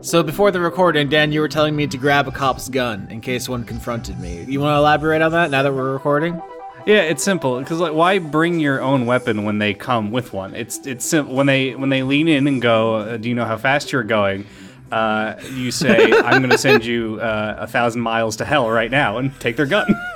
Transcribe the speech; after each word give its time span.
So 0.00 0.22
before 0.22 0.50
the 0.50 0.60
recording, 0.60 1.08
Dan, 1.08 1.30
you 1.30 1.40
were 1.40 1.48
telling 1.48 1.76
me 1.76 1.86
to 1.86 1.96
grab 1.96 2.26
a 2.26 2.32
cop's 2.32 2.68
gun 2.68 3.06
in 3.10 3.20
case 3.20 3.48
one 3.48 3.64
confronted 3.64 4.18
me. 4.18 4.44
You 4.48 4.60
want 4.60 4.74
to 4.74 4.78
elaborate 4.78 5.22
on 5.22 5.30
that 5.32 5.50
now 5.50 5.62
that 5.62 5.72
we're 5.72 5.92
recording? 5.92 6.40
Yeah, 6.86 7.02
it's 7.02 7.22
simple 7.22 7.60
because 7.60 7.78
like, 7.78 7.92
why 7.92 8.18
bring 8.18 8.58
your 8.58 8.80
own 8.80 9.06
weapon 9.06 9.44
when 9.44 9.58
they 9.58 9.74
come 9.74 10.10
with 10.10 10.32
one? 10.32 10.54
It's 10.54 10.86
it's 10.86 11.04
simple 11.04 11.34
when 11.34 11.46
they 11.46 11.74
when 11.76 11.90
they 11.90 12.02
lean 12.02 12.28
in 12.28 12.46
and 12.46 12.60
go. 12.60 12.96
Uh, 12.96 13.16
do 13.16 13.28
you 13.28 13.34
know 13.34 13.44
how 13.44 13.56
fast 13.56 13.92
you're 13.92 14.02
going? 14.02 14.46
Uh, 14.90 15.34
you 15.54 15.70
say, 15.70 16.12
"I'm 16.12 16.42
going 16.42 16.50
to 16.50 16.58
send 16.58 16.84
you 16.84 17.20
uh, 17.20 17.56
a 17.60 17.66
thousand 17.66 18.00
miles 18.00 18.36
to 18.36 18.44
hell 18.44 18.68
right 18.68 18.90
now," 18.90 19.18
and 19.18 19.38
take 19.38 19.56
their 19.56 19.66
gun. 19.66 19.86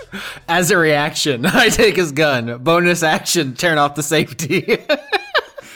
As 0.48 0.70
a 0.70 0.76
reaction, 0.76 1.46
I 1.46 1.68
take 1.68 1.96
his 1.96 2.12
gun. 2.12 2.58
Bonus 2.62 3.02
action: 3.02 3.54
turn 3.54 3.78
off 3.78 3.94
the 3.94 4.02
safety. 4.02 4.78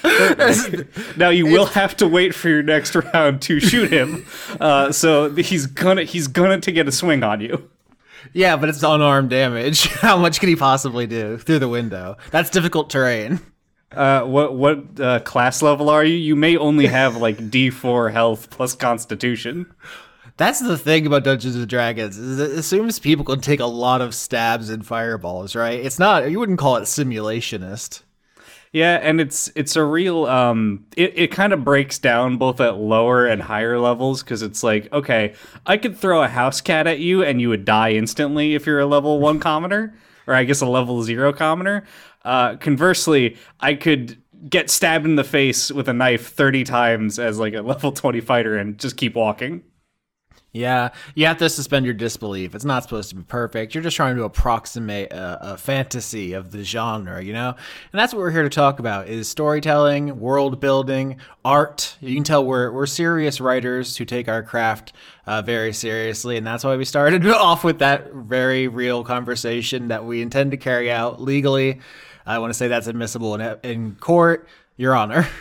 now 1.17 1.29
you 1.29 1.47
will 1.47 1.67
have 1.67 1.97
to 1.99 2.09
wait 2.09 2.35
for 2.35 2.49
your 2.49 2.63
next 2.63 2.95
round 2.95 3.43
to 3.43 3.61
shoot 3.61 3.91
him. 3.91 4.27
Uh, 4.61 4.93
so 4.93 5.31
he's 5.37 5.67
gonna 5.67 6.03
he's 6.05 6.27
gonna 6.27 6.61
to 6.61 6.71
get 6.71 6.87
a 6.87 6.93
swing 6.93 7.23
on 7.23 7.41
you. 7.41 7.71
Yeah, 8.35 8.57
but 8.57 8.69
it's 8.69 8.83
unarmed 8.83 9.31
damage. 9.31 9.87
How 9.87 10.19
much 10.19 10.39
can 10.41 10.51
he 10.51 10.57
possibly 10.57 11.07
do 11.07 11.39
through 11.39 11.61
the 11.61 11.69
window? 11.69 12.17
That's 12.31 12.51
difficult 12.51 12.91
terrain. 12.91 13.41
Uh, 13.93 14.23
what 14.23 14.55
what 14.55 15.01
uh, 15.01 15.21
class 15.21 15.63
level 15.63 15.89
are 15.89 16.05
you? 16.05 16.15
You 16.17 16.37
may 16.37 16.57
only 16.57 16.87
have 16.87 17.17
like 17.17 17.51
D 17.51 17.71
four 17.71 18.11
health 18.11 18.51
plus 18.51 18.75
Constitution. 18.75 19.67
That's 20.41 20.61
the 20.61 20.79
thing 20.79 21.07
about 21.07 21.25
Dungeons 21.25 21.55
and 21.55 21.69
Dragons. 21.69 22.17
Is 22.17 22.41
it 22.41 22.53
assumes 22.53 22.99
people 22.99 23.27
can 23.27 23.43
take 23.43 23.61
a 23.61 23.67
lot 23.67 24.01
of 24.01 24.15
stabs 24.15 24.71
and 24.71 24.87
fireballs, 24.87 25.55
right? 25.55 25.79
It's 25.79 25.99
not. 25.99 26.31
You 26.31 26.39
wouldn't 26.39 26.59
call 26.59 26.77
it 26.77 26.85
simulationist. 26.85 28.05
Yeah, 28.73 28.99
and 29.03 29.21
it's 29.21 29.53
it's 29.55 29.77
a 29.77 29.85
real 29.85 30.25
um 30.25 30.87
it, 30.97 31.13
it 31.15 31.31
kind 31.31 31.53
of 31.53 31.63
breaks 31.63 31.99
down 31.99 32.39
both 32.39 32.59
at 32.59 32.79
lower 32.79 33.27
and 33.27 33.43
higher 33.43 33.79
levels 33.79 34.23
because 34.23 34.41
it's 34.41 34.63
like, 34.63 34.91
okay, 34.95 35.35
I 35.67 35.77
could 35.77 35.95
throw 35.95 36.23
a 36.23 36.29
house 36.29 36.63
cat 36.63 36.87
at 36.87 37.01
you 37.01 37.23
and 37.23 37.39
you 37.39 37.51
would 37.51 37.67
die 37.67 37.91
instantly 37.91 38.55
if 38.55 38.65
you're 38.65 38.81
a 38.81 38.87
level 38.87 39.21
one 39.21 39.41
commoner, 39.49 39.95
or 40.27 40.33
I 40.33 40.45
guess 40.45 40.63
a 40.63 40.67
level 40.67 41.03
zero 41.03 41.35
commoner. 41.35 41.85
Uh 42.25 42.57
conversely, 42.57 43.37
I 43.61 43.75
could 43.75 44.17
get 44.49 44.71
stabbed 44.71 45.05
in 45.05 45.17
the 45.17 45.25
face 45.25 45.71
with 45.71 45.87
a 45.87 45.93
knife 45.93 46.33
30 46.33 46.65
times 46.65 47.19
as 47.19 47.39
like 47.39 47.53
a 47.53 47.61
level 47.61 47.93
20 47.93 48.23
fighter 48.23 48.57
and 48.57 48.79
just 48.79 48.97
keep 48.97 49.15
walking. 49.15 49.65
Yeah, 50.53 50.89
you 51.15 51.27
have 51.27 51.39
to 51.39 51.49
suspend 51.49 51.85
your 51.85 51.95
disbelief. 51.95 52.57
It's 52.57 52.65
not 52.65 52.83
supposed 52.83 53.11
to 53.11 53.15
be 53.15 53.23
perfect. 53.23 53.73
You're 53.73 53.85
just 53.85 53.97
trying 53.97 54.17
to 54.17 54.25
approximate 54.25 55.13
a, 55.13 55.53
a, 55.53 55.57
fantasy 55.57 56.33
of 56.33 56.51
the 56.51 56.65
genre, 56.65 57.23
you 57.23 57.33
know? 57.33 57.51
And 57.51 58.01
that's 58.01 58.13
what 58.13 58.19
we're 58.19 58.33
here 58.33 58.43
to 58.43 58.49
talk 58.49 58.81
about 58.81 59.07
is 59.07 59.29
storytelling, 59.29 60.19
world 60.19 60.59
building, 60.59 61.19
art. 61.45 61.97
You 62.01 62.17
can 62.17 62.25
tell 62.25 62.45
we're, 62.45 62.73
we're 62.73 62.87
serious 62.87 63.41
writers 63.41 63.97
who 63.97 64.05
take 64.05 64.29
our 64.29 64.43
craft 64.43 64.93
uh, 65.25 65.41
very 65.43 65.73
seriously. 65.73 66.37
And 66.37 66.45
that's 66.45 66.65
why 66.65 66.75
we 66.75 66.85
started 66.85 67.25
off 67.29 67.63
with 67.63 67.79
that 67.79 68.13
very 68.13 68.67
real 68.67 69.05
conversation 69.05 69.87
that 69.89 70.05
we 70.05 70.21
intend 70.21 70.51
to 70.51 70.57
carry 70.57 70.91
out 70.91 71.23
legally. 71.23 71.79
I 72.27 72.41
want 72.41 72.51
to 72.51 72.55
say 72.55 72.67
that's 72.67 72.89
admissible 72.89 73.37
in, 73.37 73.59
in 73.63 73.95
court, 74.01 74.49
Your 74.77 74.97
Honor. 74.97 75.29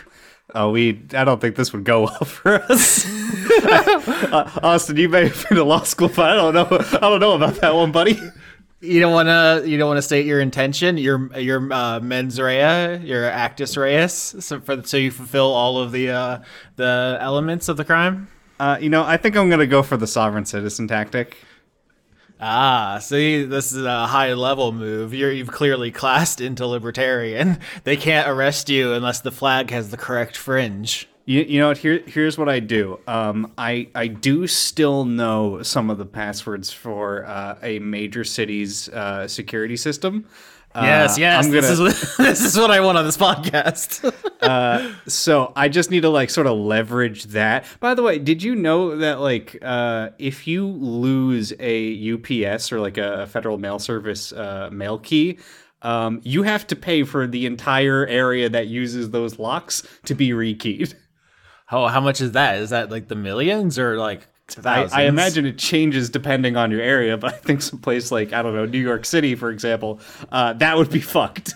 Oh, 0.54 0.70
we. 0.70 1.00
I 1.14 1.24
don't 1.24 1.40
think 1.40 1.56
this 1.56 1.72
would 1.72 1.84
go 1.84 2.00
well 2.04 2.24
for 2.24 2.54
us. 2.62 3.06
uh, 3.64 4.60
Austin, 4.62 4.96
you 4.96 5.08
may 5.08 5.28
have 5.28 5.46
been 5.48 5.58
to 5.58 5.64
law 5.64 5.82
school, 5.82 6.08
but 6.08 6.30
I 6.30 6.34
don't 6.34 6.54
know. 6.54 6.68
I 6.70 7.00
don't 7.00 7.20
know 7.20 7.32
about 7.32 7.54
that 7.56 7.74
one, 7.74 7.92
buddy. 7.92 8.18
You 8.80 8.98
don't 8.98 9.12
want 9.12 9.28
to. 9.28 9.68
You 9.68 9.76
don't 9.76 9.88
want 9.88 9.98
to 9.98 10.02
state 10.02 10.24
your 10.26 10.40
intention. 10.40 10.96
Your 10.96 11.30
your 11.38 11.72
uh, 11.72 12.00
mens 12.00 12.40
rea, 12.40 12.96
your 12.98 13.26
actus 13.26 13.76
reus, 13.76 14.36
so 14.40 14.60
for 14.60 14.82
so 14.82 14.96
you 14.96 15.10
fulfill 15.10 15.52
all 15.52 15.78
of 15.78 15.92
the 15.92 16.10
uh, 16.10 16.38
the 16.76 17.18
elements 17.20 17.68
of 17.68 17.76
the 17.76 17.84
crime. 17.84 18.28
Uh, 18.58 18.78
you 18.80 18.88
know, 18.90 19.04
I 19.04 19.16
think 19.18 19.36
I'm 19.36 19.50
gonna 19.50 19.66
go 19.66 19.82
for 19.82 19.96
the 19.96 20.06
sovereign 20.06 20.46
citizen 20.46 20.88
tactic. 20.88 21.36
Ah, 22.42 22.98
see, 23.02 23.44
this 23.44 23.70
is 23.70 23.84
a 23.84 24.06
high 24.06 24.32
level 24.32 24.72
move. 24.72 25.12
You're, 25.12 25.30
you've 25.30 25.52
clearly 25.52 25.90
classed 25.90 26.40
into 26.40 26.66
libertarian. 26.66 27.58
They 27.84 27.96
can't 27.96 28.28
arrest 28.28 28.68
you 28.68 28.92
unless 28.94 29.20
the 29.20 29.30
flag 29.30 29.70
has 29.70 29.90
the 29.90 29.96
correct 29.96 30.36
fringe. 30.36 31.08
You, 31.24 31.42
you 31.42 31.60
know 31.60 31.68
what? 31.68 31.78
Here, 31.78 32.02
here's 32.06 32.38
what 32.38 32.48
I 32.48 32.60
do. 32.60 32.98
Um, 33.06 33.52
I 33.58 33.88
I 33.94 34.06
do 34.06 34.46
still 34.46 35.04
know 35.04 35.62
some 35.62 35.90
of 35.90 35.98
the 35.98 36.06
passwords 36.06 36.72
for 36.72 37.24
uh, 37.26 37.56
a 37.62 37.78
major 37.78 38.24
city's 38.24 38.88
uh, 38.88 39.28
security 39.28 39.76
system. 39.76 40.26
Yes, 40.74 41.18
uh, 41.18 41.20
yes. 41.20 41.46
Gonna, 41.46 41.60
this, 41.60 41.70
is 41.70 41.80
what, 41.80 42.14
this 42.18 42.44
is 42.44 42.56
what 42.56 42.70
I 42.70 42.80
want 42.80 42.96
on 42.96 43.04
this 43.04 43.16
podcast. 43.16 44.14
uh, 44.40 44.92
so 45.08 45.52
I 45.56 45.68
just 45.68 45.90
need 45.90 46.02
to 46.02 46.08
like 46.08 46.30
sort 46.30 46.46
of 46.46 46.56
leverage 46.56 47.24
that. 47.24 47.64
By 47.80 47.94
the 47.94 48.02
way, 48.02 48.18
did 48.18 48.42
you 48.42 48.54
know 48.54 48.96
that 48.96 49.20
like 49.20 49.58
uh, 49.62 50.10
if 50.18 50.46
you 50.46 50.66
lose 50.66 51.52
a 51.58 52.12
UPS 52.14 52.72
or 52.72 52.80
like 52.80 52.98
a 52.98 53.26
Federal 53.26 53.58
Mail 53.58 53.78
Service 53.80 54.32
uh, 54.32 54.68
mail 54.72 54.98
key, 54.98 55.38
um, 55.82 56.20
you 56.22 56.44
have 56.44 56.66
to 56.68 56.76
pay 56.76 57.02
for 57.02 57.26
the 57.26 57.46
entire 57.46 58.06
area 58.06 58.48
that 58.48 58.68
uses 58.68 59.10
those 59.10 59.38
locks 59.38 59.82
to 60.04 60.14
be 60.14 60.30
rekeyed. 60.30 60.94
Oh, 61.72 61.86
how 61.86 62.00
much 62.00 62.20
is 62.20 62.32
that? 62.32 62.58
Is 62.58 62.70
that 62.70 62.90
like 62.90 63.06
the 63.06 63.14
millions 63.14 63.78
or 63.78 63.96
like 63.96 64.26
I, 64.64 64.88
I, 64.92 65.02
imagine 65.02 65.46
it 65.46 65.58
changes 65.58 66.10
depending 66.10 66.56
on 66.56 66.70
your 66.70 66.80
area, 66.80 67.16
but 67.16 67.32
I 67.32 67.36
think 67.36 67.62
some 67.62 67.78
place 67.78 68.10
like 68.10 68.32
I 68.32 68.42
don't 68.42 68.54
know 68.54 68.66
New 68.66 68.80
York 68.80 69.04
City, 69.04 69.34
for 69.34 69.50
example, 69.50 70.00
uh, 70.32 70.54
that 70.54 70.76
would 70.76 70.90
be 70.90 71.00
fucked. 71.00 71.54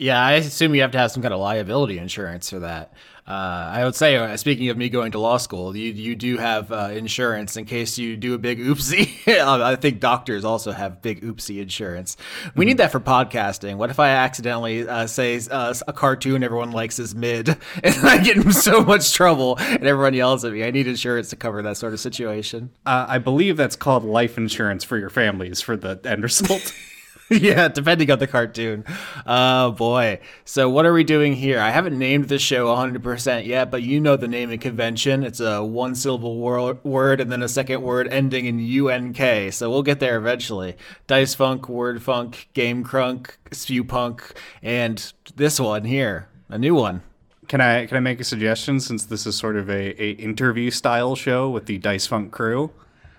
Yeah, 0.00 0.18
I 0.18 0.32
assume 0.36 0.74
you 0.74 0.80
have 0.80 0.92
to 0.92 0.98
have 0.98 1.12
some 1.12 1.22
kind 1.22 1.34
of 1.34 1.40
liability 1.40 1.98
insurance 1.98 2.48
for 2.48 2.60
that. 2.60 2.94
Uh, 3.26 3.70
I 3.70 3.84
would 3.84 3.94
say, 3.94 4.16
uh, 4.16 4.34
speaking 4.38 4.70
of 4.70 4.78
me 4.78 4.88
going 4.88 5.12
to 5.12 5.18
law 5.18 5.36
school, 5.36 5.76
you 5.76 5.92
you 5.92 6.16
do 6.16 6.38
have 6.38 6.72
uh, 6.72 6.88
insurance 6.90 7.58
in 7.58 7.66
case 7.66 7.98
you 7.98 8.16
do 8.16 8.32
a 8.32 8.38
big 8.38 8.60
oopsie. 8.60 9.10
I 9.28 9.76
think 9.76 10.00
doctors 10.00 10.42
also 10.42 10.72
have 10.72 11.02
big 11.02 11.20
oopsie 11.20 11.60
insurance. 11.60 12.16
We 12.56 12.64
need 12.64 12.78
that 12.78 12.92
for 12.92 12.98
podcasting. 12.98 13.76
What 13.76 13.90
if 13.90 14.00
I 14.00 14.08
accidentally 14.08 14.88
uh, 14.88 15.06
say 15.06 15.38
uh, 15.50 15.74
a 15.86 15.92
cartoon 15.92 16.42
everyone 16.42 16.70
likes 16.70 16.98
is 16.98 17.14
mid, 17.14 17.50
and 17.84 17.94
I 18.02 18.16
get 18.24 18.38
in 18.38 18.52
so 18.52 18.82
much 18.82 19.12
trouble, 19.12 19.58
and 19.58 19.86
everyone 19.86 20.14
yells 20.14 20.46
at 20.46 20.54
me? 20.54 20.64
I 20.64 20.70
need 20.70 20.86
insurance 20.86 21.28
to 21.28 21.36
cover 21.36 21.60
that 21.60 21.76
sort 21.76 21.92
of 21.92 22.00
situation. 22.00 22.70
Uh, 22.86 23.04
I 23.06 23.18
believe 23.18 23.58
that's 23.58 23.76
called 23.76 24.04
life 24.04 24.38
insurance 24.38 24.82
for 24.82 24.96
your 24.96 25.10
families 25.10 25.60
for 25.60 25.76
the 25.76 26.00
end 26.06 26.22
result. 26.22 26.74
yeah, 27.32 27.68
depending 27.68 28.10
on 28.10 28.18
the 28.18 28.26
cartoon. 28.26 28.84
Oh 29.24 29.70
boy. 29.70 30.18
So 30.44 30.68
what 30.68 30.84
are 30.84 30.92
we 30.92 31.04
doing 31.04 31.34
here? 31.34 31.60
I 31.60 31.70
haven't 31.70 31.96
named 31.96 32.28
the 32.28 32.40
show 32.40 32.66
100% 32.66 33.46
yet, 33.46 33.70
but 33.70 33.82
you 33.82 34.00
know 34.00 34.16
the 34.16 34.26
naming 34.26 34.58
convention. 34.58 35.22
It's 35.22 35.38
a 35.38 35.62
one 35.62 35.94
syllable 35.94 36.38
word 36.38 37.20
and 37.20 37.30
then 37.30 37.40
a 37.44 37.48
second 37.48 37.82
word 37.82 38.08
ending 38.08 38.46
in 38.46 38.58
UNK. 38.58 39.52
So 39.52 39.70
we'll 39.70 39.84
get 39.84 40.00
there 40.00 40.18
eventually. 40.18 40.76
Dice 41.06 41.34
Funk, 41.34 41.68
Word 41.68 42.02
Funk, 42.02 42.48
Game 42.52 42.82
Crunk, 42.82 43.36
Spew 43.52 43.84
Punk, 43.84 44.34
and 44.60 45.12
this 45.36 45.60
one 45.60 45.84
here, 45.84 46.28
a 46.48 46.58
new 46.58 46.74
one. 46.74 47.02
Can 47.46 47.60
I 47.60 47.86
can 47.86 47.96
I 47.96 48.00
make 48.00 48.20
a 48.20 48.24
suggestion 48.24 48.80
since 48.80 49.04
this 49.04 49.24
is 49.24 49.36
sort 49.36 49.54
of 49.56 49.70
a, 49.70 50.02
a 50.02 50.10
interview 50.12 50.72
style 50.72 51.14
show 51.14 51.48
with 51.48 51.66
the 51.66 51.78
Dice 51.78 52.08
Funk 52.08 52.32
crew? 52.32 52.72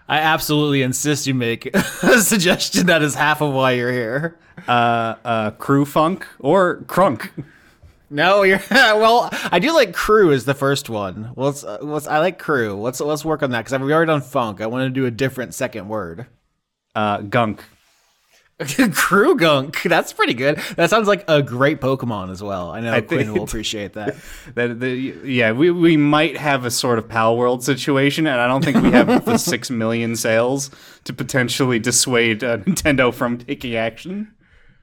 I 0.07 0.17
absolutely 0.17 0.81
insist 0.81 1.27
you 1.27 1.33
make 1.33 1.73
a 1.75 2.19
suggestion 2.19 2.87
that 2.87 3.01
is 3.01 3.15
half 3.15 3.41
of 3.41 3.53
why 3.53 3.71
you're 3.71 3.91
here. 3.91 4.37
Uh, 4.67 5.15
uh, 5.23 5.51
crew 5.51 5.85
funk 5.85 6.27
or 6.39 6.77
crunk. 6.87 7.29
No, 8.09 8.43
you're 8.43 8.61
well. 8.71 9.29
I 9.51 9.59
do 9.59 9.73
like 9.73 9.93
crew 9.93 10.31
is 10.31 10.43
the 10.43 10.53
first 10.53 10.89
one. 10.89 11.31
Let's, 11.37 11.63
uh, 11.63 11.77
let's 11.81 12.07
I 12.07 12.19
like 12.19 12.37
crew. 12.37 12.75
Let's 12.75 12.99
let's 12.99 13.23
work 13.23 13.41
on 13.41 13.51
that 13.51 13.63
because 13.63 13.79
we've 13.79 13.91
already 13.91 14.07
done 14.07 14.21
funk. 14.21 14.59
I 14.59 14.67
want 14.67 14.83
to 14.83 14.89
do 14.89 15.05
a 15.05 15.11
different 15.11 15.53
second 15.53 15.87
word. 15.87 16.27
Uh, 16.93 17.21
gunk. 17.21 17.63
Croagunk. 18.91 19.89
That's 19.89 20.13
pretty 20.13 20.33
good. 20.33 20.57
That 20.75 20.89
sounds 20.89 21.07
like 21.07 21.25
a 21.27 21.41
great 21.41 21.81
Pokemon 21.81 22.31
as 22.31 22.43
well. 22.43 22.71
I 22.71 22.79
know 22.79 22.93
I 22.93 23.01
Quinn 23.01 23.33
will 23.33 23.43
appreciate 23.43 23.93
that. 23.93 24.15
that 24.55 24.79
the, 24.79 24.89
yeah, 25.25 25.51
we, 25.51 25.71
we 25.71 25.97
might 25.97 26.37
have 26.37 26.63
a 26.63 26.71
sort 26.71 26.99
of 26.99 27.07
Palworld 27.07 27.63
situation, 27.63 28.27
and 28.27 28.39
I 28.39 28.47
don't 28.47 28.63
think 28.63 28.77
we 28.77 28.91
have 28.91 29.25
the 29.25 29.37
six 29.37 29.69
million 29.71 30.15
sales 30.15 30.69
to 31.05 31.13
potentially 31.13 31.79
dissuade 31.79 32.43
uh, 32.43 32.57
Nintendo 32.57 33.13
from 33.13 33.39
taking 33.39 33.75
action. 33.75 34.31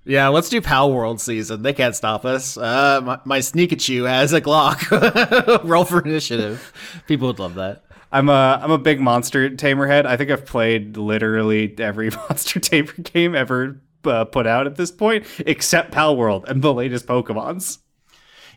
Yeah, 0.04 0.28
let's 0.28 0.48
do 0.48 0.60
Palworld 0.60 1.20
season. 1.20 1.62
They 1.62 1.74
can't 1.74 1.94
stop 1.94 2.24
us. 2.24 2.56
Uh, 2.56 3.00
my, 3.04 3.20
my 3.24 3.38
Sneekachu 3.40 4.08
has 4.08 4.32
a 4.32 4.40
Glock. 4.40 5.62
Roll 5.64 5.84
for 5.84 6.00
initiative. 6.00 6.72
People 7.06 7.28
would 7.28 7.38
love 7.38 7.56
that. 7.56 7.82
I'm 8.10 8.28
a 8.28 8.60
I'm 8.62 8.70
a 8.70 8.78
big 8.78 9.00
monster 9.00 9.50
tamer 9.50 9.86
head. 9.86 10.06
I 10.06 10.16
think 10.16 10.30
I've 10.30 10.46
played 10.46 10.96
literally 10.96 11.74
every 11.78 12.10
monster 12.28 12.60
tamer 12.60 12.92
game 12.92 13.34
ever 13.34 13.80
uh, 14.04 14.24
put 14.24 14.46
out 14.46 14.66
at 14.66 14.76
this 14.76 14.90
point, 14.90 15.26
except 15.40 15.92
Palworld 15.92 16.44
and 16.48 16.62
the 16.62 16.72
latest 16.72 17.06
Pokemon's. 17.06 17.80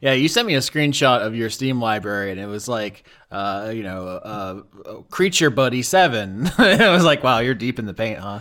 Yeah, 0.02 0.14
you 0.14 0.30
sent 0.30 0.48
me 0.48 0.56
a 0.56 0.60
screenshot 0.60 1.20
of 1.20 1.36
your 1.36 1.52
Steam 1.52 1.80
library, 1.80 2.32
and 2.32 2.40
it 2.40 2.48
was 2.48 2.68
like, 2.68 3.08
uh, 3.30 3.72
you 3.72 3.84
know, 3.84 4.08
uh, 4.08 5.02
Creature 5.12 5.52
Buddy 5.52 5.84
Seven. 5.84 6.50
I 6.58 6.90
was 6.90 7.04
like, 7.04 7.24
wow, 7.24 7.38
you're 7.38 7.54
deep 7.54 7.78
in 7.78 7.86
the 7.86 7.94
paint, 7.94 8.18
huh? 8.18 8.40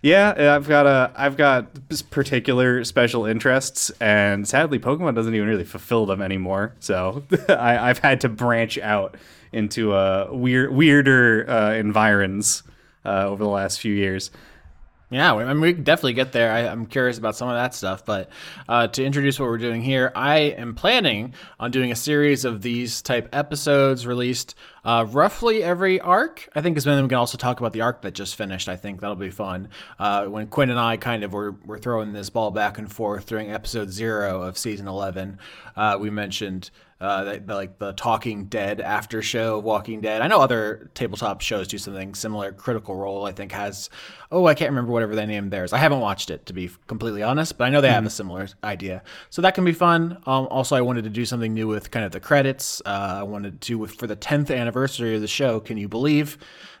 Yeah, 0.00 0.54
I've 0.54 0.68
got 0.68 0.86
a 0.86 1.12
I've 1.16 1.36
got 1.36 1.66
particular 2.10 2.84
special 2.84 3.24
interests, 3.24 3.90
and 4.00 4.46
sadly, 4.46 4.78
Pokemon 4.78 5.14
doesn't 5.14 5.34
even 5.34 5.48
really 5.48 5.64
fulfill 5.64 6.04
them 6.06 6.20
anymore. 6.22 6.74
So 6.78 7.24
I, 7.48 7.90
I've 7.90 7.98
had 7.98 8.20
to 8.22 8.28
branch 8.28 8.78
out 8.78 9.16
into 9.54 9.92
uh, 9.92 10.28
weird 10.30 10.72
weirder 10.72 11.48
uh, 11.48 11.72
environs 11.74 12.62
uh, 13.04 13.26
over 13.28 13.42
the 13.42 13.50
last 13.50 13.80
few 13.80 13.94
years. 13.94 14.30
Yeah, 15.10 15.34
I 15.34 15.52
mean, 15.52 15.60
we 15.60 15.72
definitely 15.74 16.14
get 16.14 16.32
there. 16.32 16.50
I, 16.50 16.60
am 16.62 16.86
curious 16.86 17.18
about 17.18 17.36
some 17.36 17.48
of 17.48 17.54
that 17.54 17.72
stuff. 17.72 18.04
But 18.04 18.30
uh, 18.68 18.88
to 18.88 19.04
introduce 19.04 19.38
what 19.38 19.48
we're 19.48 19.58
doing 19.58 19.80
here, 19.80 20.10
I 20.16 20.38
am 20.38 20.74
planning 20.74 21.34
on 21.60 21.70
doing 21.70 21.92
a 21.92 21.94
series 21.94 22.44
of 22.44 22.62
these 22.62 23.00
type 23.00 23.28
episodes 23.32 24.08
released 24.08 24.56
uh, 24.84 25.06
roughly 25.08 25.62
every 25.62 26.00
arc. 26.00 26.48
I 26.56 26.62
think 26.62 26.76
is 26.76 26.84
when 26.84 27.00
we 27.00 27.08
can 27.08 27.18
also 27.18 27.38
talk 27.38 27.60
about 27.60 27.72
the 27.72 27.82
arc 27.82 28.02
that 28.02 28.14
just 28.14 28.34
finished. 28.34 28.68
I 28.68 28.74
think 28.74 29.02
that'll 29.02 29.14
be 29.14 29.30
fun. 29.30 29.68
Uh, 30.00 30.24
when 30.24 30.48
Quinn 30.48 30.70
and 30.70 30.80
I 30.80 30.96
kind 30.96 31.22
of 31.22 31.32
were, 31.32 31.52
were 31.64 31.78
throwing 31.78 32.12
this 32.12 32.28
ball 32.28 32.50
back 32.50 32.78
and 32.78 32.90
forth 32.90 33.26
during 33.26 33.52
episode 33.52 33.90
zero 33.90 34.42
of 34.42 34.58
season 34.58 34.88
11, 34.88 35.38
uh, 35.76 35.96
we 36.00 36.10
mentioned 36.10 36.70
uh, 37.00 37.24
the, 37.24 37.40
the, 37.40 37.54
like 37.54 37.78
the 37.78 37.92
Talking 37.92 38.46
Dead 38.46 38.80
after 38.80 39.22
show 39.22 39.58
of 39.58 39.64
Walking 39.64 40.00
Dead. 40.00 40.22
I 40.22 40.28
know 40.28 40.40
other 40.40 40.90
tabletop 40.94 41.40
shows 41.40 41.68
do 41.68 41.78
something 41.78 42.14
similar. 42.14 42.52
Critical 42.52 42.96
Role, 42.96 43.26
I 43.26 43.32
think, 43.32 43.52
has 43.52 43.90
oh, 44.30 44.46
I 44.46 44.54
can't 44.54 44.70
remember 44.70 44.92
whatever 44.92 45.14
they 45.14 45.26
named 45.26 45.52
theirs. 45.52 45.72
I 45.72 45.78
haven't 45.78 46.00
watched 46.00 46.28
it 46.28 46.46
to 46.46 46.52
be 46.52 46.68
completely 46.88 47.22
honest, 47.22 47.56
but 47.56 47.64
I 47.64 47.70
know 47.70 47.80
they 47.80 47.88
mm-hmm. 47.88 47.94
have 47.94 48.06
a 48.06 48.10
similar 48.10 48.48
idea. 48.64 49.02
So 49.30 49.42
that 49.42 49.54
can 49.54 49.64
be 49.64 49.72
fun. 49.72 50.18
Um, 50.26 50.48
also, 50.50 50.74
I 50.74 50.80
wanted 50.80 51.04
to 51.04 51.10
do 51.10 51.24
something 51.24 51.54
new 51.54 51.68
with 51.68 51.90
kind 51.90 52.04
of 52.04 52.12
the 52.12 52.20
credits. 52.20 52.82
Uh, 52.84 53.18
I 53.18 53.22
wanted 53.22 53.60
to 53.62 53.78
with 53.78 53.92
for 53.92 54.06
the 54.06 54.16
10th 54.16 54.54
anniversary 54.54 55.14
of 55.14 55.20
the 55.20 55.28
show. 55.28 55.60
Can 55.60 55.76
you 55.76 55.88
believe? 55.88 56.36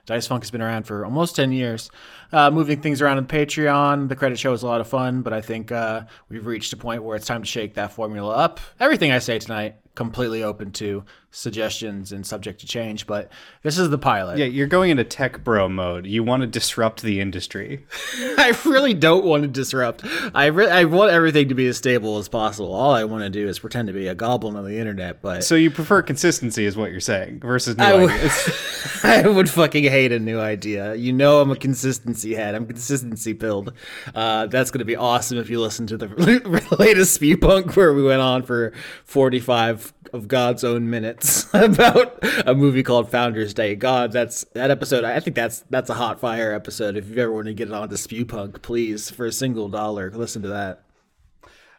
Dice 0.06 0.26
Funk 0.26 0.42
has 0.42 0.50
been 0.50 0.60
around 0.60 0.84
for 0.84 1.04
almost 1.04 1.36
10 1.36 1.52
years. 1.52 1.90
Uh, 2.34 2.50
moving 2.50 2.80
things 2.80 3.00
around 3.00 3.18
on 3.18 3.26
Patreon. 3.26 4.08
The 4.08 4.16
credit 4.16 4.40
show 4.40 4.52
is 4.52 4.64
a 4.64 4.66
lot 4.66 4.80
of 4.80 4.88
fun, 4.88 5.22
but 5.22 5.32
I 5.32 5.40
think 5.40 5.70
uh, 5.70 6.02
we've 6.28 6.44
reached 6.44 6.72
a 6.72 6.76
point 6.76 7.04
where 7.04 7.16
it's 7.16 7.26
time 7.26 7.42
to 7.42 7.48
shake 7.48 7.74
that 7.74 7.92
formula 7.92 8.34
up. 8.34 8.58
Everything 8.80 9.12
I 9.12 9.20
say 9.20 9.38
tonight 9.38 9.76
completely 9.94 10.42
open 10.42 10.72
to 10.72 11.04
suggestions 11.30 12.12
and 12.12 12.26
subject 12.26 12.60
to 12.60 12.66
change, 12.66 13.06
but 13.06 13.30
this 13.62 13.78
is 13.78 13.90
the 13.90 13.98
pilot. 13.98 14.38
Yeah, 14.38 14.46
you're 14.46 14.66
going 14.66 14.90
into 14.90 15.04
tech 15.04 15.42
bro 15.42 15.68
mode. 15.68 16.06
You 16.06 16.22
want 16.22 16.42
to 16.42 16.46
disrupt 16.46 17.02
the 17.02 17.20
industry. 17.20 17.86
I 18.14 18.56
really 18.64 18.94
don't 18.94 19.24
want 19.24 19.42
to 19.42 19.48
disrupt. 19.48 20.04
I 20.34 20.46
re- 20.46 20.70
I 20.70 20.84
want 20.84 21.10
everything 21.10 21.48
to 21.48 21.54
be 21.54 21.66
as 21.66 21.76
stable 21.76 22.18
as 22.18 22.28
possible. 22.28 22.72
All 22.72 22.92
I 22.92 23.04
want 23.04 23.24
to 23.24 23.30
do 23.30 23.48
is 23.48 23.58
pretend 23.58 23.88
to 23.88 23.94
be 23.94 24.06
a 24.08 24.14
goblin 24.14 24.56
on 24.56 24.64
the 24.64 24.78
internet, 24.78 25.22
but 25.22 25.44
So 25.44 25.54
you 25.54 25.70
prefer 25.70 26.02
consistency 26.02 26.64
is 26.64 26.76
what 26.76 26.90
you're 26.90 27.00
saying 27.00 27.40
versus 27.40 27.76
new 27.76 27.84
I 27.84 28.04
ideas. 28.04 29.00
I 29.04 29.28
would 29.28 29.50
fucking 29.50 29.84
hate 29.84 30.12
a 30.12 30.18
new 30.18 30.40
idea. 30.40 30.94
You 30.94 31.12
know 31.12 31.40
I'm 31.40 31.50
a 31.50 31.56
consistency 31.56 32.23
head. 32.32 32.54
I'm 32.54 32.66
consistency 32.66 33.32
build. 33.34 33.72
Uh, 34.14 34.46
that's 34.46 34.70
going 34.70 34.78
to 34.80 34.84
be 34.84 34.96
awesome 34.96 35.38
if 35.38 35.50
you 35.50 35.60
listen 35.60 35.86
to 35.88 35.96
the 35.96 36.06
latest 36.78 37.20
Spewpunk 37.20 37.76
where 37.76 37.92
we 37.92 38.02
went 38.02 38.22
on 38.22 38.42
for 38.42 38.72
45 39.04 39.92
of 40.12 40.28
God's 40.28 40.64
own 40.64 40.88
minutes 40.88 41.48
about 41.54 42.18
a 42.46 42.54
movie 42.54 42.82
called 42.82 43.10
Founders 43.10 43.52
Day. 43.52 43.74
God, 43.74 44.12
that's 44.12 44.44
that 44.54 44.70
episode. 44.70 45.04
I 45.04 45.20
think 45.20 45.36
that's 45.36 45.64
that's 45.70 45.90
a 45.90 45.94
hot 45.94 46.20
fire 46.20 46.52
episode. 46.52 46.96
If 46.96 47.08
you 47.08 47.22
ever 47.22 47.32
want 47.32 47.46
to 47.46 47.54
get 47.54 47.68
it 47.68 47.74
on 47.74 47.88
to 47.88 48.24
Punk, 48.24 48.62
please 48.62 49.10
for 49.10 49.26
a 49.26 49.32
single 49.32 49.68
dollar, 49.68 50.10
listen 50.10 50.42
to 50.42 50.48
that. 50.48 50.84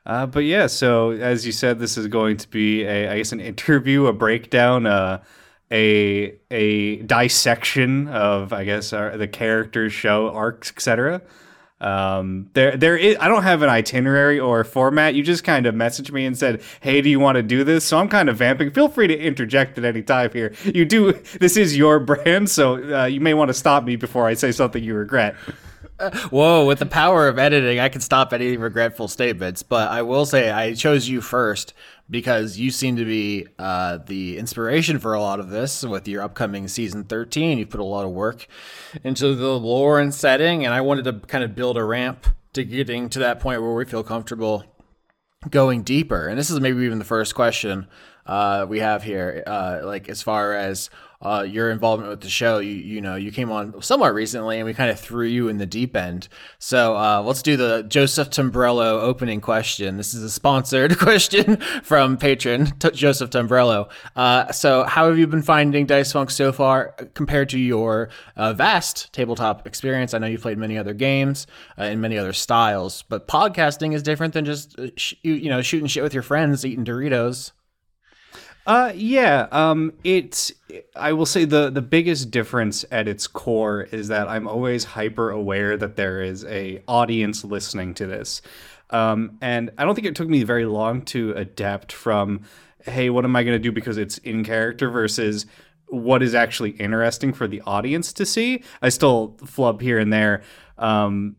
Uh, 0.05 0.25
but 0.27 0.43
yeah, 0.43 0.67
so 0.67 1.11
as 1.11 1.45
you 1.45 1.51
said, 1.51 1.79
this 1.79 1.97
is 1.97 2.07
going 2.07 2.37
to 2.37 2.49
be 2.49 2.83
a 2.83 3.09
I 3.09 3.17
guess 3.17 3.31
an 3.31 3.39
interview, 3.39 4.05
a 4.05 4.13
breakdown, 4.13 4.85
uh, 4.85 5.23
a 5.75 6.35
a 6.49 6.97
dissection 7.03 8.07
of 8.07 8.53
I 8.53 8.63
guess 8.63 8.93
our, 8.93 9.17
the 9.17 9.27
characters, 9.27 9.93
show 9.93 10.29
arcs, 10.29 10.71
etc. 10.71 11.21
Um, 11.81 12.49
there, 12.53 12.77
there 12.77 12.97
is. 12.97 13.17
I 13.19 13.27
don't 13.27 13.43
have 13.43 13.61
an 13.61 13.69
itinerary 13.69 14.39
or 14.39 14.63
format. 14.63 15.13
You 15.13 15.23
just 15.23 15.43
kind 15.43 15.65
of 15.65 15.75
messaged 15.75 16.11
me 16.11 16.25
and 16.25 16.37
said, 16.37 16.61
"Hey, 16.79 17.01
do 17.01 17.09
you 17.09 17.19
want 17.19 17.35
to 17.35 17.43
do 17.43 17.65
this?" 17.65 17.83
So 17.83 17.97
I'm 17.97 18.07
kind 18.07 18.29
of 18.29 18.37
vamping. 18.37 18.71
Feel 18.71 18.87
free 18.87 19.07
to 19.07 19.17
interject 19.17 19.77
at 19.77 19.83
any 19.83 20.01
time 20.01 20.31
here. 20.31 20.53
You 20.63 20.85
do. 20.85 21.11
This 21.39 21.57
is 21.57 21.75
your 21.75 21.99
brand, 21.99 22.49
so 22.49 23.01
uh, 23.01 23.05
you 23.05 23.19
may 23.19 23.33
want 23.33 23.49
to 23.49 23.53
stop 23.53 23.83
me 23.83 23.97
before 23.97 24.25
I 24.25 24.35
say 24.35 24.51
something 24.51 24.83
you 24.83 24.95
regret. 24.95 25.35
Uh, 25.99 26.11
whoa, 26.29 26.65
with 26.65 26.79
the 26.79 26.85
power 26.85 27.27
of 27.27 27.37
editing, 27.39 27.79
I 27.79 27.89
can 27.89 28.01
stop 28.01 28.33
any 28.33 28.57
regretful 28.57 29.07
statements. 29.07 29.63
But 29.63 29.91
I 29.91 30.01
will 30.01 30.25
say, 30.25 30.51
I 30.51 30.73
chose 30.73 31.07
you 31.07 31.21
first 31.21 31.73
because 32.09 32.57
you 32.57 32.71
seem 32.71 32.95
to 32.97 33.05
be 33.05 33.47
uh, 33.57 33.97
the 34.05 34.37
inspiration 34.37 34.99
for 34.99 35.13
a 35.13 35.21
lot 35.21 35.39
of 35.39 35.49
this 35.49 35.83
with 35.83 36.07
your 36.07 36.21
upcoming 36.21 36.67
season 36.67 37.03
13. 37.03 37.57
You've 37.57 37.69
put 37.69 37.79
a 37.79 37.83
lot 37.83 38.05
of 38.05 38.11
work 38.11 38.47
into 39.03 39.33
the 39.35 39.59
lore 39.59 39.99
and 39.99 40.13
setting, 40.13 40.65
and 40.65 40.73
I 40.73 40.81
wanted 40.81 41.05
to 41.05 41.13
kind 41.27 41.43
of 41.43 41.55
build 41.55 41.77
a 41.77 41.83
ramp 41.83 42.27
to 42.53 42.63
getting 42.63 43.09
to 43.09 43.19
that 43.19 43.39
point 43.39 43.61
where 43.61 43.73
we 43.73 43.85
feel 43.85 44.03
comfortable 44.03 44.63
going 45.49 45.83
deeper. 45.83 46.27
And 46.27 46.37
this 46.37 46.49
is 46.49 46.59
maybe 46.59 46.83
even 46.83 46.99
the 46.99 47.05
first 47.05 47.35
question 47.35 47.87
uh, 48.25 48.65
we 48.67 48.79
have 48.79 49.03
here, 49.03 49.43
uh, 49.45 49.81
like 49.83 50.09
as 50.09 50.21
far 50.21 50.53
as 50.53 50.89
uh, 51.25 51.41
your 51.41 51.71
involvement 51.71 52.09
with 52.09 52.21
the 52.21 52.29
show. 52.29 52.59
You 52.59 52.73
you 52.73 53.01
know 53.01 53.15
you 53.15 53.31
came 53.31 53.51
on 53.51 53.81
somewhat 53.81 54.13
recently, 54.13 54.57
and 54.57 54.65
we 54.65 54.73
kind 54.73 54.91
of 54.91 54.99
threw 54.99 55.25
you 55.25 55.47
in 55.47 55.57
the 55.57 55.65
deep 55.65 55.95
end. 55.95 56.27
So 56.59 56.95
uh, 56.95 57.21
let's 57.23 57.41
do 57.41 57.57
the 57.57 57.83
Joseph 57.83 58.29
Tombrello 58.29 59.01
opening 59.01 59.41
question. 59.41 59.97
This 59.97 60.13
is 60.13 60.23
a 60.23 60.29
sponsored 60.29 60.97
question 60.99 61.57
from 61.83 62.17
patron 62.17 62.67
T- 62.79 62.91
Joseph 62.91 63.31
Tombrello. 63.31 63.89
Uh, 64.15 64.51
so 64.51 64.83
how 64.83 65.07
have 65.07 65.17
you 65.17 65.27
been 65.27 65.41
finding 65.41 65.85
Dice 65.85 66.11
Funk 66.11 66.29
so 66.29 66.51
far 66.51 66.95
compared 67.13 67.49
to 67.49 67.59
your 67.59 68.09
uh, 68.35 68.53
vast 68.53 69.11
tabletop 69.11 69.65
experience? 69.65 70.13
I 70.13 70.19
know 70.19 70.27
you've 70.27 70.41
played 70.41 70.57
many 70.57 70.77
other 70.77 70.93
games 70.93 71.47
uh, 71.79 71.85
in 71.85 72.01
many 72.01 72.17
other 72.17 72.33
styles, 72.33 73.01
but 73.03 73.27
podcasting 73.27 73.93
is 73.93 74.03
different 74.03 74.33
than 74.33 74.45
just 74.45 74.77
uh, 74.77 74.87
sh- 74.95 75.15
you, 75.23 75.33
you 75.33 75.49
know 75.49 75.61
shooting 75.61 75.87
shit 75.87 76.03
with 76.03 76.13
your 76.13 76.23
friends, 76.23 76.63
eating 76.63 76.85
Doritos. 76.85 77.51
Uh, 78.65 78.91
yeah. 78.95 79.47
Um, 79.51 79.93
it's. 80.03 80.51
I 80.95 81.13
will 81.13 81.25
say 81.25 81.45
the 81.45 81.69
the 81.69 81.81
biggest 81.81 82.31
difference 82.31 82.83
at 82.91 83.07
its 83.07 83.27
core 83.27 83.83
is 83.83 84.07
that 84.07 84.27
I'm 84.27 84.47
always 84.47 84.83
hyper 84.83 85.29
aware 85.29 85.77
that 85.77 85.95
there 85.95 86.21
is 86.21 86.43
a 86.45 86.81
audience 86.87 87.43
listening 87.43 87.93
to 87.95 88.07
this, 88.07 88.41
um, 88.89 89.37
and 89.41 89.71
I 89.77 89.85
don't 89.85 89.95
think 89.95 90.07
it 90.07 90.15
took 90.15 90.27
me 90.27 90.43
very 90.43 90.65
long 90.65 91.03
to 91.03 91.31
adapt 91.33 91.91
from, 91.91 92.41
hey, 92.83 93.09
what 93.09 93.23
am 93.23 93.35
I 93.35 93.43
going 93.43 93.55
to 93.55 93.63
do 93.63 93.71
because 93.71 93.97
it's 93.97 94.17
in 94.19 94.43
character 94.43 94.89
versus 94.89 95.45
what 95.87 96.23
is 96.23 96.33
actually 96.33 96.71
interesting 96.71 97.31
for 97.31 97.47
the 97.47 97.61
audience 97.61 98.11
to 98.13 98.25
see. 98.25 98.63
I 98.81 98.89
still 98.89 99.37
flub 99.45 99.81
here 99.81 99.99
and 99.99 100.11
there. 100.11 100.41
Um, 100.77 101.35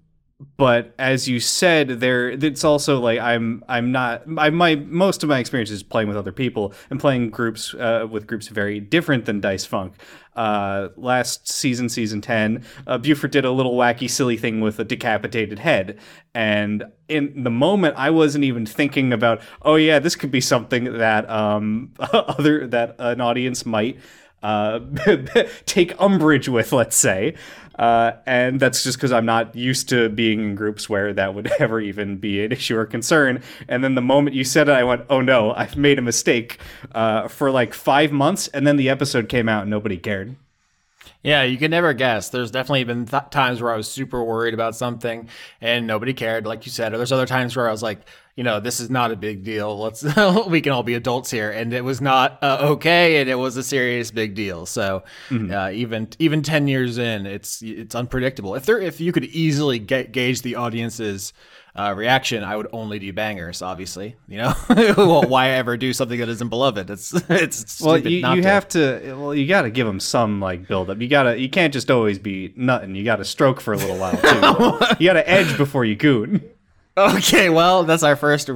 but 0.58 0.94
as 0.98 1.26
you 1.26 1.40
said 1.40 1.88
there 1.88 2.28
it's 2.28 2.62
also 2.62 3.00
like 3.00 3.18
i'm 3.18 3.64
i'm 3.68 3.90
not 3.90 4.22
I, 4.36 4.50
my 4.50 4.74
most 4.74 5.22
of 5.22 5.30
my 5.30 5.38
experience 5.38 5.70
is 5.70 5.82
playing 5.82 6.08
with 6.08 6.16
other 6.16 6.32
people 6.32 6.74
and 6.90 7.00
playing 7.00 7.30
groups 7.30 7.72
uh, 7.74 8.06
with 8.10 8.26
groups 8.26 8.48
very 8.48 8.78
different 8.78 9.24
than 9.24 9.40
dice 9.40 9.64
funk. 9.64 9.94
Uh, 10.34 10.88
last 10.96 11.48
season 11.48 11.88
season 11.88 12.20
10 12.20 12.62
uh, 12.86 12.98
buford 12.98 13.30
did 13.30 13.46
a 13.46 13.50
little 13.50 13.74
wacky 13.74 14.10
silly 14.10 14.36
thing 14.36 14.60
with 14.60 14.78
a 14.78 14.84
decapitated 14.84 15.58
head. 15.58 15.98
And 16.34 16.84
in 17.08 17.42
the 17.42 17.50
moment 17.50 17.94
i 17.96 18.10
wasn't 18.10 18.44
even 18.44 18.66
thinking 18.66 19.14
about 19.14 19.40
oh 19.62 19.76
yeah 19.76 19.98
this 19.98 20.14
could 20.16 20.30
be 20.30 20.42
something 20.42 20.98
that 20.98 21.28
um 21.30 21.94
other 22.12 22.66
that 22.66 22.94
an 22.98 23.22
audience 23.22 23.64
might 23.64 23.98
uh, 24.42 24.80
take 25.66 26.00
umbrage 26.00 26.48
with, 26.48 26.72
let's 26.72 26.96
say. 26.96 27.34
Uh, 27.78 28.12
and 28.24 28.58
that's 28.58 28.82
just 28.82 28.96
because 28.96 29.12
I'm 29.12 29.26
not 29.26 29.54
used 29.54 29.88
to 29.90 30.08
being 30.08 30.40
in 30.40 30.54
groups 30.54 30.88
where 30.88 31.12
that 31.12 31.34
would 31.34 31.52
ever 31.58 31.80
even 31.80 32.16
be 32.16 32.44
an 32.44 32.52
issue 32.52 32.76
or 32.76 32.86
concern. 32.86 33.42
And 33.68 33.84
then 33.84 33.94
the 33.94 34.02
moment 34.02 34.34
you 34.34 34.44
said 34.44 34.68
it, 34.68 34.72
I 34.72 34.84
went, 34.84 35.04
oh 35.10 35.20
no, 35.20 35.52
I've 35.52 35.76
made 35.76 35.98
a 35.98 36.02
mistake 36.02 36.58
uh, 36.94 37.28
for 37.28 37.50
like 37.50 37.74
five 37.74 38.12
months. 38.12 38.48
And 38.48 38.66
then 38.66 38.76
the 38.76 38.88
episode 38.88 39.28
came 39.28 39.48
out 39.48 39.62
and 39.62 39.70
nobody 39.70 39.98
cared. 39.98 40.36
Yeah, 41.22 41.42
you 41.42 41.58
can 41.58 41.70
never 41.70 41.92
guess. 41.92 42.28
There's 42.28 42.50
definitely 42.50 42.84
been 42.84 43.06
th- 43.06 43.30
times 43.30 43.60
where 43.60 43.72
I 43.72 43.76
was 43.76 43.90
super 43.90 44.22
worried 44.22 44.54
about 44.54 44.76
something 44.76 45.28
and 45.60 45.86
nobody 45.86 46.14
cared, 46.14 46.46
like 46.46 46.66
you 46.66 46.72
said. 46.72 46.94
Or 46.94 46.98
there's 46.98 47.12
other 47.12 47.26
times 47.26 47.56
where 47.56 47.68
I 47.68 47.72
was 47.72 47.82
like, 47.82 48.00
you 48.36 48.44
know, 48.44 48.60
this 48.60 48.80
is 48.80 48.90
not 48.90 49.10
a 49.10 49.16
big 49.16 49.44
deal. 49.44 49.78
Let's 49.78 50.02
we 50.46 50.60
can 50.60 50.72
all 50.72 50.82
be 50.82 50.94
adults 50.94 51.30
here, 51.30 51.50
and 51.50 51.72
it 51.72 51.82
was 51.82 52.02
not 52.02 52.38
uh, 52.42 52.58
okay, 52.60 53.20
and 53.20 53.30
it 53.30 53.36
was 53.36 53.56
a 53.56 53.62
serious 53.62 54.10
big 54.10 54.34
deal. 54.34 54.66
So 54.66 55.04
mm-hmm. 55.30 55.50
uh, 55.50 55.70
even 55.70 56.08
even 56.18 56.42
ten 56.42 56.68
years 56.68 56.98
in, 56.98 57.24
it's 57.24 57.62
it's 57.62 57.94
unpredictable. 57.94 58.54
If 58.54 58.66
there 58.66 58.78
if 58.78 59.00
you 59.00 59.10
could 59.10 59.24
easily 59.24 59.78
get, 59.78 60.12
gauge 60.12 60.42
the 60.42 60.56
audience's 60.56 61.32
uh, 61.74 61.94
reaction, 61.96 62.44
I 62.44 62.58
would 62.58 62.68
only 62.72 62.98
do 62.98 63.10
bangers. 63.10 63.62
Obviously, 63.62 64.16
you 64.28 64.36
know, 64.36 64.52
well, 64.68 65.22
why 65.22 65.52
ever 65.52 65.78
do 65.78 65.94
something 65.94 66.20
that 66.20 66.28
isn't 66.28 66.50
beloved? 66.50 66.90
It's 66.90 67.14
it's 67.30 67.80
well, 67.80 67.96
you, 67.96 68.18
you 68.18 68.42
to. 68.42 68.48
have 68.48 68.68
to. 68.68 69.14
Well, 69.18 69.34
you 69.34 69.46
got 69.46 69.62
to 69.62 69.70
give 69.70 69.86
them 69.86 69.98
some 69.98 70.42
like 70.42 70.68
build 70.68 70.90
up. 70.90 71.00
You 71.00 71.08
gotta. 71.08 71.40
You 71.40 71.48
can't 71.48 71.72
just 71.72 71.90
always 71.90 72.18
be 72.18 72.52
nothing. 72.54 72.94
You 72.96 73.04
got 73.04 73.16
to 73.16 73.24
stroke 73.24 73.62
for 73.62 73.72
a 73.72 73.78
little 73.78 73.96
while 73.96 74.18
too. 74.18 74.96
you 74.98 75.08
got 75.08 75.14
to 75.14 75.26
edge 75.26 75.56
before 75.56 75.86
you 75.86 75.96
goon. 75.96 76.42
Okay, 76.98 77.50
well, 77.50 77.84
that's 77.84 78.02
our 78.02 78.16
first 78.16 78.48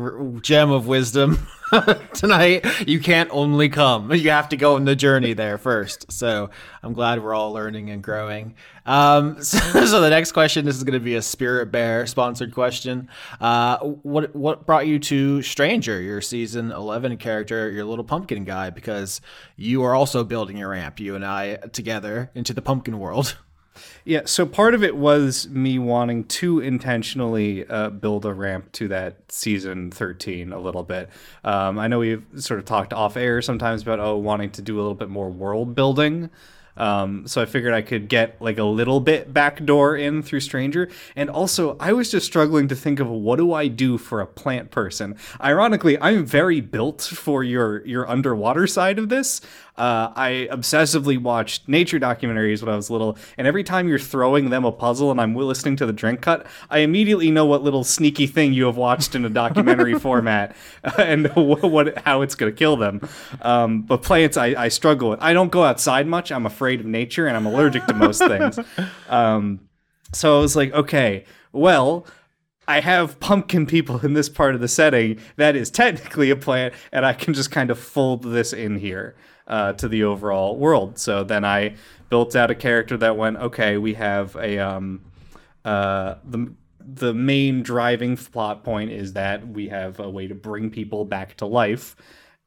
gem 0.42 0.70
of 0.70 0.86
wisdom. 0.86 1.46
tonight. 2.14 2.64
You 2.86 3.00
can't 3.00 3.30
only 3.32 3.68
come. 3.68 4.12
You 4.12 4.30
have 4.30 4.48
to 4.50 4.56
go 4.56 4.76
on 4.76 4.84
the 4.84 4.96
journey 4.96 5.34
there 5.34 5.58
first. 5.58 6.10
So 6.10 6.50
I'm 6.82 6.92
glad 6.92 7.22
we're 7.22 7.34
all 7.34 7.52
learning 7.52 7.90
and 7.90 8.02
growing. 8.02 8.54
Um, 8.86 9.42
so, 9.42 9.58
so 9.86 10.00
the 10.00 10.10
next 10.10 10.32
question, 10.32 10.64
this 10.64 10.76
is 10.76 10.84
going 10.84 10.98
to 10.98 11.04
be 11.04 11.14
a 11.14 11.22
Spirit 11.22 11.70
Bear 11.70 12.06
sponsored 12.06 12.52
question. 12.52 13.08
Uh, 13.40 13.78
what 13.78 14.34
what 14.34 14.66
brought 14.66 14.86
you 14.86 14.98
to 15.00 15.42
Stranger, 15.42 16.00
your 16.00 16.20
season 16.20 16.72
11 16.72 17.16
character, 17.18 17.70
your 17.70 17.84
little 17.84 18.04
pumpkin 18.04 18.44
guy? 18.44 18.70
Because 18.70 19.20
you 19.56 19.82
are 19.84 19.94
also 19.94 20.24
building 20.24 20.56
your 20.56 20.70
ramp, 20.70 20.98
you 20.98 21.14
and 21.14 21.24
I 21.24 21.56
together, 21.72 22.30
into 22.34 22.52
the 22.52 22.62
pumpkin 22.62 22.98
world. 22.98 23.36
Yeah, 24.04 24.22
so 24.24 24.46
part 24.46 24.74
of 24.74 24.82
it 24.82 24.96
was 24.96 25.48
me 25.48 25.78
wanting 25.78 26.24
to 26.24 26.60
intentionally 26.60 27.66
uh, 27.66 27.90
build 27.90 28.24
a 28.24 28.32
ramp 28.34 28.72
to 28.72 28.88
that 28.88 29.30
season 29.30 29.90
13 29.90 30.52
a 30.52 30.58
little 30.58 30.82
bit. 30.82 31.08
Um, 31.44 31.78
I 31.78 31.86
know 31.86 32.00
we've 32.00 32.24
sort 32.36 32.58
of 32.58 32.66
talked 32.66 32.92
off 32.92 33.16
air 33.16 33.40
sometimes 33.42 33.82
about, 33.82 34.00
oh, 34.00 34.16
wanting 34.16 34.50
to 34.52 34.62
do 34.62 34.76
a 34.76 34.80
little 34.80 34.94
bit 34.94 35.08
more 35.08 35.30
world 35.30 35.74
building. 35.74 36.30
Um, 36.76 37.26
so 37.26 37.42
I 37.42 37.46
figured 37.46 37.74
I 37.74 37.82
could 37.82 38.08
get 38.08 38.40
like 38.40 38.58
a 38.58 38.64
little 38.64 39.00
bit 39.00 39.34
backdoor 39.34 39.96
in 39.96 40.22
through 40.22 40.40
Stranger. 40.40 40.88
And 41.14 41.28
also, 41.28 41.76
I 41.78 41.92
was 41.92 42.10
just 42.10 42.26
struggling 42.26 42.68
to 42.68 42.74
think 42.74 43.00
of 43.00 43.08
what 43.08 43.36
do 43.36 43.52
I 43.52 43.68
do 43.68 43.98
for 43.98 44.20
a 44.20 44.26
plant 44.26 44.70
person. 44.70 45.16
Ironically, 45.42 46.00
I'm 46.00 46.24
very 46.24 46.60
built 46.60 47.02
for 47.02 47.44
your 47.44 47.84
your 47.86 48.08
underwater 48.08 48.66
side 48.66 48.98
of 48.98 49.10
this. 49.10 49.42
Uh, 49.80 50.12
I 50.14 50.46
obsessively 50.52 51.16
watched 51.16 51.66
nature 51.66 51.98
documentaries 51.98 52.60
when 52.60 52.70
I 52.70 52.76
was 52.76 52.90
little, 52.90 53.16
and 53.38 53.46
every 53.46 53.64
time 53.64 53.88
you're 53.88 53.98
throwing 53.98 54.50
them 54.50 54.66
a 54.66 54.72
puzzle 54.72 55.10
and 55.10 55.18
I'm 55.18 55.34
listening 55.34 55.76
to 55.76 55.86
the 55.86 55.92
drink 55.94 56.20
cut, 56.20 56.44
I 56.68 56.80
immediately 56.80 57.30
know 57.30 57.46
what 57.46 57.62
little 57.62 57.82
sneaky 57.82 58.26
thing 58.26 58.52
you 58.52 58.66
have 58.66 58.76
watched 58.76 59.14
in 59.14 59.24
a 59.24 59.30
documentary 59.30 59.98
format 59.98 60.54
and 60.98 61.28
what, 61.34 61.62
what, 61.62 61.98
how 62.00 62.20
it's 62.20 62.34
going 62.34 62.52
to 62.52 62.58
kill 62.58 62.76
them. 62.76 63.00
Um, 63.40 63.80
but 63.80 64.02
plants, 64.02 64.36
I, 64.36 64.48
I, 64.48 64.68
struggle 64.68 65.08
with. 65.08 65.22
I 65.22 65.32
don't 65.32 65.50
go 65.50 65.64
outside 65.64 66.06
much. 66.06 66.30
I'm 66.30 66.44
afraid 66.44 66.80
of 66.80 66.86
nature, 66.86 67.26
and 67.26 67.34
I'm 67.34 67.46
allergic 67.46 67.86
to 67.86 67.94
most 67.94 68.18
things. 68.18 68.58
Um, 69.08 69.60
so 70.12 70.38
I 70.38 70.40
was 70.42 70.56
like, 70.56 70.72
okay, 70.74 71.24
well. 71.52 72.06
I 72.68 72.78
have 72.78 73.18
pumpkin 73.18 73.66
people 73.66 73.98
in 74.06 74.14
this 74.14 74.28
part 74.28 74.54
of 74.54 74.60
the 74.60 74.68
setting 74.68 75.18
that 75.34 75.56
is 75.56 75.72
technically 75.72 76.30
a 76.30 76.36
plant, 76.36 76.72
and 76.92 77.04
I 77.04 77.14
can 77.14 77.34
just 77.34 77.50
kind 77.50 77.68
of 77.68 77.80
fold 77.80 78.22
this 78.22 78.52
in 78.52 78.76
here 78.76 79.16
uh, 79.50 79.72
to 79.74 79.88
the 79.88 80.04
overall 80.04 80.56
world. 80.56 80.98
So 80.98 81.24
then 81.24 81.44
I 81.44 81.74
built 82.08 82.34
out 82.36 82.50
a 82.50 82.54
character 82.54 82.96
that 82.98 83.16
went, 83.16 83.36
okay, 83.36 83.76
we 83.76 83.94
have 83.94 84.36
a 84.36 84.58
um, 84.58 85.02
uh, 85.64 86.14
the 86.24 86.54
the 86.78 87.12
main 87.12 87.62
driving 87.62 88.16
plot 88.16 88.64
point 88.64 88.90
is 88.90 89.12
that 89.12 89.46
we 89.46 89.68
have 89.68 90.00
a 90.00 90.08
way 90.08 90.26
to 90.26 90.34
bring 90.34 90.70
people 90.70 91.04
back 91.04 91.36
to 91.36 91.46
life, 91.46 91.96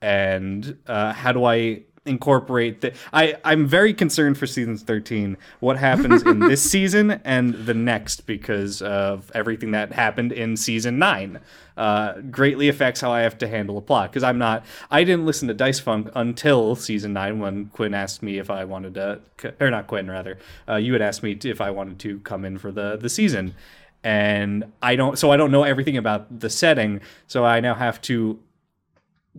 and 0.01 0.77
uh, 0.88 1.13
how 1.13 1.31
do 1.31 1.45
I 1.45 1.83
incorporate 2.05 2.81
that 2.81 2.95
I 3.13 3.36
I'm 3.45 3.65
very 3.65 3.93
concerned 3.93 4.38
for 4.38 4.45
season 4.45 4.77
13 4.77 5.38
what 5.62 5.77
happens 5.77 6.22
in 6.24 6.39
this 6.50 6.62
season 6.62 7.12
and 7.24 7.53
the 7.53 7.74
next 7.74 8.25
because 8.25 8.81
of 8.81 9.31
everything 9.33 9.72
that 9.72 9.93
happened 9.93 10.33
in 10.33 10.57
season 10.57 11.00
9 11.00 11.39
uh, 11.77 12.19
greatly 12.29 12.67
affects 12.67 13.00
how 13.00 13.12
I 13.12 13.22
have 13.22 13.38
to 13.38 13.48
handle 13.48 13.77
a 13.77 13.81
plot 13.81 14.12
because 14.12 14.24
I'm 14.24 14.38
not 14.38 14.65
I 14.91 15.05
didn't 15.05 15.25
listen 15.25 15.48
to 15.48 15.53
Dice 15.53 15.79
Funk 15.79 16.10
until 16.13 16.75
season 16.75 17.13
9 17.13 17.39
when 17.39 17.65
Quinn 17.67 17.93
asked 17.93 18.22
me 18.22 18.38
if 18.38 18.50
I 18.50 18.65
wanted 18.65 18.95
to 18.95 19.22
or 19.62 19.72
not 19.72 19.88
Quinn 19.88 20.12
rather 20.12 20.38
uh, 20.67 20.75
you 20.75 20.91
had 20.91 21.01
asked 21.01 21.24
me 21.24 21.31
if 21.41 21.62
I 21.62 21.72
wanted 21.72 22.00
to 22.00 22.19
come 22.19 22.43
in 22.43 22.57
for 22.57 22.72
the 22.72 22.98
the 22.98 23.10
season. 23.10 23.55
And 24.03 24.65
I 24.81 24.98
don't 24.98 25.17
so 25.17 25.31
I 25.31 25.38
don't 25.38 25.51
know 25.51 25.63
everything 25.63 25.95
about 25.95 26.41
the 26.41 26.50
setting 26.50 27.00
so 27.27 27.45
I 27.45 27.62
now 27.62 27.75
have 27.75 28.01
to 28.01 28.39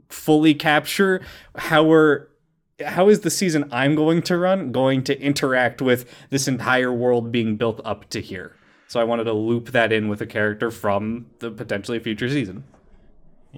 fully 0.09 0.55
capture 0.55 1.21
how 1.57 1.85
we're 1.85 2.27
how 2.85 3.09
is 3.09 3.21
the 3.21 3.31
season 3.31 3.69
I'm 3.71 3.95
going 3.95 4.23
to 4.23 4.37
run 4.37 4.73
going 4.73 5.05
to 5.05 5.21
interact 5.21 5.81
with 5.81 6.11
this 6.31 6.49
entire 6.49 6.93
world 6.93 7.31
being 7.31 7.57
built 7.57 7.81
up 7.85 8.09
to 8.11 8.21
here? 8.21 8.57
So 8.89 9.01
I 9.01 9.05
wanted 9.05 9.25
to 9.25 9.33
loop 9.33 9.71
that 9.71 9.93
in 9.93 10.09
with 10.09 10.21
a 10.21 10.27
character 10.27 10.71
from 10.71 11.27
the 11.39 11.51
potentially 11.51 11.99
future 11.99 12.29
season. 12.29 12.65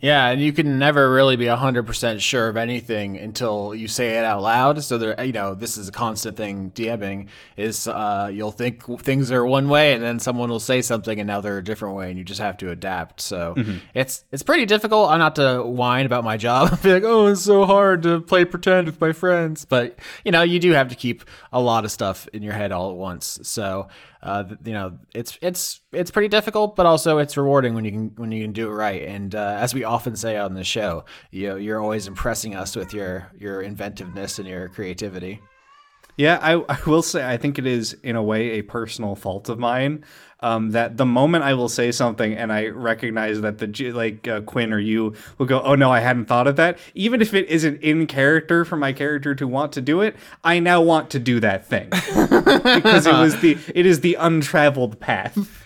Yeah, 0.03 0.29
and 0.29 0.41
you 0.41 0.53
can 0.53 0.79
never 0.79 1.11
really 1.11 1.37
be 1.37 1.47
100% 1.47 2.21
sure 2.21 2.49
of 2.49 2.57
anything 2.57 3.17
until 3.17 3.75
you 3.75 3.89
say 3.89 4.19
it 4.19 4.25
out 4.25 4.43
loud. 4.43 4.83
So 4.83 4.99
there 4.99 5.25
you 5.25 5.33
know, 5.33 5.55
this 5.55 5.77
is 5.77 5.89
a 5.89 5.93
constant 5.93 6.37
thing 6.37 6.71
DMing 6.73 7.29
is 7.57 7.89
uh, 7.89 8.31
you'll 8.33 8.53
think 8.53 8.85
things 9.01 9.31
are 9.31 9.45
one 9.45 9.69
way 9.69 9.95
and 9.95 10.03
then 10.03 10.19
someone 10.19 10.51
will 10.51 10.61
say 10.61 10.83
something 10.83 11.19
and 11.19 11.27
now 11.27 11.41
they're 11.41 11.59
a 11.59 11.65
different 11.65 11.97
way 11.97 12.11
and 12.11 12.19
you 12.19 12.25
just 12.25 12.41
have 12.41 12.57
to 12.59 12.71
adapt. 12.71 13.21
So 13.21 13.55
mm-hmm. 13.57 13.79
it's 13.95 14.25
it's 14.33 14.43
pretty 14.43 14.67
difficult. 14.67 15.11
I'm 15.11 15.19
not 15.19 15.37
to 15.37 15.63
whine 15.63 16.07
about 16.07 16.25
my 16.25 16.37
job. 16.37 16.71
And 16.77 16.83
be 16.83 16.93
like, 16.93 17.05
"Oh, 17.05 17.27
it's 17.29 17.43
so 17.43 17.65
hard 17.65 18.03
to 18.03 18.21
play 18.21 18.45
pretend 18.45 18.87
with 18.87 19.01
my 19.01 19.13
friends." 19.13 19.65
But, 19.65 19.99
you 20.25 20.33
know, 20.33 20.43
you 20.43 20.59
do 20.59 20.73
have 20.73 20.89
to 20.89 20.95
keep 20.95 21.25
a 21.53 21.61
lot 21.61 21.85
of 21.85 21.91
stuff 21.91 22.29
in 22.33 22.43
your 22.43 22.53
head 22.53 22.71
all 22.73 22.91
at 22.91 22.97
once. 22.97 23.39
So 23.43 23.89
uh, 24.27 24.43
you 24.65 24.73
know, 24.73 24.99
it's 25.15 25.39
it's 25.41 25.81
it's 25.93 26.11
pretty 26.11 26.27
difficult, 26.27 26.75
but 26.75 26.85
also 26.85 27.19
it's 27.19 27.37
rewarding 27.37 27.75
when 27.75 27.85
you 27.85 27.93
can 27.93 28.13
when 28.17 28.33
you 28.33 28.43
can 28.43 28.53
do 28.53 28.67
it 28.69 28.73
right. 28.73 29.03
And 29.03 29.33
uh, 29.33 29.57
as 29.61 29.73
we 29.73 29.85
often 29.87 30.17
say 30.17 30.37
on 30.37 30.55
the 30.55 30.65
show, 30.65 31.05
you 31.31 31.49
know, 31.49 31.57
you're 31.57 31.81
always 31.81 32.07
impressing 32.07 32.55
us 32.55 32.77
with 32.77 32.93
your 32.93 33.31
your 33.39 33.63
inventiveness 33.63 34.39
and 34.39 34.47
your 34.47 34.69
creativity. 34.69 35.41
Yeah, 36.17 36.39
I, 36.41 36.55
I 36.55 36.79
will 36.87 37.03
say 37.03 37.29
I 37.29 37.37
think 37.37 37.59
it 37.59 37.67
is 37.67 37.95
in 38.03 38.17
a 38.17 38.23
way 38.23 38.53
a 38.53 38.63
personal 38.63 39.17
fault 39.17 39.51
of 39.51 39.59
mine 39.59 40.03
um, 40.41 40.71
that 40.71 40.97
the 40.97 41.05
moment 41.05 41.45
I 41.45 41.55
will 41.55 41.69
say 41.69 41.93
something 41.93 42.35
and 42.35 42.53
I 42.53 42.69
recognize 42.69 43.41
that 43.43 43.59
the 43.59 43.93
like 43.93 44.27
uh, 44.27 44.41
Quinn 44.43 44.73
or 44.73 44.79
you 44.79 45.15
will 45.39 45.47
go, 45.47 45.61
oh 45.63 45.75
no, 45.75 45.91
I 45.91 46.01
hadn't 46.01 46.27
thought 46.27 46.47
of 46.47 46.57
that. 46.57 46.79
Even 46.95 47.21
if 47.21 47.35
it 47.35 47.49
isn't 47.49 47.83
in 47.83 48.07
character 48.07 48.65
for 48.65 48.77
my 48.77 48.93
character 48.93 49.35
to 49.35 49.47
want 49.47 49.73
to 49.73 49.81
do 49.81 50.01
it, 50.01 50.17
I 50.43 50.59
now 50.59 50.81
want 50.81 51.11
to 51.11 51.19
do 51.19 51.41
that 51.41 51.67
thing 51.67 51.89
because 51.91 53.07
it 53.07 53.15
was 53.15 53.41
the 53.41 53.59
it 53.75 53.87
is 53.87 54.01
the 54.01 54.15
untraveled 54.15 55.01
path. 55.01 55.65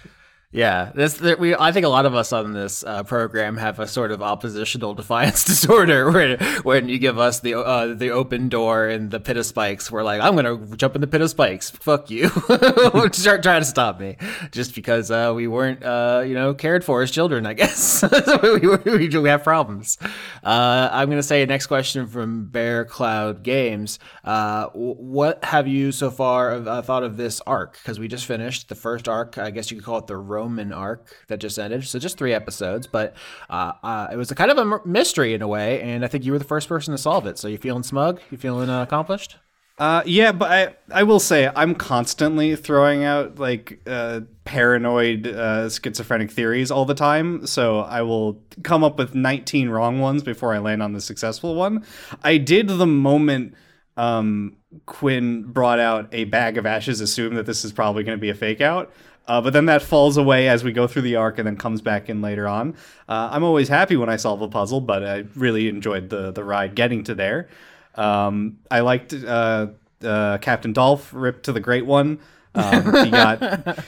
Yeah, 0.52 0.90
this 0.96 1.20
we. 1.20 1.54
I 1.54 1.70
think 1.70 1.86
a 1.86 1.88
lot 1.88 2.06
of 2.06 2.16
us 2.16 2.32
on 2.32 2.54
this 2.54 2.82
uh, 2.82 3.04
program 3.04 3.56
have 3.56 3.78
a 3.78 3.86
sort 3.86 4.10
of 4.10 4.20
oppositional 4.20 4.94
defiance 5.00 5.44
disorder, 5.44 6.10
where 6.12 6.38
when 6.64 6.88
you 6.88 6.98
give 6.98 7.20
us 7.20 7.38
the 7.38 7.54
uh, 7.54 7.94
the 7.94 8.10
open 8.10 8.48
door 8.48 8.88
and 8.88 9.12
the 9.12 9.20
pit 9.20 9.36
of 9.36 9.46
spikes, 9.46 9.92
we're 9.92 10.02
like, 10.02 10.20
I'm 10.20 10.34
gonna 10.34 10.76
jump 10.76 10.96
in 10.96 11.02
the 11.02 11.06
pit 11.06 11.20
of 11.20 11.30
spikes. 11.30 11.70
Fuck 11.70 12.10
you! 12.10 12.28
Start 13.12 13.44
trying 13.44 13.60
to 13.60 13.64
stop 13.64 14.00
me, 14.00 14.16
just 14.50 14.74
because 14.74 15.12
uh, 15.12 15.32
we 15.36 15.46
weren't, 15.46 15.84
uh, 15.84 16.24
you 16.26 16.34
know, 16.34 16.52
cared 16.52 16.84
for 16.84 17.00
as 17.00 17.12
children. 17.12 17.46
I 17.46 17.54
guess 17.54 18.02
we, 18.42 18.58
we, 18.58 19.08
we, 19.08 19.28
have 19.28 19.44
problems. 19.44 19.98
Uh, 20.42 20.88
I'm 20.90 21.10
gonna 21.10 21.22
say 21.22 21.46
next 21.46 21.66
question 21.66 22.08
from 22.08 22.46
Bear 22.46 22.84
Cloud 22.84 23.44
Games. 23.44 24.00
Uh, 24.24 24.66
what 24.72 25.44
have 25.44 25.68
you 25.68 25.92
so 25.92 26.10
far 26.10 26.60
thought 26.82 27.04
of 27.04 27.16
this 27.16 27.40
arc? 27.46 27.74
Because 27.74 28.00
we 28.00 28.08
just 28.08 28.26
finished 28.26 28.68
the 28.68 28.74
first 28.74 29.06
arc. 29.06 29.38
I 29.38 29.52
guess 29.52 29.70
you 29.70 29.76
could 29.76 29.86
call 29.86 29.98
it 29.98 30.08
the 30.08 30.16
Roman 30.40 30.72
arc 30.72 31.06
that 31.28 31.38
just 31.38 31.58
ended. 31.58 31.86
So 31.86 31.98
just 31.98 32.16
three 32.16 32.32
episodes, 32.32 32.86
but 32.86 33.14
uh, 33.48 33.72
uh, 33.82 34.08
it 34.12 34.16
was 34.16 34.30
a 34.30 34.34
kind 34.34 34.50
of 34.50 34.58
a 34.58 34.86
mystery 34.86 35.34
in 35.34 35.42
a 35.42 35.48
way, 35.48 35.80
and 35.82 36.04
I 36.04 36.08
think 36.08 36.24
you 36.24 36.32
were 36.32 36.38
the 36.38 36.44
first 36.44 36.68
person 36.68 36.92
to 36.92 36.98
solve 36.98 37.26
it. 37.26 37.38
So 37.38 37.48
you 37.48 37.58
feeling 37.58 37.82
smug? 37.82 38.20
You 38.30 38.38
feeling 38.38 38.70
uh, 38.70 38.82
accomplished? 38.82 39.36
Uh, 39.78 40.02
yeah, 40.04 40.32
but 40.32 40.50
I 40.50 41.00
I 41.00 41.02
will 41.04 41.20
say 41.20 41.50
I'm 41.54 41.74
constantly 41.74 42.56
throwing 42.56 43.04
out 43.04 43.38
like 43.38 43.80
uh, 43.86 44.20
paranoid 44.44 45.26
uh, 45.26 45.68
schizophrenic 45.70 46.30
theories 46.30 46.70
all 46.70 46.84
the 46.84 46.94
time. 46.94 47.46
So 47.46 47.80
I 47.80 48.02
will 48.02 48.42
come 48.62 48.84
up 48.84 48.98
with 48.98 49.14
19 49.14 49.68
wrong 49.70 50.00
ones 50.00 50.22
before 50.22 50.54
I 50.54 50.58
land 50.58 50.82
on 50.82 50.92
the 50.92 51.00
successful 51.00 51.54
one. 51.54 51.84
I 52.22 52.36
did 52.36 52.68
the 52.68 52.86
moment 52.86 53.54
um, 53.96 54.56
Quinn 54.86 55.42
brought 55.44 55.80
out 55.80 56.08
a 56.12 56.24
bag 56.24 56.56
of 56.56 56.64
ashes, 56.64 57.00
assume 57.00 57.34
that 57.34 57.46
this 57.46 57.64
is 57.64 57.72
probably 57.72 58.04
going 58.04 58.16
to 58.16 58.20
be 58.20 58.30
a 58.30 58.34
fake 58.34 58.60
out. 58.60 58.92
Uh, 59.30 59.40
but 59.40 59.52
then 59.52 59.66
that 59.66 59.80
falls 59.80 60.16
away 60.16 60.48
as 60.48 60.64
we 60.64 60.72
go 60.72 60.88
through 60.88 61.02
the 61.02 61.14
arc 61.14 61.38
and 61.38 61.46
then 61.46 61.56
comes 61.56 61.80
back 61.80 62.08
in 62.08 62.20
later 62.20 62.48
on. 62.48 62.74
Uh, 63.08 63.28
I'm 63.30 63.44
always 63.44 63.68
happy 63.68 63.94
when 63.94 64.08
I 64.08 64.16
solve 64.16 64.42
a 64.42 64.48
puzzle, 64.48 64.80
but 64.80 65.04
I 65.04 65.18
really 65.36 65.68
enjoyed 65.68 66.10
the 66.10 66.32
the 66.32 66.42
ride 66.42 66.74
getting 66.74 67.04
to 67.04 67.14
there. 67.14 67.48
Um, 67.94 68.58
I 68.72 68.80
liked 68.80 69.14
uh, 69.14 69.68
uh 70.02 70.38
Captain 70.38 70.72
Dolph 70.72 71.14
ripped 71.14 71.44
to 71.44 71.52
the 71.52 71.60
Great 71.60 71.86
One. 71.86 72.18
Um, 72.56 73.04
he 73.04 73.10
got, 73.12 73.38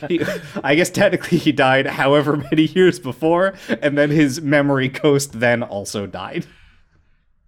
he, 0.08 0.24
I 0.62 0.76
guess 0.76 0.90
technically 0.90 1.38
he 1.38 1.50
died 1.50 1.88
however 1.88 2.36
many 2.36 2.66
years 2.66 3.00
before, 3.00 3.54
and 3.68 3.98
then 3.98 4.10
his 4.10 4.40
memory 4.40 4.88
coast 4.88 5.40
then 5.40 5.64
also 5.64 6.06
died. 6.06 6.46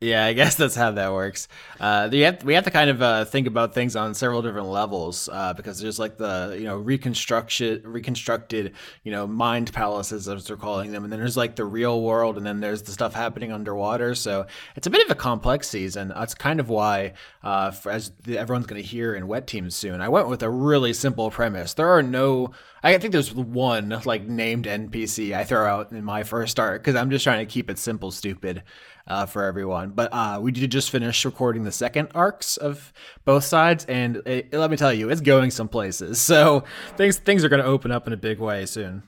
Yeah, 0.00 0.26
I 0.26 0.32
guess 0.32 0.54
that's 0.56 0.74
how 0.74 0.90
that 0.92 1.12
works. 1.12 1.48
Uh, 1.80 2.10
have 2.10 2.44
we 2.44 2.54
have 2.54 2.64
to 2.64 2.70
kind 2.70 2.90
of 2.90 3.00
uh, 3.00 3.24
think 3.24 3.46
about 3.46 3.74
things 3.74 3.96
on 3.96 4.14
several 4.14 4.42
different 4.42 4.68
levels 4.68 5.28
uh, 5.32 5.54
because 5.54 5.80
there's 5.80 5.98
like 5.98 6.16
the 6.18 6.56
you 6.58 6.64
know 6.64 6.76
reconstruction, 6.76 7.80
reconstructed 7.84 8.74
you 9.02 9.12
know 9.12 9.26
mind 9.26 9.72
palaces 9.72 10.28
as 10.28 10.44
they're 10.44 10.56
calling 10.56 10.92
them, 10.92 11.04
and 11.04 11.12
then 11.12 11.20
there's 11.20 11.36
like 11.36 11.56
the 11.56 11.64
real 11.64 12.02
world, 12.02 12.36
and 12.36 12.44
then 12.44 12.60
there's 12.60 12.82
the 12.82 12.92
stuff 12.92 13.14
happening 13.14 13.52
underwater. 13.52 14.14
So 14.14 14.46
it's 14.76 14.86
a 14.86 14.90
bit 14.90 15.04
of 15.04 15.10
a 15.10 15.14
complex 15.14 15.68
season. 15.68 16.08
That's 16.08 16.34
kind 16.34 16.60
of 16.60 16.68
why, 16.68 17.14
uh, 17.42 17.70
for, 17.70 17.90
as 17.90 18.12
everyone's 18.28 18.66
going 18.66 18.82
to 18.82 18.86
hear 18.86 19.14
in 19.14 19.26
Wet 19.26 19.46
Teams 19.46 19.74
soon, 19.74 20.00
I 20.00 20.08
went 20.08 20.28
with 20.28 20.42
a 20.42 20.50
really 20.50 20.92
simple 20.92 21.30
premise. 21.30 21.74
There 21.74 21.88
are 21.88 22.02
no 22.02 22.52
I 22.82 22.98
think 22.98 23.12
there's 23.12 23.34
one 23.34 23.88
like 24.04 24.26
named 24.26 24.66
NPC 24.66 25.34
I 25.34 25.44
throw 25.44 25.66
out 25.66 25.90
in 25.92 26.04
my 26.04 26.22
first 26.22 26.50
start 26.50 26.82
because 26.82 26.94
I'm 26.94 27.10
just 27.10 27.24
trying 27.24 27.44
to 27.44 27.50
keep 27.50 27.70
it 27.70 27.78
simple, 27.78 28.10
stupid 28.10 28.62
uh, 29.06 29.26
for 29.26 29.44
everyone. 29.44 29.90
But 29.90 30.12
uh, 30.12 30.38
we 30.40 30.52
did 30.52 30.70
just 30.70 30.90
finish 30.90 31.24
recording 31.24 31.64
the 31.64 31.72
second 31.72 32.08
arcs 32.14 32.56
of 32.56 32.92
both 33.24 33.44
sides, 33.44 33.84
and 33.86 34.22
it, 34.26 34.52
let 34.52 34.70
me 34.70 34.76
tell 34.76 34.92
you, 34.92 35.10
it's 35.10 35.20
going 35.20 35.50
some 35.50 35.68
places. 35.68 36.20
So 36.20 36.64
things 36.96 37.18
things 37.18 37.44
are 37.44 37.48
going 37.48 37.62
to 37.62 37.68
open 37.68 37.90
up 37.90 38.06
in 38.06 38.12
a 38.12 38.16
big 38.16 38.38
way 38.38 38.66
soon. 38.66 39.02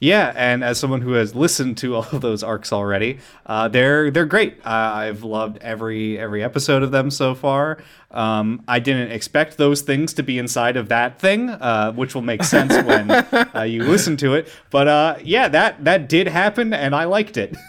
Yeah, 0.00 0.32
and 0.36 0.62
as 0.62 0.78
someone 0.78 1.00
who 1.00 1.12
has 1.12 1.34
listened 1.34 1.78
to 1.78 1.94
all 1.96 2.06
of 2.12 2.20
those 2.20 2.42
arcs 2.42 2.72
already, 2.72 3.18
uh, 3.46 3.68
they're 3.68 4.10
they're 4.10 4.26
great. 4.26 4.58
Uh, 4.64 4.68
I've 4.68 5.24
loved 5.24 5.58
every 5.58 6.18
every 6.18 6.42
episode 6.42 6.82
of 6.82 6.90
them 6.90 7.10
so 7.10 7.34
far. 7.34 7.78
Um, 8.10 8.62
I 8.68 8.78
didn't 8.80 9.12
expect 9.12 9.56
those 9.56 9.82
things 9.82 10.12
to 10.14 10.22
be 10.22 10.38
inside 10.38 10.76
of 10.76 10.88
that 10.90 11.18
thing, 11.18 11.50
uh, 11.50 11.92
which 11.92 12.14
will 12.14 12.22
make 12.22 12.44
sense 12.44 12.74
when 12.86 13.10
uh, 13.54 13.62
you 13.62 13.82
listen 13.84 14.16
to 14.18 14.34
it. 14.34 14.48
But 14.70 14.88
uh, 14.88 15.16
yeah, 15.22 15.48
that 15.48 15.84
that 15.84 16.08
did 16.08 16.28
happen, 16.28 16.72
and 16.72 16.94
I 16.94 17.04
liked 17.04 17.36
it. 17.36 17.56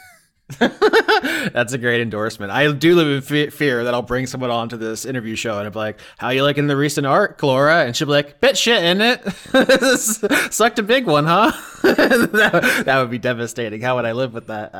That's 0.59 1.73
a 1.73 1.77
great 1.79 2.01
endorsement. 2.01 2.51
I 2.51 2.71
do 2.71 2.95
live 2.95 3.07
in 3.07 3.21
fe- 3.21 3.49
fear 3.49 3.83
that 3.83 3.95
I'll 3.95 4.03
bring 4.03 4.27
someone 4.27 4.51
on 4.51 4.69
to 4.69 4.77
this 4.77 5.03
interview 5.03 5.35
show 5.35 5.57
and 5.57 5.65
I'll 5.65 5.71
be 5.71 5.79
like, 5.79 5.99
"How 6.19 6.29
you 6.29 6.43
liking 6.43 6.67
the 6.67 6.77
recent 6.77 7.07
art, 7.07 7.39
Clora?" 7.39 7.85
And 7.85 7.95
she'll 7.95 8.05
be 8.05 8.11
like, 8.11 8.39
"Bit 8.41 8.55
shit, 8.55 8.83
in 8.83 9.01
it? 9.01 9.27
Sucked 10.53 10.77
a 10.77 10.83
big 10.83 11.07
one, 11.07 11.25
huh?" 11.25 11.51
that, 11.81 12.83
that, 12.85 12.99
would 12.99 13.09
be 13.09 13.17
devastating. 13.17 13.81
How 13.81 13.95
would 13.95 14.05
I 14.05 14.11
live 14.11 14.35
with 14.35 14.47
that? 14.47 14.71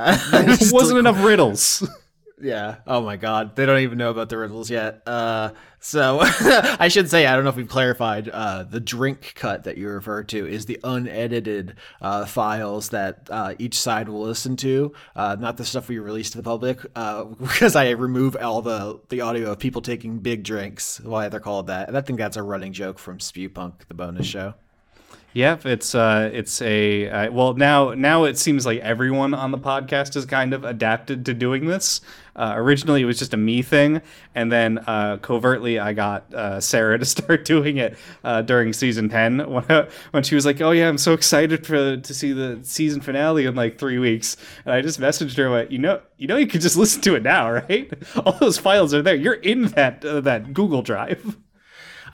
wasn't 0.72 1.00
enough 1.00 1.24
riddles. 1.24 1.88
Yeah. 2.42 2.77
Oh 2.86 3.01
my 3.01 3.15
God. 3.15 3.56
They 3.56 3.65
don't 3.65 3.80
even 3.80 3.98
know 3.98 4.10
about 4.10 4.27
the 4.30 4.38
riddles 4.38 4.70
yet. 4.70 5.01
Uh, 5.08 5.51
so 5.80 6.20
I 6.24 6.89
should 6.89 7.10
say, 7.10 7.25
I 7.25 7.34
don't 7.34 7.46
know 7.46 7.50
if 7.50 7.56
we've 7.56 7.68
clarified. 7.68 8.27
Uh, 8.27 8.63
the 8.63 8.82
drink 8.82 9.34
cut 9.36 9.63
that 9.63 9.77
you 9.77 9.88
refer 9.88 10.24
to 10.24 10.46
is 10.46 10.65
the 10.65 10.80
unedited 10.84 11.75
uh, 12.01 12.25
files 12.25 12.89
that 12.89 13.30
uh, 13.32 13.54
each 13.58 13.80
side 13.80 14.10
will 14.10 14.24
listen 14.24 14.58
to, 14.58 14.92
uh, 15.15 15.38
not 15.39 15.56
the 15.58 15.65
stuff 15.65 15.88
we 15.88 15.98
release 15.98 16.30
to 16.32 16.38
the 16.38 16.44
public, 16.44 16.80
uh, 16.96 17.24
because 17.39 17.75
I 17.75 17.92
remove 17.92 18.36
all 18.36 18.62
the 18.62 19.00
the 19.10 19.22
audio 19.22 19.51
of 19.51 19.60
people 19.60 19.82
taking 19.82 20.20
big 20.20 20.44
drinks. 20.44 21.00
Why 21.00 21.30
they're 21.30 21.39
called 21.39 21.68
that? 21.68 21.88
And 21.88 21.98
I 21.98 22.01
think 22.01 22.20
that's 22.20 22.38
a 22.38 22.44
running 22.44 22.74
joke 22.74 23.00
from 23.00 23.20
Spewpunk, 23.20 23.88
the 23.88 23.94
bonus 23.94 24.27
show. 24.27 24.56
Yep, 25.36 25.65
it's 25.65 25.94
uh, 25.94 26.30
it's 26.32 26.62
a 26.62 27.10
uh, 27.10 27.30
well 27.30 27.56
now 27.56 27.94
now 27.94 28.24
it 28.24 28.38
seems 28.38 28.65
like 28.65 28.80
everyone 28.80 29.34
on 29.34 29.51
the 29.51 29.58
podcast 29.58 30.13
has 30.13 30.25
kind 30.25 30.54
of 30.54 30.63
adapted 30.63 31.25
to 31.25 31.34
doing 31.34 31.65
this. 31.65 32.00
Uh, 32.38 32.54
originally, 32.56 33.01
it 33.01 33.06
was 33.06 33.20
just 33.20 33.34
a 33.34 33.38
me 33.38 33.62
thing, 33.62 34.01
and 34.34 34.50
then 34.50 34.77
uh, 34.88 35.18
covertly, 35.18 35.77
I 35.77 35.92
got 35.92 36.34
uh, 36.34 36.62
Sarah 36.62 36.98
to 36.98 37.04
start 37.15 37.44
doing 37.44 37.75
it 37.75 37.98
uh, 38.24 38.44
during 38.44 38.72
season 38.72 39.10
ten 39.10 39.39
when, 39.51 39.88
when 40.12 40.24
she 40.24 40.36
was 40.36 40.46
like, 40.46 40.62
"Oh 40.62 40.72
yeah, 40.72 40.88
I'm 40.88 40.98
so 40.98 41.12
excited 41.12 41.68
for 41.68 41.98
to 41.98 42.13
see 42.13 42.32
the 42.32 42.60
season 42.63 43.01
finale 43.01 43.46
in 43.46 43.56
like 43.56 43.77
three 43.77 44.00
weeks." 44.00 44.38
And 44.63 44.74
I 44.74 44.80
just 44.80 45.01
messaged 45.01 45.36
her, 45.36 45.50
"What 45.50 45.70
you 45.70 45.80
know, 45.80 46.00
you 46.15 46.27
know, 46.27 46.38
you 46.38 46.48
could 46.48 46.62
just 46.62 46.77
listen 46.77 47.01
to 47.01 47.15
it 47.15 47.24
now, 47.24 47.51
right? 47.68 47.92
All 48.25 48.38
those 48.39 48.58
files 48.58 48.94
are 48.94 49.01
there. 49.01 49.15
You're 49.15 49.34
in 49.34 49.63
that 49.63 50.00
that 50.00 50.54
Google 50.54 50.82
Drive." 50.82 51.36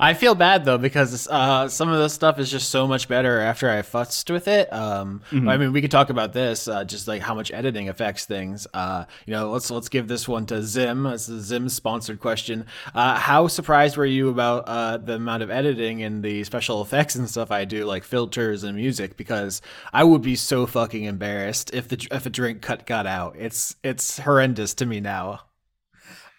I 0.01 0.15
feel 0.15 0.34
bad 0.34 0.65
though 0.65 0.79
because 0.79 1.27
uh, 1.27 1.67
some 1.67 1.89
of 1.89 2.00
this 2.00 2.12
stuff 2.12 2.39
is 2.39 2.50
just 2.50 2.72
so 2.72 2.88
much 2.88 3.08
better 3.08 3.39
after 3.39 3.70
I 3.70 3.84
futzed 3.84 4.31
with 4.31 4.48
it. 4.48 4.74
Um, 4.74 5.22
mm-hmm. 5.29 5.48
I 5.48 5.58
mean, 5.58 5.74
we 5.74 5.81
could 5.81 5.91
talk 5.91 6.10
about 6.10 6.34
this, 6.34 6.67
uh, 6.67 6.84
just 6.84 7.08
like 7.08 7.22
how 7.22 7.36
much 7.36 7.51
editing 7.51 7.88
affects 7.88 8.25
things. 8.25 8.65
Uh, 8.74 9.05
you 9.27 9.31
know, 9.31 9.51
let's 9.51 9.70
let's 9.70 9.89
give 9.89 10.08
this 10.08 10.27
one 10.27 10.48
to 10.48 10.63
Zim. 10.63 11.05
It's 11.05 11.27
a 11.27 11.39
Zim 11.39 11.70
sponsored 11.70 12.20
question. 12.20 12.65
Uh, 12.96 13.15
how 13.15 13.48
surprised 13.48 13.96
were 13.96 14.05
you 14.05 14.29
about 14.29 14.63
uh, 14.67 14.98
the 14.98 15.13
amount 15.13 15.43
of 15.43 15.51
editing 15.51 16.01
and 16.01 16.24
the 16.24 16.43
special 16.46 16.81
effects 16.81 17.13
and 17.13 17.29
stuff 17.29 17.51
I 17.51 17.65
do, 17.65 17.86
like 17.86 18.03
filters 18.03 18.63
and 18.63 18.75
music? 18.75 19.17
Because 19.17 19.62
I 19.93 20.03
would 20.03 20.24
be 20.24 20.36
so 20.36 20.65
fucking 20.65 21.03
embarrassed 21.03 21.72
if 21.75 21.88
the 21.88 22.08
if 22.10 22.25
a 22.25 22.31
drink 22.31 22.63
cut 22.63 22.88
got 22.88 23.05
out. 23.05 23.36
It's 23.38 23.75
it's 23.84 24.17
horrendous 24.17 24.74
to 24.75 24.88
me 24.88 25.00
now. 25.00 25.41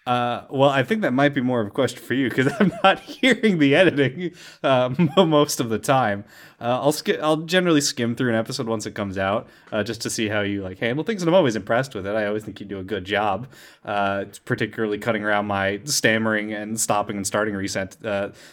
Uh, 0.05 0.43
well, 0.49 0.69
I 0.69 0.83
think 0.83 1.01
that 1.01 1.13
might 1.13 1.33
be 1.33 1.39
more 1.39 1.61
of 1.61 1.67
a 1.67 1.69
question 1.69 2.01
for 2.03 2.13
you 2.13 2.27
because 2.29 2.51
I'm 2.59 2.73
not 2.83 2.99
hearing 2.99 3.59
the 3.59 3.75
editing 3.75 4.31
uh, 4.61 4.93
most 5.17 5.59
of 5.59 5.69
the 5.69 5.79
time. 5.79 6.25
Uh, 6.59 6.79
I'll 6.81 6.91
sk- 6.91 7.19
I'll 7.21 7.37
generally 7.37 7.81
skim 7.81 8.15
through 8.15 8.29
an 8.29 8.35
episode 8.35 8.67
once 8.67 8.85
it 8.85 8.95
comes 8.95 9.17
out 9.17 9.47
uh, 9.71 9.83
just 9.83 10.01
to 10.01 10.09
see 10.09 10.27
how 10.27 10.41
you 10.41 10.61
like 10.61 10.79
handle 10.79 11.03
things, 11.03 11.21
and 11.21 11.29
I'm 11.29 11.35
always 11.35 11.55
impressed 11.55 11.95
with 11.95 12.05
it. 12.05 12.15
I 12.15 12.25
always 12.25 12.43
think 12.43 12.59
you 12.59 12.65
do 12.65 12.79
a 12.79 12.83
good 12.83 13.05
job, 13.05 13.47
uh, 13.85 14.25
particularly 14.45 14.97
cutting 14.97 15.23
around 15.23 15.45
my 15.45 15.81
stammering 15.85 16.53
and 16.53 16.79
stopping 16.79 17.17
and 17.17 17.27
starting 17.27 17.53
reset. 17.53 17.97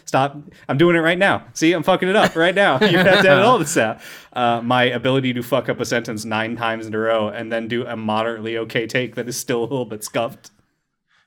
Stop! 0.05 0.37
I'm 0.69 0.79
doing 0.79 0.97
it 0.97 1.01
right 1.01 1.19
now. 1.19 1.45
See, 1.55 1.73
I'm 1.73 1.83
fucking 1.83 2.09
it 2.09 2.17
up 2.17 2.35
right 2.37 2.55
now. 2.55 2.79
You 2.91 2.99
have 2.99 3.23
to 3.23 3.31
edit 3.31 3.45
all 3.45 3.59
this 3.59 3.77
out. 3.77 4.01
my 4.35 4.85
ability 4.85 5.33
to 5.35 5.43
fuck 5.43 5.69
up 5.69 5.79
a 5.79 5.85
sentence 5.85 6.25
nine 6.25 6.57
times 6.57 6.87
in 6.87 6.95
a 6.95 6.99
row 6.99 7.29
and 7.29 7.53
then 7.53 7.69
do 7.69 7.87
a 7.87 7.95
moderately 7.97 8.59
okay 8.59 8.89
take 8.89 9.15
that 9.15 9.29
is 9.29 9.37
still 9.37 9.61
a 9.61 9.63
little 9.63 9.85
bit 9.85 10.03
scuffed. 10.03 10.51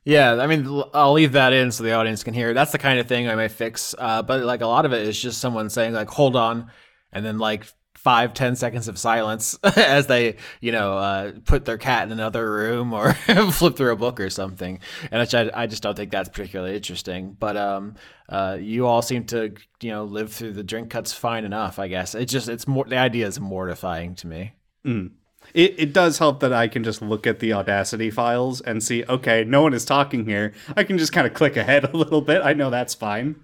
Yeah, 0.06 0.34
I 0.34 0.48
mean, 0.48 0.84
I'll 0.94 1.14
leave 1.14 1.32
that 1.32 1.54
in 1.54 1.72
so 1.72 1.84
the 1.84 1.94
audience 1.94 2.24
can 2.24 2.34
hear. 2.34 2.54
That's 2.54 2.72
the 2.74 2.78
kind 2.78 3.00
of 3.00 3.08
thing 3.08 3.30
I 3.30 3.36
may 3.36 3.48
fix. 3.48 3.96
Uh, 3.98 4.22
but 4.22 4.44
like 4.44 4.62
a 4.62 4.68
lot 4.68 4.86
of 4.86 4.92
it 4.92 5.08
is 5.08 5.20
just 5.20 5.40
someone 5.40 5.70
saying 5.70 5.94
like, 5.94 6.10
"Hold 6.10 6.36
on," 6.36 6.70
and 7.14 7.26
then 7.26 7.40
like 7.40 7.66
five, 7.96 8.34
ten 8.34 8.54
seconds 8.58 8.90
of 8.90 9.00
silence 9.00 9.58
as 9.64 10.08
they, 10.08 10.36
you 10.60 10.74
know, 10.74 10.98
uh, 10.98 11.32
put 11.46 11.64
their 11.64 11.78
cat 11.78 12.04
in 12.04 12.12
another 12.12 12.52
room 12.52 12.92
or 12.92 13.14
flip 13.52 13.78
through 13.78 13.94
a 13.94 13.96
book 13.96 14.20
or 14.20 14.30
something. 14.30 14.80
And 15.10 15.22
I, 15.34 15.52
I 15.54 15.68
just 15.68 15.82
don't 15.82 15.96
think 15.96 16.12
that's 16.12 16.28
particularly 16.28 16.76
interesting. 16.76 17.38
But 17.40 17.56
um, 17.56 17.96
uh, 18.28 18.58
you 18.60 18.86
all 18.88 19.02
seem 19.02 19.24
to, 19.28 19.54
you 19.82 19.92
know, 19.92 20.04
live 20.04 20.34
through 20.34 20.52
the 20.52 20.64
drink 20.64 20.90
cuts 20.90 21.14
fine 21.14 21.46
enough. 21.46 21.80
I 21.80 21.88
guess 21.88 22.14
it's 22.14 22.32
just 22.32 22.50
it's 22.50 22.68
more 22.68 22.84
the 22.84 22.98
idea 22.98 23.26
is 23.26 23.40
mortifying 23.40 24.16
to 24.16 24.28
me. 24.28 24.54
Mm 24.86 25.12
it, 25.54 25.76
it 25.78 25.94
does 25.94 26.18
help 26.18 26.40
that 26.40 26.54
I 26.54 26.68
can 26.68 26.84
just 26.84 27.02
look 27.02 27.28
at 27.28 27.40
the 27.40 27.54
Audacity 27.54 28.10
files 28.10 28.62
and 28.62 28.84
see, 28.84 29.04
okay, 29.08 29.44
no 29.44 29.62
one 29.62 29.74
is 29.74 29.86
talking 29.86 30.26
here. 30.26 30.54
I 30.76 30.84
can 30.84 30.98
just 30.98 31.14
kind 31.14 31.28
of 31.28 31.34
click 31.34 31.56
ahead 31.58 31.84
a 31.94 31.98
little 31.98 32.22
bit. 32.22 32.42
I 32.44 32.54
know 32.54 32.70
that's 32.70 32.94
fine. 32.94 33.36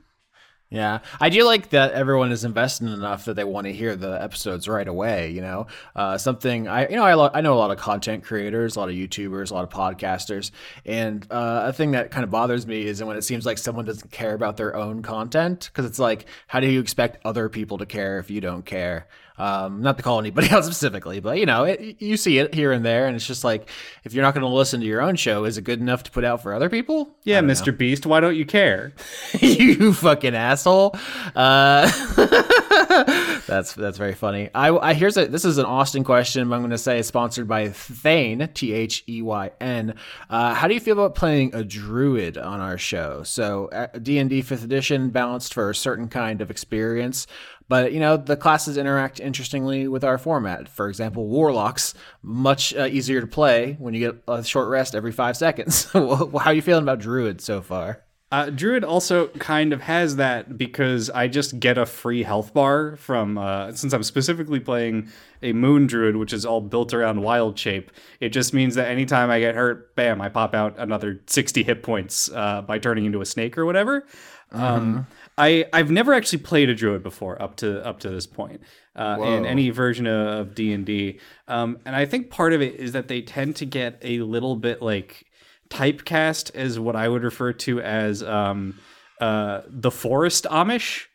Yeah, 0.71 0.99
I 1.19 1.29
do 1.29 1.45
like 1.45 1.71
that 1.71 1.93
everyone 1.93 2.31
is 2.31 2.43
invested 2.43 2.89
enough 2.89 3.25
that 3.25 3.33
they 3.33 3.43
want 3.43 3.65
to 3.65 3.73
hear 3.73 3.95
the 3.95 4.21
episodes 4.21 4.67
right 4.67 4.87
away. 4.87 5.31
You 5.31 5.41
know, 5.41 5.67
uh, 5.95 6.19
something 6.19 6.67
I 6.67 6.87
you 6.87 6.95
know 6.95 7.03
I, 7.05 7.15
lo- 7.15 7.31
I 7.33 7.41
know 7.41 7.55
a 7.55 7.57
lot 7.57 7.71
of 7.71 7.79
content 7.79 8.23
creators, 8.23 8.75
a 8.75 8.79
lot 8.79 8.89
of 8.89 8.93
YouTubers, 8.93 9.49
a 9.49 9.55
lot 9.55 9.63
of 9.63 9.71
podcasters, 9.71 10.51
and 10.85 11.25
uh, 11.31 11.63
a 11.65 11.73
thing 11.73 11.91
that 11.91 12.11
kind 12.11 12.23
of 12.23 12.29
bothers 12.29 12.67
me 12.67 12.85
is 12.85 13.03
when 13.03 13.17
it 13.17 13.23
seems 13.23 13.47
like 13.47 13.57
someone 13.57 13.85
doesn't 13.85 14.11
care 14.11 14.35
about 14.35 14.57
their 14.57 14.75
own 14.75 15.01
content 15.01 15.71
because 15.73 15.85
it's 15.85 15.97
like, 15.97 16.27
how 16.45 16.59
do 16.59 16.67
you 16.67 16.81
expect 16.81 17.17
other 17.25 17.49
people 17.49 17.79
to 17.79 17.87
care 17.87 18.19
if 18.19 18.29
you 18.29 18.39
don't 18.39 18.63
care? 18.63 19.07
Um, 19.39 19.81
not 19.81 19.97
to 19.97 20.03
call 20.03 20.19
anybody 20.19 20.49
out 20.51 20.65
specifically, 20.65 21.19
but 21.21 21.37
you 21.37 21.45
know, 21.45 21.63
it, 21.63 22.01
you 22.01 22.17
see 22.17 22.37
it 22.39 22.53
here 22.53 22.71
and 22.71 22.85
there, 22.85 23.07
and 23.07 23.15
it's 23.15 23.25
just 23.25 23.43
like, 23.43 23.69
if 24.03 24.13
you're 24.13 24.23
not 24.23 24.33
going 24.33 24.45
to 24.45 24.49
listen 24.49 24.81
to 24.81 24.85
your 24.85 25.01
own 25.01 25.15
show, 25.15 25.45
is 25.45 25.57
it 25.57 25.63
good 25.63 25.79
enough 25.79 26.03
to 26.03 26.11
put 26.11 26.23
out 26.23 26.43
for 26.43 26.53
other 26.53 26.69
people? 26.69 27.15
Yeah, 27.23 27.41
Mr. 27.41 27.67
Know. 27.67 27.73
Beast, 27.79 28.05
why 28.05 28.19
don't 28.19 28.35
you 28.35 28.45
care? 28.45 28.93
you 29.39 29.93
fucking 29.93 30.35
asshole. 30.35 30.95
Uh, 31.35 31.89
that's 33.47 33.73
that's 33.73 33.97
very 33.97 34.13
funny. 34.13 34.49
I, 34.53 34.75
I 34.75 34.93
here's 34.93 35.17
a 35.17 35.25
this 35.27 35.45
is 35.45 35.57
an 35.57 35.65
Austin 35.65 36.03
question. 36.03 36.51
I'm 36.51 36.59
going 36.59 36.71
to 36.71 36.77
say 36.77 36.99
it's 36.99 37.07
sponsored 37.07 37.47
by 37.47 37.69
Thane, 37.69 38.49
T 38.53 38.73
H 38.73 39.03
E 39.07 39.21
Y 39.21 39.51
N. 39.61 39.95
Uh, 40.29 40.53
how 40.53 40.67
do 40.67 40.73
you 40.73 40.79
feel 40.79 40.93
about 40.93 41.15
playing 41.15 41.55
a 41.55 41.63
druid 41.63 42.37
on 42.37 42.59
our 42.59 42.77
show? 42.77 43.23
So 43.23 43.67
uh, 43.69 43.87
D 43.97 44.17
and 44.19 44.29
D 44.29 44.41
Fifth 44.41 44.63
Edition 44.63 45.09
balanced 45.09 45.53
for 45.53 45.69
a 45.69 45.75
certain 45.75 46.09
kind 46.09 46.41
of 46.41 46.51
experience. 46.51 47.27
But 47.69 47.93
you 47.93 47.99
know 48.01 48.17
the 48.17 48.35
classes 48.35 48.75
interact 48.77 49.21
interestingly 49.21 49.87
with 49.87 50.03
our 50.03 50.17
format. 50.17 50.67
For 50.67 50.89
example, 50.89 51.27
warlocks 51.27 51.93
much 52.21 52.75
uh, 52.75 52.87
easier 52.87 53.21
to 53.21 53.27
play 53.27 53.77
when 53.79 53.93
you 53.93 54.11
get 54.11 54.23
a 54.27 54.43
short 54.43 54.67
rest 54.67 54.95
every 54.95 55.13
five 55.13 55.37
seconds. 55.37 55.85
How 55.93 56.29
are 56.33 56.53
you 56.53 56.61
feeling 56.61 56.83
about 56.83 56.99
druid 56.99 57.39
so 57.39 57.61
far? 57.61 58.03
Uh, 58.31 58.51
Druid 58.51 58.83
also 58.83 59.27
kind 59.29 59.73
of 59.73 59.81
has 59.81 60.17
that 60.17 60.55
because 60.55 61.09
I 61.09 61.27
just 61.27 61.59
get 61.59 61.79
a 61.79 61.85
free 61.87 62.21
health 62.21 62.53
bar 62.53 62.95
from 62.97 63.39
uh, 63.39 63.73
since 63.73 63.91
I'm 63.91 64.03
specifically 64.03 64.59
playing 64.59 65.09
a 65.41 65.51
Moon 65.51 65.87
Druid, 65.87 66.15
which 66.15 66.31
is 66.31 66.45
all 66.45 66.61
built 66.61 66.93
around 66.93 67.23
wild 67.23 67.57
shape. 67.57 67.89
It 68.19 68.29
just 68.29 68.53
means 68.53 68.75
that 68.75 68.87
anytime 68.87 69.31
I 69.31 69.39
get 69.39 69.55
hurt, 69.55 69.95
bam, 69.95 70.21
I 70.21 70.29
pop 70.29 70.53
out 70.53 70.75
another 70.77 71.21
60 71.25 71.63
hit 71.63 71.81
points 71.81 72.29
uh, 72.31 72.61
by 72.61 72.77
turning 72.77 73.05
into 73.05 73.19
a 73.21 73.25
snake 73.25 73.57
or 73.57 73.65
whatever. 73.65 74.05
Um, 74.51 74.61
mm-hmm. 74.61 74.97
Um, 74.97 75.07
I 75.39 75.65
I've 75.71 75.89
never 75.89 76.13
actually 76.13 76.39
played 76.39 76.69
a 76.69 76.75
druid 76.75 77.01
before 77.01 77.41
up 77.41 77.55
to 77.57 77.83
up 77.85 78.01
to 78.01 78.09
this 78.09 78.27
point 78.27 78.61
uh, 78.95 79.17
in 79.21 79.45
any 79.45 79.69
version 79.69 80.05
of 80.05 80.53
D 80.53 80.73
and 80.73 80.85
D, 80.85 81.19
um, 81.47 81.79
and 81.85 81.95
I 81.95 82.05
think 82.05 82.29
part 82.29 82.51
of 82.51 82.61
it 82.61 82.75
is 82.75 82.91
that 82.91 83.07
they 83.07 83.21
tend 83.21 83.55
to 83.55 83.65
get 83.65 83.99
a 84.03 84.19
little 84.19 84.57
bit 84.57 84.81
like 84.81 85.25
typecast 85.69 86.53
as 86.55 86.77
what 86.77 86.97
I 86.97 87.07
would 87.07 87.23
refer 87.23 87.53
to 87.53 87.79
as 87.79 88.21
um, 88.21 88.79
uh, 89.21 89.61
the 89.67 89.91
forest 89.91 90.45
Amish, 90.51 91.05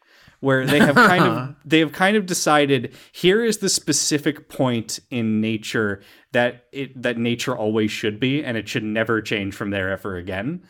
where 0.41 0.65
they 0.65 0.79
have 0.79 0.95
kind 0.95 1.25
of 1.25 1.55
they 1.67 1.81
have 1.81 1.93
kind 1.93 2.17
of 2.17 2.25
decided 2.25 2.95
here 3.13 3.45
is 3.45 3.59
the 3.59 3.69
specific 3.69 4.49
point 4.49 5.01
in 5.11 5.43
nature 5.43 6.01
that 6.33 6.65
it 6.73 7.03
that 7.03 7.19
nature 7.19 7.55
always 7.55 7.91
should 7.91 8.19
be, 8.19 8.43
and 8.43 8.57
it 8.57 8.71
should 8.71 8.85
never 8.85 9.21
change 9.21 9.55
from 9.55 9.69
there 9.69 9.91
ever 9.91 10.17
again. 10.17 10.63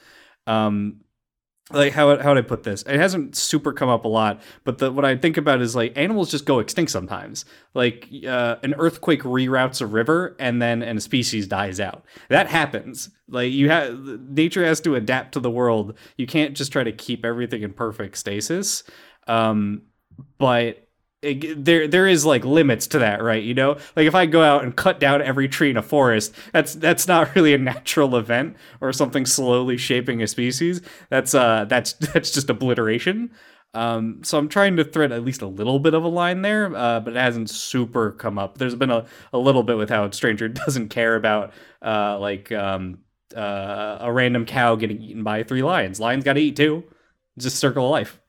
Um, 0.48 1.03
like 1.70 1.94
how 1.94 2.16
how 2.18 2.34
would 2.34 2.44
I 2.44 2.46
put 2.46 2.62
this? 2.62 2.82
It 2.82 2.96
hasn't 2.96 3.36
super 3.36 3.72
come 3.72 3.88
up 3.88 4.04
a 4.04 4.08
lot, 4.08 4.42
but 4.64 4.78
the, 4.78 4.92
what 4.92 5.04
I 5.06 5.16
think 5.16 5.38
about 5.38 5.62
is 5.62 5.74
like 5.74 5.96
animals 5.96 6.30
just 6.30 6.44
go 6.44 6.58
extinct 6.58 6.92
sometimes. 6.92 7.46
Like 7.72 8.08
uh, 8.26 8.56
an 8.62 8.74
earthquake 8.76 9.22
reroutes 9.22 9.80
a 9.80 9.86
river, 9.86 10.36
and 10.38 10.60
then 10.60 10.82
and 10.82 10.98
a 10.98 11.00
species 11.00 11.46
dies 11.46 11.80
out. 11.80 12.04
That 12.28 12.48
happens. 12.48 13.08
Like 13.28 13.52
you 13.52 13.70
have 13.70 13.98
nature 14.28 14.64
has 14.64 14.80
to 14.82 14.94
adapt 14.94 15.32
to 15.32 15.40
the 15.40 15.50
world. 15.50 15.96
You 16.18 16.26
can't 16.26 16.54
just 16.54 16.70
try 16.70 16.84
to 16.84 16.92
keep 16.92 17.24
everything 17.24 17.62
in 17.62 17.72
perfect 17.72 18.18
stasis. 18.18 18.82
Um, 19.26 19.82
but 20.36 20.83
there 21.56 21.88
there 21.88 22.06
is 22.06 22.24
like 22.24 22.44
limits 22.44 22.86
to 22.88 22.98
that, 22.98 23.22
right? 23.22 23.42
You 23.42 23.54
know, 23.54 23.78
like 23.96 24.06
if 24.06 24.14
I 24.14 24.26
go 24.26 24.42
out 24.42 24.62
and 24.62 24.74
cut 24.76 25.00
down 25.00 25.22
every 25.22 25.48
tree 25.48 25.70
in 25.70 25.76
a 25.76 25.82
forest, 25.82 26.34
that's 26.52 26.74
that's 26.74 27.08
not 27.08 27.34
really 27.36 27.54
a 27.54 27.58
natural 27.58 28.16
event 28.16 28.56
or 28.80 28.92
something 28.92 29.26
slowly 29.26 29.76
shaping 29.76 30.22
a 30.22 30.26
species. 30.26 30.80
That's 31.10 31.34
uh 31.34 31.64
that's 31.66 31.92
that's 32.12 32.30
just 32.30 32.50
obliteration. 32.50 33.30
Um, 33.74 34.22
so 34.22 34.38
I'm 34.38 34.48
trying 34.48 34.76
to 34.76 34.84
thread 34.84 35.10
at 35.10 35.24
least 35.24 35.42
a 35.42 35.48
little 35.48 35.80
bit 35.80 35.94
of 35.94 36.04
a 36.04 36.08
line 36.08 36.42
there, 36.42 36.74
uh, 36.76 37.00
but 37.00 37.16
it 37.16 37.18
hasn't 37.18 37.50
super 37.50 38.12
come 38.12 38.38
up. 38.38 38.56
There's 38.56 38.76
been 38.76 38.90
a, 38.90 39.04
a 39.32 39.38
little 39.38 39.64
bit 39.64 39.76
with 39.76 39.90
how 39.90 40.08
Stranger 40.10 40.48
doesn't 40.66 40.90
care 40.90 41.16
about 41.16 41.52
uh, 41.82 42.18
like 42.20 42.52
um, 42.52 42.98
uh, 43.36 43.98
a 44.00 44.12
random 44.12 44.46
cow 44.46 44.76
getting 44.76 45.02
eaten 45.02 45.24
by 45.24 45.42
three 45.42 45.62
lions. 45.62 45.98
Lions 45.98 46.22
got 46.24 46.34
to 46.34 46.40
eat 46.40 46.56
too. 46.56 46.84
It's 47.36 47.44
just 47.44 47.58
circle 47.58 47.86
of 47.86 47.90
life. 47.90 48.20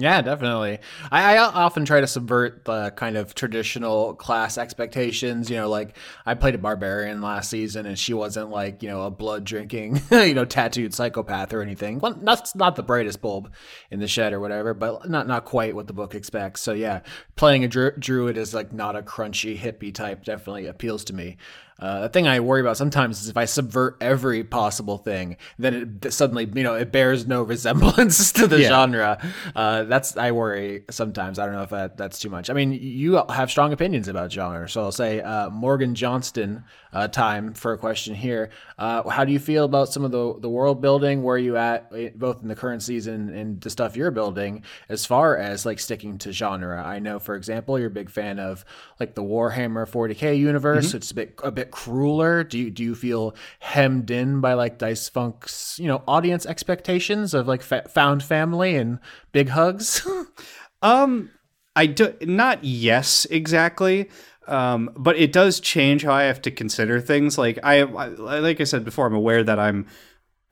Yeah, 0.00 0.22
definitely. 0.22 0.78
I, 1.12 1.36
I, 1.36 1.38
often 1.38 1.84
try 1.84 2.00
to 2.00 2.06
subvert 2.06 2.64
the 2.64 2.90
kind 2.96 3.18
of 3.18 3.34
traditional 3.34 4.14
class 4.14 4.56
expectations. 4.56 5.50
You 5.50 5.56
know, 5.56 5.68
like 5.68 5.94
I 6.24 6.32
played 6.32 6.54
a 6.54 6.58
barbarian 6.58 7.20
last 7.20 7.50
season, 7.50 7.84
and 7.84 7.98
she 7.98 8.14
wasn't 8.14 8.48
like 8.48 8.82
you 8.82 8.88
know 8.88 9.02
a 9.02 9.10
blood 9.10 9.44
drinking, 9.44 10.00
you 10.10 10.32
know, 10.32 10.46
tattooed 10.46 10.94
psychopath 10.94 11.52
or 11.52 11.60
anything. 11.60 11.98
Well, 11.98 12.18
that's 12.22 12.54
not 12.54 12.76
the 12.76 12.82
brightest 12.82 13.20
bulb 13.20 13.52
in 13.90 14.00
the 14.00 14.08
shed 14.08 14.32
or 14.32 14.40
whatever, 14.40 14.72
but 14.72 15.10
not 15.10 15.26
not 15.28 15.44
quite 15.44 15.74
what 15.74 15.86
the 15.86 15.92
book 15.92 16.14
expects. 16.14 16.62
So 16.62 16.72
yeah, 16.72 17.00
playing 17.36 17.64
a 17.64 17.68
dru- 17.68 17.96
druid 17.98 18.38
is 18.38 18.54
like 18.54 18.72
not 18.72 18.96
a 18.96 19.02
crunchy 19.02 19.58
hippie 19.58 19.94
type 19.94 20.24
definitely 20.24 20.66
appeals 20.66 21.04
to 21.04 21.14
me. 21.14 21.36
Uh, 21.80 22.02
the 22.02 22.08
thing 22.10 22.28
I 22.28 22.40
worry 22.40 22.60
about 22.60 22.76
sometimes 22.76 23.22
is 23.22 23.28
if 23.28 23.36
I 23.36 23.46
subvert 23.46 23.96
every 24.00 24.44
possible 24.44 24.98
thing, 24.98 25.36
then 25.58 25.98
it 26.02 26.12
suddenly, 26.12 26.48
you 26.54 26.62
know, 26.62 26.74
it 26.74 26.92
bears 26.92 27.26
no 27.26 27.42
resemblance 27.54 28.32
to 28.32 28.46
the 28.46 28.60
yeah. 28.60 28.68
genre. 28.68 29.32
Uh, 29.56 29.84
that's 29.84 30.16
I 30.16 30.32
worry 30.32 30.84
sometimes. 30.90 31.38
I 31.38 31.46
don't 31.46 31.54
know 31.54 31.62
if 31.62 31.70
that, 31.70 31.96
that's 31.96 32.18
too 32.18 32.28
much. 32.28 32.50
I 32.50 32.52
mean, 32.52 32.72
you 32.72 33.22
have 33.28 33.50
strong 33.50 33.72
opinions 33.72 34.08
about 34.08 34.30
genre, 34.30 34.68
so 34.68 34.82
I'll 34.82 34.92
say 34.92 35.20
uh, 35.20 35.50
Morgan 35.50 35.94
Johnston. 35.94 36.64
Uh, 36.92 37.06
time 37.06 37.54
for 37.54 37.72
a 37.72 37.78
question 37.78 38.16
here. 38.16 38.50
Uh, 38.76 39.08
how 39.08 39.24
do 39.24 39.32
you 39.32 39.38
feel 39.38 39.64
about 39.64 39.88
some 39.88 40.04
of 40.04 40.10
the 40.10 40.34
the 40.40 40.48
world 40.48 40.80
building? 40.80 41.22
Where 41.22 41.36
are 41.36 41.38
you 41.38 41.56
at, 41.56 41.88
eh, 41.94 42.10
both 42.16 42.42
in 42.42 42.48
the 42.48 42.56
current 42.56 42.82
season 42.82 43.28
and 43.28 43.60
the 43.60 43.70
stuff 43.70 43.96
you're 43.96 44.10
building, 44.10 44.64
as 44.88 45.06
far 45.06 45.36
as 45.36 45.64
like 45.64 45.78
sticking 45.78 46.18
to 46.18 46.32
genre? 46.32 46.82
I 46.84 46.98
know, 46.98 47.20
for 47.20 47.36
example, 47.36 47.78
you're 47.78 47.88
a 47.88 47.92
big 47.92 48.10
fan 48.10 48.40
of 48.40 48.64
like 48.98 49.14
the 49.14 49.22
Warhammer 49.22 49.88
40k 49.88 50.36
universe. 50.36 50.88
Mm-hmm. 50.88 50.96
It's 50.96 51.10
a 51.12 51.14
bit 51.14 51.40
a 51.44 51.52
bit 51.52 51.69
crueler? 51.70 52.44
Do 52.44 52.58
you 52.58 52.70
do 52.70 52.82
you 52.82 52.94
feel 52.94 53.34
hemmed 53.60 54.10
in 54.10 54.40
by 54.40 54.54
like 54.54 54.78
Dice 54.78 55.08
Funk's 55.08 55.78
you 55.78 55.88
know 55.88 56.02
audience 56.06 56.46
expectations 56.46 57.34
of 57.34 57.48
like 57.48 57.62
fa- 57.62 57.88
found 57.88 58.22
family 58.22 58.76
and 58.76 58.98
big 59.32 59.50
hugs? 59.50 60.06
um, 60.82 61.30
I 61.76 61.86
do 61.86 62.14
not 62.22 62.64
yes 62.64 63.26
exactly. 63.26 64.08
Um, 64.46 64.90
but 64.96 65.16
it 65.16 65.32
does 65.32 65.60
change 65.60 66.02
how 66.02 66.12
I 66.12 66.24
have 66.24 66.42
to 66.42 66.50
consider 66.50 67.00
things. 67.00 67.38
Like 67.38 67.58
I, 67.62 67.82
I, 67.82 68.08
like 68.08 68.60
I 68.60 68.64
said 68.64 68.84
before, 68.84 69.06
I'm 69.06 69.14
aware 69.14 69.44
that 69.44 69.60
I'm 69.60 69.86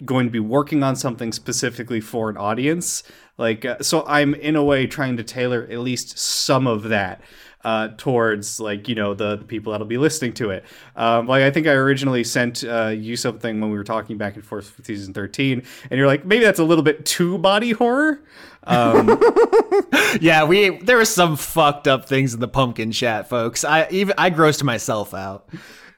going 0.05 0.27
to 0.27 0.31
be 0.31 0.41
working 0.41 0.83
on 0.83 0.97
something 0.97 1.33
specifically 1.33 2.01
for 2.01 2.31
an 2.31 2.37
audience. 2.37 3.03
Like, 3.37 3.65
uh, 3.65 3.79
so 3.81 4.05
I'm 4.07 4.35
in 4.35 4.57
a 4.57 4.65
way 4.65 4.87
trying 4.87 5.17
to 5.17 5.23
tailor 5.23 5.67
at 5.71 5.79
least 5.79 6.19
some 6.19 6.67
of 6.67 6.85
that 6.85 7.21
uh, 7.65 7.89
towards 7.97 8.61
like 8.61 8.89
you 8.89 8.95
know 8.95 9.15
the, 9.15 9.37
the, 9.37 9.45
people 9.45 9.73
that'll 9.73 9.87
be 9.87 9.99
listening 9.99 10.33
to 10.35 10.51
it. 10.51 10.65
Um, 10.97 11.27
like 11.27 11.43
I 11.43 11.51
think 11.51 11.67
I 11.67 11.73
originally 11.73 12.25
sent 12.25 12.65
uh, 12.65 12.89
you 12.89 13.17
something 13.17 13.61
when 13.61 13.71
we 13.71 13.77
were 13.77 13.85
talking 13.85 14.17
back 14.17 14.37
and 14.37 14.45
forth 14.45 14.71
for 14.71 14.83
season 14.85 15.13
thirteen, 15.13 15.63
and 15.91 15.99
you're 15.99 16.07
like 16.07 16.25
maybe 16.25 16.45
that's 16.45 16.61
a 16.61 16.65
little 16.65 16.85
bit 16.85 17.05
too 17.05 17.39
body 17.39 17.73
horror. 17.73 18.23
Um, 18.65 19.21
yeah, 20.21 20.45
we 20.45 20.79
there 20.79 20.97
were 20.97 21.05
some 21.05 21.37
fucked 21.37 21.89
up 21.89 22.09
things 22.09 22.33
in 22.33 22.41
the 22.41 22.49
pumpkin 22.49 22.93
chat, 22.93 23.29
folks. 23.29 23.65
I 23.65 23.89
even 23.91 24.15
I 24.17 24.31
grossed 24.31 24.63
myself 24.63 25.13
out. 25.13 25.49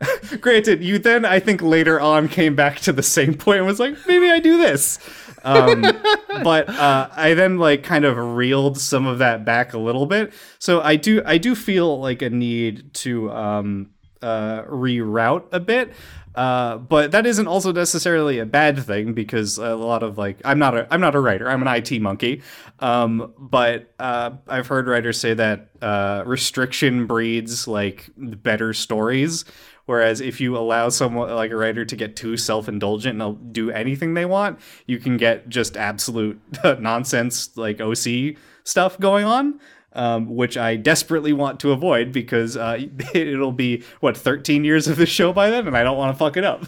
Granted, 0.41 0.83
you 0.83 0.99
then 0.99 1.25
I 1.25 1.41
think 1.41 1.63
later 1.63 2.01
on 2.01 2.29
came 2.29 2.55
back 2.57 2.81
to 2.81 2.93
the 2.93 3.03
same 3.03 3.35
point 3.35 3.59
and 3.59 3.67
was 3.67 3.81
like, 3.81 3.97
maybe 4.07 4.31
I 4.31 4.39
do 4.39 4.59
this. 4.59 4.99
Um, 5.45 5.83
but 6.43 6.69
uh, 6.69 7.09
I 7.13 7.35
then 7.35 7.59
like 7.59 7.83
kind 7.83 8.05
of 8.05 8.17
reeled 8.17 8.79
some 8.79 9.07
of 9.07 9.19
that 9.19 9.45
back 9.45 9.73
a 9.75 9.79
little 9.79 10.07
bit. 10.07 10.33
So 10.59 10.81
I 10.81 10.97
do 10.97 11.23
I 11.25 11.39
do 11.39 11.55
feel 11.55 12.01
like 12.01 12.23
a 12.23 12.31
need 12.31 12.95
to 12.95 13.31
um, 13.31 13.91
uh, 14.23 14.63
reroute 14.63 15.45
a 15.53 15.61
bit. 15.61 15.93
Uh, 16.35 16.77
but 16.77 17.11
that 17.11 17.27
isn't 17.27 17.49
also 17.49 17.73
necessarily 17.73 18.39
a 18.39 18.47
bad 18.47 18.79
thing 18.79 19.13
because 19.15 19.59
a 19.59 19.75
lot 19.75 20.05
of 20.05 20.17
like 20.17 20.41
I'm 20.45 20.61
not 20.61 20.77
a 20.77 20.87
I'm 20.93 21.01
not 21.01 21.17
a 21.17 21.21
writer 21.21 21.49
I'm 21.49 21.61
an 21.61 21.69
IT 21.69 22.01
monkey, 22.01 22.43
um, 22.79 23.35
but 23.37 23.93
uh, 23.99 24.31
I've 24.47 24.69
heard 24.69 24.87
writers 24.87 25.19
say 25.19 25.35
that 25.35 25.71
uh, 25.83 26.23
restriction 26.25 27.07
breeds 27.07 27.67
like 27.67 28.11
better 28.17 28.73
stories, 28.73 29.45
Whereas 29.91 30.21
if 30.21 30.41
you 30.41 30.57
allow 30.57 30.89
someone 30.89 31.35
like 31.35 31.51
a 31.51 31.57
writer 31.57 31.85
to 31.85 31.97
get 31.97 32.15
too 32.15 32.37
self 32.37 32.69
indulgent 32.69 33.21
and 33.21 33.53
do 33.53 33.73
anything 33.73 34.15
they 34.15 34.25
want, 34.25 34.61
you 34.87 35.01
can 35.01 35.17
get 35.17 35.49
just 35.49 35.77
absolute 35.77 36.41
nonsense 36.79 37.57
like 37.57 37.81
OC 37.81 38.37
stuff 38.63 39.01
going 39.01 39.25
on. 39.25 39.59
Um, 39.93 40.37
which 40.37 40.57
I 40.57 40.77
desperately 40.77 41.33
want 41.33 41.59
to 41.61 41.73
avoid 41.73 42.13
because 42.13 42.57
uh, 42.57 42.79
it'll 43.15 43.51
be 43.51 43.83
what 43.99 44.17
13 44.17 44.63
years 44.63 44.87
of 44.87 44.97
the 44.97 45.07
show 45.07 45.33
by 45.33 45.51
then, 45.51 45.67
and 45.67 45.77
I 45.77 45.83
don't 45.83 45.99
want 45.99 46.15
to 46.15 46.19
fuck 46.21 46.37
it 46.37 46.45
up. 46.45 46.67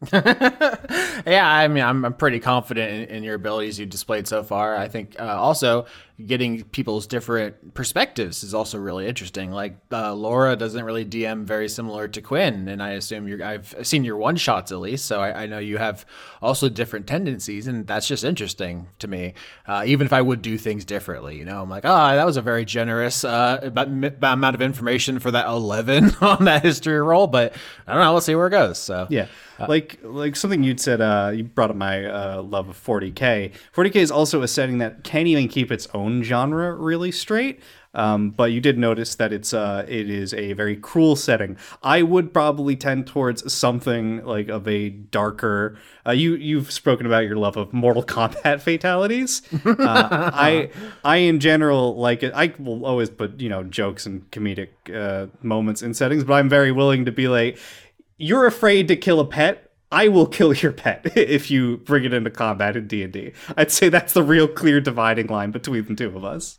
yeah, 0.12 1.48
I 1.48 1.66
mean, 1.68 1.82
I'm, 1.82 2.04
I'm 2.04 2.12
pretty 2.12 2.38
confident 2.38 2.92
in, 2.92 3.16
in, 3.16 3.24
your 3.24 3.34
abilities 3.36 3.80
you've 3.80 3.88
displayed 3.88 4.28
so 4.28 4.44
far. 4.44 4.76
I 4.76 4.88
think 4.88 5.18
uh, 5.18 5.24
also 5.24 5.86
getting 6.26 6.64
people's 6.64 7.06
different 7.06 7.74
perspectives 7.74 8.42
is 8.42 8.52
also 8.52 8.78
really 8.78 9.06
interesting. 9.06 9.52
Like 9.52 9.76
uh, 9.92 10.14
Laura 10.14 10.56
doesn't 10.56 10.84
really 10.84 11.04
DM 11.04 11.44
very 11.44 11.68
similar 11.68 12.08
to 12.08 12.20
Quinn, 12.20 12.68
and 12.68 12.82
I 12.82 12.90
assume 12.90 13.28
you're. 13.28 13.42
I've 13.42 13.74
seen 13.82 14.04
your 14.04 14.16
one 14.16 14.36
shots 14.36 14.72
at 14.72 14.78
least, 14.78 15.06
so 15.06 15.20
I, 15.20 15.44
I 15.44 15.46
know 15.46 15.58
you 15.58 15.78
have 15.78 16.04
also 16.42 16.68
different 16.68 17.06
tendencies, 17.06 17.66
and 17.66 17.86
that's 17.86 18.08
just 18.08 18.24
interesting 18.24 18.88
to 18.98 19.08
me. 19.08 19.34
Uh, 19.66 19.84
even 19.86 20.06
if 20.06 20.12
I 20.12 20.20
would 20.20 20.42
do 20.42 20.58
things 20.58 20.84
differently, 20.84 21.36
you 21.36 21.44
know, 21.44 21.62
I'm 21.62 21.70
like, 21.70 21.84
oh, 21.84 22.16
that 22.16 22.26
was 22.26 22.36
a 22.36 22.42
very 22.42 22.64
generous 22.64 23.24
uh, 23.24 23.70
amount 24.22 24.54
of 24.54 24.62
information 24.62 25.20
for 25.20 25.30
that 25.30 25.46
11 25.46 26.16
on 26.20 26.44
that 26.46 26.62
history 26.62 27.00
roll, 27.00 27.28
but 27.28 27.54
I 27.86 27.94
don't 27.94 28.02
know. 28.02 28.14
Let's 28.14 28.26
see 28.26 28.34
where 28.34 28.48
it 28.48 28.50
goes. 28.50 28.78
So 28.78 29.06
yeah. 29.08 29.26
Uh, 29.58 29.66
like 29.68 29.98
like 30.02 30.36
something 30.36 30.62
you'd 30.62 30.80
said, 30.80 31.00
uh, 31.00 31.32
you 31.34 31.44
brought 31.44 31.70
up 31.70 31.76
my 31.76 32.04
uh, 32.04 32.42
love 32.42 32.68
of 32.68 32.82
40k. 32.82 33.52
40k 33.74 33.96
is 33.96 34.10
also 34.10 34.42
a 34.42 34.48
setting 34.48 34.78
that 34.78 35.02
can't 35.02 35.26
even 35.26 35.48
keep 35.48 35.72
its 35.72 35.88
own 35.94 36.07
genre 36.22 36.74
really 36.74 37.12
straight. 37.12 37.60
Um, 37.94 38.30
but 38.30 38.52
you 38.52 38.60
did 38.60 38.78
notice 38.78 39.14
that 39.16 39.32
it's 39.32 39.54
uh, 39.54 39.84
it 39.88 40.10
is 40.10 40.34
a 40.34 40.52
very 40.52 40.76
cruel 40.76 41.16
setting. 41.16 41.56
I 41.82 42.02
would 42.02 42.32
probably 42.34 42.76
tend 42.76 43.06
towards 43.06 43.50
something 43.52 44.24
like 44.24 44.48
of 44.48 44.68
a 44.68 44.90
darker. 44.90 45.78
Uh, 46.06 46.12
you 46.12 46.34
you've 46.34 46.70
spoken 46.70 47.06
about 47.06 47.24
your 47.24 47.36
love 47.36 47.56
of 47.56 47.72
Mortal 47.72 48.02
Kombat 48.04 48.60
fatalities. 48.62 49.42
Uh, 49.64 50.30
I 50.32 50.70
I 51.02 51.16
in 51.16 51.40
general 51.40 51.96
like 51.96 52.22
it. 52.22 52.32
I 52.34 52.52
will 52.58 52.84
always 52.84 53.08
put 53.08 53.40
you 53.40 53.48
know 53.48 53.64
jokes 53.64 54.04
and 54.04 54.30
comedic 54.30 54.68
uh, 54.94 55.28
moments 55.42 55.82
in 55.82 55.94
settings, 55.94 56.24
but 56.24 56.34
I'm 56.34 56.48
very 56.48 56.72
willing 56.72 57.06
to 57.06 57.12
be 57.12 57.26
like 57.26 57.58
you're 58.18 58.46
afraid 58.46 58.88
to 58.88 58.96
kill 58.96 59.20
a 59.20 59.24
pet 59.24 59.67
I 59.90 60.08
will 60.08 60.26
kill 60.26 60.54
your 60.54 60.72
pet 60.72 61.12
if 61.16 61.50
you 61.50 61.78
bring 61.78 62.04
it 62.04 62.12
into 62.12 62.30
combat 62.30 62.76
in 62.76 62.86
D&D. 62.86 63.32
I'd 63.56 63.70
say 63.72 63.88
that's 63.88 64.12
the 64.12 64.22
real 64.22 64.48
clear 64.48 64.80
dividing 64.80 65.28
line 65.28 65.50
between 65.50 65.84
the 65.84 65.94
two 65.94 66.16
of 66.16 66.24
us. 66.24 66.58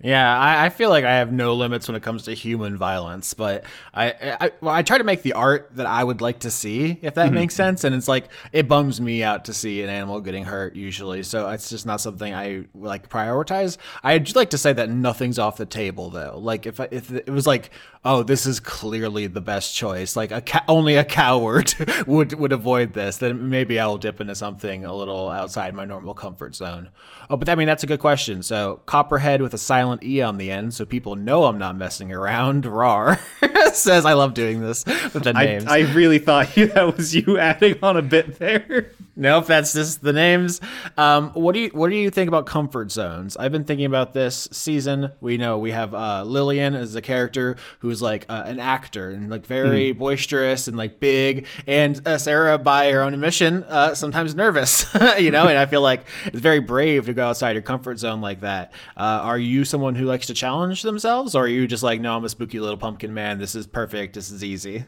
Yeah, 0.00 0.38
I, 0.38 0.66
I, 0.66 0.68
feel 0.68 0.90
like 0.90 1.04
I 1.04 1.16
have 1.16 1.32
no 1.32 1.54
limits 1.54 1.88
when 1.88 1.96
it 1.96 2.04
comes 2.04 2.22
to 2.24 2.32
human 2.32 2.76
violence, 2.76 3.34
but 3.34 3.64
I 3.92 4.36
I, 4.40 4.50
well, 4.60 4.72
I 4.72 4.82
try 4.82 4.96
to 4.96 5.02
make 5.02 5.22
the 5.22 5.32
art 5.32 5.70
that 5.74 5.86
I 5.86 6.04
would 6.04 6.20
like 6.20 6.38
to 6.40 6.52
see, 6.52 7.00
if 7.02 7.14
that 7.14 7.26
mm-hmm. 7.26 7.34
makes 7.34 7.56
sense. 7.56 7.82
And 7.82 7.96
it's 7.96 8.06
like 8.06 8.28
it 8.52 8.68
bums 8.68 9.00
me 9.00 9.24
out 9.24 9.46
to 9.46 9.52
see 9.52 9.82
an 9.82 9.88
animal 9.88 10.20
getting 10.20 10.44
hurt 10.44 10.76
usually, 10.76 11.24
so 11.24 11.48
it's 11.48 11.68
just 11.68 11.84
not 11.84 12.00
something 12.00 12.32
I 12.32 12.66
like 12.76 13.08
prioritize. 13.08 13.76
I'd 14.04 14.36
like 14.36 14.50
to 14.50 14.58
say 14.58 14.72
that 14.72 14.88
nothing's 14.88 15.36
off 15.36 15.56
the 15.56 15.66
table 15.66 16.10
though. 16.10 16.38
Like 16.38 16.66
if 16.66 16.78
I, 16.78 16.86
if 16.92 17.10
it 17.10 17.28
was 17.28 17.48
like, 17.48 17.70
oh, 18.04 18.22
this 18.22 18.46
is 18.46 18.60
clearly 18.60 19.26
the 19.26 19.40
best 19.40 19.74
choice, 19.74 20.14
like 20.14 20.30
a 20.30 20.40
ca- 20.40 20.64
only 20.68 20.94
a 20.94 21.04
coward 21.04 21.74
would 22.06 22.34
would 22.34 22.52
avoid 22.52 22.92
this, 22.92 23.16
then 23.16 23.50
maybe 23.50 23.80
I 23.80 23.86
will 23.88 23.98
dip 23.98 24.20
into 24.20 24.36
something 24.36 24.84
a 24.84 24.94
little 24.94 25.28
outside 25.28 25.74
my 25.74 25.86
normal 25.86 26.14
comfort 26.14 26.54
zone. 26.54 26.90
Oh, 27.28 27.36
but 27.36 27.48
I 27.48 27.56
mean 27.56 27.66
that's 27.66 27.82
a 27.82 27.88
good 27.88 27.98
question. 27.98 28.44
So 28.44 28.80
Copperhead 28.86 29.42
with 29.42 29.54
a 29.54 29.58
silent 29.58 29.87
silent 29.88 30.04
E 30.04 30.20
on 30.20 30.36
the 30.36 30.50
end 30.50 30.74
so 30.74 30.84
people 30.84 31.16
know 31.16 31.44
I'm 31.44 31.58
not 31.58 31.76
messing 31.76 32.12
around. 32.12 32.66
Rar 32.66 33.18
says 33.72 34.04
I 34.04 34.12
love 34.12 34.34
doing 34.34 34.60
this 34.60 34.84
with 34.84 35.24
the 35.24 35.32
names. 35.32 35.66
I, 35.66 35.78
I 35.78 35.80
really 35.92 36.18
thought 36.18 36.54
that 36.54 36.96
was 36.96 37.14
you 37.14 37.38
adding 37.38 37.78
on 37.82 37.96
a 37.96 38.02
bit 38.02 38.38
there. 38.38 38.90
Nope, 39.20 39.46
that's 39.46 39.72
just 39.72 40.00
the 40.00 40.12
names. 40.12 40.60
Um, 40.96 41.30
what 41.30 41.52
do 41.52 41.58
you 41.58 41.70
what 41.70 41.90
do 41.90 41.96
you 41.96 42.08
think 42.08 42.28
about 42.28 42.46
comfort 42.46 42.92
zones? 42.92 43.36
I've 43.36 43.50
been 43.50 43.64
thinking 43.64 43.86
about 43.86 44.14
this 44.14 44.48
season. 44.52 45.10
We 45.20 45.36
know 45.38 45.58
we 45.58 45.72
have 45.72 45.92
uh, 45.92 46.22
Lillian 46.22 46.76
as 46.76 46.94
a 46.94 47.02
character 47.02 47.56
who's 47.80 48.00
like 48.00 48.26
uh, 48.28 48.44
an 48.46 48.60
actor 48.60 49.10
and 49.10 49.28
like 49.28 49.44
very 49.44 49.92
mm. 49.92 49.98
boisterous 49.98 50.68
and 50.68 50.76
like 50.76 51.00
big, 51.00 51.48
and 51.66 52.00
uh, 52.06 52.16
Sarah, 52.16 52.58
by 52.58 52.92
her 52.92 53.02
own 53.02 53.12
admission, 53.12 53.64
uh, 53.64 53.96
sometimes 53.96 54.36
nervous. 54.36 54.86
you 55.18 55.32
know, 55.32 55.48
and 55.48 55.58
I 55.58 55.66
feel 55.66 55.82
like 55.82 56.06
it's 56.26 56.38
very 56.38 56.60
brave 56.60 57.06
to 57.06 57.12
go 57.12 57.26
outside 57.26 57.56
your 57.56 57.62
comfort 57.62 57.98
zone 57.98 58.20
like 58.20 58.42
that. 58.42 58.72
Uh, 58.96 59.18
are 59.24 59.38
you 59.38 59.64
someone 59.64 59.96
who 59.96 60.04
likes 60.04 60.28
to 60.28 60.34
challenge 60.34 60.82
themselves, 60.82 61.34
or 61.34 61.46
are 61.46 61.48
you 61.48 61.66
just 61.66 61.82
like, 61.82 62.00
no, 62.00 62.16
I'm 62.16 62.24
a 62.24 62.28
spooky 62.28 62.60
little 62.60 62.78
pumpkin 62.78 63.12
man. 63.12 63.38
This 63.38 63.56
is 63.56 63.66
perfect. 63.66 64.14
This 64.14 64.30
is 64.30 64.44
easy. 64.44 64.84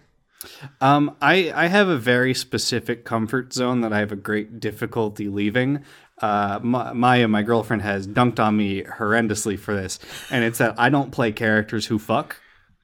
Um, 0.81 1.17
I 1.21 1.53
I 1.55 1.67
have 1.67 1.89
a 1.89 1.99
very 1.99 2.35
specific 2.35 3.05
comfort 3.05 3.53
zone 3.53 3.83
that 3.83 3.93
I 3.93 3.99
have 3.99 4.13
a 4.13 4.17
great 4.17 4.61
difficulty 4.61 5.29
leaving. 5.29 5.85
Uh, 6.21 6.59
Maya, 6.63 7.29
my 7.29 7.43
girlfriend, 7.43 7.83
has 7.83 8.07
dunked 8.07 8.39
on 8.39 8.57
me 8.57 8.83
horrendously 8.83 9.59
for 9.59 9.75
this, 9.75 9.99
and 10.31 10.45
it's 10.45 10.59
that 10.59 10.75
I 10.79 10.91
don't 10.91 11.11
play 11.11 11.33
characters 11.33 11.87
who 11.87 11.99
fuck. 11.99 12.37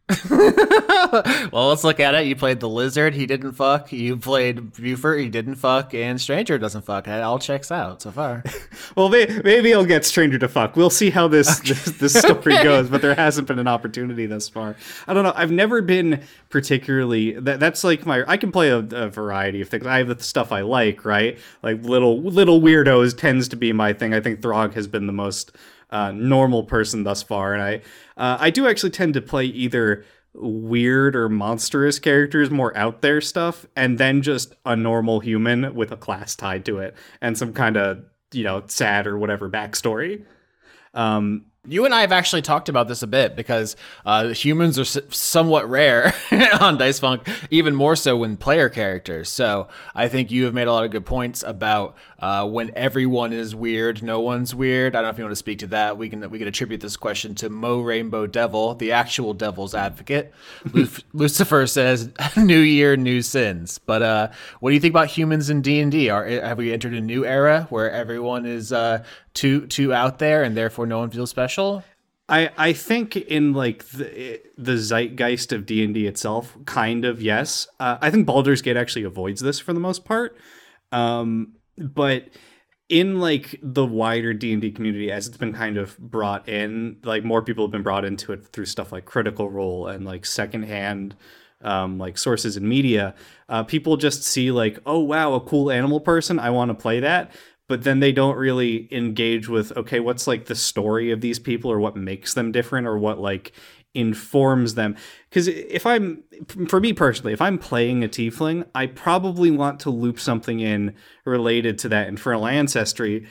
well, 0.30 1.68
let's 1.68 1.82
look 1.82 1.98
at 1.98 2.14
it. 2.14 2.26
You 2.26 2.36
played 2.36 2.60
the 2.60 2.68
lizard, 2.68 3.14
he 3.14 3.26
didn't 3.26 3.54
fuck. 3.54 3.92
You 3.92 4.16
played 4.16 4.72
Buford, 4.72 5.18
he 5.18 5.28
didn't 5.28 5.56
fuck, 5.56 5.94
and 5.94 6.20
Stranger 6.20 6.58
doesn't 6.58 6.82
fuck. 6.82 7.08
It 7.08 7.22
all 7.22 7.40
checks 7.40 7.72
out 7.72 8.02
so 8.02 8.12
far. 8.12 8.44
well, 8.96 9.08
maybe, 9.08 9.42
maybe 9.42 9.74
I'll 9.74 9.84
get 9.84 10.04
Stranger 10.04 10.38
to 10.38 10.48
fuck. 10.48 10.76
We'll 10.76 10.90
see 10.90 11.10
how 11.10 11.26
this 11.26 11.58
okay. 11.58 11.70
this, 11.70 11.84
this, 11.98 12.14
story 12.14 12.36
okay. 12.54 12.62
goes, 12.62 12.88
but 12.88 13.02
there 13.02 13.16
hasn't 13.16 13.48
been 13.48 13.58
an 13.58 13.66
opportunity 13.66 14.26
thus 14.26 14.48
far. 14.48 14.76
I 15.08 15.14
don't 15.14 15.24
know. 15.24 15.32
I've 15.34 15.50
never 15.50 15.82
been 15.82 16.22
particularly 16.50 17.32
that. 17.40 17.58
That's 17.58 17.82
like 17.82 18.06
my. 18.06 18.22
I 18.28 18.36
can 18.36 18.52
play 18.52 18.68
a, 18.68 18.78
a 18.78 19.08
variety 19.08 19.60
of 19.60 19.68
things. 19.68 19.86
I 19.86 19.98
have 19.98 20.08
the 20.08 20.22
stuff 20.22 20.52
I 20.52 20.60
like, 20.60 21.04
right? 21.04 21.36
Like 21.64 21.82
little 21.82 22.22
little 22.22 22.60
weirdos 22.60 23.18
tends 23.18 23.48
to 23.48 23.56
be 23.56 23.72
my 23.72 23.92
thing. 23.92 24.14
I 24.14 24.20
think 24.20 24.40
Throg 24.40 24.74
has 24.74 24.86
been 24.86 25.08
the 25.08 25.12
most 25.12 25.50
uh, 25.90 26.12
normal 26.12 26.62
person 26.62 27.02
thus 27.02 27.22
far, 27.22 27.54
and 27.54 27.62
I 27.62 27.80
uh, 28.16 28.36
I 28.40 28.50
do 28.50 28.66
actually 28.66 28.90
tend 28.90 29.14
to 29.14 29.22
play 29.22 29.44
either 29.46 30.04
weird 30.34 31.16
or 31.16 31.28
monstrous 31.28 31.98
characters, 31.98 32.50
more 32.50 32.76
out 32.76 33.00
there 33.02 33.20
stuff, 33.20 33.66
and 33.74 33.98
then 33.98 34.22
just 34.22 34.54
a 34.64 34.76
normal 34.76 35.20
human 35.20 35.74
with 35.74 35.90
a 35.92 35.96
class 35.96 36.34
tied 36.36 36.64
to 36.66 36.78
it 36.78 36.94
and 37.20 37.36
some 37.38 37.52
kind 37.52 37.76
of 37.76 38.04
you 38.32 38.44
know 38.44 38.62
sad 38.66 39.06
or 39.06 39.18
whatever 39.18 39.48
backstory. 39.48 40.24
Um, 40.94 41.46
you 41.68 41.84
and 41.84 41.94
I 41.94 42.02
have 42.02 42.12
actually 42.12 42.42
talked 42.42 42.68
about 42.68 42.86
this 42.88 43.02
a 43.02 43.06
bit 43.06 43.34
because 43.34 43.76
uh, 44.04 44.28
humans 44.28 44.78
are 44.78 44.82
s- 44.82 44.98
somewhat 45.10 45.68
rare 45.68 46.14
on 46.60 46.78
Dice 46.78 47.00
Funk, 47.00 47.26
even 47.50 47.74
more 47.74 47.96
so 47.96 48.16
when 48.16 48.36
player 48.36 48.68
characters. 48.68 49.28
So 49.28 49.68
I 49.94 50.08
think 50.08 50.30
you 50.30 50.44
have 50.44 50.54
made 50.54 50.68
a 50.68 50.72
lot 50.72 50.84
of 50.84 50.90
good 50.92 51.04
points 51.04 51.42
about 51.42 51.96
uh, 52.18 52.48
when 52.48 52.70
everyone 52.74 53.32
is 53.32 53.54
weird, 53.54 54.02
no 54.02 54.20
one's 54.20 54.54
weird. 54.54 54.96
I 54.96 54.98
don't 54.98 55.04
know 55.04 55.10
if 55.10 55.18
you 55.18 55.24
want 55.24 55.32
to 55.32 55.36
speak 55.36 55.58
to 55.60 55.66
that. 55.68 55.98
We 55.98 56.08
can 56.08 56.28
we 56.30 56.38
can 56.38 56.48
attribute 56.48 56.80
this 56.80 56.96
question 56.96 57.34
to 57.36 57.50
Mo 57.50 57.80
Rainbow 57.80 58.26
Devil, 58.26 58.74
the 58.74 58.92
actual 58.92 59.34
devil's 59.34 59.74
advocate. 59.74 60.32
Lucifer 61.12 61.66
says, 61.66 62.10
"New 62.36 62.60
year, 62.60 62.96
new 62.96 63.20
sins." 63.20 63.78
But 63.78 64.02
uh, 64.02 64.28
what 64.60 64.70
do 64.70 64.74
you 64.74 64.80
think 64.80 64.92
about 64.92 65.08
humans 65.08 65.50
in 65.50 65.60
D 65.60 65.80
and 65.80 65.92
D? 65.92 66.06
Have 66.06 66.58
we 66.58 66.72
entered 66.72 66.94
a 66.94 67.00
new 67.00 67.26
era 67.26 67.66
where 67.68 67.90
everyone 67.90 68.46
is 68.46 68.72
uh, 68.72 69.04
too 69.34 69.66
too 69.66 69.92
out 69.92 70.18
there 70.18 70.42
and 70.42 70.56
therefore 70.56 70.86
no 70.86 70.98
one 70.98 71.10
feels 71.10 71.30
special? 71.30 71.84
I, 72.28 72.50
I 72.56 72.72
think 72.72 73.16
in 73.16 73.52
like 73.52 73.84
the, 73.84 74.40
the 74.58 74.76
zeitgeist 74.76 75.52
of 75.52 75.64
D 75.64 75.84
and 75.84 75.94
D 75.94 76.06
itself, 76.06 76.56
kind 76.64 77.04
of 77.04 77.22
yes. 77.22 77.68
Uh, 77.78 77.98
I 78.00 78.10
think 78.10 78.26
Baldur's 78.26 78.62
Gate 78.62 78.76
actually 78.76 79.04
avoids 79.04 79.40
this 79.40 79.60
for 79.60 79.72
the 79.72 79.80
most 79.80 80.04
part. 80.04 80.36
Um, 80.92 81.52
but 81.78 82.28
in 82.88 83.18
like 83.18 83.58
the 83.62 83.84
wider 83.84 84.32
d&d 84.32 84.70
community 84.70 85.10
as 85.10 85.26
it's 85.26 85.36
been 85.36 85.52
kind 85.52 85.76
of 85.76 85.98
brought 85.98 86.48
in 86.48 86.96
like 87.02 87.24
more 87.24 87.42
people 87.42 87.64
have 87.64 87.72
been 87.72 87.82
brought 87.82 88.04
into 88.04 88.32
it 88.32 88.46
through 88.46 88.64
stuff 88.64 88.92
like 88.92 89.04
critical 89.04 89.50
role 89.50 89.88
and 89.88 90.04
like 90.04 90.24
secondhand 90.24 91.16
um, 91.62 91.98
like 91.98 92.18
sources 92.18 92.56
and 92.56 92.68
media 92.68 93.14
uh, 93.48 93.64
people 93.64 93.96
just 93.96 94.22
see 94.22 94.52
like 94.52 94.78
oh 94.86 95.00
wow 95.00 95.32
a 95.34 95.40
cool 95.40 95.70
animal 95.70 96.00
person 96.00 96.38
i 96.38 96.50
want 96.50 96.68
to 96.68 96.74
play 96.74 97.00
that 97.00 97.32
but 97.68 97.82
then 97.82 98.00
they 98.00 98.12
don't 98.12 98.36
really 98.36 98.88
engage 98.92 99.48
with 99.48 99.76
okay 99.76 99.98
what's 99.98 100.26
like 100.26 100.46
the 100.46 100.54
story 100.54 101.10
of 101.10 101.20
these 101.20 101.38
people 101.38 101.72
or 101.72 101.80
what 101.80 101.96
makes 101.96 102.34
them 102.34 102.52
different 102.52 102.86
or 102.86 102.98
what 102.98 103.18
like 103.18 103.52
informs 103.96 104.74
them. 104.74 104.94
Because 105.28 105.48
if 105.48 105.86
i'm 105.86 106.22
for 106.68 106.80
me 106.80 106.92
personally 106.92 107.32
if 107.32 107.40
i'm 107.40 107.58
playing 107.58 108.04
a 108.04 108.08
tiefling 108.08 108.66
i 108.74 108.86
probably 108.86 109.50
want 109.50 109.80
to 109.80 109.90
loop 109.90 110.20
something 110.20 110.60
in 110.60 110.94
related 111.24 111.78
to 111.78 111.88
that 111.88 112.08
infernal 112.08 112.46
ancestry 112.46 113.26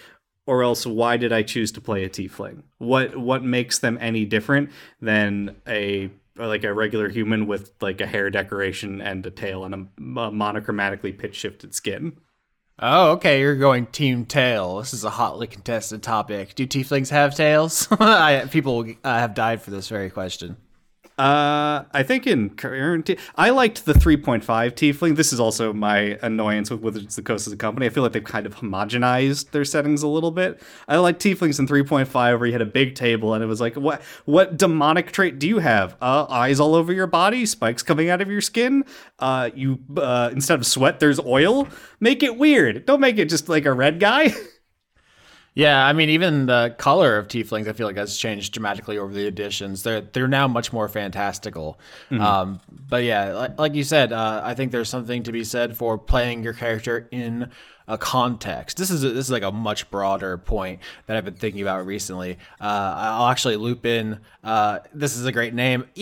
or 0.45 0.63
else 0.63 0.85
why 0.85 1.17
did 1.17 1.31
i 1.31 1.41
choose 1.41 1.71
to 1.71 1.81
play 1.81 2.03
a 2.03 2.09
tiefling? 2.09 2.63
What 2.77 3.15
what 3.17 3.43
makes 3.43 3.79
them 3.79 3.97
any 4.01 4.25
different 4.25 4.71
than 5.01 5.55
a 5.67 6.09
like 6.37 6.63
a 6.63 6.73
regular 6.73 7.09
human 7.09 7.47
with 7.47 7.71
like 7.81 8.01
a 8.01 8.05
hair 8.05 8.29
decoration 8.29 9.01
and 9.01 9.25
a 9.25 9.31
tail 9.31 9.63
and 9.63 9.73
a 9.73 9.87
monochromatically 10.01 11.17
pitch 11.17 11.35
shifted 11.35 11.73
skin 11.73 12.17
Oh, 12.79 13.11
okay. 13.11 13.39
You're 13.39 13.55
going 13.55 13.85
team 13.85 14.25
tail. 14.25 14.79
This 14.79 14.93
is 14.93 15.03
a 15.05 15.09
hotly 15.09 15.47
contested 15.47 16.03
topic. 16.03 16.55
Do 16.55 16.67
tieflings 16.67 17.09
have 17.09 17.33
tails? 17.33 17.87
I, 17.99 18.47
people 18.51 18.85
uh, 19.03 19.17
have 19.17 19.33
died 19.33 19.61
for 19.61 19.71
this 19.71 19.87
very 19.87 20.09
question. 20.09 20.57
Uh, 21.17 21.85
I 21.93 22.03
think 22.03 22.27
in 22.27 22.49
current, 22.49 23.09
I 23.35 23.49
liked 23.49 23.85
the 23.85 23.93
3.5 23.93 24.43
Tiefling. 24.43 25.15
This 25.15 25.31
is 25.31 25.39
also 25.39 25.71
my 25.71 26.19
annoyance 26.21 26.69
with 26.69 26.81
Wizards 26.81 27.17
of 27.17 27.23
the 27.23 27.27
Coast 27.27 27.47
as 27.47 27.53
a 27.53 27.57
company. 27.57 27.85
I 27.85 27.89
feel 27.89 28.03
like 28.03 28.11
they've 28.11 28.23
kind 28.23 28.45
of 28.45 28.55
homogenized 28.55 29.51
their 29.51 29.63
settings 29.63 30.03
a 30.03 30.09
little 30.09 30.31
bit. 30.31 30.61
I 30.89 30.97
like 30.97 31.17
Tieflings 31.19 31.57
in 31.57 31.67
3.5 31.67 32.13
where 32.13 32.45
you 32.45 32.51
had 32.51 32.61
a 32.61 32.65
big 32.65 32.95
table 32.95 33.33
and 33.33 33.41
it 33.41 33.47
was 33.47 33.61
like, 33.61 33.75
what 33.75 34.01
what 34.25 34.57
demonic 34.57 35.11
trait 35.13 35.39
do 35.39 35.47
you 35.47 35.59
have? 35.59 35.95
Uh, 36.01 36.25
eyes 36.29 36.59
all 36.59 36.75
over 36.75 36.91
your 36.91 37.07
body, 37.07 37.45
spikes 37.45 37.81
coming 37.81 38.09
out 38.09 38.19
of 38.21 38.29
your 38.29 38.41
skin. 38.41 38.83
Uh, 39.19 39.49
you 39.55 39.79
uh, 39.97 40.29
instead 40.33 40.59
of 40.59 40.65
sweat, 40.65 40.99
there's 40.99 41.19
oil. 41.21 41.67
Make 42.01 42.23
it 42.23 42.37
weird. 42.37 42.85
Don't 42.85 42.99
make 42.99 43.17
it 43.17 43.29
just 43.29 43.47
like 43.47 43.65
a 43.65 43.73
red 43.73 43.99
guy. 44.01 44.33
Yeah, 45.55 45.87
I 45.87 45.93
mean, 45.93 46.09
even 46.09 46.47
the 46.47 46.75
color 46.77 47.17
of 47.17 47.29
tieflings, 47.29 47.69
I 47.69 47.73
feel 47.73 47.87
like 47.87 47.95
has 47.95 48.17
changed 48.17 48.53
dramatically 48.53 48.97
over 48.97 49.13
the 49.13 49.25
editions. 49.25 49.83
They're 49.83 50.01
they're 50.01 50.27
now 50.27 50.49
much 50.49 50.73
more 50.73 50.89
fantastical. 50.89 51.79
Mm-hmm. 52.11 52.21
Um, 52.21 52.59
but 52.69 53.03
yeah, 53.03 53.33
like, 53.33 53.57
like 53.57 53.73
you 53.73 53.85
said, 53.85 54.11
uh, 54.11 54.41
I 54.43 54.53
think 54.53 54.73
there's 54.73 54.89
something 54.89 55.23
to 55.23 55.31
be 55.31 55.45
said 55.45 55.77
for 55.77 55.97
playing 55.97 56.43
your 56.43 56.51
character 56.51 57.07
in 57.09 57.51
a 57.87 57.97
context. 57.97 58.75
This 58.75 58.91
is 58.91 59.05
a, 59.05 59.11
this 59.11 59.27
is 59.27 59.31
like 59.31 59.43
a 59.43 59.51
much 59.51 59.89
broader 59.89 60.37
point 60.37 60.81
that 61.05 61.15
I've 61.15 61.23
been 61.23 61.35
thinking 61.35 61.61
about 61.61 61.85
recently. 61.85 62.37
Uh, 62.59 62.93
I'll 62.97 63.27
actually 63.27 63.55
loop 63.55 63.85
in. 63.85 64.19
Uh, 64.43 64.79
this 64.93 65.15
is 65.15 65.25
a 65.25 65.31
great 65.31 65.53
name. 65.53 65.85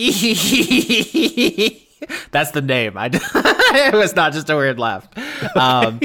That's 2.32 2.50
the 2.50 2.62
name. 2.62 2.98
I 2.98 3.08
it 3.12 3.94
was 3.94 4.16
not 4.16 4.32
just 4.32 4.50
a 4.50 4.56
weird 4.56 4.80
laugh. 4.80 5.08
Um, 5.56 6.00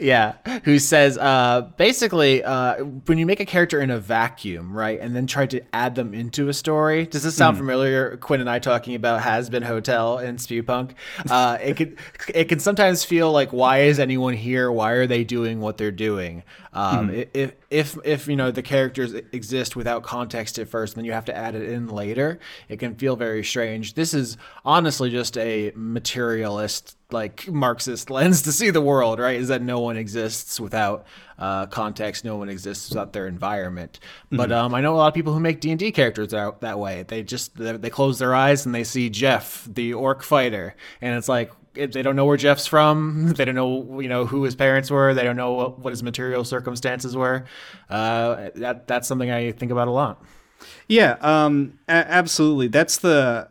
yeah, 0.00 0.34
who 0.64 0.78
says 0.78 1.18
uh, 1.18 1.62
basically 1.76 2.42
uh, 2.44 2.84
when 3.06 3.18
you 3.18 3.26
make 3.26 3.40
a 3.40 3.46
character 3.46 3.80
in 3.80 3.90
a 3.90 3.98
vacuum, 3.98 4.72
right, 4.72 4.98
and 5.00 5.14
then 5.14 5.26
try 5.26 5.46
to 5.46 5.60
add 5.72 5.94
them 5.94 6.14
into 6.14 6.48
a 6.48 6.54
story. 6.54 7.06
Does 7.06 7.22
this 7.22 7.36
sound 7.36 7.56
mm. 7.56 7.60
familiar? 7.60 8.16
Quinn 8.18 8.40
and 8.40 8.48
I 8.48 8.58
talking 8.58 8.94
about 8.94 9.22
has 9.22 9.50
been 9.50 9.62
Hotel 9.62 10.18
in 10.18 10.36
Spewpunk. 10.36 10.92
Uh, 11.28 11.58
it 11.60 11.76
could 11.76 11.98
it 12.34 12.44
can 12.48 12.60
sometimes 12.60 13.04
feel 13.04 13.32
like 13.32 13.52
why 13.52 13.80
is 13.82 13.98
anyone 13.98 14.34
here? 14.34 14.70
Why 14.70 14.92
are 14.92 15.06
they 15.06 15.24
doing 15.24 15.60
what 15.60 15.76
they're 15.76 15.90
doing? 15.90 16.42
Um, 16.72 17.08
mm. 17.08 17.28
If 17.34 17.52
if 17.70 17.98
if 18.04 18.26
you 18.28 18.36
know 18.36 18.50
the 18.50 18.62
characters 18.62 19.12
exist 19.32 19.76
without 19.76 20.02
context 20.02 20.58
at 20.58 20.68
first, 20.68 20.94
then 20.94 21.04
you 21.04 21.12
have 21.12 21.26
to 21.26 21.36
add 21.36 21.54
it 21.54 21.68
in 21.68 21.88
later. 21.88 22.38
It 22.68 22.78
can 22.78 22.94
feel 22.94 23.14
very 23.14 23.44
strange. 23.44 23.94
This 23.94 24.14
is 24.14 24.38
honestly 24.64 25.10
just 25.10 25.36
a 25.36 25.72
materialist 25.74 26.96
like 27.10 27.46
Marxist 27.48 28.10
lens 28.10 28.42
to 28.42 28.52
see 28.52 28.70
the 28.70 28.80
world, 28.80 29.18
right? 29.18 29.38
Is 29.38 29.48
that 29.48 29.60
no 29.60 29.80
one 29.80 29.98
exists 29.98 30.58
without 30.58 31.06
uh, 31.38 31.66
context, 31.66 32.24
no 32.24 32.36
one 32.36 32.48
exists 32.48 32.88
without 32.88 33.12
their 33.12 33.26
environment. 33.26 34.00
But 34.30 34.50
um, 34.50 34.74
I 34.74 34.80
know 34.80 34.94
a 34.94 34.96
lot 34.96 35.08
of 35.08 35.14
people 35.14 35.34
who 35.34 35.40
make 35.40 35.60
D 35.60 35.70
and 35.70 35.78
D 35.78 35.92
characters 35.92 36.32
out 36.32 36.62
that 36.62 36.78
way. 36.78 37.04
They 37.06 37.22
just 37.22 37.54
they, 37.56 37.76
they 37.76 37.90
close 37.90 38.18
their 38.18 38.34
eyes 38.34 38.64
and 38.64 38.74
they 38.74 38.84
see 38.84 39.10
Jeff, 39.10 39.68
the 39.70 39.92
orc 39.92 40.22
fighter, 40.22 40.74
and 41.02 41.16
it's 41.18 41.28
like 41.28 41.52
they 41.86 42.02
don't 42.02 42.16
know 42.16 42.24
where 42.24 42.36
Jeff's 42.36 42.66
from. 42.66 43.32
They 43.36 43.44
don't 43.44 43.54
know, 43.54 44.00
you 44.00 44.08
know, 44.08 44.26
who 44.26 44.42
his 44.42 44.54
parents 44.54 44.90
were. 44.90 45.14
They 45.14 45.22
don't 45.22 45.36
know 45.36 45.52
what, 45.52 45.78
what 45.78 45.90
his 45.90 46.02
material 46.02 46.44
circumstances 46.44 47.16
were. 47.16 47.44
Uh, 47.88 48.50
that 48.56 48.86
that's 48.86 49.06
something 49.06 49.30
I 49.30 49.52
think 49.52 49.70
about 49.70 49.88
a 49.88 49.92
lot. 49.92 50.22
Yeah, 50.88 51.16
um, 51.20 51.78
a- 51.88 51.92
absolutely. 51.92 52.68
That's 52.68 52.98
the 52.98 53.48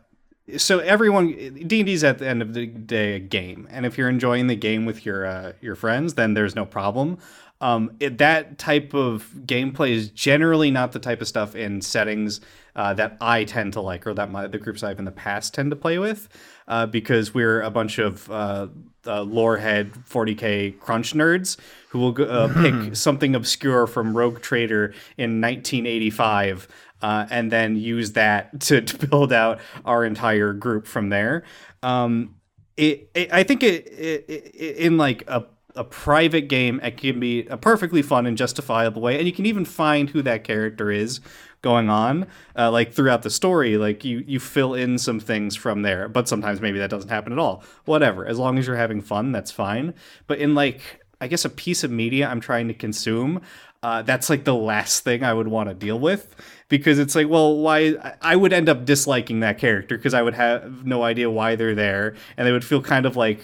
so 0.56 0.78
everyone 0.78 1.28
D 1.28 1.80
and 1.80 1.86
D's 1.86 2.04
at 2.04 2.18
the 2.18 2.26
end 2.26 2.42
of 2.42 2.54
the 2.54 2.66
day 2.66 3.16
a 3.16 3.18
game, 3.18 3.68
and 3.70 3.84
if 3.84 3.98
you're 3.98 4.08
enjoying 4.08 4.46
the 4.46 4.56
game 4.56 4.86
with 4.86 5.04
your 5.04 5.26
uh, 5.26 5.52
your 5.60 5.74
friends, 5.74 6.14
then 6.14 6.34
there's 6.34 6.54
no 6.54 6.64
problem. 6.64 7.18
Um, 7.60 7.96
it, 7.98 8.18
that 8.18 8.56
type 8.58 8.94
of 8.94 9.32
gameplay 9.44 9.90
is 9.90 10.10
generally 10.10 10.70
not 10.70 10.92
the 10.92 11.00
type 11.00 11.20
of 11.20 11.26
stuff 11.26 11.56
in 11.56 11.80
settings 11.80 12.40
uh, 12.76 12.94
that 12.94 13.16
I 13.20 13.42
tend 13.42 13.72
to 13.72 13.80
like, 13.80 14.06
or 14.06 14.14
that 14.14 14.30
my, 14.30 14.46
the 14.46 14.58
groups 14.58 14.84
I've 14.84 15.00
in 15.00 15.04
the 15.04 15.10
past 15.10 15.54
tend 15.54 15.70
to 15.70 15.76
play 15.76 15.98
with, 15.98 16.28
uh, 16.68 16.86
because 16.86 17.34
we're 17.34 17.62
a 17.62 17.70
bunch 17.70 17.98
of 17.98 18.30
uh, 18.30 18.68
uh, 19.06 19.22
lorehead 19.22 19.92
40k 20.08 20.78
crunch 20.78 21.14
nerds 21.14 21.56
who 21.88 21.98
will 21.98 22.30
uh, 22.30 22.48
pick 22.52 22.94
something 22.94 23.34
obscure 23.34 23.86
from 23.86 24.16
Rogue 24.16 24.40
Trader 24.40 24.92
in 25.16 25.40
1985 25.40 26.68
uh, 27.00 27.26
and 27.30 27.50
then 27.50 27.76
use 27.76 28.12
that 28.12 28.60
to, 28.60 28.82
to 28.82 29.06
build 29.06 29.32
out 29.32 29.60
our 29.84 30.04
entire 30.04 30.52
group 30.52 30.86
from 30.86 31.08
there. 31.08 31.44
Um, 31.82 32.36
it, 32.76 33.10
it, 33.14 33.32
I 33.32 33.42
think 33.42 33.62
it, 33.62 33.86
it, 33.88 34.24
it 34.28 34.76
in 34.76 34.96
like 34.98 35.24
a 35.26 35.46
a 35.78 35.84
private 35.84 36.48
game, 36.48 36.80
it 36.82 36.96
can 36.96 37.20
be 37.20 37.46
a 37.46 37.56
perfectly 37.56 38.02
fun 38.02 38.26
and 38.26 38.36
justifiable 38.36 39.00
way, 39.00 39.16
and 39.16 39.26
you 39.26 39.32
can 39.32 39.46
even 39.46 39.64
find 39.64 40.10
who 40.10 40.22
that 40.22 40.42
character 40.42 40.90
is 40.90 41.20
going 41.62 41.90
on, 41.90 42.26
uh, 42.56 42.70
like 42.70 42.92
throughout 42.92 43.22
the 43.22 43.30
story. 43.30 43.76
Like 43.76 44.04
you 44.04 44.24
you 44.26 44.40
fill 44.40 44.74
in 44.74 44.98
some 44.98 45.20
things 45.20 45.56
from 45.56 45.82
there, 45.82 46.08
but 46.08 46.28
sometimes 46.28 46.60
maybe 46.60 46.78
that 46.78 46.90
doesn't 46.90 47.10
happen 47.10 47.32
at 47.32 47.38
all. 47.38 47.62
Whatever, 47.84 48.26
as 48.26 48.38
long 48.38 48.58
as 48.58 48.66
you're 48.66 48.76
having 48.76 49.00
fun, 49.00 49.32
that's 49.32 49.50
fine. 49.50 49.94
But 50.26 50.38
in 50.38 50.54
like 50.54 51.04
I 51.20 51.26
guess 51.26 51.44
a 51.44 51.50
piece 51.50 51.82
of 51.84 51.90
media 51.90 52.28
I'm 52.28 52.40
trying 52.40 52.68
to 52.68 52.74
consume, 52.74 53.42
uh, 53.82 54.02
that's 54.02 54.30
like 54.30 54.44
the 54.44 54.54
last 54.54 55.04
thing 55.04 55.22
I 55.22 55.32
would 55.32 55.48
want 55.48 55.68
to 55.68 55.74
deal 55.74 55.98
with 55.98 56.34
because 56.68 56.98
it's 56.98 57.14
like, 57.14 57.28
well, 57.28 57.56
why? 57.56 57.94
I 58.20 58.36
would 58.36 58.52
end 58.52 58.68
up 58.68 58.84
disliking 58.84 59.40
that 59.40 59.58
character 59.58 59.96
because 59.96 60.14
I 60.14 60.22
would 60.22 60.34
have 60.34 60.84
no 60.84 61.02
idea 61.02 61.30
why 61.30 61.56
they're 61.56 61.74
there, 61.74 62.14
and 62.36 62.46
they 62.46 62.52
would 62.52 62.64
feel 62.64 62.82
kind 62.82 63.06
of 63.06 63.16
like. 63.16 63.40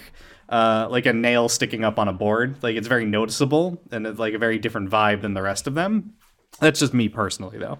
Uh, 0.47 0.87
like 0.91 1.07
a 1.07 1.11
nail 1.11 1.49
sticking 1.49 1.83
up 1.83 1.97
on 1.97 2.07
a 2.07 2.13
board. 2.13 2.61
Like 2.61 2.75
it's 2.75 2.87
very 2.87 3.03
noticeable 3.03 3.81
and 3.91 4.05
it's 4.05 4.19
like 4.19 4.35
a 4.35 4.37
very 4.37 4.59
different 4.59 4.91
vibe 4.91 5.23
than 5.23 5.33
the 5.33 5.41
rest 5.41 5.65
of 5.65 5.73
them. 5.73 6.13
That's 6.59 6.79
just 6.79 6.93
me 6.93 7.09
personally, 7.09 7.57
though. 7.57 7.79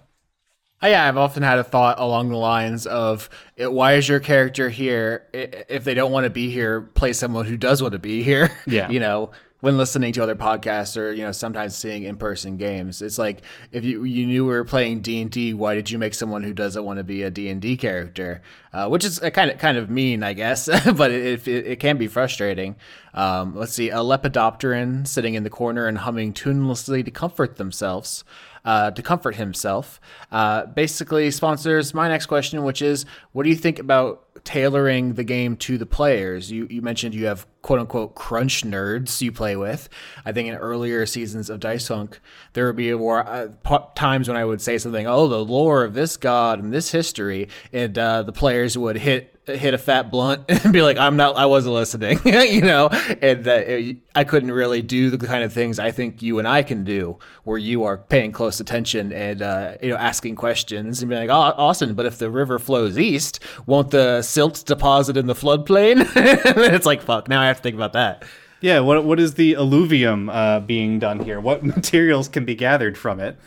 Oh, 0.82 0.88
yeah, 0.88 1.08
I've 1.08 1.18
often 1.18 1.42
had 1.42 1.58
a 1.58 1.64
thought 1.64 2.00
along 2.00 2.30
the 2.30 2.38
lines 2.38 2.86
of, 2.86 3.30
"Why 3.58 3.94
is 3.94 4.08
your 4.08 4.20
character 4.20 4.70
here? 4.70 5.26
If 5.34 5.84
they 5.84 5.94
don't 5.94 6.12
want 6.12 6.26
to 6.26 6.30
be 6.30 6.50
here, 6.50 6.82
play 6.82 7.14
someone 7.14 7.46
who 7.46 7.58
does 7.58 7.82
want 7.82 7.94
to 7.94 8.00
be 8.00 8.24
here." 8.24 8.52
Yeah. 8.68 8.90
you 8.90 9.00
know, 9.00 9.32
when 9.62 9.78
listening 9.78 10.12
to 10.14 10.22
other 10.22 10.36
podcasts 10.36 10.98
or 10.98 11.12
you 11.12 11.24
know 11.24 11.32
sometimes 11.32 11.76
seeing 11.76 12.04
in-person 12.04 12.58
games, 12.58 13.02
it's 13.02 13.18
like 13.18 13.42
if 13.72 13.84
you 13.84 14.04
you 14.04 14.28
knew 14.28 14.44
we 14.44 14.52
were 14.52 14.66
playing 14.66 15.00
D 15.00 15.22
and 15.22 15.32
D, 15.32 15.54
why 15.54 15.76
did 15.76 15.90
you 15.90 15.98
make 15.98 16.14
someone 16.14 16.44
who 16.44 16.54
doesn't 16.54 16.84
want 16.84 16.98
to 16.98 17.04
be 17.04 17.24
a 17.24 17.32
D 17.32 17.48
and 17.50 17.62
D 17.62 17.78
character? 17.78 18.42
Uh, 18.74 18.88
which 18.90 19.06
is 19.06 19.20
a 19.24 19.32
kind 19.32 19.50
of 19.50 19.58
kind 19.58 19.78
of 19.78 19.90
mean, 19.90 20.24
I 20.24 20.34
guess, 20.34 20.68
but 20.96 21.10
it, 21.10 21.48
it, 21.48 21.68
it 21.68 21.80
can 21.80 21.98
be 21.98 22.08
frustrating. 22.08 22.76
Um, 23.14 23.56
let's 23.56 23.74
see, 23.74 23.90
a 23.90 23.98
lepidopteran 24.00 25.08
sitting 25.08 25.36
in 25.36 25.44
the 25.44 25.50
corner 25.50 25.88
and 25.88 26.00
humming 26.00 26.34
tunelessly 26.34 27.04
to 27.06 27.12
comfort 27.12 27.56
themselves 27.56 28.24
uh, 28.66 28.92
to 28.92 29.02
comfort 29.02 29.36
himself. 29.36 30.02
Uh, 30.32 30.66
basically, 30.66 31.32
sponsors 31.32 31.94
my 31.94 32.10
next 32.10 32.26
question, 32.26 32.64
which 32.64 32.82
is, 32.82 33.06
what 33.32 33.44
do 33.44 33.50
you 33.50 33.56
think 33.56 33.80
about 33.80 34.44
tailoring 34.44 35.14
the 35.14 35.24
game 35.24 35.56
to 35.58 35.78
the 35.78 35.86
players? 35.86 36.52
You 36.52 36.68
you 36.70 36.82
mentioned 36.82 37.16
you 37.16 37.28
have 37.28 37.48
quote 37.62 37.80
unquote 37.80 38.16
crunch 38.16 38.64
nerds 38.64 39.22
you 39.22 39.32
play 39.32 39.56
with. 39.56 39.88
I 40.26 40.32
think 40.32 40.50
in 40.50 40.56
earlier 40.56 41.06
seasons 41.06 41.50
of 41.50 41.60
Dice 41.60 41.88
Funk, 41.88 42.20
there 42.54 42.66
would 42.66 42.76
be 42.76 42.94
more 42.94 43.26
uh, 43.26 43.48
times 43.96 44.28
when 44.28 44.38
I 44.38 44.46
would 44.46 44.62
say 44.62 44.78
something, 44.78 45.08
oh, 45.08 45.28
the 45.28 45.44
lore 45.44 45.84
of 45.84 45.94
this 45.94 46.18
god 46.18 46.62
and 46.62 46.74
this 46.74 46.92
history, 46.92 47.50
and 47.72 47.98
uh, 47.98 48.24
the 48.24 48.34
players 48.34 48.78
would 48.78 48.98
hit 48.98 49.35
hit 49.46 49.74
a 49.74 49.78
fat 49.78 50.10
blunt 50.12 50.44
and 50.50 50.74
be 50.74 50.82
like, 50.82 50.98
I'm 50.98 51.16
not, 51.16 51.36
I 51.36 51.46
wasn't 51.46 51.76
listening, 51.76 52.20
you 52.26 52.62
know, 52.62 52.90
and 53.22 53.44
that 53.46 53.68
it, 53.68 53.98
I 54.16 54.24
couldn't 54.24 54.52
really 54.52 54.82
do 54.82 55.10
the 55.10 55.26
kind 55.26 55.44
of 55.44 55.54
things 55.54 55.80
I 55.80 55.92
think 55.92 56.22
you 56.22 56.40
and 56.40 56.48
I 56.48 56.64
can 56.64 56.84
do, 56.84 57.18
where 57.44 57.58
you 57.58 57.84
are 57.84 57.98
paying 57.98 58.32
close 58.32 58.60
attention 58.60 59.14
and 59.14 59.42
uh, 59.42 59.76
you 59.82 59.90
know 59.90 59.98
asking 59.98 60.36
questions 60.36 61.02
and 61.02 61.10
be 61.10 61.16
like, 61.16 61.30
oh, 61.30 61.34
Austin, 61.34 61.94
but 61.94 62.06
if 62.06 62.18
the 62.18 62.30
river 62.30 62.60
flows 62.60 62.98
east, 62.98 63.40
won't 63.66 63.92
the 63.92 64.22
silt 64.22 64.64
deposit 64.66 65.18
in 65.18 65.28
the 65.28 65.36
floodplain? 65.36 66.06
It's 66.76 66.86
like, 66.86 67.02
fuck, 67.02 67.28
now 67.28 67.42
I 67.42 67.48
have 67.48 67.58
to 67.58 67.64
think 67.64 67.76
about 67.76 67.94
that. 67.94 68.24
Yeah, 68.62 68.80
what 68.80 69.04
what 69.06 69.20
is 69.20 69.36
the 69.36 69.56
alluvium 69.56 70.30
uh, 70.30 70.60
being 70.60 71.00
done 71.00 71.20
here? 71.20 71.40
What 71.40 71.64
materials 71.64 72.28
can 72.28 72.46
be 72.46 72.56
gathered 72.56 72.98
from 72.98 73.20
it? 73.20 73.38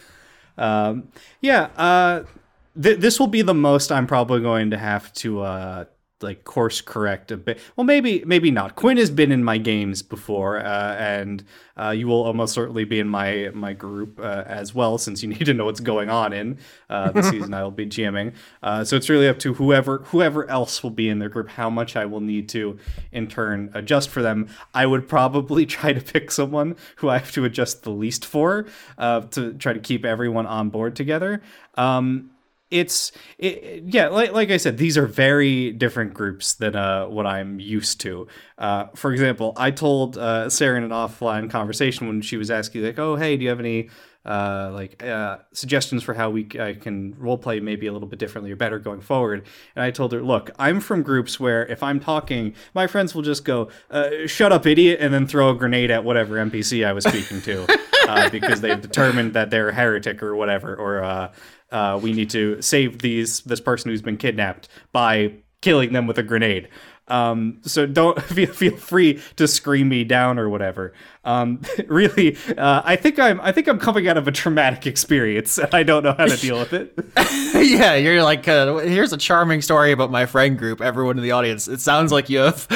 Um, 0.57 1.09
yeah, 1.41 1.69
uh, 1.77 2.25
th- 2.81 2.99
this 2.99 3.19
will 3.21 3.27
be 3.27 3.43
the 3.43 3.55
most 3.55 3.93
I'm 3.93 4.07
probably 4.07 4.41
going 4.41 4.71
to 4.71 4.79
have 4.79 5.13
to 5.15 5.41
uh, 5.41 5.85
like 6.21 6.45
course 6.45 6.81
correct 6.81 7.31
a 7.31 7.37
bit. 7.37 7.61
Well, 7.77 7.85
maybe 7.85 8.25
maybe 8.27 8.51
not. 8.51 8.75
Quinn 8.75 8.97
has 8.97 9.11
been 9.11 9.31
in 9.31 9.45
my 9.45 9.59
games 9.59 10.03
before, 10.03 10.59
uh, 10.59 10.97
and 10.97 11.45
uh, 11.77 11.91
you 11.91 12.09
will 12.09 12.23
almost 12.23 12.55
certainly 12.55 12.85
be 12.85 12.99
in 12.99 13.09
my 13.09 13.51
my 13.55 13.73
group 13.73 14.19
uh, 14.19 14.45
as 14.47 14.75
well, 14.75 14.99
since 14.99 15.23
you 15.23 15.29
need 15.29 15.45
to 15.45 15.55
know 15.55 15.65
what's 15.65 15.81
going 15.81 16.11
on 16.11 16.33
in 16.33 16.59
uh, 16.91 17.13
the 17.13 17.23
season 17.31 17.55
I 17.55 17.63
will 17.63 17.71
be 17.71 17.87
GMing. 17.87 18.35
Uh, 18.63 18.85
so 18.85 18.97
it's 18.97 19.09
really 19.09 19.29
up 19.29 19.39
to 19.41 19.55
whoever 19.55 19.99
whoever 20.07 20.49
else 20.51 20.83
will 20.83 20.91
be 20.91 21.09
in 21.09 21.19
their 21.19 21.29
group 21.29 21.51
how 21.51 21.71
much 21.71 21.95
I 21.95 22.05
will 22.05 22.21
need 22.21 22.49
to 22.51 22.79
in 23.13 23.29
turn 23.29 23.71
adjust 23.75 24.09
for 24.09 24.23
them. 24.23 24.49
I 24.75 24.87
would 24.87 25.09
probably 25.09 25.67
try 25.79 25.93
to 25.93 26.01
pick 26.01 26.31
someone 26.31 26.77
who 26.97 27.09
I 27.09 27.19
have 27.19 27.33
to 27.33 27.45
adjust 27.45 27.85
the 27.85 27.91
least 27.91 28.25
for 28.25 28.67
uh, 28.97 29.21
to 29.21 29.55
try 29.55 29.73
to 29.73 29.81
keep 29.81 30.05
everyone 30.05 30.47
on 30.47 30.71
board 30.71 30.97
together. 30.97 31.43
Um, 31.77 32.31
it's 32.71 33.13
it, 33.39 33.83
yeah 33.87 34.09
like, 34.09 34.33
like 34.33 34.51
i 34.51 34.57
said 34.57 34.79
these 34.79 34.99
are 34.99 35.07
very 35.07 35.73
different 35.73 36.15
groups 36.15 36.55
than 36.55 36.77
uh, 36.77 37.07
what 37.07 37.27
i'm 37.27 37.59
used 37.61 38.01
to 38.01 38.27
uh, 38.59 38.87
for 38.95 39.13
example 39.13 39.53
i 39.57 39.71
told 39.71 40.19
uh, 40.19 40.49
sarah 40.51 40.77
in 40.77 40.85
an 40.85 40.91
offline 40.91 41.51
conversation 41.51 42.07
when 42.07 42.21
she 42.21 42.37
was 42.37 42.51
asking 42.51 42.83
like 42.83 42.99
oh 42.99 43.17
hey 43.17 43.37
do 43.37 43.45
you 43.45 43.49
have 43.49 43.61
any 43.61 43.89
uh, 44.29 44.71
like 44.75 45.03
uh, 45.03 45.39
suggestions 45.53 46.03
for 46.03 46.13
how 46.13 46.29
we 46.29 46.47
I 46.61 46.75
can 46.75 47.15
roleplay 47.15 47.63
maybe 47.63 47.87
a 47.87 47.93
little 47.93 48.09
bit 48.09 48.19
differently 48.19 48.53
or 48.53 48.57
better 48.57 48.79
going 48.79 49.01
forward. 49.01 49.47
And 49.75 49.83
I 49.83 49.91
told 49.91 50.13
her, 50.13 50.23
look, 50.23 50.51
I'm 50.59 50.81
from 50.81 51.03
groups 51.03 51.41
where 51.41 51.65
if 51.67 51.83
I'm 51.83 51.99
talking, 51.99 52.55
my 52.75 52.87
friends 52.87 53.15
will 53.15 53.23
just 53.23 53.45
go, 53.45 53.71
uh, 53.91 54.11
"Shut 54.27 54.53
up, 54.53 54.67
idiot," 54.67 54.99
and 55.01 55.15
then 55.15 55.27
throw 55.27 55.51
a 55.51 55.55
grenade 55.55 55.91
at 55.91 56.05
whatever 56.05 56.35
NPC 56.35 56.87
I 56.87 56.93
was 56.93 57.05
speaking 57.05 57.41
to 57.43 57.67
because 58.31 58.61
they've 58.61 58.81
determined 58.81 59.33
that 59.33 59.49
they're 59.49 59.71
a 59.71 59.75
heretic 59.75 60.23
or 60.23 60.37
whatever, 60.37 60.77
or 60.77 61.31
uh, 61.71 61.99
we 62.03 62.13
need 62.13 62.31
to 62.31 62.61
save 62.63 63.01
these 63.01 63.41
this 63.41 63.61
person 63.61 63.91
who's 63.91 64.03
been 64.03 64.17
kidnapped 64.17 64.69
by 64.93 65.33
killing 65.61 65.93
them 65.93 66.07
with 66.07 66.19
a 66.19 66.23
grenade. 66.23 66.69
Um, 67.09 67.59
so 67.63 67.87
don't 67.87 68.21
feel, 68.25 68.53
feel 68.53 68.77
free 68.77 69.21
to 69.37 69.49
scream 69.49 69.89
me 69.89 70.05
down 70.05 70.39
or 70.39 70.49
whatever. 70.49 70.93
Um, 71.25 71.61
really, 71.89 72.37
uh, 72.57 72.81
I 72.85 72.97
think 72.97 73.19
I'm 73.19 73.39
I 73.43 73.53
think 73.53 73.69
I'm 73.69 73.79
coming 73.79 74.09
out 74.09 74.17
of 74.17 74.27
a 74.27 74.33
traumatic 74.33 74.87
experience 74.87 75.59
and 75.59 75.75
I 75.75 75.83
don't 75.83 76.03
know 76.03 76.15
how 76.17 76.25
to 76.25 76.37
deal 76.41 76.59
with 76.59 76.73
it. 76.73 76.99
yeah, 77.55 77.97
you're 77.97 78.23
like, 78.23 78.49
uh, 78.49 78.77
here's 78.79 79.13
a 79.13 79.19
charming 79.19 79.61
story 79.61 79.93
about 79.93 80.11
my 80.11 80.25
friend 80.25 80.59
group. 80.59 80.81
Everyone 80.81 81.19
in 81.19 81.23
the 81.23 81.33
audience, 81.33 81.69
it 81.69 81.81
sounds 81.81 82.13
like 82.13 82.31
you 82.31 82.39
have 82.39 82.67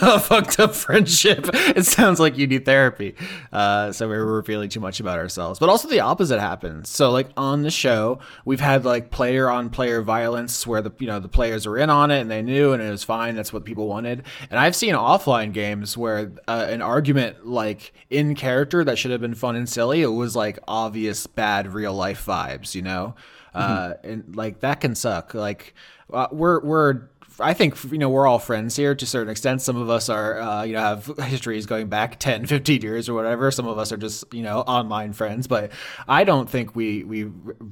a 0.00 0.18
fucked 0.18 0.58
up 0.58 0.74
friendship. 0.74 1.50
It 1.52 1.84
sounds 1.84 2.18
like 2.18 2.38
you 2.38 2.46
need 2.46 2.64
therapy. 2.64 3.14
Uh, 3.52 3.92
so 3.92 4.08
we're 4.08 4.24
revealing 4.24 4.70
too 4.70 4.80
much 4.80 5.00
about 5.00 5.18
ourselves. 5.18 5.58
But 5.58 5.68
also 5.68 5.86
the 5.86 6.00
opposite 6.00 6.40
happens. 6.40 6.88
So 6.88 7.10
like 7.10 7.28
on 7.36 7.60
the 7.60 7.70
show, 7.70 8.20
we've 8.46 8.60
had 8.60 8.86
like 8.86 9.10
player 9.10 9.50
on 9.50 9.68
player 9.68 10.00
violence 10.00 10.66
where 10.66 10.80
the 10.80 10.92
you 10.98 11.06
know 11.06 11.20
the 11.20 11.28
players 11.28 11.66
were 11.66 11.76
in 11.76 11.90
on 11.90 12.10
it 12.10 12.20
and 12.20 12.30
they 12.30 12.40
knew 12.40 12.72
and 12.72 12.82
it 12.82 12.90
was 12.90 13.04
fine. 13.04 13.36
That's 13.36 13.52
what 13.52 13.66
people 13.66 13.77
wanted. 13.86 14.24
And 14.50 14.58
I've 14.58 14.76
seen 14.76 14.94
offline 14.94 15.52
games 15.52 15.96
where 15.96 16.32
uh, 16.46 16.66
an 16.68 16.82
argument 16.82 17.46
like 17.46 17.92
in 18.10 18.34
character 18.34 18.84
that 18.84 18.98
should 18.98 19.10
have 19.10 19.20
been 19.20 19.34
fun 19.34 19.56
and 19.56 19.68
silly, 19.68 20.02
it 20.02 20.06
was 20.06 20.34
like 20.34 20.58
obvious 20.66 21.26
bad 21.26 21.72
real 21.72 21.94
life 21.94 22.24
vibes. 22.26 22.74
You 22.74 22.82
know. 22.82 23.14
Uh, 23.54 23.94
and 24.04 24.36
like 24.36 24.60
that 24.60 24.80
can 24.80 24.94
suck. 24.94 25.34
Like 25.34 25.74
uh, 26.12 26.28
we're 26.30 26.60
we're 26.60 27.08
I 27.40 27.54
think 27.54 27.76
you 27.92 27.98
know 27.98 28.08
we're 28.08 28.26
all 28.26 28.38
friends 28.38 28.74
here 28.76 28.94
to 28.94 29.04
a 29.04 29.06
certain 29.06 29.30
extent. 29.30 29.62
Some 29.62 29.76
of 29.76 29.88
us 29.88 30.08
are 30.08 30.40
uh, 30.40 30.62
you 30.64 30.72
know 30.72 30.80
have 30.80 31.06
histories 31.18 31.66
going 31.66 31.88
back 31.88 32.18
10, 32.20 32.46
15 32.46 32.82
years 32.82 33.08
or 33.08 33.14
whatever. 33.14 33.50
Some 33.50 33.66
of 33.66 33.78
us 33.78 33.92
are 33.92 33.96
just 33.96 34.32
you 34.32 34.42
know 34.42 34.60
online 34.60 35.12
friends, 35.12 35.46
but 35.46 35.72
I 36.08 36.24
don't 36.24 36.48
think 36.48 36.74
we 36.74 37.04
we 37.04 37.30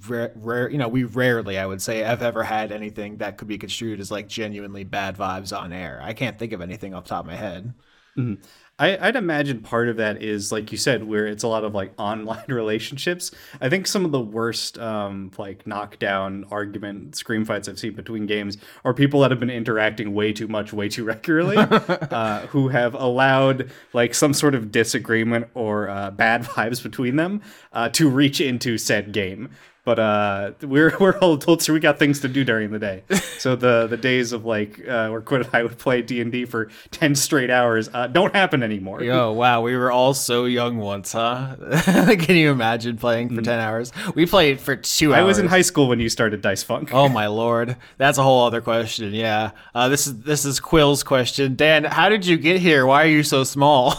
rare, 0.09 0.71
you 0.71 0.79
know 0.79 0.89
we 0.89 1.05
rarely 1.05 1.59
I 1.59 1.67
would 1.67 1.83
say 1.83 1.99
have 1.99 2.23
ever 2.23 2.45
had 2.45 2.73
anything 2.73 3.19
that 3.19 3.39
could 3.39 3.49
be 3.49 3.59
construed 3.59 4.01
as 4.01 4.11
like 4.11 4.29
genuinely 4.29 4.85
bad 4.85 5.17
vibes 5.17 5.57
on 5.57 5.73
air. 5.73 6.01
I 6.03 6.13
can't 6.13 6.39
think 6.39 6.53
of 6.53 6.61
anything 6.61 6.95
off 6.95 7.05
the 7.05 7.11
top 7.11 7.25
of 7.25 7.27
my 7.27 7.37
head. 7.37 7.75
Mm-hmm. 8.17 8.43
I, 8.79 9.07
would 9.07 9.17
imagine 9.17 9.61
part 9.61 9.89
of 9.89 9.97
that 9.97 10.23
is 10.23 10.53
like 10.53 10.71
you 10.71 10.77
said, 10.77 11.05
where 11.05 11.27
it's 11.27 11.43
a 11.43 11.49
lot 11.49 11.65
of 11.65 11.75
like 11.75 11.93
online 11.99 12.45
relationships. 12.49 13.31
I 13.61 13.69
think 13.69 13.87
some 13.87 14.05
of 14.05 14.13
the 14.13 14.21
worst 14.21 14.79
um, 14.79 15.31
like 15.39 15.67
knockdown 15.67 16.45
argument 16.51 17.17
scream 17.17 17.45
fights 17.45 17.69
I've 17.69 17.79
seen 17.79 17.95
between 17.95 18.27
games 18.27 18.59
are 18.85 18.93
people 18.93 19.21
that 19.21 19.31
have 19.31 19.41
been 19.41 19.51
interacting 19.51 20.15
way 20.15 20.33
too 20.33 20.49
much, 20.49 20.73
way 20.73 20.89
too 20.89 21.05
regularly, 21.05 21.57
uh, 21.57 22.41
who 22.49 22.69
have 22.69 22.95
allowed 22.95 23.71
like 23.93 24.15
some 24.15 24.35
sort 24.35 24.55
of 24.55 24.71
disagreement 24.71 25.49
or 25.55 25.89
uh, 25.89 26.11
bad 26.11 26.43
vibes 26.45 26.83
between 26.83 27.17
them 27.17 27.41
uh, 27.73 27.89
to 27.91 28.11
reach 28.11 28.41
into 28.41 28.77
said 28.77 29.13
game 29.13 29.51
but 29.87 30.01
uh, 30.01 30.51
we're 30.63 30.95
we're 31.01 31.17
all 31.21 31.39
told 31.39 31.63
so 31.63 31.73
we 31.73 31.81
got 31.81 31.99
things 31.99 32.21
to 32.21 32.29
do 32.29 32.45
during 32.45 32.73
the 32.73 32.79
day. 32.79 33.05
So 33.39 33.55
the 33.55 33.87
the 33.87 33.99
days 33.99 34.33
of 34.33 34.47
like 34.47 34.81
uh, 34.89 35.09
where 35.09 35.21
Quinn 35.21 35.43
and 35.43 35.51
I 35.53 35.63
would 35.63 35.79
play 35.79 36.01
D 36.01 36.21
and 36.21 36.33
D 36.33 36.47
for 36.47 36.69
ten 36.91 37.15
straight 37.15 37.51
hours 37.51 37.89
uh, 37.93 38.07
don't 38.07 38.35
happen 38.35 38.63
anymore. 38.63 39.03
Yo, 39.03 39.31
wow, 39.31 39.61
we 39.61 39.77
were 39.77 39.93
all 39.93 40.15
so 40.15 40.47
young 40.47 40.79
once, 40.79 41.13
huh? 41.13 41.55
Can 42.19 42.35
you 42.35 42.51
imagine 42.51 42.97
playing 42.97 43.29
for 43.29 43.43
mm. 43.43 43.45
ten 43.45 43.61
hours? 43.61 43.93
We 44.15 44.27
played 44.27 44.59
for 44.59 44.75
two 44.75 45.13
hours. 45.13 45.21
I 45.21 45.23
was 45.23 45.39
in 45.39 45.47
high 45.47 45.63
school 45.63 45.89
when 45.89 46.01
you 46.01 46.09
started 46.09 46.41
Dice 46.41 46.63
Funk. 46.63 46.91
Oh 46.93 47.09
my 47.09 47.27
lord, 47.27 47.77
that's 47.99 48.17
a 48.17 48.23
whole 48.23 48.47
other 48.47 48.63
question. 48.63 49.13
Yeah, 49.13 49.51
uh, 49.75 49.89
this 49.91 50.07
is 50.07 50.19
this 50.21 50.47
is 50.47 50.59
Quill's 50.59 51.05
question. 51.05 51.55
Dan, 51.55 51.85
how 51.85 52.09
did 52.09 52.25
you 52.27 52.39
get 52.39 52.59
here? 52.59 52.87
Why 52.87 53.05
are 53.05 53.09
you 53.09 53.23
so 53.23 53.45
small? 53.45 53.95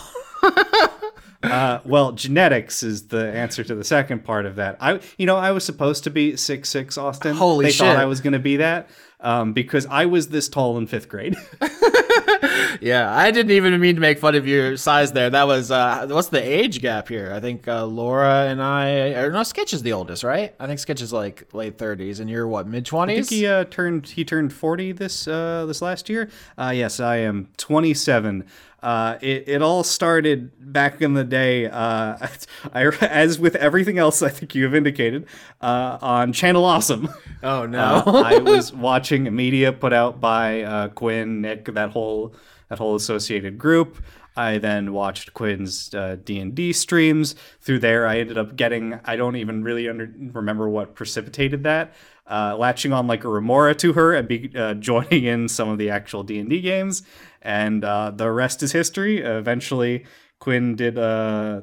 Uh, 1.44 1.80
well, 1.86 2.12
genetics 2.14 2.82
is 2.84 3.08
the 3.08 3.32
answer 3.32 3.64
to 3.64 3.76
the 3.76 3.84
second 3.84 4.24
part 4.24 4.46
of 4.46 4.56
that. 4.56 4.78
I, 4.80 5.00
you 5.18 5.26
know, 5.26 5.38
I 5.38 5.52
was 5.52 5.64
supposed 5.64 6.04
to 6.06 6.10
be 6.10 6.36
six 6.36 6.70
six 6.70 6.98
Austin. 6.98 7.36
Holy 7.36 7.66
they 7.66 7.72
shit! 7.72 7.88
Thought 7.88 7.98
I 7.98 8.06
was 8.06 8.22
going 8.22 8.34
to 8.34 8.40
be 8.40 8.58
that 8.58 8.90
um, 9.20 9.54
because 9.54 9.86
I 9.88 10.06
was 10.06 10.30
this 10.30 10.50
tall 10.50 10.78
in 10.78 10.88
fifth 10.88 11.10
grade. 11.10 11.36
yeah, 12.82 13.12
I 13.16 13.32
didn't 13.32 13.52
even 13.52 13.80
mean 13.80 13.96
to 13.96 14.02
make 14.02 14.20
fun 14.20 14.36
of 14.36 14.48
your 14.48 14.78
size 14.78 15.12
there. 15.12 15.30
That 15.30 15.48
was 15.48 15.72
uh, 15.72 16.08
what's 16.10 16.30
the 16.30 16.42
age 16.42 16.82
gap 16.82 17.08
here? 17.08 17.32
I 17.34 17.40
think 17.40 17.68
uh, 17.68 17.86
Laura 17.86 18.48
and 18.48 18.62
I, 18.62 19.14
or 19.14 19.32
no, 19.32 19.44
Sketch 19.44 19.74
is 19.74 19.82
the 19.82 19.94
oldest, 19.94 20.24
right? 20.24 20.54
I 20.60 20.68
think 20.68 20.80
Sketch 20.80 21.02
is 21.02 21.12
like 21.12 21.54
late 21.54 21.78
thirties, 21.78 22.20
and 22.20 22.30
you're 22.30 22.48
what 22.48 22.68
mid 22.68 22.86
twenties? 22.86 23.28
I 23.28 23.30
think 23.30 23.30
he 23.30 23.48
uh, 23.48 23.64
turned 23.66 24.08
he 24.08 24.24
turned 24.24 24.54
forty 24.54 24.92
this 24.92 25.28
uh, 25.28 25.66
this 25.66 25.82
last 25.82 26.10
year. 26.10 26.30
Uh, 26.58 26.72
yes, 26.76 27.00
I 27.00 27.18
am 27.18 27.50
twenty 27.58 27.94
seven. 27.94 28.46
Uh, 28.88 29.20
it, 29.20 29.50
it 29.50 29.62
all 29.62 29.84
started 29.84 30.50
back 30.72 31.02
in 31.02 31.14
the 31.14 31.26
day, 31.26 31.66
uh, 31.66 32.16
I, 32.74 32.86
as 33.02 33.38
with 33.38 33.58
everything 33.58 33.98
else 33.98 34.22
I 34.22 34.30
think 34.30 34.56
you 34.56 34.64
have 34.64 34.74
indicated, 34.74 35.26
uh, 35.60 35.98
on 36.02 36.32
Channel 36.32 36.64
Awesome. 36.64 37.10
Oh, 37.44 37.66
no. 37.66 38.02
Uh, 38.08 38.24
I 38.26 38.38
was 38.40 38.74
watching 38.74 39.36
media 39.36 39.72
put 39.74 39.92
out 39.94 40.22
by 40.22 40.62
uh, 40.62 40.88
Quinn, 40.88 41.42
Nick, 41.42 41.66
that 41.66 41.92
whole, 41.92 42.34
that 42.70 42.80
whole 42.80 42.96
associated 42.96 43.58
group. 43.60 44.02
I 44.38 44.58
then 44.58 44.94
watched 44.94 45.34
Quinn's 45.34 45.94
uh, 45.94 46.16
D 46.24 46.40
and 46.40 46.56
D 46.56 46.72
streams. 46.72 47.36
Through 47.62 47.80
there, 47.80 48.08
I 48.08 48.20
ended 48.20 48.38
up 48.38 48.56
getting. 48.56 49.00
I 49.06 49.16
don't 49.16 49.36
even 49.36 49.64
really 49.64 49.88
under, 49.90 50.12
remember 50.18 50.70
what 50.70 50.96
precipitated 50.96 51.64
that. 51.64 51.94
Uh, 52.30 52.58
latching 52.58 52.92
on 52.92 53.08
like 53.08 53.24
a 53.24 53.30
remora 53.30 53.74
to 53.74 53.94
her 53.94 54.14
and 54.14 54.28
be 54.28 54.52
uh, 54.54 54.74
joining 54.90 55.24
in 55.24 55.48
some 55.48 55.70
of 55.70 55.78
the 55.78 55.90
actual 55.90 56.24
D 56.24 56.40
and 56.40 56.50
D 56.50 56.60
games, 56.60 57.04
and 57.42 57.86
uh, 57.86 58.12
the 58.12 58.30
rest 58.30 58.62
is 58.64 58.74
history. 58.74 59.20
eventually, 59.20 60.06
Quinn 60.40 60.76
did 60.76 60.98
uh, 60.98 61.62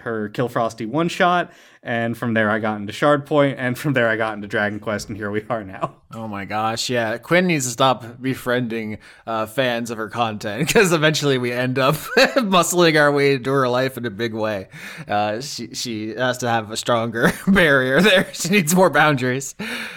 her 0.00 0.28
Kill 0.28 0.48
Frosty 0.48 0.86
one 0.86 1.08
shot, 1.08 1.52
and 1.84 2.16
from 2.16 2.34
there 2.34 2.50
I 2.50 2.58
got 2.58 2.80
into 2.80 2.92
Shard 2.92 3.26
Point, 3.26 3.58
and 3.58 3.78
from 3.78 3.92
there 3.92 4.08
I 4.08 4.16
got 4.16 4.34
into 4.34 4.48
Dragon 4.48 4.80
Quest, 4.80 5.08
and 5.08 5.16
here 5.16 5.30
we 5.30 5.44
are 5.48 5.62
now. 5.62 5.96
Oh 6.16 6.28
my 6.28 6.44
gosh, 6.44 6.90
yeah. 6.90 7.18
Quinn 7.18 7.48
needs 7.48 7.64
to 7.64 7.72
stop 7.72 8.22
befriending 8.22 8.98
uh, 9.26 9.46
fans 9.46 9.90
of 9.90 9.98
her 9.98 10.08
content 10.08 10.64
because 10.68 10.92
eventually 10.92 11.38
we 11.38 11.50
end 11.50 11.76
up 11.76 11.94
muscling 12.36 12.96
our 13.00 13.10
way 13.10 13.34
into 13.34 13.50
her 13.50 13.68
life 13.68 13.96
in 13.96 14.06
a 14.06 14.10
big 14.10 14.32
way. 14.32 14.68
Uh, 15.08 15.40
she 15.40 15.74
she 15.74 16.10
has 16.10 16.38
to 16.38 16.48
have 16.48 16.70
a 16.70 16.76
stronger 16.76 17.32
barrier 17.48 18.00
there. 18.00 18.32
She 18.32 18.48
needs 18.48 18.72
more 18.76 18.90
boundaries. 18.90 19.56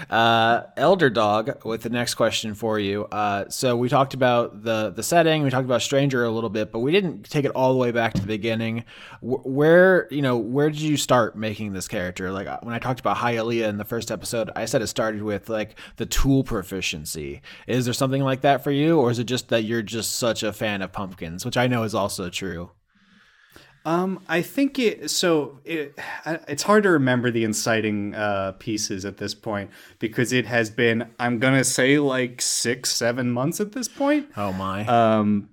Uh, 0.10 0.64
Elder 0.76 1.12
Dog 1.12 1.64
with 1.64 1.84
the 1.84 1.90
next 1.90 2.16
question 2.16 2.56
for 2.56 2.80
you. 2.80 3.06
Uh, 3.06 3.48
so 3.50 3.78
we 3.78 3.88
talked 3.88 4.16
about 4.16 4.64
the 4.64 4.90
the 4.90 5.04
setting, 5.04 5.44
we 5.44 5.52
talked 5.52 5.66
about 5.66 5.84
Stranger 5.84 6.26
a 6.26 6.32
little 6.32 6.50
bit, 6.50 6.72
but 6.72 6.80
we 6.80 6.92
didn't 6.92 7.30
take 7.30 7.46
it 7.46 7.52
all 7.52 7.74
the 7.74 7.80
way 7.80 7.92
back 7.92 8.14
to 8.16 8.22
the 8.22 8.28
beginning. 8.28 8.86
where 9.22 10.08
you 10.10 10.24
know 10.24 10.38
where 10.38 10.72
did 10.72 10.82
you 10.82 10.98
start 10.98 11.38
making 11.38 11.74
this 11.78 11.88
character? 11.88 12.32
Like 12.32 12.48
when 12.64 12.74
I 12.74 12.80
talked 12.80 13.00
about 13.00 13.18
Hialeah 13.18 13.70
in 13.70 13.78
the 13.78 13.86
first 13.86 14.12
episode, 14.12 14.52
I 14.56 14.66
said 14.66 14.82
it 14.82 14.88
started 14.88 15.24
with 15.24 15.48
like 15.50 15.80
the 15.96 16.06
tool 16.06 16.44
proficiency. 16.44 17.42
Is 17.68 17.86
there 17.86 17.94
something 17.94 18.22
like 18.22 18.42
that 18.42 18.64
for 18.64 18.72
you, 18.72 19.00
or 19.00 19.12
is 19.12 19.20
it 19.20 19.26
just 19.26 19.50
that 19.50 19.64
you're 19.64 19.82
just 19.82 20.18
such 20.18 20.44
a 20.44 20.52
fan 20.52 20.82
of 20.82 20.92
pumpkins, 20.92 21.46
which 21.46 21.58
I 21.58 21.68
know 21.68 21.84
is 21.84 21.96
also 21.96 22.30
true? 22.30 22.72
Um, 23.86 24.22
I 24.28 24.42
think 24.42 24.80
it. 24.80 25.10
So 25.10 25.62
it, 25.64 25.98
it's 26.26 26.64
hard 26.64 26.84
to 26.84 26.90
remember 26.90 27.32
the 27.32 27.46
inciting 27.46 28.14
uh, 28.16 28.52
pieces 28.60 29.06
at 29.06 29.16
this 29.16 29.34
point 29.34 29.72
because 30.00 30.34
it 30.34 30.46
has 30.46 30.70
been. 30.70 31.10
I'm 31.18 31.40
gonna 31.40 31.64
say 31.64 31.98
like 31.98 32.42
six, 32.42 32.92
seven 32.92 33.32
months 33.32 33.62
at 33.62 33.72
this 33.72 33.88
point. 33.88 34.28
Oh 34.36 34.52
my. 34.52 34.86
Um, 34.88 35.50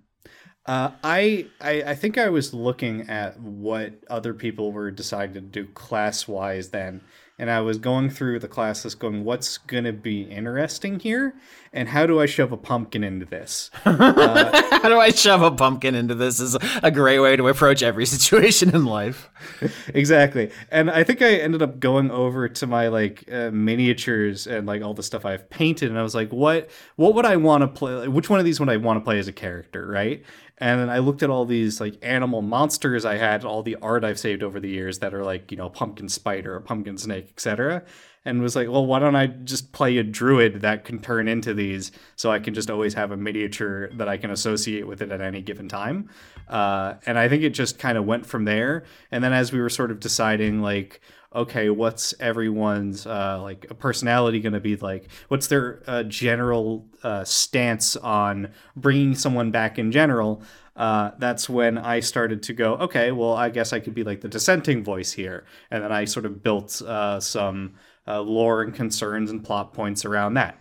uh, 0.66 0.92
I, 1.02 1.46
I 1.60 1.82
I 1.82 1.94
think 1.94 2.16
I 2.16 2.30
was 2.30 2.54
looking 2.54 3.08
at 3.10 3.38
what 3.38 3.92
other 4.08 4.32
people 4.32 4.72
were 4.72 4.90
deciding 4.90 5.34
to 5.34 5.40
do 5.40 5.66
class 5.66 6.26
wise 6.26 6.70
then, 6.70 7.02
and 7.38 7.50
I 7.50 7.60
was 7.60 7.76
going 7.76 8.08
through 8.08 8.38
the 8.38 8.48
class 8.48 8.82
list, 8.82 8.98
going, 8.98 9.24
"What's 9.24 9.58
gonna 9.58 9.92
be 9.92 10.22
interesting 10.22 11.00
here, 11.00 11.34
and 11.72 11.90
how 11.90 12.06
do 12.06 12.18
I 12.18 12.24
shove 12.24 12.50
a 12.50 12.56
pumpkin 12.56 13.04
into 13.04 13.26
this?" 13.26 13.70
Uh, 13.84 14.62
how 14.82 14.88
do 14.88 14.98
I 14.98 15.10
shove 15.10 15.42
a 15.42 15.50
pumpkin 15.50 15.94
into 15.94 16.14
this? 16.14 16.40
Is 16.40 16.56
a 16.82 16.90
great 16.90 17.18
way 17.18 17.36
to 17.36 17.48
approach 17.48 17.82
every 17.82 18.06
situation 18.16 18.74
in 18.74 18.86
life. 18.86 19.30
exactly, 19.88 20.50
and 20.70 20.90
I 20.90 21.04
think 21.04 21.20
I 21.20 21.34
ended 21.34 21.60
up 21.60 21.78
going 21.78 22.10
over 22.10 22.48
to 22.48 22.66
my 22.66 22.88
like 22.88 23.24
uh, 23.30 23.50
miniatures 23.50 24.46
and 24.46 24.66
like 24.66 24.80
all 24.82 24.94
the 24.94 25.02
stuff 25.02 25.26
I've 25.26 25.50
painted, 25.50 25.90
and 25.90 25.98
I 25.98 26.02
was 26.02 26.14
like, 26.14 26.32
"What 26.32 26.70
what 26.96 27.14
would 27.14 27.26
I 27.26 27.36
want 27.36 27.62
to 27.62 27.68
play? 27.68 28.08
Which 28.08 28.30
one 28.30 28.38
of 28.38 28.46
these 28.46 28.60
would 28.60 28.70
I 28.70 28.78
want 28.78 28.98
to 28.98 29.04
play 29.04 29.18
as 29.18 29.28
a 29.28 29.32
character?" 29.32 29.86
Right? 29.86 30.24
And 30.58 30.80
then 30.80 30.90
I 30.90 30.98
looked 30.98 31.22
at 31.22 31.30
all 31.30 31.44
these 31.44 31.80
like 31.80 31.98
animal 32.02 32.40
monsters 32.40 33.04
I 33.04 33.16
had, 33.16 33.44
all 33.44 33.62
the 33.62 33.76
art 33.82 34.04
I've 34.04 34.18
saved 34.18 34.42
over 34.42 34.60
the 34.60 34.68
years 34.68 35.00
that 35.00 35.12
are 35.12 35.24
like, 35.24 35.50
you 35.50 35.56
know, 35.56 35.68
pumpkin 35.68 36.08
spider, 36.08 36.54
a 36.54 36.60
pumpkin 36.60 36.96
snake, 36.96 37.30
etc. 37.30 37.82
And 38.24 38.40
was 38.40 38.54
like, 38.56 38.68
well, 38.68 38.86
why 38.86 39.00
don't 39.00 39.16
I 39.16 39.26
just 39.26 39.72
play 39.72 39.98
a 39.98 40.04
druid 40.04 40.62
that 40.62 40.84
can 40.84 41.00
turn 41.00 41.28
into 41.28 41.52
these 41.52 41.90
so 42.16 42.30
I 42.30 42.38
can 42.38 42.54
just 42.54 42.70
always 42.70 42.94
have 42.94 43.10
a 43.10 43.16
miniature 43.16 43.90
that 43.94 44.08
I 44.08 44.16
can 44.16 44.30
associate 44.30 44.86
with 44.86 45.02
it 45.02 45.10
at 45.10 45.20
any 45.20 45.42
given 45.42 45.68
time? 45.68 46.08
Uh, 46.48 46.94
and 47.04 47.18
I 47.18 47.28
think 47.28 47.42
it 47.42 47.50
just 47.50 47.78
kind 47.78 47.98
of 47.98 48.04
went 48.04 48.24
from 48.24 48.44
there. 48.44 48.84
And 49.10 49.22
then 49.24 49.32
as 49.32 49.52
we 49.52 49.60
were 49.60 49.68
sort 49.68 49.90
of 49.90 50.00
deciding, 50.00 50.62
like, 50.62 51.00
okay, 51.34 51.70
what's 51.70 52.14
everyone's 52.20 53.06
uh, 53.06 53.40
like 53.42 53.66
personality 53.78 54.40
going 54.40 54.52
to 54.52 54.60
be 54.60 54.76
like? 54.76 55.08
What's 55.28 55.48
their 55.48 55.82
uh, 55.86 56.02
general 56.04 56.86
uh, 57.02 57.24
stance 57.24 57.96
on 57.96 58.50
bringing 58.76 59.14
someone 59.14 59.50
back 59.50 59.78
in 59.78 59.92
general? 59.92 60.42
Uh, 60.76 61.12
that's 61.18 61.48
when 61.48 61.78
I 61.78 62.00
started 62.00 62.42
to 62.44 62.52
go, 62.52 62.74
okay, 62.74 63.12
well, 63.12 63.34
I 63.34 63.48
guess 63.48 63.72
I 63.72 63.80
could 63.80 63.94
be 63.94 64.02
like 64.02 64.20
the 64.20 64.28
dissenting 64.28 64.82
voice 64.82 65.12
here, 65.12 65.44
and 65.70 65.84
then 65.84 65.92
I 65.92 66.04
sort 66.04 66.26
of 66.26 66.42
built 66.42 66.82
uh, 66.82 67.20
some 67.20 67.74
uh, 68.06 68.20
lore 68.20 68.62
and 68.62 68.74
concerns 68.74 69.30
and 69.30 69.44
plot 69.44 69.72
points 69.72 70.04
around 70.04 70.34
that. 70.34 70.58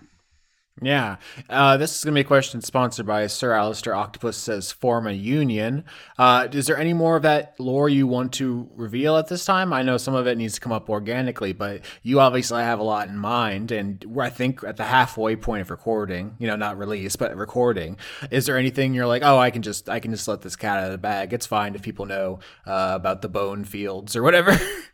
Yeah. 0.82 1.18
Uh, 1.50 1.78
this 1.78 1.96
is 1.96 2.04
going 2.04 2.14
to 2.14 2.18
be 2.18 2.22
a 2.22 2.28
question 2.28 2.60
sponsored 2.62 3.06
by 3.06 3.28
Sir 3.28 3.54
Alistair 3.54 3.94
Octopus 3.94 4.36
says 4.36 4.72
form 4.72 5.06
a 5.06 5.12
union. 5.12 5.86
Uh, 6.18 6.48
is 6.52 6.66
there 6.66 6.78
any 6.78 6.94
more 6.94 7.16
of 7.16 7.22
that 7.22 7.60
lore 7.60 7.90
you 7.90 8.08
want 8.08 8.34
to 8.34 8.68
reveal 8.74 9.16
at 9.16 9.28
this 9.28 9.46
time? 9.46 9.72
I 9.72 9.84
know 9.84 9.98
some 9.98 10.16
of 10.16 10.26
it 10.26 10.36
needs 10.36 10.56
to 10.56 10.62
come 10.62 10.72
up 10.72 10.90
organically, 10.90 11.54
but 11.54 11.82
you 12.02 12.20
obviously 12.20 12.64
have 12.64 12.80
a 12.80 12.84
lot 12.84 13.08
in 13.08 13.18
mind. 13.18 13.72
And 13.72 14.04
I 14.20 14.32
think 14.32 14.64
at 14.64 14.78
the 14.78 14.86
halfway 14.86 15.36
point 15.36 15.62
of 15.62 15.70
recording, 15.70 16.36
you 16.40 16.48
know, 16.48 16.56
not 16.56 16.80
release, 16.80 17.16
but 17.16 17.36
recording, 17.38 17.98
is 18.32 18.48
there 18.48 18.58
anything 18.58 18.96
you're 18.96 19.06
like, 19.06 19.22
oh, 19.24 19.38
I 19.38 19.52
can 19.52 19.62
just, 19.62 19.90
I 19.90 20.00
can 20.00 20.10
just 20.10 20.28
let 20.28 20.42
this 20.42 20.56
cat 20.56 20.80
out 20.80 20.86
of 20.86 20.92
the 20.92 20.98
bag. 20.98 21.34
It's 21.34 21.46
fine 21.46 21.76
if 21.76 21.84
people 21.84 22.08
know 22.08 22.40
uh, 22.66 22.94
about 22.96 23.22
the 23.22 23.30
bone 23.30 23.64
fields 23.64 24.16
or 24.16 24.24
whatever. 24.24 24.60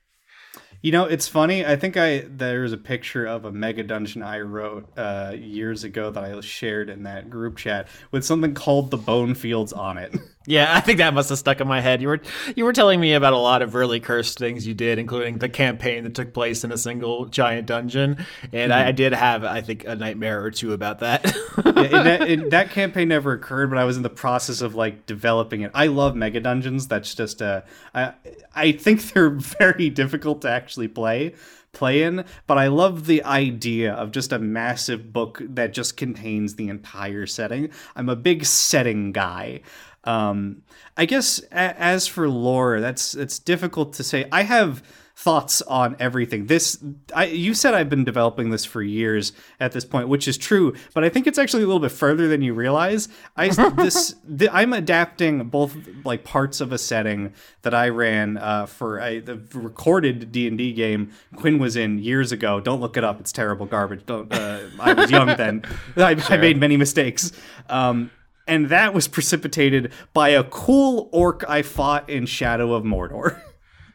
You 0.82 0.93
know, 0.93 1.05
it's 1.05 1.27
funny. 1.27 1.65
I 1.65 1.75
think 1.75 1.97
I 1.97 2.19
there's 2.19 2.71
a 2.71 2.77
picture 2.77 3.25
of 3.25 3.43
a 3.43 3.51
mega 3.51 3.84
dungeon 3.84 4.23
I 4.23 4.39
wrote 4.39 4.88
uh, 4.97 5.34
years 5.38 5.84
ago 5.84 6.09
that 6.09 6.23
I 6.23 6.39
shared 6.39 6.89
in 6.89 7.03
that 7.03 7.30
group 7.30 7.57
chat 7.57 7.89
with 8.11 8.23
something 8.23 8.53
called 8.53 8.89
the 8.89 8.97
Bone 8.97 9.36
Fields 9.36 9.73
on 9.73 9.97
it. 9.97 10.15
Yeah, 10.45 10.73
I 10.75 10.79
think 10.79 10.99
that 10.99 11.13
must 11.13 11.29
have 11.29 11.37
stuck 11.37 11.59
in 11.59 11.67
my 11.67 11.81
head. 11.81 12.01
You 12.01 12.07
were 12.07 12.21
you 12.55 12.65
were 12.65 12.73
telling 12.73 12.99
me 12.99 13.13
about 13.13 13.33
a 13.33 13.37
lot 13.37 13.61
of 13.61 13.75
really 13.75 13.99
cursed 13.99 14.37
things 14.39 14.65
you 14.65 14.73
did, 14.73 14.97
including 14.99 15.37
the 15.37 15.49
campaign 15.49 16.03
that 16.05 16.15
took 16.15 16.33
place 16.33 16.63
in 16.63 16.71
a 16.71 16.77
single 16.77 17.25
giant 17.25 17.67
dungeon, 17.67 18.25
and 18.53 18.71
mm-hmm. 18.71 18.71
I, 18.71 18.87
I, 18.87 18.91
did 18.91 19.13
have, 19.13 19.43
I 19.43 19.61
think, 19.61 19.85
a 19.85 19.95
nightmare 19.95 20.43
or 20.43 20.51
two 20.51 20.73
about 20.73 20.99
that. 20.99 21.25
yeah, 21.65 22.03
that, 22.03 22.45
that, 22.51 22.71
campaign 22.71 23.09
never 23.09 23.33
occurred, 23.33 23.69
but 23.69 23.77
I 23.77 23.83
was 23.83 23.97
in 23.97 24.03
the 24.03 24.09
process 24.09 24.61
of 24.61 24.75
like 24.75 25.05
developing 25.05 25.61
it. 25.61 25.71
I 25.73 25.87
love 25.87 26.15
mega 26.15 26.39
dungeons. 26.39 26.87
That's 26.87 27.13
just 27.13 27.41
uh, 27.41 27.61
I 27.93 28.13
I 28.55 28.71
think 28.71 29.01
they're 29.13 29.29
very 29.29 29.89
difficult 29.89 30.41
to 30.43 30.49
actually 30.49 30.87
play 30.87 31.33
play 31.71 32.01
in, 32.03 32.25
but 32.47 32.57
I 32.57 32.67
love 32.67 33.05
the 33.05 33.23
idea 33.23 33.93
of 33.93 34.11
just 34.11 34.31
a 34.31 34.39
massive 34.39 35.13
book 35.13 35.41
that 35.41 35.73
just 35.73 35.97
contains 35.97 36.55
the 36.55 36.67
entire 36.67 37.27
setting. 37.27 37.69
I'm 37.95 38.09
a 38.09 38.15
big 38.15 38.45
setting 38.45 39.11
guy. 39.11 39.61
Um, 40.03 40.63
I 40.97 41.05
guess 41.05 41.39
a- 41.51 41.79
as 41.79 42.07
for 42.07 42.29
lore, 42.29 42.79
that's 42.79 43.15
it's 43.15 43.39
difficult 43.39 43.93
to 43.93 44.03
say. 44.03 44.27
I 44.31 44.43
have 44.43 44.81
thoughts 45.19 45.61
on 45.63 45.97
everything. 45.99 46.45
This, 46.45 46.81
I, 47.13 47.25
you 47.25 47.53
said 47.53 47.73
I've 47.73 47.89
been 47.89 48.05
developing 48.05 48.51
this 48.51 48.63
for 48.63 48.81
years 48.81 49.33
at 49.59 49.73
this 49.73 49.83
point, 49.83 50.07
which 50.07 50.29
is 50.29 50.37
true, 50.37 50.73
but 50.93 51.03
I 51.03 51.09
think 51.09 51.27
it's 51.27 51.37
actually 51.37 51.63
a 51.63 51.65
little 51.65 51.81
bit 51.81 51.91
further 51.91 52.29
than 52.29 52.41
you 52.41 52.53
realize. 52.53 53.09
I 53.35 53.49
this, 53.75 54.15
the, 54.23 54.47
I'm 54.49 54.71
adapting 54.71 55.49
both 55.49 55.75
like 56.05 56.23
parts 56.23 56.61
of 56.61 56.71
a 56.71 56.77
setting 56.77 57.33
that 57.63 57.73
I 57.73 57.89
ran 57.89 58.37
uh, 58.37 58.65
for 58.67 59.01
a 59.01 59.19
the 59.19 59.41
recorded 59.53 60.31
D 60.31 60.47
and 60.47 60.57
D 60.57 60.71
game 60.71 61.11
Quinn 61.35 61.59
was 61.59 61.75
in 61.75 61.99
years 61.99 62.31
ago. 62.31 62.61
Don't 62.61 62.79
look 62.79 62.95
it 62.95 63.03
up; 63.03 63.19
it's 63.19 63.33
terrible 63.33 63.65
garbage. 63.65 64.05
Don't. 64.05 64.33
Uh, 64.33 64.61
I 64.79 64.93
was 64.93 65.11
young 65.11 65.35
then. 65.35 65.65
I, 65.97 66.15
sure. 66.15 66.37
I 66.37 66.39
made 66.39 66.57
many 66.57 66.77
mistakes. 66.77 67.33
Um, 67.67 68.09
and 68.49 68.69
that 68.69 68.93
was 68.93 69.07
precipitated 69.07 69.91
by 70.13 70.29
a 70.29 70.43
cool 70.43 71.09
orc 71.11 71.43
I 71.47 71.61
fought 71.61 72.09
in 72.09 72.25
Shadow 72.25 72.73
of 72.73 72.83
Mordor. 72.83 73.41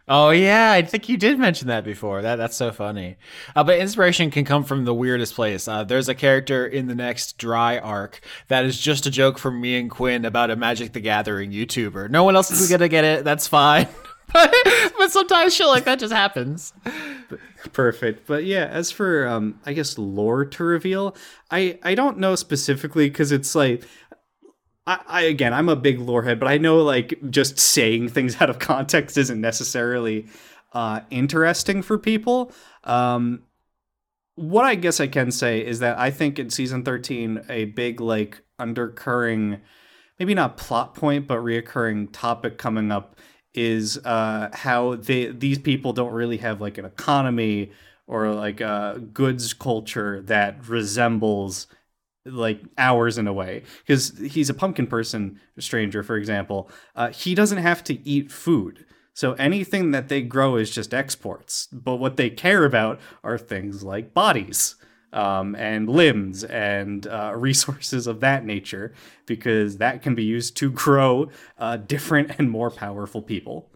Oh 0.06 0.30
yeah, 0.30 0.72
I 0.72 0.82
think 0.82 1.08
you 1.08 1.16
did 1.16 1.38
mention 1.38 1.68
that 1.68 1.82
before. 1.82 2.20
That 2.20 2.36
that's 2.36 2.56
so 2.58 2.72
funny. 2.72 3.16
Uh, 3.56 3.64
but 3.64 3.78
inspiration 3.78 4.30
can 4.30 4.44
come 4.44 4.62
from 4.62 4.84
the 4.84 4.92
weirdest 4.92 5.34
place. 5.34 5.66
Uh, 5.66 5.82
there's 5.82 6.10
a 6.10 6.14
character 6.14 6.66
in 6.66 6.88
the 6.88 6.94
next 6.94 7.38
Dry 7.38 7.78
arc 7.78 8.20
that 8.48 8.66
is 8.66 8.78
just 8.78 9.06
a 9.06 9.10
joke 9.10 9.38
from 9.38 9.62
me 9.62 9.78
and 9.78 9.90
Quinn 9.90 10.26
about 10.26 10.50
a 10.50 10.56
Magic 10.56 10.92
the 10.92 11.00
Gathering 11.00 11.52
YouTuber. 11.52 12.10
No 12.10 12.22
one 12.22 12.36
else 12.36 12.50
is 12.50 12.68
gonna 12.68 12.88
get 12.88 13.04
it. 13.04 13.24
That's 13.24 13.48
fine. 13.48 13.88
but, 14.34 14.54
but 14.98 15.10
sometimes 15.10 15.54
shit 15.54 15.68
like 15.68 15.84
that 15.84 15.98
just 15.98 16.12
happens. 16.12 16.74
Perfect. 17.72 18.26
But 18.26 18.44
yeah, 18.44 18.66
as 18.66 18.90
for 18.90 19.26
um, 19.26 19.58
I 19.64 19.72
guess 19.72 19.96
lore 19.96 20.44
to 20.44 20.64
reveal, 20.64 21.16
I 21.50 21.78
I 21.82 21.94
don't 21.94 22.18
know 22.18 22.34
specifically 22.34 23.08
because 23.08 23.32
it's 23.32 23.54
like 23.54 23.84
I, 24.86 25.00
I, 25.06 25.22
again, 25.22 25.52
I'm 25.52 25.68
a 25.68 25.76
big 25.76 25.98
lorehead, 25.98 26.38
but 26.38 26.48
I 26.48 26.58
know 26.58 26.82
like 26.82 27.18
just 27.30 27.58
saying 27.58 28.08
things 28.08 28.36
out 28.40 28.50
of 28.50 28.58
context 28.58 29.16
isn't 29.16 29.40
necessarily 29.40 30.26
uh, 30.72 31.00
interesting 31.10 31.82
for 31.82 31.98
people. 31.98 32.52
Um, 32.84 33.42
what 34.36 34.64
I 34.64 34.74
guess 34.74 35.00
I 35.00 35.06
can 35.06 35.30
say 35.30 35.64
is 35.64 35.78
that 35.78 35.98
I 35.98 36.10
think 36.10 36.38
in 36.38 36.50
season 36.50 36.82
13, 36.82 37.44
a 37.48 37.66
big 37.66 38.00
like 38.00 38.42
undercurring, 38.58 39.60
maybe 40.18 40.34
not 40.34 40.56
plot 40.56 40.94
point, 40.94 41.26
but 41.26 41.38
reoccurring 41.38 42.08
topic 42.12 42.58
coming 42.58 42.90
up 42.90 43.16
is 43.54 43.98
uh, 44.04 44.50
how 44.52 44.96
they 44.96 45.26
these 45.26 45.58
people 45.58 45.92
don't 45.92 46.12
really 46.12 46.38
have 46.38 46.60
like 46.60 46.76
an 46.76 46.84
economy 46.84 47.70
or 48.08 48.34
like 48.34 48.60
a 48.60 49.00
goods 49.12 49.52
culture 49.54 50.20
that 50.22 50.68
resembles 50.68 51.68
like 52.24 52.60
ours 52.78 53.18
in 53.18 53.26
a 53.26 53.32
way. 53.32 53.62
Because 53.86 54.18
he's 54.18 54.50
a 54.50 54.54
pumpkin 54.54 54.86
person 54.86 55.40
stranger 55.58 56.02
for 56.02 56.16
example. 56.16 56.70
Uh, 56.96 57.10
he 57.10 57.34
doesn't 57.34 57.58
have 57.58 57.84
to 57.84 58.08
eat 58.08 58.30
food. 58.30 58.84
So 59.12 59.34
anything 59.34 59.92
that 59.92 60.08
they 60.08 60.22
grow 60.22 60.56
is 60.56 60.70
just 60.70 60.92
exports. 60.92 61.68
But 61.72 61.96
what 61.96 62.16
they 62.16 62.30
care 62.30 62.64
about 62.64 63.00
are 63.22 63.38
things 63.38 63.84
like 63.84 64.12
bodies 64.12 64.74
um, 65.12 65.54
and 65.54 65.88
limbs 65.88 66.44
and 66.44 67.06
uh, 67.06 67.32
resources 67.36 68.06
of 68.06 68.20
that 68.20 68.44
nature 68.44 68.92
because 69.26 69.78
that 69.78 70.02
can 70.02 70.14
be 70.14 70.24
used 70.24 70.56
to 70.58 70.70
grow 70.70 71.30
uh, 71.58 71.76
different 71.76 72.32
and 72.38 72.50
more 72.50 72.70
powerful 72.70 73.22
people 73.22 73.70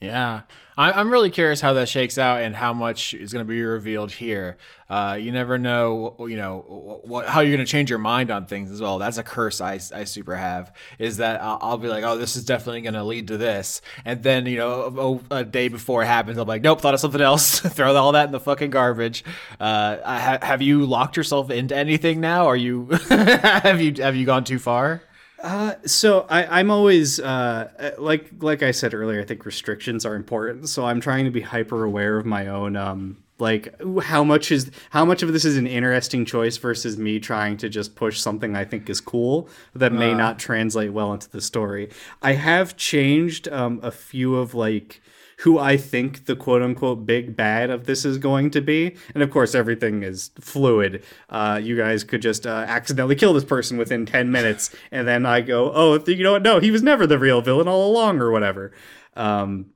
yeah, 0.00 0.42
I'm 0.76 1.10
really 1.10 1.30
curious 1.30 1.60
how 1.60 1.74
that 1.74 1.88
shakes 1.88 2.18
out 2.18 2.42
and 2.42 2.54
how 2.54 2.72
much 2.72 3.14
is 3.14 3.32
going 3.32 3.46
to 3.46 3.48
be 3.48 3.62
revealed 3.62 4.10
here. 4.10 4.56
Uh, 4.90 5.16
you 5.20 5.30
never 5.30 5.56
know, 5.56 6.16
you 6.28 6.36
know, 6.36 7.00
what, 7.04 7.28
how 7.28 7.40
you're 7.40 7.54
going 7.54 7.64
to 7.64 7.70
change 7.70 7.90
your 7.90 8.00
mind 8.00 8.30
on 8.30 8.46
things 8.46 8.72
as 8.72 8.80
well. 8.80 8.98
That's 8.98 9.16
a 9.16 9.22
curse 9.22 9.60
I, 9.60 9.74
I 9.94 10.02
super 10.02 10.34
have 10.34 10.74
is 10.98 11.18
that 11.18 11.40
I'll, 11.40 11.78
be 11.78 11.86
like, 11.88 12.02
oh, 12.02 12.18
this 12.18 12.34
is 12.34 12.44
definitely 12.44 12.80
going 12.80 12.94
to 12.94 13.04
lead 13.04 13.28
to 13.28 13.36
this, 13.36 13.82
and 14.04 14.22
then 14.22 14.46
you 14.46 14.58
know, 14.58 15.22
a, 15.30 15.36
a, 15.36 15.44
day 15.44 15.68
before 15.68 16.02
it 16.02 16.06
happens, 16.06 16.38
I'm 16.38 16.48
like, 16.48 16.62
nope, 16.62 16.80
thought 16.80 16.94
of 16.94 17.00
something 17.00 17.20
else. 17.20 17.60
Throw 17.60 17.94
all 17.94 18.12
that 18.12 18.26
in 18.26 18.32
the 18.32 18.40
fucking 18.40 18.70
garbage. 18.70 19.24
Uh, 19.60 19.96
ha- 20.02 20.38
have 20.42 20.60
you 20.60 20.86
locked 20.86 21.16
yourself 21.16 21.50
into 21.50 21.76
anything 21.76 22.20
now? 22.20 22.46
Are 22.46 22.56
you 22.56 22.86
have 23.08 23.80
you 23.80 23.94
have 24.02 24.16
you 24.16 24.26
gone 24.26 24.44
too 24.44 24.58
far? 24.58 25.02
Uh, 25.44 25.74
so 25.84 26.26
I, 26.30 26.58
I'm 26.58 26.70
always 26.70 27.20
uh, 27.20 27.94
like 27.98 28.30
like 28.40 28.62
I 28.62 28.70
said 28.70 28.94
earlier. 28.94 29.20
I 29.20 29.24
think 29.24 29.44
restrictions 29.44 30.06
are 30.06 30.14
important. 30.14 30.70
So 30.70 30.86
I'm 30.86 31.00
trying 31.00 31.26
to 31.26 31.30
be 31.30 31.42
hyper 31.42 31.84
aware 31.84 32.16
of 32.16 32.24
my 32.24 32.46
own 32.46 32.76
um, 32.76 33.18
like 33.38 33.74
how 34.04 34.24
much 34.24 34.50
is 34.50 34.70
how 34.88 35.04
much 35.04 35.22
of 35.22 35.34
this 35.34 35.44
is 35.44 35.58
an 35.58 35.66
interesting 35.66 36.24
choice 36.24 36.56
versus 36.56 36.96
me 36.96 37.20
trying 37.20 37.58
to 37.58 37.68
just 37.68 37.94
push 37.94 38.18
something 38.20 38.56
I 38.56 38.64
think 38.64 38.88
is 38.88 39.02
cool 39.02 39.50
that 39.74 39.92
may 39.92 40.12
uh. 40.12 40.16
not 40.16 40.38
translate 40.38 40.94
well 40.94 41.12
into 41.12 41.28
the 41.28 41.42
story. 41.42 41.90
I 42.22 42.32
have 42.32 42.78
changed 42.78 43.46
um, 43.48 43.80
a 43.82 43.90
few 43.90 44.36
of 44.36 44.54
like 44.54 45.02
who 45.44 45.58
I 45.58 45.76
think 45.76 46.24
the 46.24 46.34
quote 46.34 46.62
unquote 46.62 47.04
big 47.04 47.36
bad 47.36 47.68
of 47.68 47.84
this 47.84 48.06
is 48.06 48.16
going 48.16 48.50
to 48.52 48.62
be. 48.62 48.96
And 49.12 49.22
of 49.22 49.30
course, 49.30 49.54
everything 49.54 50.02
is 50.02 50.30
fluid. 50.40 51.04
Uh, 51.28 51.60
you 51.62 51.76
guys 51.76 52.02
could 52.02 52.22
just 52.22 52.46
uh, 52.46 52.64
accidentally 52.66 53.14
kill 53.14 53.34
this 53.34 53.44
person 53.44 53.76
within 53.76 54.06
10 54.06 54.32
minutes, 54.32 54.74
and 54.90 55.06
then 55.06 55.26
I 55.26 55.42
go, 55.42 55.70
oh, 55.74 56.02
you 56.06 56.24
know 56.24 56.32
what? 56.32 56.42
No, 56.42 56.60
he 56.60 56.70
was 56.70 56.82
never 56.82 57.06
the 57.06 57.18
real 57.18 57.42
villain 57.42 57.68
all 57.68 57.90
along, 57.90 58.20
or 58.20 58.30
whatever. 58.30 58.72
Um, 59.16 59.66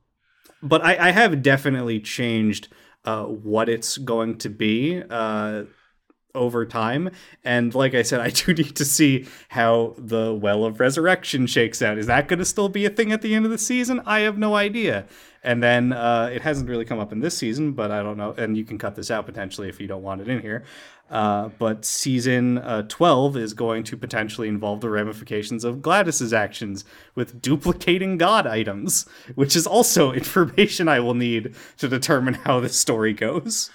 but 0.63 0.83
I, 0.83 1.09
I, 1.09 1.11
have 1.11 1.43
definitely 1.43 2.01
changed 2.01 2.69
uh, 3.05 3.25
what 3.25 3.69
it's 3.69 3.99
going 3.99 4.39
to 4.39 4.49
be 4.49 5.03
uh, 5.11 5.65
over 6.35 6.65
time. 6.65 7.11
And 7.45 7.75
like 7.75 7.95
I 7.95 8.03
said, 8.03 8.21
I 8.21 8.31
do 8.31 8.55
need 8.55 8.75
to 8.77 8.87
see 8.87 9.27
how 9.51 9.95
the 9.99 10.35
Well 10.35 10.65
of 10.65 10.81
Resurrection 10.81 11.47
shakes 11.47 11.83
out. 11.83 11.99
Is 11.99 12.07
that 12.07 12.27
going 12.27 12.39
to 12.39 12.47
still 12.47 12.71
be 12.71 12.87
a 12.87 12.91
thing 12.91 13.13
at 13.13 13.21
the 13.21 13.35
end 13.35 13.45
of 13.45 13.51
the 13.51 13.59
season? 13.59 14.01
I 14.07 14.21
have 14.21 14.39
no 14.39 14.57
idea. 14.57 15.05
And 15.43 15.63
then 15.63 15.93
uh, 15.93 16.31
it 16.33 16.43
hasn't 16.43 16.69
really 16.69 16.85
come 16.85 16.99
up 16.99 17.13
in 17.13 17.21
this 17.21 17.37
season, 17.37 17.73
but 17.73 17.91
I 17.91 18.03
don't 18.03 18.17
know. 18.17 18.35
And 18.37 18.57
you 18.57 18.65
can 18.65 18.79
cut 18.79 18.97
this 18.97 19.11
out 19.11 19.27
potentially 19.27 19.69
if 19.69 19.81
you 19.81 19.87
don't 19.87 20.03
want 20.03 20.21
it 20.21 20.29
in 20.29 20.41
here. 20.41 20.65
Uh, 21.11 21.49
but 21.59 21.85
season 21.85 22.59
uh, 22.59 22.83
12 22.83 23.37
is 23.37 23.55
going 23.55 23.83
to 23.83 23.97
potentially 23.97 24.49
involve 24.49 24.81
the 24.81 24.91
ramifications 24.91 25.65
of 25.65 25.81
Gladys's 25.81 26.33
actions 26.35 26.85
with 27.15 27.41
duplicating 27.41 28.19
God 28.19 28.47
items, 28.47 29.07
which 29.35 29.57
is 29.57 29.67
also 29.67 30.13
information 30.15 30.89
I 30.89 31.01
will 31.01 31.15
need 31.15 31.55
to 31.79 31.89
determine 31.89 32.35
how 32.35 32.61
this 32.61 32.77
story 32.77 33.15
goes. 33.15 33.71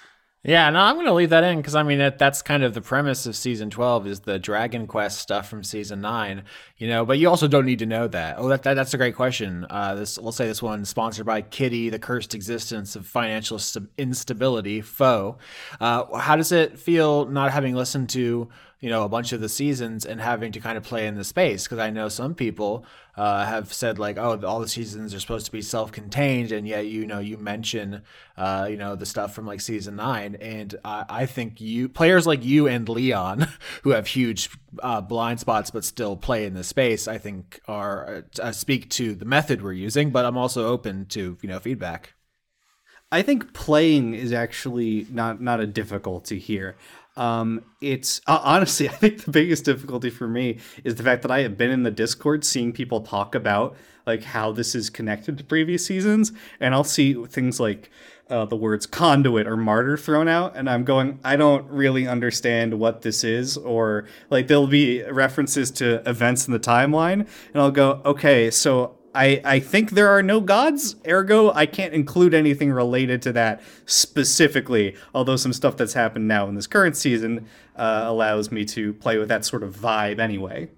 Yeah, 0.46 0.68
no, 0.68 0.80
I'm 0.80 0.96
going 0.96 1.06
to 1.06 1.14
leave 1.14 1.30
that 1.30 1.42
in 1.42 1.56
because 1.56 1.74
I 1.74 1.82
mean 1.82 2.00
that, 2.00 2.18
that's 2.18 2.42
kind 2.42 2.62
of 2.62 2.74
the 2.74 2.82
premise 2.82 3.24
of 3.24 3.34
season 3.34 3.70
12 3.70 4.06
is 4.06 4.20
the 4.20 4.38
Dragon 4.38 4.86
Quest 4.86 5.18
stuff 5.18 5.48
from 5.48 5.64
season 5.64 6.02
nine, 6.02 6.42
you 6.76 6.86
know. 6.86 7.06
But 7.06 7.18
you 7.18 7.30
also 7.30 7.48
don't 7.48 7.64
need 7.64 7.78
to 7.78 7.86
know 7.86 8.08
that. 8.08 8.36
Oh, 8.38 8.48
that, 8.48 8.62
that 8.64 8.74
that's 8.74 8.92
a 8.92 8.98
great 8.98 9.16
question. 9.16 9.66
Uh, 9.70 9.94
this 9.94 10.18
we'll 10.18 10.32
say 10.32 10.46
this 10.46 10.60
one 10.60 10.84
sponsored 10.84 11.24
by 11.24 11.40
Kitty, 11.40 11.88
the 11.88 11.98
cursed 11.98 12.34
existence 12.34 12.94
of 12.94 13.06
financial 13.06 13.58
instability. 13.96 14.82
Foe. 14.82 15.38
Uh, 15.80 16.14
how 16.18 16.36
does 16.36 16.52
it 16.52 16.78
feel 16.78 17.24
not 17.24 17.50
having 17.50 17.74
listened 17.74 18.10
to 18.10 18.50
you 18.84 18.90
know 18.90 19.02
a 19.02 19.08
bunch 19.08 19.32
of 19.32 19.40
the 19.40 19.48
seasons 19.48 20.04
and 20.04 20.20
having 20.20 20.52
to 20.52 20.60
kind 20.60 20.76
of 20.76 20.84
play 20.84 21.06
in 21.06 21.14
the 21.14 21.24
space 21.24 21.64
because 21.64 21.78
I 21.78 21.88
know 21.88 22.10
some 22.10 22.34
people 22.34 22.84
uh, 23.16 23.46
have 23.46 23.72
said 23.72 23.98
like 23.98 24.18
oh 24.18 24.38
all 24.44 24.60
the 24.60 24.68
seasons 24.68 25.14
are 25.14 25.20
supposed 25.20 25.46
to 25.46 25.52
be 25.52 25.62
self-contained 25.62 26.52
and 26.52 26.68
yet 26.68 26.84
you 26.84 27.06
know 27.06 27.18
you 27.18 27.38
mention 27.38 28.02
uh, 28.36 28.66
you 28.68 28.76
know 28.76 28.94
the 28.94 29.06
stuff 29.06 29.34
from 29.34 29.46
like 29.46 29.62
season 29.62 29.96
nine 29.96 30.34
and 30.34 30.74
I, 30.84 31.06
I 31.08 31.24
think 31.24 31.62
you 31.62 31.88
players 31.88 32.26
like 32.26 32.44
you 32.44 32.68
and 32.68 32.86
Leon 32.86 33.48
who 33.84 33.92
have 33.92 34.06
huge 34.08 34.50
uh, 34.80 35.00
blind 35.00 35.40
spots 35.40 35.70
but 35.70 35.82
still 35.82 36.14
play 36.14 36.44
in 36.44 36.52
the 36.52 36.62
space 36.62 37.08
I 37.08 37.16
think 37.16 37.62
are 37.66 38.26
uh, 38.38 38.52
speak 38.52 38.90
to 38.90 39.14
the 39.14 39.24
method 39.24 39.62
we're 39.62 39.72
using 39.72 40.10
but 40.10 40.26
I'm 40.26 40.36
also 40.36 40.66
open 40.66 41.06
to 41.06 41.38
you 41.40 41.48
know 41.48 41.58
feedback. 41.58 42.12
I 43.10 43.22
think 43.22 43.54
playing 43.54 44.14
is 44.14 44.32
actually 44.32 45.06
not 45.08 45.40
not 45.40 45.60
a 45.60 45.66
difficulty 45.66 46.38
here. 46.38 46.76
Um, 47.16 47.62
it's 47.80 48.20
uh, 48.26 48.40
honestly, 48.42 48.88
I 48.90 48.92
think 48.92 49.24
the 49.24 49.30
biggest 49.30 49.64
difficulty 49.64 50.10
for 50.10 50.28
me 50.28 50.58
is 50.82 50.96
the 50.96 51.02
fact 51.02 51.22
that 51.22 51.30
I 51.30 51.40
have 51.40 51.56
been 51.56 51.70
in 51.70 51.82
the 51.82 51.90
Discord 51.90 52.44
seeing 52.44 52.72
people 52.72 53.00
talk 53.00 53.34
about 53.34 53.76
like 54.06 54.22
how 54.22 54.52
this 54.52 54.74
is 54.74 54.90
connected 54.90 55.38
to 55.38 55.44
previous 55.44 55.86
seasons, 55.86 56.32
and 56.60 56.74
I'll 56.74 56.84
see 56.84 57.14
things 57.24 57.58
like 57.58 57.90
uh, 58.28 58.44
the 58.44 58.56
words 58.56 58.86
conduit 58.86 59.46
or 59.46 59.56
martyr 59.56 59.96
thrown 59.96 60.28
out, 60.28 60.56
and 60.56 60.68
I'm 60.68 60.84
going, 60.84 61.20
I 61.24 61.36
don't 61.36 61.68
really 61.70 62.06
understand 62.06 62.78
what 62.78 63.02
this 63.02 63.24
is, 63.24 63.56
or 63.56 64.06
like 64.30 64.46
there'll 64.48 64.66
be 64.66 65.02
references 65.04 65.70
to 65.72 66.08
events 66.08 66.46
in 66.46 66.52
the 66.52 66.60
timeline, 66.60 67.26
and 67.52 67.62
I'll 67.62 67.70
go, 67.70 68.02
okay, 68.04 68.50
so 68.50 68.98
I, 69.14 69.40
I 69.44 69.60
think 69.60 69.92
there 69.92 70.08
are 70.08 70.22
no 70.22 70.40
gods, 70.40 70.96
ergo, 71.06 71.52
I 71.52 71.66
can't 71.66 71.94
include 71.94 72.34
anything 72.34 72.72
related 72.72 73.22
to 73.22 73.32
that 73.32 73.62
specifically, 73.86 74.96
although 75.14 75.36
some 75.36 75.52
stuff 75.52 75.76
that's 75.76 75.92
happened 75.92 76.26
now 76.26 76.48
in 76.48 76.56
this 76.56 76.66
current 76.66 76.96
season 76.96 77.46
uh, 77.76 78.02
allows 78.06 78.50
me 78.50 78.64
to 78.66 78.92
play 78.94 79.18
with 79.18 79.28
that 79.28 79.44
sort 79.44 79.62
of 79.62 79.76
vibe 79.76 80.18
anyway. 80.18 80.68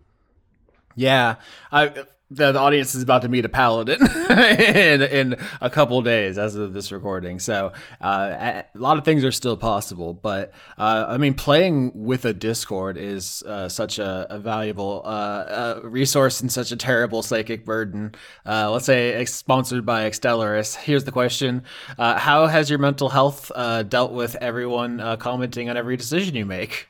Yeah, 0.95 1.37
I 1.73 2.05
the, 2.31 2.53
the, 2.53 2.59
audience 2.59 2.95
is 2.95 3.03
about 3.03 3.23
to 3.23 3.29
meet 3.29 3.45
a 3.45 3.49
paladin 3.49 4.01
in, 4.31 5.03
in 5.03 5.37
a 5.61 5.71
couple 5.71 6.03
days 6.03 6.39
as 6.39 6.57
of 6.57 6.73
this 6.73 6.91
recording. 6.91 7.39
So 7.39 7.73
uh, 8.01 8.63
a 8.75 8.79
lot 8.79 8.99
of 8.99 9.05
things 9.05 9.25
are 9.25 9.31
still 9.31 9.57
possible. 9.57 10.13
But 10.13 10.53
uh, 10.77 11.07
I 11.09 11.19
mean, 11.19 11.35
playing 11.35 11.93
with 11.95 12.25
a 12.25 12.33
Discord 12.33 12.97
is 12.97 13.45
uh, 13.45 13.69
such 13.69 14.01
a, 14.01 14.27
a 14.29 14.39
valuable 14.41 15.03
uh, 15.05 15.09
uh, 15.09 15.81
resource 15.85 16.41
and 16.41 16.51
such 16.51 16.73
a 16.73 16.77
terrible 16.77 17.23
psychic 17.23 17.65
burden. 17.65 18.15
Uh, 18.45 18.73
let's 18.73 18.87
say 18.87 19.25
sponsored 19.25 19.87
by 19.87 20.11
Extellaris. 20.11 20.75
Here's 20.75 21.05
the 21.05 21.13
question 21.13 21.63
How 21.97 22.47
has 22.47 22.69
your 22.69 22.81
mental 22.81 23.09
health 23.09 23.53
dealt 23.89 24.13
with 24.13 24.35
everyone 24.37 25.17
commenting 25.19 25.71
on 25.71 25.77
every 25.77 25.97
decision 25.97 26.35
you 26.35 26.47
make? 26.47 26.89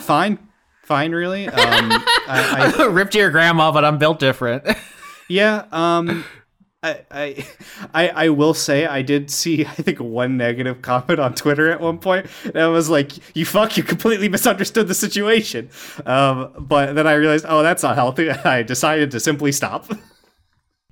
fine 0.00 0.38
fine, 0.86 1.12
really. 1.12 1.48
Um, 1.48 1.54
I, 2.28 2.74
I 2.78 2.84
ripped 2.90 3.14
your 3.14 3.30
grandma, 3.30 3.72
but 3.72 3.84
I'm 3.84 3.98
built 3.98 4.18
different. 4.18 4.64
yeah. 5.28 5.64
Um, 5.72 6.24
I, 6.82 7.00
I, 7.10 7.46
I, 7.94 8.08
I 8.08 8.28
will 8.28 8.54
say 8.54 8.86
I 8.86 9.02
did 9.02 9.30
see 9.30 9.64
I 9.64 9.70
think 9.70 9.98
one 9.98 10.36
negative 10.36 10.82
comment 10.82 11.18
on 11.18 11.34
Twitter 11.34 11.70
at 11.70 11.80
one 11.80 11.98
point 11.98 12.26
that 12.44 12.66
was 12.66 12.88
like 12.88 13.12
you 13.34 13.44
fuck 13.44 13.76
you 13.76 13.82
completely 13.82 14.28
misunderstood 14.28 14.86
the 14.86 14.94
situation, 14.94 15.70
um, 16.04 16.52
but 16.58 16.94
then 16.94 17.06
I 17.06 17.14
realized 17.14 17.46
oh 17.48 17.62
that's 17.62 17.82
not 17.82 17.96
healthy. 17.96 18.30
I 18.30 18.62
decided 18.62 19.10
to 19.12 19.20
simply 19.20 19.52
stop. 19.52 19.90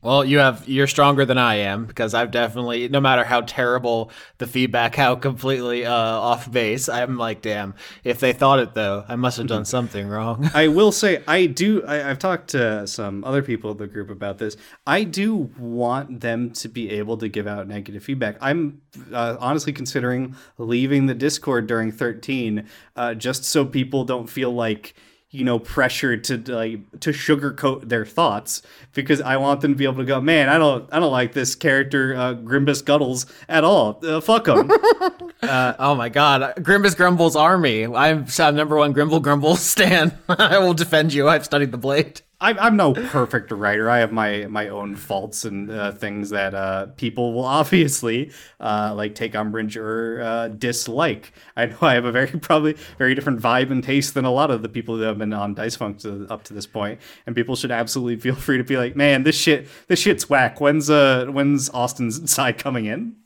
Well, 0.05 0.23
you 0.23 0.39
have 0.39 0.69
you're 0.69 0.87
stronger 0.87 1.25
than 1.25 1.39
I 1.39 1.55
am 1.55 1.87
because 1.87 2.13
I've 2.13 2.31
definitely 2.31 2.91
no 2.91 3.01
matter 3.01 3.25
how 3.25 3.41
terrible 3.41 4.11
the 4.37 4.47
feedback, 4.47 4.95
how 4.95 5.15
completely 5.15 5.87
uh, 5.87 5.95
off 5.95 6.53
base, 6.53 6.91
I'm 6.91 7.17
like, 7.17 7.41
damn. 7.41 7.75
If 8.05 8.21
they 8.21 8.35
thought 8.35 8.59
it 8.59 8.75
though, 8.75 9.07
I 9.09 9.17
must 9.17 9.39
have 9.39 9.47
done 9.47 9.65
something 9.77 10.07
wrong. 10.07 10.51
I 10.53 10.69
will 10.75 10.93
say 10.93 11.25
I 11.27 11.47
do. 11.47 11.83
I, 11.87 11.95
have 11.95 12.19
talked 12.19 12.49
to 12.49 12.87
some 12.87 13.25
other 13.25 13.43
people 13.43 13.71
in 13.71 13.79
the 13.79 13.87
group 13.87 14.11
about 14.11 14.37
this. 14.37 14.59
I 14.87 15.05
do 15.05 15.51
want 15.59 16.21
them 16.21 16.51
to 16.51 16.69
be 16.69 16.91
able 16.91 17.17
to 17.17 17.29
give 17.29 17.47
out 17.47 17.67
negative 17.67 18.05
feedback. 18.05 18.37
I'm 18.43 18.83
uh, 19.11 19.39
honestly 19.41 19.73
considering 19.73 20.37
leaving 20.59 21.07
the 21.07 21.15
Discord 21.15 21.67
during 21.67 21.91
13, 21.91 22.69
uh, 22.95 23.15
just 23.15 23.45
so 23.45 23.65
people 23.65 24.05
don't 24.05 24.29
feel 24.29 24.53
like 24.53 24.95
you 25.35 25.45
know 25.45 25.59
pressured 25.59 26.23
to 26.25 26.37
like 26.55 27.01
to 27.01 27.11
sugarcoat 27.11 27.89
their 27.89 28.07
thoughts 28.07 28.63
because 28.93 29.21
I 29.21 29.37
want 29.37 29.61
them 29.61 29.73
to 29.73 29.77
be 29.77 29.85
able 29.85 29.97
to 29.97 30.05
go, 30.05 30.21
man, 30.21 30.49
I 30.49 30.59
don't 30.59 30.89
I 30.93 31.01
don't 31.01 31.13
like 31.13 31.33
this 31.33 31.57
character 31.57 32.15
uh, 32.15 32.35
Grimbus 32.35 32.85
Guttles 32.85 33.27
at 33.49 33.65
all. 33.65 33.99
Uh, 34.05 34.21
fuck 34.21 34.47
him. 34.47 34.71
uh, 35.43 35.75
oh 35.79 35.97
my 35.97 36.09
god, 36.09 36.55
Grimbus 36.59 36.97
Grumble's 36.97 37.35
army. 37.35 37.85
I'm, 37.85 38.27
I'm 38.39 38.55
number 38.55 38.77
one 38.77 38.95
Grimble 38.95 39.21
Grumble 39.21 39.57
Stan. 39.57 40.17
I 40.29 40.59
will 40.59 40.75
defend 40.75 41.13
you. 41.13 41.29
I've 41.29 41.45
studied 41.45 41.73
the 41.73 41.79
blade. 41.79 42.23
I'm, 42.45 42.59
I'm 42.59 42.77
no 42.77 42.93
perfect 42.93 43.51
writer. 43.51 43.89
I 43.89 44.01
have 44.01 44.13
my 44.13 44.47
my 44.51 44.69
own 44.69 44.97
faults 44.97 45.47
and 45.47 45.71
uh, 45.71 45.93
things 45.93 46.29
that 46.29 46.55
uh, 46.55 46.87
people 46.97 47.33
will 47.33 47.45
obviously 47.61 48.33
uh, 48.61 48.93
like 48.95 49.15
take 49.15 49.35
umbrage 49.35 49.79
or 49.79 50.21
uh, 50.21 50.49
dislike. 50.49 51.33
I 51.57 51.67
know 51.67 51.79
I 51.81 51.95
have 51.95 52.05
a 52.05 52.13
very 52.13 52.27
probably 52.41 52.77
very 52.99 53.15
different 53.15 53.41
vibe 53.41 53.71
and 53.71 53.83
taste 53.83 54.13
than 54.13 54.27
a 54.27 54.31
lot 54.31 54.51
of 54.51 54.61
the 54.61 54.69
people 54.69 54.99
that 54.99 55.07
have 55.07 55.19
been 55.19 55.33
on 55.33 55.55
Dice 55.55 55.77
Funk 55.77 56.01
to, 56.01 56.27
up 56.29 56.45
to 56.45 56.53
this 56.53 56.67
point, 56.67 57.01
and 57.27 57.35
people 57.35 57.57
should 57.57 57.71
absolutely 57.71 58.17
feel 58.21 58.35
free 58.47 58.59
to 58.59 58.65
be 58.65 58.77
like, 58.77 58.95
man, 58.95 59.23
this 59.23 59.37
shit 59.37 59.67
this 59.89 60.01
shit's 60.01 60.29
whack. 60.29 60.61
When's 60.61 60.91
uh 60.91 61.27
when's 61.31 61.71
Austin's 61.71 62.31
side 62.31 62.59
coming 62.59 62.85
in? 62.85 63.17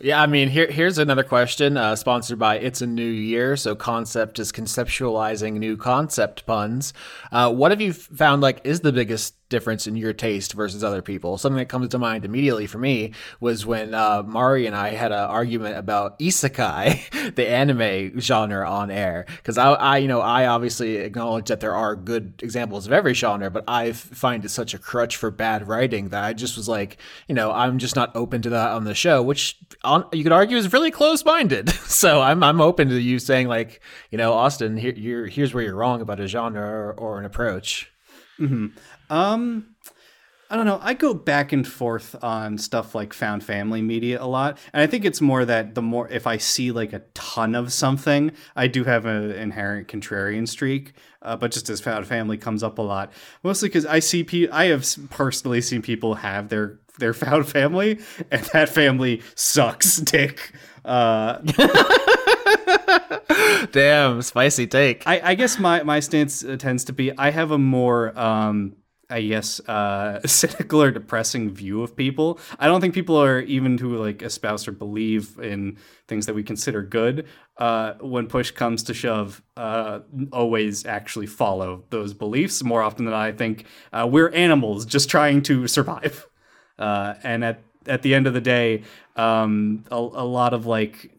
Yeah, 0.00 0.20
I 0.20 0.26
mean, 0.26 0.48
here 0.48 0.68
here's 0.70 0.98
another 0.98 1.22
question 1.22 1.76
uh, 1.76 1.94
sponsored 1.94 2.38
by 2.38 2.58
It's 2.58 2.82
a 2.82 2.86
New 2.86 3.04
Year. 3.04 3.56
So, 3.56 3.76
concept 3.76 4.40
is 4.40 4.50
conceptualizing 4.50 5.52
new 5.52 5.76
concept 5.76 6.44
puns. 6.46 6.92
Uh, 7.30 7.52
what 7.52 7.70
have 7.70 7.80
you 7.80 7.92
found 7.92 8.42
like 8.42 8.60
is 8.64 8.80
the 8.80 8.92
biggest 8.92 9.43
difference 9.54 9.86
in 9.86 9.94
your 9.94 10.12
taste 10.12 10.52
versus 10.52 10.82
other 10.82 11.00
people. 11.00 11.38
Something 11.38 11.58
that 11.58 11.68
comes 11.68 11.88
to 11.90 11.98
mind 11.98 12.24
immediately 12.24 12.66
for 12.66 12.78
me 12.78 13.12
was 13.38 13.64
when 13.64 13.94
uh, 13.94 14.24
Mari 14.26 14.66
and 14.66 14.74
I 14.74 14.88
had 14.90 15.12
an 15.12 15.18
argument 15.18 15.78
about 15.78 16.18
isekai, 16.18 17.34
the 17.36 17.48
anime 17.48 18.18
genre, 18.18 18.68
on 18.68 18.90
air. 18.90 19.26
Because 19.36 19.56
I, 19.56 19.74
I, 19.74 19.98
you 19.98 20.08
know, 20.08 20.20
I 20.20 20.46
obviously 20.46 20.96
acknowledge 20.96 21.46
that 21.48 21.60
there 21.60 21.74
are 21.74 21.94
good 21.94 22.34
examples 22.42 22.84
of 22.86 22.92
every 22.92 23.14
genre, 23.14 23.48
but 23.48 23.62
I 23.68 23.92
find 23.92 24.44
it 24.44 24.48
such 24.48 24.74
a 24.74 24.78
crutch 24.78 25.16
for 25.16 25.30
bad 25.30 25.68
writing 25.68 26.08
that 26.08 26.24
I 26.24 26.32
just 26.32 26.56
was 26.56 26.68
like, 26.68 26.98
you 27.28 27.34
know, 27.36 27.52
I'm 27.52 27.78
just 27.78 27.94
not 27.94 28.10
open 28.16 28.42
to 28.42 28.50
that 28.50 28.72
on 28.72 28.82
the 28.82 28.94
show, 28.94 29.22
which 29.22 29.56
on, 29.84 30.04
you 30.12 30.24
could 30.24 30.32
argue 30.32 30.56
is 30.56 30.72
really 30.72 30.90
close-minded. 30.90 31.70
so 31.86 32.20
I'm 32.20 32.42
I'm 32.42 32.60
open 32.60 32.88
to 32.88 33.00
you 33.00 33.20
saying 33.20 33.46
like, 33.46 33.80
you 34.10 34.18
know, 34.18 34.32
Austin, 34.32 34.76
here, 34.76 35.26
here's 35.28 35.54
where 35.54 35.62
you're 35.62 35.76
wrong 35.76 36.00
about 36.00 36.18
a 36.18 36.26
genre 36.26 36.60
or, 36.60 36.92
or 36.94 37.18
an 37.20 37.24
approach. 37.24 37.92
Mm-hmm. 38.38 38.76
Um, 39.14 39.76
I 40.50 40.56
don't 40.56 40.66
know. 40.66 40.80
I 40.82 40.94
go 40.94 41.14
back 41.14 41.52
and 41.52 41.66
forth 41.66 42.16
on 42.22 42.58
stuff 42.58 42.94
like 42.94 43.12
found 43.12 43.44
family 43.44 43.80
media 43.80 44.22
a 44.22 44.26
lot, 44.26 44.58
and 44.72 44.82
I 44.82 44.88
think 44.88 45.04
it's 45.04 45.20
more 45.20 45.44
that 45.44 45.74
the 45.74 45.82
more 45.82 46.08
if 46.08 46.26
I 46.26 46.36
see 46.36 46.72
like 46.72 46.92
a 46.92 47.02
ton 47.14 47.54
of 47.54 47.72
something, 47.72 48.32
I 48.56 48.66
do 48.66 48.84
have 48.84 49.06
an 49.06 49.30
inherent 49.30 49.88
contrarian 49.88 50.48
streak. 50.48 50.94
Uh, 51.22 51.36
but 51.36 51.52
just 51.52 51.70
as 51.70 51.80
found 51.80 52.06
family 52.06 52.36
comes 52.36 52.62
up 52.62 52.78
a 52.78 52.82
lot, 52.82 53.12
mostly 53.42 53.68
because 53.68 53.86
I 53.86 54.00
see 54.00 54.24
pe- 54.24 54.48
I 54.48 54.66
have 54.66 54.84
personally 55.10 55.60
seen 55.60 55.80
people 55.80 56.16
have 56.16 56.48
their 56.48 56.80
their 56.98 57.14
found 57.14 57.48
family, 57.48 58.00
and 58.30 58.42
that 58.52 58.68
family 58.68 59.22
sucks 59.36 59.96
dick. 59.98 60.52
Uh, 60.84 61.38
Damn, 63.72 64.22
spicy 64.22 64.66
take. 64.66 65.06
I, 65.06 65.30
I 65.30 65.34
guess 65.34 65.58
my 65.58 65.82
my 65.84 66.00
stance 66.00 66.44
uh, 66.44 66.56
tends 66.56 66.84
to 66.84 66.92
be 66.92 67.16
I 67.16 67.30
have 67.30 67.50
a 67.50 67.58
more 67.58 68.16
um 68.18 68.76
I 69.10 69.22
guess 69.22 69.60
uh, 69.68 70.20
cynical 70.26 70.82
or 70.82 70.90
depressing 70.90 71.50
view 71.50 71.82
of 71.82 71.96
people. 71.96 72.38
I 72.58 72.66
don't 72.66 72.80
think 72.80 72.94
people 72.94 73.20
are 73.20 73.40
even 73.40 73.78
who 73.78 73.96
like 73.96 74.22
espouse 74.22 74.66
or 74.66 74.72
believe 74.72 75.38
in 75.38 75.78
things 76.08 76.26
that 76.26 76.34
we 76.34 76.42
consider 76.42 76.82
good. 76.82 77.26
Uh, 77.56 77.94
when 78.00 78.26
push 78.26 78.50
comes 78.50 78.82
to 78.84 78.94
shove, 78.94 79.42
uh, 79.56 80.00
always 80.32 80.86
actually 80.86 81.26
follow 81.26 81.84
those 81.90 82.14
beliefs 82.14 82.62
more 82.64 82.82
often 82.82 83.04
than 83.04 83.14
I 83.14 83.32
think. 83.32 83.66
Uh, 83.92 84.08
we're 84.10 84.30
animals 84.30 84.84
just 84.84 85.08
trying 85.08 85.42
to 85.42 85.66
survive, 85.68 86.26
uh, 86.78 87.14
and 87.22 87.44
at 87.44 87.62
at 87.86 88.02
the 88.02 88.14
end 88.14 88.26
of 88.26 88.32
the 88.32 88.40
day, 88.40 88.82
um, 89.16 89.84
a, 89.90 89.96
a 89.96 90.26
lot 90.26 90.54
of 90.54 90.66
like 90.66 91.10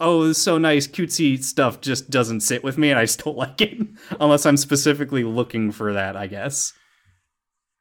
oh, 0.00 0.30
it's 0.30 0.38
so 0.38 0.58
nice, 0.58 0.86
cutesy 0.86 1.42
stuff 1.42 1.80
just 1.80 2.10
doesn't 2.10 2.40
sit 2.40 2.62
with 2.62 2.78
me, 2.78 2.90
and 2.90 2.98
I 2.98 3.06
don't 3.06 3.36
like 3.36 3.60
it 3.60 3.78
unless 4.20 4.46
I'm 4.46 4.56
specifically 4.56 5.24
looking 5.24 5.72
for 5.72 5.92
that, 5.92 6.16
I 6.16 6.26
guess. 6.26 6.72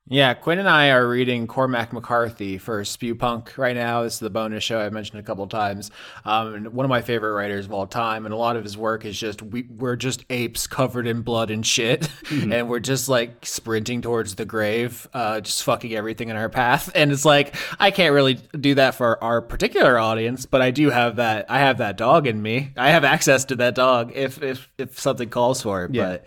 Yeah, 0.10 0.34
Quinn 0.36 0.58
and 0.58 0.70
I 0.70 0.92
are 0.92 1.06
reading 1.06 1.48
Cormac 1.48 1.92
McCarthy 1.92 2.58
for 2.58 2.82
Spewpunk 2.84 3.58
right 3.58 3.76
now. 3.76 4.04
This 4.04 4.14
is 4.14 4.20
the 4.20 4.30
bonus 4.30 4.64
show 4.64 4.80
I 4.80 4.90
mentioned 4.90 5.20
a 5.20 5.24
couple 5.24 5.46
times. 5.48 5.92
Um, 6.24 6.66
one 6.68 6.86
of 6.86 6.90
my 6.90 7.02
favorite 7.02 7.34
writers 7.34 7.66
of 7.66 7.74
all 7.74 7.88
time, 7.88 8.26
and 8.26 8.34
a 8.34 8.38
lot 8.38 8.56
of 8.56 8.64
his 8.64 8.78
work 8.78 9.04
is 9.04 9.20
just 9.20 9.42
we, 9.42 9.64
we're 9.64 9.98
just 9.98 10.24
apes 10.30 10.66
covered 10.66 11.08
in 11.08 11.24
blood 11.24 11.52
and 11.52 11.66
shit, 11.66 12.02
mm-hmm. 12.02 12.52
and 12.54 12.70
we're 12.70 12.80
just 12.80 13.10
like 13.10 13.46
sprinting 13.46 14.02
towards 14.02 14.36
the 14.36 14.46
grave, 14.46 15.10
uh, 15.14 15.42
just 15.42 15.64
fucking 15.64 15.94
everything 15.94 16.30
in 16.30 16.38
our 16.38 16.50
path. 16.50 16.92
And 16.98 17.12
it's 17.12 17.26
like 17.26 17.56
I 17.80 17.92
can't 17.92 18.14
really 18.14 18.36
do 18.60 18.76
that 18.76 18.96
for 18.96 19.24
our 19.24 19.40
particular 19.40 20.00
audience, 20.00 20.48
but 20.48 20.62
I 20.62 20.72
do 20.72 20.90
have 20.90 21.18
that. 21.18 21.46
I 21.50 21.60
have 21.60 21.78
that 21.78 21.96
dog 21.96 22.26
in 22.26 22.42
me. 22.42 22.72
I 22.76 22.90
have 22.90 23.04
access 23.04 23.46
to 23.46 23.56
that 23.58 23.76
dog 23.76 24.14
if 24.16 24.42
if 24.42 24.68
if 24.78 25.00
something 25.00 25.30
calls 25.30 25.62
for 25.62 25.86
it. 25.86 25.94
Yeah. 25.94 26.18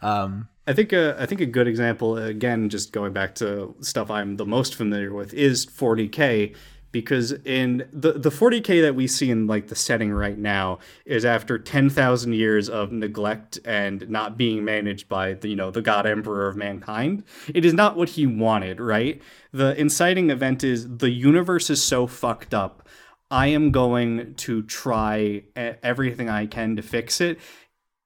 But 0.00 0.06
um, 0.06 0.48
I 0.70 0.72
think 0.72 0.92
a, 0.92 1.20
I 1.20 1.26
think 1.26 1.40
a 1.40 1.46
good 1.46 1.66
example, 1.66 2.16
again, 2.16 2.68
just 2.68 2.92
going 2.92 3.12
back 3.12 3.34
to 3.36 3.74
stuff 3.80 4.08
I'm 4.08 4.36
the 4.36 4.46
most 4.46 4.76
familiar 4.76 5.12
with, 5.12 5.34
is 5.34 5.66
40k, 5.66 6.54
because 6.92 7.32
in 7.44 7.88
the 7.92 8.12
the 8.12 8.30
40k 8.30 8.80
that 8.82 8.94
we 8.94 9.08
see 9.08 9.32
in 9.32 9.48
like 9.48 9.66
the 9.66 9.74
setting 9.74 10.12
right 10.12 10.38
now 10.38 10.78
is 11.04 11.24
after 11.24 11.58
10,000 11.58 12.32
years 12.34 12.68
of 12.68 12.92
neglect 12.92 13.58
and 13.64 14.08
not 14.08 14.36
being 14.36 14.64
managed 14.64 15.08
by 15.08 15.34
the 15.34 15.48
you 15.48 15.56
know 15.56 15.72
the 15.72 15.82
god 15.82 16.06
emperor 16.06 16.46
of 16.46 16.56
mankind. 16.56 17.24
It 17.52 17.64
is 17.64 17.74
not 17.74 17.96
what 17.96 18.10
he 18.10 18.26
wanted, 18.26 18.80
right? 18.80 19.20
The 19.52 19.78
inciting 19.78 20.30
event 20.30 20.62
is 20.62 20.98
the 20.98 21.10
universe 21.10 21.68
is 21.68 21.82
so 21.82 22.06
fucked 22.06 22.54
up 22.54 22.88
I 23.30 23.46
am 23.48 23.70
going 23.70 24.34
to 24.36 24.62
try 24.62 25.44
everything 25.54 26.28
I 26.28 26.46
can 26.46 26.74
to 26.76 26.82
fix 26.82 27.20
it. 27.20 27.38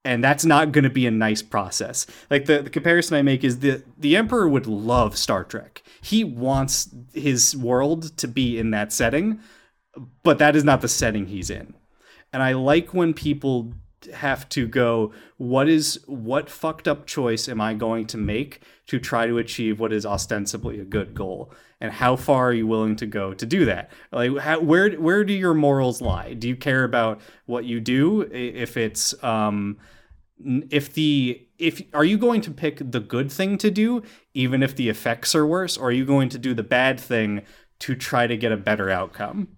And 0.05 0.23
that's 0.23 0.45
not 0.45 0.73
going 0.73 0.85
to 0.85 0.91
be 0.91 1.07
a 1.07 1.11
nice 1.11 1.41
process. 1.41 2.07
Like 2.29 2.45
the, 2.45 2.61
the 2.61 2.71
comparison 2.71 3.17
I 3.17 3.23
make 3.23 3.43
is 3.43 3.61
the 3.61 3.83
the 3.97 4.17
emperor 4.17 4.47
would 4.47 4.67
love 4.67 5.17
Star 5.17 5.45
Trek. 5.45 5.83
He 6.03 6.25
wants 6.25 6.91
his 7.15 7.57
world 7.57 8.17
to 8.19 8.29
be 8.29 8.59
in 8.59 8.71
that 8.73 8.93
setting, 8.93 9.41
but 10.23 10.39
that 10.39 10.57
is 10.57 10.65
not 10.65 10.83
the 10.83 10.89
setting 10.89 11.27
he's 11.27 11.49
in. 11.49 11.75
And 12.35 12.43
I 12.43 12.53
like 12.53 12.93
when 12.93 13.15
people 13.15 13.73
have 14.13 14.49
to 14.51 14.67
go 14.67 15.13
what 15.37 15.69
is 15.69 16.01
what 16.07 16.51
fucked 16.51 16.87
up 16.87 17.07
choice 17.07 17.49
am 17.49 17.61
i 17.61 17.75
going 17.75 18.07
to 18.07 18.17
make 18.17 18.61
to 18.87 18.99
try 18.99 19.27
to 19.27 19.39
achieve 19.39 19.81
what 19.81 19.93
is 19.93 20.05
ostensibly 20.05 20.79
a 20.81 20.85
good 20.85 21.15
goal 21.15 21.53
and 21.81 21.93
how 21.93 22.17
far 22.17 22.49
are 22.49 22.53
you 22.53 22.67
willing 22.67 22.97
to 22.97 23.07
go 23.07 23.33
to 23.33 23.47
do 23.47 23.65
that 23.65 23.91
like 24.13 24.37
how, 24.39 24.61
where 24.61 24.91
where 24.93 25.25
do 25.25 25.33
your 25.33 25.55
morals 25.55 26.01
lie 26.01 26.35
do 26.35 26.49
you 26.49 26.57
care 26.57 26.85
about 26.85 27.21
what 27.47 27.65
you 27.65 27.81
do 27.81 28.23
if 28.33 28.77
it's 28.77 29.15
um 29.25 29.79
if 30.71 30.93
the 30.95 31.47
if 31.59 31.83
are 31.93 32.05
you 32.05 32.19
going 32.19 32.41
to 32.41 32.51
pick 32.51 32.79
the 32.91 33.01
good 33.01 33.31
thing 33.31 33.57
to 33.59 33.71
do 33.71 34.03
even 34.35 34.63
if 34.63 34.75
the 34.75 34.89
effects 34.89 35.35
are 35.35 35.47
worse 35.47 35.77
or 35.77 35.89
are 35.89 35.93
you 35.93 36.05
going 36.05 36.29
to 36.29 36.39
do 36.39 36.55
the 36.55 36.63
bad 36.63 36.99
thing 36.99 37.43
to 37.79 37.95
try 37.95 38.27
to 38.27 38.37
get 38.37 38.53
a 38.53 38.57
better 38.57 38.91
outcome 38.91 39.49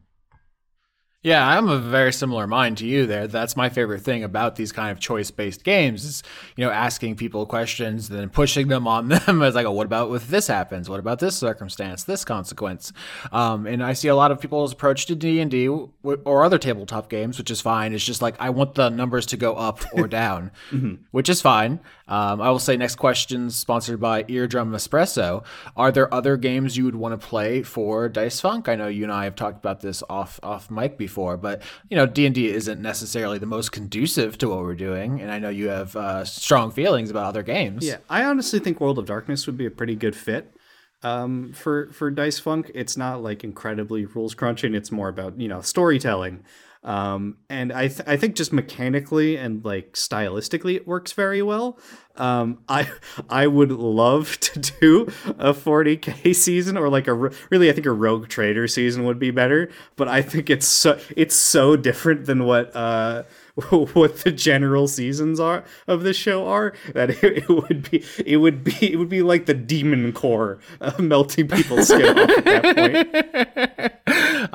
yeah, 1.27 1.45
I'm 1.45 1.69
a 1.69 1.81
very 1.81 2.13
similar 2.13 2.47
mind 2.47 2.79
to 2.79 2.87
you 2.87 3.05
there. 3.05 3.27
That's 3.27 3.57
my 3.57 3.69
favorite 3.69 4.03
thing 4.03 4.23
about 4.23 4.55
these 4.55 4.71
kind 4.71 4.93
of 4.93 5.01
choice-based 5.01 5.65
games 5.65 6.05
is, 6.05 6.23
you 6.55 6.65
know, 6.65 6.71
asking 6.71 7.17
people 7.17 7.45
questions, 7.47 8.09
then 8.09 8.31
pushing 8.31 8.69
them 8.69 8.87
on 8.87 9.09
them 9.27 9.43
as 9.43 9.57
like, 9.57 9.67
oh, 9.67 9.73
what 9.73 9.87
about 9.87 10.15
if 10.15 10.29
this 10.29 10.47
happens? 10.47 10.89
What 10.89 11.01
about 11.01 11.19
this 11.19 11.37
circumstance, 11.37 12.05
this 12.05 12.25
consequence? 12.25 12.93
Um, 13.33 13.67
and 13.67 13.83
I 13.83 13.93
see 13.95 14.07
a 14.07 14.15
lot 14.15 14.31
of 14.31 14.41
people's 14.41 14.73
approach 14.73 15.07
to 15.07 15.17
D 15.17 15.41
and 15.41 15.51
D 15.51 15.67
or 15.67 16.45
other 16.45 16.59
tabletop 16.59 17.11
games, 17.11 17.39
which 17.39 17.51
is 17.51 17.61
fine. 17.61 17.93
It's 17.93 18.05
just 18.05 18.23
like 18.23 18.37
I 18.39 18.51
want 18.51 18.77
the 18.77 18.89
numbers 18.89 19.27
to 19.27 19.37
go 19.37 19.57
up 19.57 19.81
or 19.95 20.07
down, 20.23 20.53
mm-hmm. 20.71 21.03
which 21.11 21.29
is 21.29 21.43
fine. 21.43 21.81
Um, 22.09 22.41
I 22.41 22.51
will 22.51 22.59
say 22.59 22.77
next 22.77 22.97
question, 22.97 23.51
sponsored 23.51 23.99
by 24.01 24.25
Eardrum 24.29 24.71
Espresso. 24.71 25.45
Are 25.77 25.91
there 25.91 26.13
other 26.13 26.37
games 26.37 26.77
you 26.77 26.85
would 26.85 26.95
want 26.95 27.21
to 27.21 27.27
play 27.27 27.63
for 27.63 28.09
Dice 28.09 28.41
Funk? 28.41 28.69
I 28.69 28.77
know 28.77 28.87
you 28.87 29.03
and 29.03 29.13
I 29.13 29.25
have 29.25 29.35
talked 29.35 29.59
about 29.59 29.81
this 29.81 30.03
off 30.09 30.39
off 30.43 30.71
mic 30.71 30.97
before, 30.97 31.37
but 31.37 31.63
you 31.91 31.97
know 31.97 32.07
D 32.07 32.27
and 32.27 32.35
D 32.35 32.49
isn't 32.49 32.81
necessarily 32.81 33.39
the 33.39 33.47
most 33.47 33.73
conducive 33.73 34.39
to 34.39 34.49
what 34.49 34.59
we're 34.59 34.75
doing, 34.75 35.21
and 35.21 35.33
I 35.33 35.39
know 35.39 35.49
you 35.49 35.69
have 35.69 35.97
uh, 35.97 36.25
strong 36.25 36.71
feelings 36.71 37.11
about 37.11 37.27
other 37.27 37.43
games. 37.43 37.85
Yeah, 37.85 37.99
I 38.09 38.25
honestly 38.25 38.61
think 38.61 38.81
World 38.81 38.99
of 38.99 39.07
Darkness 39.07 39.47
would 39.47 39.57
be 39.57 39.67
a 39.67 39.71
pretty 39.71 39.97
good 39.97 40.15
fit 40.15 40.57
um, 41.03 41.53
for 41.53 41.93
for 41.93 42.11
Dice 42.11 42.39
Funk. 42.39 42.71
It's 42.75 42.97
not 42.97 43.23
like 43.23 43.45
incredibly 43.45 44.05
rules 44.05 44.35
crunching. 44.35 44.75
It's 44.75 44.93
more 44.93 45.09
about 45.09 45.41
you 45.41 45.49
know 45.49 45.61
storytelling. 45.61 46.45
Um, 46.87 47.39
and 47.51 47.73
I 47.73 47.89
th- 47.89 48.05
I 48.07 48.17
think 48.17 48.37
just 48.37 48.53
mechanically 48.53 49.37
and 49.37 49.65
like 49.65 49.95
stylistically 49.95 50.77
it 50.77 50.87
works 50.87 51.13
very 51.13 51.43
well. 51.43 51.81
Um, 52.15 52.59
I 52.69 52.89
I 53.29 53.49
would 53.49 53.73
love 53.73 54.39
to 54.39 54.61
do 54.61 55.03
a 55.37 55.53
40k 55.53 56.35
season 56.35 56.77
or 56.77 56.89
like 56.89 57.09
a 57.09 57.15
really 57.15 57.69
I 57.69 57.73
think 57.73 57.87
a 57.87 57.93
Rogue 57.93 58.29
Trader 58.29 58.69
season 58.69 59.05
would 59.05 59.19
be 59.19 59.33
better. 59.33 59.69
But 59.97 60.07
I 60.07 60.23
think 60.23 60.49
it's 60.49 60.69
so 60.69 60.99
it's 61.17 61.35
so 61.35 61.75
different 61.75 62.27
than 62.27 62.45
what 62.45 62.75
uh 62.77 63.25
what 63.71 64.19
the 64.19 64.31
general 64.31 64.87
seasons 64.87 65.41
are 65.41 65.65
of 65.89 66.05
the 66.05 66.15
show 66.15 66.47
are 66.47 66.73
that 66.95 67.11
it, 67.11 67.39
it, 67.39 67.49
would 67.49 67.91
be 67.91 68.05
it 68.25 68.37
would 68.37 68.63
be 68.63 68.93
it 68.93 68.97
would 68.97 69.09
be 69.09 69.23
like 69.23 69.47
the 69.47 69.55
demon 69.55 70.13
core 70.13 70.61
uh, 70.81 70.93
melting 71.01 71.49
people's 71.49 71.89
skin 71.89 72.17
off 72.17 72.31
at 72.31 72.45
that 72.45 73.77
point. 73.77 73.93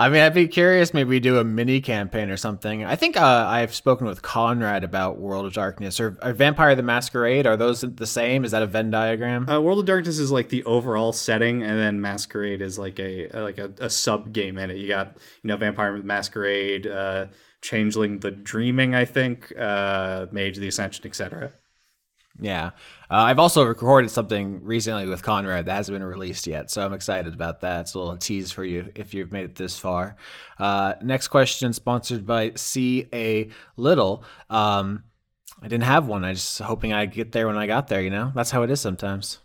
I 0.01 0.09
mean, 0.09 0.21
I'd 0.23 0.33
be 0.33 0.47
curious. 0.47 0.95
Maybe 0.95 1.19
do 1.19 1.37
a 1.37 1.43
mini 1.43 1.79
campaign 1.79 2.31
or 2.31 2.37
something. 2.37 2.83
I 2.83 2.95
think 2.95 3.17
uh, 3.17 3.45
I've 3.47 3.75
spoken 3.75 4.07
with 4.07 4.23
Conrad 4.23 4.83
about 4.83 5.19
World 5.19 5.45
of 5.45 5.53
Darkness 5.53 5.99
or, 5.99 6.17
or, 6.23 6.33
Vampire 6.33 6.73
the 6.73 6.81
Masquerade. 6.81 7.45
Are 7.45 7.55
those 7.55 7.81
the 7.81 8.07
same? 8.07 8.43
Is 8.43 8.49
that 8.49 8.63
a 8.63 8.65
Venn 8.65 8.89
diagram? 8.89 9.47
Uh, 9.47 9.61
World 9.61 9.77
of 9.77 9.85
Darkness 9.85 10.17
is 10.17 10.31
like 10.31 10.49
the 10.49 10.63
overall 10.63 11.13
setting, 11.13 11.61
and 11.61 11.77
then 11.77 12.01
Masquerade 12.01 12.63
is 12.63 12.79
like 12.79 12.99
a 12.99 13.29
like 13.31 13.59
a, 13.59 13.71
a 13.77 13.91
sub 13.91 14.33
game 14.33 14.57
in 14.57 14.71
it. 14.71 14.77
You 14.77 14.87
got 14.87 15.17
you 15.43 15.49
know 15.49 15.57
Vampire 15.57 15.95
the 15.95 16.03
Masquerade. 16.03 16.87
Uh, 16.87 17.27
Changeling 17.61 18.21
the 18.21 18.31
Dreaming, 18.31 18.95
I 18.95 19.05
think, 19.05 19.53
uh, 19.55 20.25
Mage 20.31 20.57
the 20.57 20.67
Ascension, 20.67 21.05
etc. 21.05 21.53
Yeah. 22.39 22.71
Uh, 23.11 23.25
I've 23.25 23.39
also 23.39 23.65
recorded 23.65 24.09
something 24.09 24.63
recently 24.63 25.05
with 25.05 25.21
Conrad 25.21 25.65
that 25.65 25.73
hasn't 25.73 25.93
been 25.95 26.03
released 26.03 26.47
yet, 26.47 26.71
so 26.71 26.85
I'm 26.85 26.93
excited 26.93 27.33
about 27.33 27.59
that. 27.59 27.81
It's 27.81 27.93
a 27.93 27.99
little 27.99 28.15
tease 28.15 28.53
for 28.53 28.63
you 28.63 28.89
if 28.95 29.13
you've 29.13 29.33
made 29.33 29.43
it 29.43 29.55
this 29.55 29.77
far. 29.77 30.15
Uh, 30.57 30.93
next 31.01 31.27
question, 31.27 31.73
sponsored 31.73 32.25
by 32.25 32.53
C.A. 32.55 33.49
Little. 33.75 34.23
Um, 34.49 35.03
I 35.61 35.67
didn't 35.67 35.83
have 35.83 36.07
one. 36.07 36.23
I 36.23 36.31
just 36.31 36.59
hoping 36.59 36.93
I'd 36.93 37.11
get 37.11 37.33
there 37.33 37.47
when 37.47 37.57
I 37.57 37.67
got 37.67 37.89
there, 37.89 38.01
you 38.01 38.11
know? 38.11 38.31
That's 38.33 38.51
how 38.51 38.63
it 38.63 38.71
is 38.71 38.79
sometimes. 38.79 39.39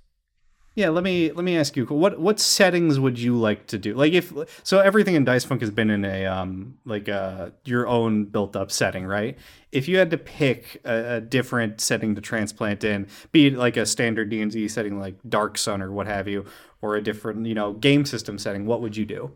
Yeah, 0.77 0.91
let 0.91 1.05
me 1.05 1.33
let 1.33 1.43
me 1.43 1.57
ask 1.57 1.75
you 1.75 1.87
what 1.87 2.21
what 2.21 2.39
settings 2.39 3.01
would 3.01 3.19
you 3.19 3.35
like 3.35 3.67
to 3.69 3.79
do? 3.79 3.95
Like 3.95 4.13
if 4.13 4.35
so 4.63 4.79
everything 4.79 5.15
in 5.15 5.25
Dice 5.25 5.43
Funk 5.43 5.63
has 5.63 5.71
been 5.71 5.89
in 5.89 6.05
a 6.05 6.27
um 6.27 6.77
like 6.85 7.09
uh 7.09 7.49
your 7.65 7.89
own 7.89 8.27
built 8.27 8.55
up 8.55 8.71
setting, 8.71 9.07
right? 9.07 9.39
If 9.73 9.89
you 9.89 9.97
had 9.97 10.11
to 10.11 10.19
pick 10.19 10.83
a, 10.85 11.17
a 11.17 11.21
different 11.23 11.81
setting 11.81 12.15
to 12.15 12.21
transplant 12.21 12.85
in, 12.85 13.09
be 13.33 13.47
it 13.47 13.55
like 13.57 13.79
a 13.79 13.87
standard 13.87 14.29
D&D 14.29 14.69
setting 14.69 15.01
like 15.01 15.17
Dark 15.27 15.57
Sun 15.57 15.81
or 15.81 15.91
what 15.91 16.07
have 16.07 16.29
you, 16.29 16.45
or 16.83 16.95
a 16.95 17.03
different, 17.03 17.47
you 17.47 17.55
know, 17.55 17.73
game 17.73 18.05
system 18.05 18.39
setting, 18.39 18.67
what 18.67 18.83
would 18.83 18.97
you 18.97 19.07
do? 19.07 19.33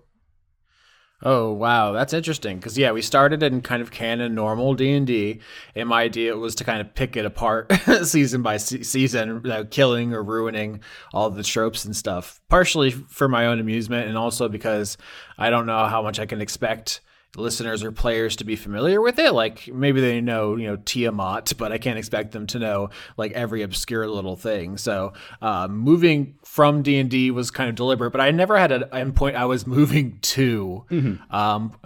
Oh 1.23 1.53
wow, 1.53 1.93
that's 1.93 2.15
interesting. 2.15 2.57
Because 2.57 2.79
yeah, 2.79 2.93
we 2.93 3.03
started 3.03 3.43
in 3.43 3.61
kind 3.61 3.83
of 3.83 3.91
canon 3.91 4.35
normal 4.35 4.75
D 4.75 4.93
and 4.93 5.07
D, 5.07 5.41
and 5.75 5.89
my 5.89 6.03
idea 6.03 6.35
was 6.37 6.55
to 6.57 6.65
kind 6.65 6.81
of 6.81 6.95
pick 6.95 7.15
it 7.15 7.27
apart 7.27 7.71
season 8.05 8.43
by 8.43 8.57
se- 8.57 8.85
season, 8.85 9.51
uh, 9.51 9.65
killing 9.71 10.15
or 10.15 10.23
ruining 10.23 10.81
all 11.13 11.29
the 11.29 11.43
tropes 11.43 11.85
and 11.85 11.95
stuff. 11.95 12.41
Partially 12.49 12.91
for 12.91 13.29
my 13.29 13.47
own 13.47 13.61
amusement, 13.61 14.09
and 14.09 14.17
also 14.17 14.49
because 14.49 14.97
I 15.37 15.51
don't 15.51 15.67
know 15.67 15.87
how 15.87 16.01
much 16.03 16.19
I 16.19 16.25
can 16.25 16.41
expect 16.41 17.03
listeners 17.37 17.85
or 17.85 17.93
players 17.93 18.37
to 18.37 18.45
be 18.45 18.57
familiar 18.57 19.01
with 19.01 19.19
it. 19.19 19.33
Like 19.33 19.69
maybe 19.69 20.01
they 20.01 20.21
know, 20.21 20.57
you 20.57 20.67
know, 20.67 20.77
Tiamat, 20.77 21.53
but 21.59 21.73
I 21.73 21.79
can't 21.79 21.99
expect 21.99 22.33
them 22.33 22.47
to 22.49 22.59
know 22.59 22.91
like 23.17 23.33
every 23.33 23.63
obscure 23.63 24.07
little 24.09 24.37
thing. 24.37 24.77
So 24.77 25.13
uh, 25.41 25.69
moving 25.69 26.35
from 26.45 26.83
D 26.83 26.99
and 26.99 27.11
D 27.11 27.31
was 27.31 27.51
kind 27.51 27.69
of 27.69 27.77
deliberate, 27.77 28.11
but 28.11 28.21
I 28.21 28.31
never 28.31 28.59
had 28.59 28.73
an 28.73 28.85
endpoint 28.93 29.35
I 29.35 29.45
was 29.45 29.67
moving 29.67 30.19
to. 30.21 30.85
Mm-hmm. 30.91 31.35
Um, 31.35 31.77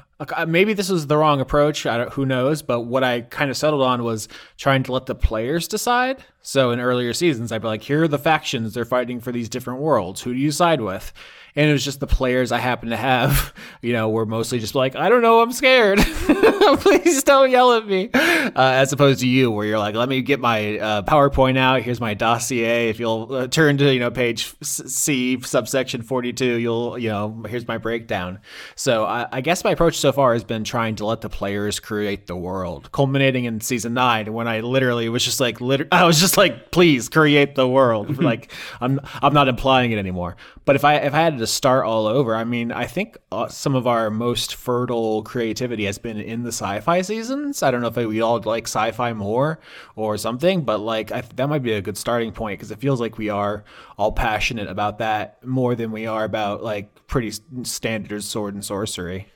maybe 0.46 0.72
this 0.72 0.88
was 0.88 1.06
the 1.06 1.16
wrong 1.16 1.40
approach. 1.40 1.82
who 1.82 2.24
knows? 2.24 2.62
But 2.62 2.82
what 2.82 3.04
I 3.04 3.22
kind 3.22 3.50
of 3.50 3.56
settled 3.56 3.82
on 3.82 4.04
was 4.04 4.28
trying 4.56 4.82
to 4.84 4.92
let 4.92 5.06
the 5.06 5.14
players 5.14 5.68
decide. 5.68 6.24
So 6.40 6.70
in 6.70 6.80
earlier 6.80 7.12
seasons, 7.12 7.52
I'd 7.52 7.62
be 7.62 7.68
like, 7.68 7.82
here 7.82 8.04
are 8.04 8.08
the 8.08 8.18
factions 8.18 8.74
they're 8.74 8.84
fighting 8.84 9.20
for 9.20 9.32
these 9.32 9.48
different 9.48 9.80
worlds. 9.80 10.22
Who 10.22 10.32
do 10.32 10.38
you 10.38 10.50
side 10.50 10.80
with? 10.80 11.12
And 11.56 11.70
it 11.70 11.72
was 11.72 11.84
just 11.84 12.00
the 12.00 12.06
players 12.06 12.50
I 12.50 12.58
happen 12.58 12.90
to 12.90 12.96
have, 12.96 13.54
you 13.80 13.92
know, 13.92 14.08
were 14.08 14.26
mostly 14.26 14.58
just 14.58 14.74
like, 14.74 14.96
I 14.96 15.08
don't 15.08 15.22
know, 15.22 15.40
I'm 15.40 15.52
scared. 15.52 15.98
Please 16.78 17.22
don't 17.22 17.50
yell 17.50 17.72
at 17.74 17.86
me. 17.86 18.10
Uh, 18.12 18.50
as 18.56 18.92
opposed 18.92 19.20
to 19.20 19.28
you, 19.28 19.50
where 19.50 19.64
you're 19.64 19.78
like, 19.78 19.94
let 19.94 20.08
me 20.08 20.20
get 20.20 20.40
my 20.40 20.78
uh, 20.78 21.02
PowerPoint 21.02 21.56
out. 21.56 21.82
Here's 21.82 22.00
my 22.00 22.14
dossier. 22.14 22.88
If 22.88 22.98
you'll 22.98 23.32
uh, 23.32 23.46
turn 23.46 23.78
to, 23.78 23.92
you 23.92 24.00
know, 24.00 24.10
page 24.10 24.52
C, 24.62 25.40
subsection 25.42 26.02
42, 26.02 26.58
you'll, 26.58 26.98
you 26.98 27.08
know, 27.08 27.44
here's 27.48 27.68
my 27.68 27.78
breakdown. 27.78 28.40
So 28.74 29.04
I, 29.04 29.26
I 29.30 29.40
guess 29.40 29.62
my 29.62 29.70
approach 29.70 29.98
so 29.98 30.10
far 30.10 30.32
has 30.32 30.42
been 30.42 30.64
trying 30.64 30.96
to 30.96 31.06
let 31.06 31.20
the 31.20 31.28
players 31.28 31.78
create 31.78 32.26
the 32.26 32.36
world, 32.36 32.90
culminating 32.90 33.44
in 33.44 33.60
season 33.60 33.94
nine 33.94 34.32
when 34.32 34.48
I 34.48 34.60
literally 34.60 35.08
was 35.08 35.24
just 35.24 35.38
like, 35.38 35.60
liter- 35.60 35.88
I 35.92 36.04
was 36.04 36.18
just 36.18 36.36
like, 36.36 36.72
please 36.72 37.08
create 37.08 37.54
the 37.54 37.68
world. 37.68 38.20
like, 38.22 38.50
I'm, 38.80 39.00
I'm 39.22 39.34
not 39.34 39.46
implying 39.46 39.92
it 39.92 39.98
anymore. 39.98 40.36
But 40.64 40.76
if 40.76 40.84
I, 40.84 40.96
if 40.96 41.14
I 41.14 41.20
had 41.20 41.43
to 41.44 41.52
start 41.52 41.84
all 41.84 42.06
over. 42.06 42.34
I 42.34 42.44
mean, 42.44 42.72
I 42.72 42.86
think 42.86 43.18
uh, 43.30 43.48
some 43.48 43.74
of 43.74 43.86
our 43.86 44.10
most 44.10 44.54
fertile 44.54 45.22
creativity 45.22 45.84
has 45.84 45.98
been 45.98 46.18
in 46.18 46.42
the 46.42 46.48
sci-fi 46.48 47.02
seasons. 47.02 47.62
I 47.62 47.70
don't 47.70 47.82
know 47.82 47.88
if 47.88 47.96
we 47.96 48.20
all 48.20 48.40
like 48.40 48.64
sci-fi 48.64 49.12
more 49.12 49.60
or 49.94 50.16
something, 50.16 50.62
but 50.62 50.78
like 50.78 51.12
I, 51.12 51.22
that 51.36 51.48
might 51.48 51.62
be 51.62 51.72
a 51.72 51.82
good 51.82 51.98
starting 51.98 52.32
point 52.32 52.58
because 52.58 52.70
it 52.70 52.78
feels 52.78 53.00
like 53.00 53.18
we 53.18 53.28
are 53.28 53.64
all 53.98 54.12
passionate 54.12 54.68
about 54.68 54.98
that 54.98 55.44
more 55.44 55.74
than 55.74 55.92
we 55.92 56.06
are 56.06 56.24
about 56.24 56.62
like 56.62 57.06
pretty 57.06 57.32
standard 57.62 58.24
sword 58.24 58.54
and 58.54 58.64
sorcery. 58.64 59.28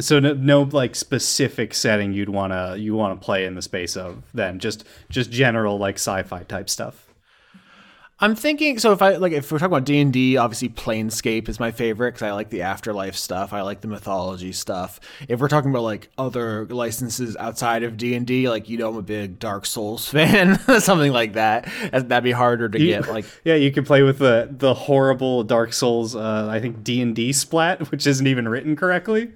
So 0.00 0.18
no, 0.18 0.32
no 0.32 0.62
like 0.62 0.96
specific 0.96 1.74
setting 1.74 2.12
you'd 2.12 2.30
wanna 2.30 2.76
you 2.76 2.94
wanna 2.94 3.16
play 3.16 3.44
in 3.44 3.54
the 3.54 3.62
space 3.62 3.96
of 3.96 4.22
then 4.34 4.58
just 4.58 4.84
just 5.08 5.30
general 5.30 5.78
like 5.78 5.96
sci-fi 5.96 6.42
type 6.44 6.68
stuff. 6.68 7.11
I'm 8.22 8.36
thinking 8.36 8.78
so 8.78 8.92
if 8.92 9.02
I 9.02 9.16
like 9.16 9.32
if 9.32 9.50
we're 9.50 9.58
talking 9.58 9.72
about 9.72 9.84
D 9.84 9.98
and 10.00 10.12
D, 10.12 10.36
obviously 10.36 10.68
Planescape 10.68 11.48
is 11.48 11.58
my 11.58 11.72
favorite 11.72 12.12
because 12.12 12.22
I 12.22 12.30
like 12.30 12.50
the 12.50 12.62
afterlife 12.62 13.16
stuff. 13.16 13.52
I 13.52 13.62
like 13.62 13.80
the 13.80 13.88
mythology 13.88 14.52
stuff. 14.52 15.00
If 15.26 15.40
we're 15.40 15.48
talking 15.48 15.70
about 15.70 15.82
like 15.82 16.08
other 16.16 16.66
licenses 16.66 17.36
outside 17.36 17.82
of 17.82 17.96
D 17.96 18.14
and 18.14 18.24
D, 18.24 18.48
like 18.48 18.68
you 18.68 18.78
know 18.78 18.90
I'm 18.90 18.96
a 18.96 19.02
big 19.02 19.40
Dark 19.40 19.66
Souls 19.66 20.06
fan, 20.08 20.56
something 20.80 21.12
like 21.12 21.32
that. 21.32 21.68
That'd 21.90 22.22
be 22.22 22.30
harder 22.30 22.68
to 22.68 22.80
you, 22.80 22.90
get. 22.90 23.08
Like 23.08 23.24
yeah, 23.44 23.56
you 23.56 23.72
can 23.72 23.84
play 23.84 24.04
with 24.04 24.20
the 24.20 24.48
the 24.52 24.72
horrible 24.72 25.42
Dark 25.42 25.72
Souls. 25.72 26.14
Uh, 26.14 26.46
I 26.48 26.60
think 26.60 26.84
D 26.84 27.02
and 27.02 27.16
D 27.16 27.32
splat, 27.32 27.90
which 27.90 28.06
isn't 28.06 28.28
even 28.28 28.48
written 28.48 28.76
correctly. 28.76 29.32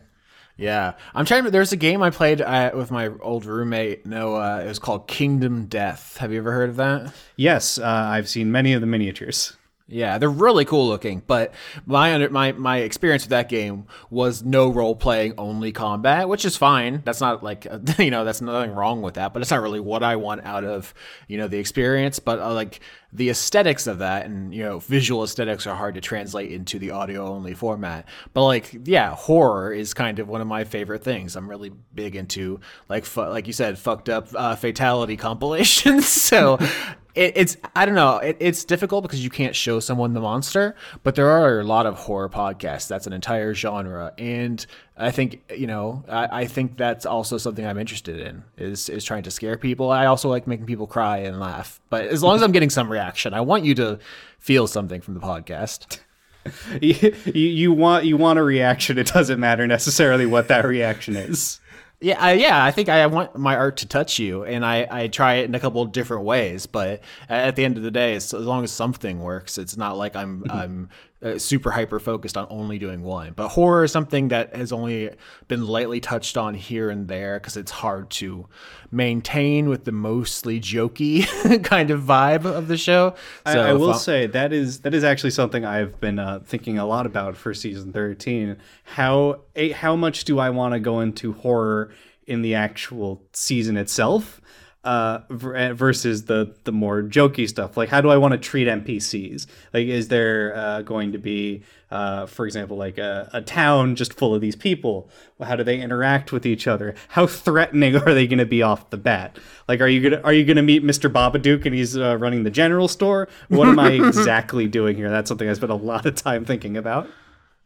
Yeah, 0.56 0.94
I'm 1.14 1.26
trying 1.26 1.44
to. 1.44 1.50
There's 1.50 1.72
a 1.72 1.76
game 1.76 2.02
I 2.02 2.10
played 2.10 2.40
uh, 2.40 2.70
with 2.74 2.90
my 2.90 3.08
old 3.20 3.44
roommate 3.44 4.06
Noah. 4.06 4.64
It 4.64 4.68
was 4.68 4.78
called 4.78 5.06
Kingdom 5.06 5.66
Death. 5.66 6.16
Have 6.16 6.32
you 6.32 6.38
ever 6.38 6.52
heard 6.52 6.70
of 6.70 6.76
that? 6.76 7.12
Yes, 7.36 7.78
uh, 7.78 7.84
I've 7.84 8.28
seen 8.28 8.50
many 8.50 8.72
of 8.72 8.80
the 8.80 8.86
miniatures. 8.86 9.54
Yeah, 9.88 10.18
they're 10.18 10.28
really 10.28 10.64
cool 10.64 10.88
looking, 10.88 11.22
but 11.24 11.54
my 11.84 12.12
under, 12.12 12.28
my 12.28 12.50
my 12.52 12.78
experience 12.78 13.22
with 13.22 13.30
that 13.30 13.48
game 13.48 13.86
was 14.10 14.42
no 14.42 14.68
role 14.68 14.96
playing, 14.96 15.34
only 15.38 15.70
combat, 15.70 16.28
which 16.28 16.44
is 16.44 16.56
fine. 16.56 17.02
That's 17.04 17.20
not 17.20 17.44
like 17.44 17.66
you 17.98 18.10
know, 18.10 18.24
that's 18.24 18.40
nothing 18.40 18.72
wrong 18.72 19.00
with 19.02 19.14
that, 19.14 19.32
but 19.32 19.42
it's 19.42 19.50
not 19.52 19.62
really 19.62 19.78
what 19.78 20.02
I 20.02 20.16
want 20.16 20.44
out 20.44 20.64
of 20.64 20.92
you 21.28 21.38
know 21.38 21.46
the 21.46 21.58
experience. 21.58 22.18
But 22.18 22.40
uh, 22.40 22.52
like 22.52 22.80
the 23.12 23.30
aesthetics 23.30 23.86
of 23.86 23.98
that, 23.98 24.26
and 24.26 24.54
you 24.54 24.62
know, 24.62 24.78
visual 24.80 25.22
aesthetics 25.22 25.66
are 25.66 25.74
hard 25.74 25.94
to 25.94 26.00
translate 26.00 26.50
into 26.52 26.78
the 26.78 26.90
audio 26.90 27.26
only 27.26 27.54
format. 27.54 28.06
But 28.34 28.44
like, 28.44 28.76
yeah, 28.84 29.14
horror 29.14 29.72
is 29.72 29.94
kind 29.94 30.18
of 30.18 30.28
one 30.28 30.40
of 30.40 30.46
my 30.46 30.64
favorite 30.64 31.02
things. 31.02 31.36
I'm 31.36 31.48
really 31.48 31.72
big 31.94 32.16
into 32.16 32.60
like 32.88 33.04
fu- 33.04 33.22
like 33.22 33.46
you 33.46 33.52
said, 33.52 33.78
fucked 33.78 34.08
up 34.08 34.28
uh, 34.34 34.56
fatality 34.56 35.16
compilations. 35.26 36.06
so 36.06 36.58
it, 37.14 37.32
it's 37.36 37.56
I 37.74 37.86
don't 37.86 37.94
know. 37.94 38.18
It, 38.18 38.36
it's 38.38 38.64
difficult 38.64 39.02
because 39.02 39.24
you 39.24 39.30
can't 39.30 39.56
show 39.56 39.80
someone 39.80 40.12
the 40.12 40.20
monster, 40.20 40.76
but 41.02 41.14
there 41.14 41.28
are 41.28 41.60
a 41.60 41.64
lot 41.64 41.86
of 41.86 41.96
horror 41.96 42.28
podcasts. 42.28 42.88
That's 42.88 43.06
an 43.06 43.12
entire 43.12 43.54
genre, 43.54 44.12
and 44.18 44.64
I 44.98 45.10
think 45.10 45.42
you 45.54 45.66
know. 45.66 46.04
I, 46.08 46.42
I 46.42 46.44
think 46.46 46.76
that's 46.76 47.04
also 47.04 47.36
something 47.36 47.66
I'm 47.66 47.78
interested 47.78 48.18
in 48.18 48.44
is 48.56 48.88
is 48.88 49.04
trying 49.04 49.24
to 49.24 49.30
scare 49.30 49.58
people. 49.58 49.90
I 49.90 50.06
also 50.06 50.28
like 50.28 50.46
making 50.46 50.66
people 50.66 50.86
cry 50.86 51.18
and 51.18 51.38
laugh, 51.38 51.80
but 51.90 52.06
as 52.06 52.22
long 52.22 52.36
as 52.36 52.42
I'm 52.42 52.52
getting 52.52 52.70
some 52.70 52.90
reaction, 52.90 53.34
I 53.34 53.42
want 53.42 53.64
you 53.64 53.74
to 53.76 53.98
feel 54.38 54.66
something 54.66 55.00
from 55.00 55.14
the 55.14 55.20
podcast. 55.20 55.98
you, 56.80 57.14
you 57.24 57.72
want 57.72 58.06
you 58.06 58.16
want 58.16 58.38
a 58.38 58.42
reaction. 58.42 58.96
It 58.98 59.08
doesn't 59.08 59.38
matter 59.38 59.66
necessarily 59.66 60.24
what 60.24 60.48
that 60.48 60.64
reaction 60.64 61.16
is. 61.16 61.60
Yeah, 62.00 62.22
I, 62.22 62.32
yeah. 62.34 62.62
I 62.62 62.72
think 62.72 62.90
I 62.90 63.06
want 63.06 63.36
my 63.38 63.56
art 63.56 63.78
to 63.78 63.88
touch 63.88 64.18
you, 64.18 64.44
and 64.44 64.66
I, 64.66 64.86
I 64.90 65.08
try 65.08 65.36
it 65.36 65.46
in 65.46 65.54
a 65.54 65.60
couple 65.60 65.80
of 65.80 65.92
different 65.92 66.24
ways. 66.24 66.66
But 66.66 67.00
at 67.28 67.56
the 67.56 67.64
end 67.64 67.78
of 67.78 67.82
the 67.82 67.90
day, 67.90 68.14
as 68.14 68.34
long 68.34 68.64
as 68.64 68.70
something 68.70 69.20
works, 69.20 69.56
it's 69.56 69.78
not 69.78 69.96
like 69.96 70.14
I'm 70.14 70.42
mm-hmm. 70.42 70.50
I'm 70.50 70.88
uh, 71.22 71.38
super 71.38 71.70
hyper 71.70 71.98
focused 71.98 72.36
on 72.36 72.46
only 72.50 72.78
doing 72.78 73.02
one. 73.02 73.32
But 73.34 73.48
horror 73.48 73.84
is 73.84 73.92
something 73.92 74.28
that 74.28 74.54
has 74.54 74.70
only 74.70 75.10
been 75.48 75.66
lightly 75.66 76.00
touched 76.00 76.36
on 76.36 76.54
here 76.54 76.90
and 76.90 77.08
there 77.08 77.40
because 77.40 77.56
it's 77.56 77.70
hard 77.70 78.10
to 78.10 78.46
maintain 78.90 79.68
with 79.68 79.84
the 79.84 79.92
mostly 79.92 80.60
jokey 80.60 81.24
kind 81.64 81.90
of 81.90 82.02
vibe 82.02 82.44
of 82.44 82.68
the 82.68 82.76
show. 82.76 83.14
So 83.46 83.60
I, 83.60 83.70
I 83.70 83.72
will 83.72 83.94
say 83.94 84.26
that 84.26 84.52
is 84.52 84.80
that 84.80 84.92
is 84.92 85.04
actually 85.04 85.30
something 85.30 85.64
I've 85.64 85.98
been 86.00 86.18
uh, 86.18 86.40
thinking 86.44 86.78
a 86.78 86.86
lot 86.86 87.06
about 87.06 87.36
for 87.36 87.54
season 87.54 87.92
thirteen. 87.92 88.58
How 88.84 89.40
a, 89.54 89.70
how 89.70 89.96
much 89.96 90.24
do 90.24 90.38
I 90.38 90.50
want 90.50 90.74
to 90.74 90.80
go 90.80 91.00
into 91.00 91.32
horror 91.32 91.92
in 92.26 92.42
the 92.42 92.54
actual 92.54 93.22
season 93.32 93.76
itself? 93.76 94.40
Uh, 94.86 95.20
eh, 95.54 95.72
versus 95.72 96.26
the 96.26 96.54
the 96.62 96.70
more 96.70 97.02
jokey 97.02 97.48
stuff. 97.48 97.76
Like, 97.76 97.88
how 97.88 98.00
do 98.00 98.08
I 98.08 98.16
want 98.16 98.32
to 98.32 98.38
treat 98.38 98.68
NPCs? 98.68 99.46
Like, 99.74 99.88
is 99.88 100.06
there 100.08 100.56
uh, 100.56 100.82
going 100.82 101.10
to 101.10 101.18
be, 101.18 101.64
uh, 101.90 102.26
for 102.26 102.46
example, 102.46 102.76
like 102.76 102.96
a, 102.96 103.28
a 103.32 103.42
town 103.42 103.96
just 103.96 104.14
full 104.14 104.32
of 104.32 104.40
these 104.40 104.54
people? 104.54 105.10
Well, 105.36 105.48
how 105.48 105.56
do 105.56 105.64
they 105.64 105.80
interact 105.80 106.30
with 106.30 106.46
each 106.46 106.68
other? 106.68 106.94
How 107.08 107.26
threatening 107.26 107.96
are 108.06 108.14
they 108.14 108.28
going 108.28 108.38
to 108.38 108.46
be 108.46 108.62
off 108.62 108.90
the 108.90 108.96
bat? 108.96 109.38
Like, 109.66 109.80
are 109.80 109.88
you 109.88 110.08
gonna 110.08 110.22
are 110.22 110.32
you 110.32 110.44
gonna 110.44 110.62
meet 110.62 110.84
Mr. 110.84 111.10
Babadook 111.12 111.66
and 111.66 111.74
he's 111.74 111.96
uh, 111.96 112.16
running 112.16 112.44
the 112.44 112.50
general 112.50 112.86
store? 112.86 113.26
What 113.48 113.68
am 113.68 113.80
I 113.80 113.90
exactly 114.06 114.68
doing 114.68 114.96
here? 114.96 115.10
That's 115.10 115.28
something 115.28 115.48
I 115.48 115.52
spent 115.54 115.72
a 115.72 115.76
lot 115.76 116.06
of 116.06 116.14
time 116.14 116.44
thinking 116.44 116.76
about. 116.76 117.10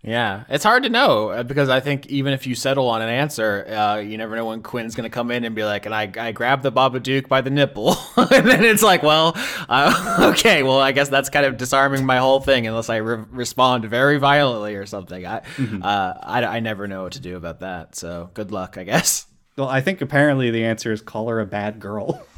Yeah, 0.03 0.45
it's 0.49 0.65
hard 0.65 0.85
to 0.85 0.89
know 0.89 1.29
uh, 1.29 1.43
because 1.43 1.69
I 1.69 1.81
think 1.81 2.07
even 2.07 2.33
if 2.33 2.47
you 2.47 2.55
settle 2.55 2.89
on 2.89 3.03
an 3.03 3.11
answer, 3.11 3.67
uh, 3.69 3.97
you 3.99 4.17
never 4.17 4.35
know 4.35 4.47
when 4.47 4.63
Quinn's 4.63 4.95
going 4.95 5.05
to 5.05 5.13
come 5.13 5.31
in 5.31 5.45
and 5.45 5.55
be 5.55 5.63
like, 5.63 5.85
and 5.85 5.95
I, 5.95 6.11
I 6.19 6.33
grabbed 6.33 6.63
the 6.63 6.73
Babadook 6.73 7.29
by 7.29 7.43
the 7.43 7.51
nipple. 7.51 7.97
and 8.17 8.47
then 8.47 8.65
it's 8.65 8.83
like, 8.83 9.03
well, 9.03 9.35
uh, 9.69 10.33
okay, 10.35 10.63
well, 10.63 10.81
I 10.81 10.93
guess 10.93 11.11
that's 11.11 11.29
kind 11.29 11.45
of 11.45 11.59
disarming 11.59 12.07
my 12.07 12.17
whole 12.17 12.41
thing 12.41 12.67
unless 12.67 12.89
I 12.89 12.97
re- 12.97 13.25
respond 13.31 13.85
very 13.85 14.19
violently 14.19 14.75
or 14.77 14.87
something. 14.87 15.27
I, 15.27 15.41
mm-hmm. 15.41 15.83
uh, 15.83 16.15
I, 16.23 16.45
I 16.45 16.61
never 16.61 16.89
know 16.89 17.03
what 17.03 17.13
to 17.13 17.21
do 17.21 17.37
about 17.37 17.61
that. 17.61 17.95
So 17.95 18.31
good 18.33 18.53
luck, 18.53 18.79
I 18.79 18.85
guess. 18.85 19.27
Well, 19.59 19.69
I 19.69 19.83
think 19.83 20.01
apparently 20.01 20.51
the 20.51 20.65
answer 20.65 20.93
is 20.93 21.03
call 21.03 21.29
her 21.29 21.41
a 21.41 21.47
bad 21.47 21.79
girl. 21.79 22.27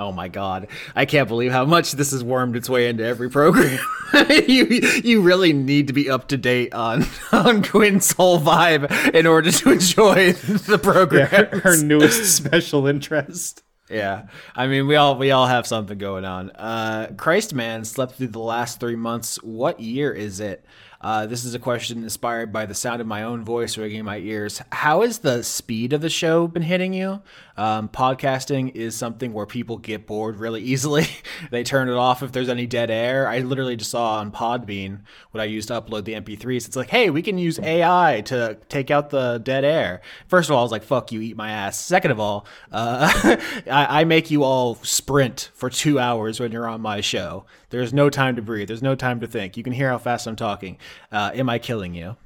Oh 0.00 0.12
my 0.12 0.28
god. 0.28 0.68
I 0.96 1.04
can't 1.04 1.28
believe 1.28 1.52
how 1.52 1.66
much 1.66 1.92
this 1.92 2.12
has 2.12 2.24
wormed 2.24 2.56
its 2.56 2.70
way 2.70 2.88
into 2.88 3.04
every 3.04 3.28
program. 3.28 3.78
you 4.48 4.64
you 5.04 5.20
really 5.20 5.52
need 5.52 5.88
to 5.88 5.92
be 5.92 6.08
up 6.08 6.28
to 6.28 6.38
date 6.38 6.72
on 6.72 7.04
on 7.32 7.62
Quinn's 7.62 8.10
whole 8.12 8.40
vibe 8.40 8.90
in 9.14 9.26
order 9.26 9.52
to 9.52 9.72
enjoy 9.72 10.32
the 10.32 10.78
program. 10.78 11.28
Yeah, 11.30 11.44
her, 11.44 11.60
her 11.60 11.82
newest 11.82 12.34
special 12.36 12.86
interest. 12.86 13.62
Yeah, 13.90 14.28
I 14.54 14.68
mean, 14.68 14.86
we 14.86 14.96
all 14.96 15.18
we 15.18 15.32
all 15.32 15.46
have 15.46 15.66
something 15.66 15.98
going 15.98 16.24
on. 16.24 16.50
Uh, 16.50 17.12
Christ 17.16 17.54
Man 17.54 17.84
slept 17.84 18.14
through 18.14 18.28
the 18.28 18.38
last 18.38 18.80
three 18.80 18.96
months. 18.96 19.36
What 19.42 19.80
year 19.80 20.12
is 20.12 20.40
it? 20.40 20.64
Uh, 21.02 21.24
this 21.24 21.46
is 21.46 21.54
a 21.54 21.58
question 21.58 22.02
inspired 22.02 22.52
by 22.52 22.66
the 22.66 22.74
sound 22.74 23.00
of 23.00 23.06
my 23.06 23.22
own 23.22 23.42
voice 23.42 23.78
ringing 23.78 24.00
in 24.00 24.04
my 24.04 24.18
ears. 24.18 24.60
How 24.70 25.00
has 25.00 25.20
the 25.20 25.42
speed 25.42 25.94
of 25.94 26.02
the 26.02 26.10
show 26.10 26.46
been 26.46 26.62
hitting 26.62 26.92
you? 26.92 27.22
Um, 27.56 27.88
podcasting 27.88 28.74
is 28.74 28.96
something 28.96 29.32
where 29.32 29.46
people 29.46 29.78
get 29.78 30.06
bored 30.06 30.38
really 30.38 30.60
easily. 30.60 31.06
they 31.50 31.64
turn 31.64 31.88
it 31.88 31.94
off 31.94 32.22
if 32.22 32.32
there's 32.32 32.50
any 32.50 32.66
dead 32.66 32.90
air. 32.90 33.26
I 33.26 33.38
literally 33.38 33.76
just 33.76 33.90
saw 33.90 34.18
on 34.18 34.30
Podbean 34.30 35.00
what 35.30 35.40
I 35.40 35.44
used 35.44 35.68
to 35.68 35.80
upload 35.80 36.04
the 36.04 36.14
MP3s. 36.14 36.66
It's 36.66 36.76
like, 36.76 36.90
hey, 36.90 37.08
we 37.08 37.22
can 37.22 37.38
use 37.38 37.58
AI 37.58 38.20
to 38.26 38.58
take 38.68 38.90
out 38.90 39.08
the 39.08 39.38
dead 39.38 39.64
air. 39.64 40.02
First 40.28 40.50
of 40.50 40.54
all, 40.54 40.60
I 40.60 40.62
was 40.64 40.72
like, 40.72 40.84
fuck 40.84 41.12
you, 41.12 41.22
eat 41.22 41.36
my 41.36 41.50
ass. 41.50 41.78
Second 41.78 42.10
of 42.10 42.20
all, 42.20 42.46
uh, 42.72 43.10
I, 43.70 44.00
I 44.00 44.04
make 44.04 44.30
you 44.30 44.44
all 44.44 44.74
sprint 44.76 45.50
for 45.54 45.70
two 45.70 45.98
hours 45.98 46.40
when 46.40 46.52
you're 46.52 46.68
on 46.68 46.82
my 46.82 47.00
show. 47.00 47.46
There's 47.70 47.92
no 47.92 48.10
time 48.10 48.36
to 48.36 48.42
breathe. 48.42 48.68
There's 48.68 48.82
no 48.82 48.94
time 48.94 49.20
to 49.20 49.26
think. 49.26 49.56
You 49.56 49.62
can 49.62 49.72
hear 49.72 49.88
how 49.88 49.98
fast 49.98 50.26
I'm 50.26 50.36
talking. 50.36 50.76
Uh, 51.10 51.30
am 51.34 51.48
I 51.48 51.58
killing 51.58 51.94
you? 51.94 52.16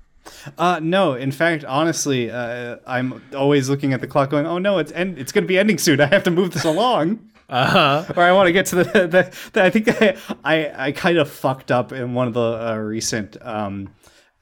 Uh, 0.56 0.80
no, 0.82 1.14
in 1.14 1.30
fact, 1.30 1.64
honestly, 1.64 2.30
uh, 2.30 2.76
I'm 2.86 3.22
always 3.36 3.68
looking 3.68 3.92
at 3.92 4.00
the 4.00 4.06
clock, 4.06 4.30
going, 4.30 4.46
"Oh 4.46 4.58
no, 4.58 4.78
it's 4.78 4.90
end- 4.92 5.18
it's 5.18 5.32
going 5.32 5.44
to 5.44 5.48
be 5.48 5.58
ending 5.58 5.78
soon. 5.78 6.00
I 6.00 6.06
have 6.06 6.22
to 6.24 6.30
move 6.30 6.52
this 6.52 6.64
along." 6.64 7.30
Uh-huh. 7.48 8.04
Or 8.16 8.22
I 8.22 8.32
want 8.32 8.46
to 8.46 8.52
get 8.52 8.66
to 8.66 8.76
the, 8.76 8.84
the, 8.84 9.36
the 9.52 9.62
I 9.62 9.68
think 9.68 9.88
I, 10.00 10.16
I, 10.42 10.86
I 10.86 10.92
kind 10.92 11.18
of 11.18 11.30
fucked 11.30 11.70
up 11.70 11.92
in 11.92 12.14
one 12.14 12.26
of 12.26 12.32
the 12.32 12.40
uh, 12.40 12.76
recent 12.76 13.36
um, 13.42 13.90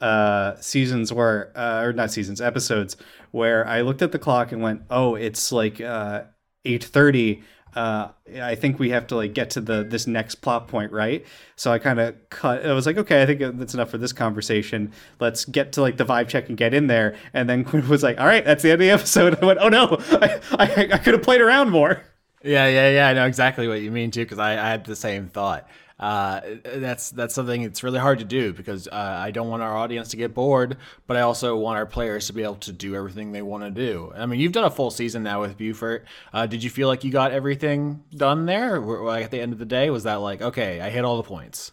uh, 0.01 0.55
seasons 0.61 1.13
where, 1.13 1.53
uh, 1.57 1.83
or 1.83 1.93
not 1.93 2.13
seasons, 2.13 2.41
episodes 2.41 2.97
where 3.33 3.67
I 3.67 3.81
looked 3.81 4.03
at 4.03 4.13
the 4.13 4.21
clock 4.21 4.53
and 4.53 4.63
went, 4.63 4.83
"Oh, 4.89 5.17
it's 5.17 5.51
like 5.51 5.81
uh, 5.81 6.23
eight 6.65 6.85
thirty 6.85 7.43
uh, 7.75 8.09
I 8.41 8.55
think 8.55 8.79
we 8.79 8.91
have 8.91 9.07
to 9.09 9.17
like 9.17 9.35
get 9.35 9.51
to 9.51 9.61
the 9.61 9.83
this 9.83 10.07
next 10.07 10.37
plot 10.37 10.69
point, 10.69 10.93
right? 10.93 11.25
So 11.57 11.73
I 11.73 11.79
kind 11.79 11.99
of 12.01 12.15
cut. 12.29 12.67
I 12.67 12.73
was 12.73 12.87
like, 12.87 12.99
okay, 12.99 13.23
I 13.23 13.27
think 13.27 13.41
that's 13.59 13.75
enough 13.75 13.91
for 13.91 13.99
this 13.99 14.13
conversation. 14.13 14.93
Let's 15.21 15.45
get 15.45 15.73
to 15.73 15.81
like 15.81 15.97
the 15.97 16.05
vibe 16.05 16.29
check 16.29 16.49
and 16.49 16.57
get 16.57 16.75
in 16.75 16.87
there. 16.87 17.17
And 17.33 17.49
then 17.49 17.65
Quinn 17.67 17.89
was 17.89 18.03
like, 18.03 18.21
all 18.21 18.27
right, 18.27 18.45
that's 18.45 18.63
the 18.63 18.71
end 18.71 18.81
of 18.83 18.87
the 18.87 18.91
episode. 18.91 19.39
I 19.43 19.47
went, 19.47 19.59
oh 19.61 19.69
no, 19.69 19.97
I 20.11 20.41
I, 20.53 20.89
I 20.93 20.99
could 20.99 21.15
have 21.15 21.23
played 21.23 21.41
around 21.41 21.71
more. 21.71 22.03
Yeah, 22.45 22.67
yeah, 22.67 22.91
yeah. 22.91 23.09
I 23.09 23.13
know 23.13 23.27
exactly 23.27 23.69
what 23.69 23.81
you 23.81 23.91
mean 23.91 24.11
too, 24.11 24.25
because 24.25 24.39
I, 24.39 24.53
I 24.53 24.69
had 24.69 24.85
the 24.85 24.97
same 24.97 25.29
thought 25.29 25.69
uh, 26.03 26.41
that's 26.65 27.11
that's 27.11 27.33
something 27.33 27.63
it's 27.63 27.85
really 27.85 28.01
hard 28.01 28.19
to 28.19 28.25
do 28.25 28.53
because 28.53 28.89
uh, 28.89 28.91
I 28.91 29.31
don't 29.31 29.49
want 29.49 29.63
our 29.63 29.77
audience 29.77 30.09
to 30.09 30.17
get 30.17 30.35
bored, 30.35 30.77
but 31.07 31.17
I 31.17 31.21
also 31.21 31.57
want 31.57 31.79
our 31.79 31.87
players 31.87 32.27
to 32.27 32.33
be 32.33 32.43
able 32.43 32.57
to 32.57 32.73
do 32.73 32.97
everything 32.97 33.31
they 33.31 33.41
want 33.41 33.63
to 33.63 33.71
do. 33.71 34.13
I 34.17 34.27
mean, 34.27 34.41
you've 34.41 34.51
done 34.51 34.65
a 34.65 34.71
full 34.71 34.91
season 34.91 35.23
now 35.23 35.41
with 35.41 35.57
Beaufort. 35.57 36.05
Uh, 36.33 36.47
did 36.47 36.65
you 36.65 36.71
feel 36.71 36.89
like 36.89 37.05
you 37.05 37.13
got 37.13 37.31
everything 37.31 38.03
done 38.11 38.47
there? 38.47 38.81
Like 38.81 39.27
at 39.27 39.31
the 39.31 39.41
end 39.41 39.53
of 39.53 39.61
the 39.61 39.65
day, 39.65 39.91
was 39.91 40.03
that 40.03 40.17
like 40.17 40.43
okay, 40.43 40.81
I 40.81 40.91
hit 40.91 41.05
all 41.05 41.19
the 41.19 41.23
points? 41.23 41.71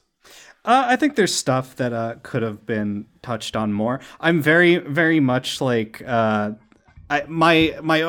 Uh, 0.63 0.85
I 0.89 0.95
think 0.95 1.15
there's 1.15 1.33
stuff 1.33 1.75
that 1.77 1.91
uh, 1.91 2.15
could 2.21 2.43
have 2.43 2.67
been 2.67 3.07
touched 3.23 3.55
on 3.55 3.73
more. 3.73 3.99
I'm 4.19 4.41
very, 4.43 4.77
very 4.77 5.19
much 5.19 5.59
like 5.59 6.03
uh, 6.05 6.51
I, 7.09 7.23
my 7.27 7.75
my 7.81 8.03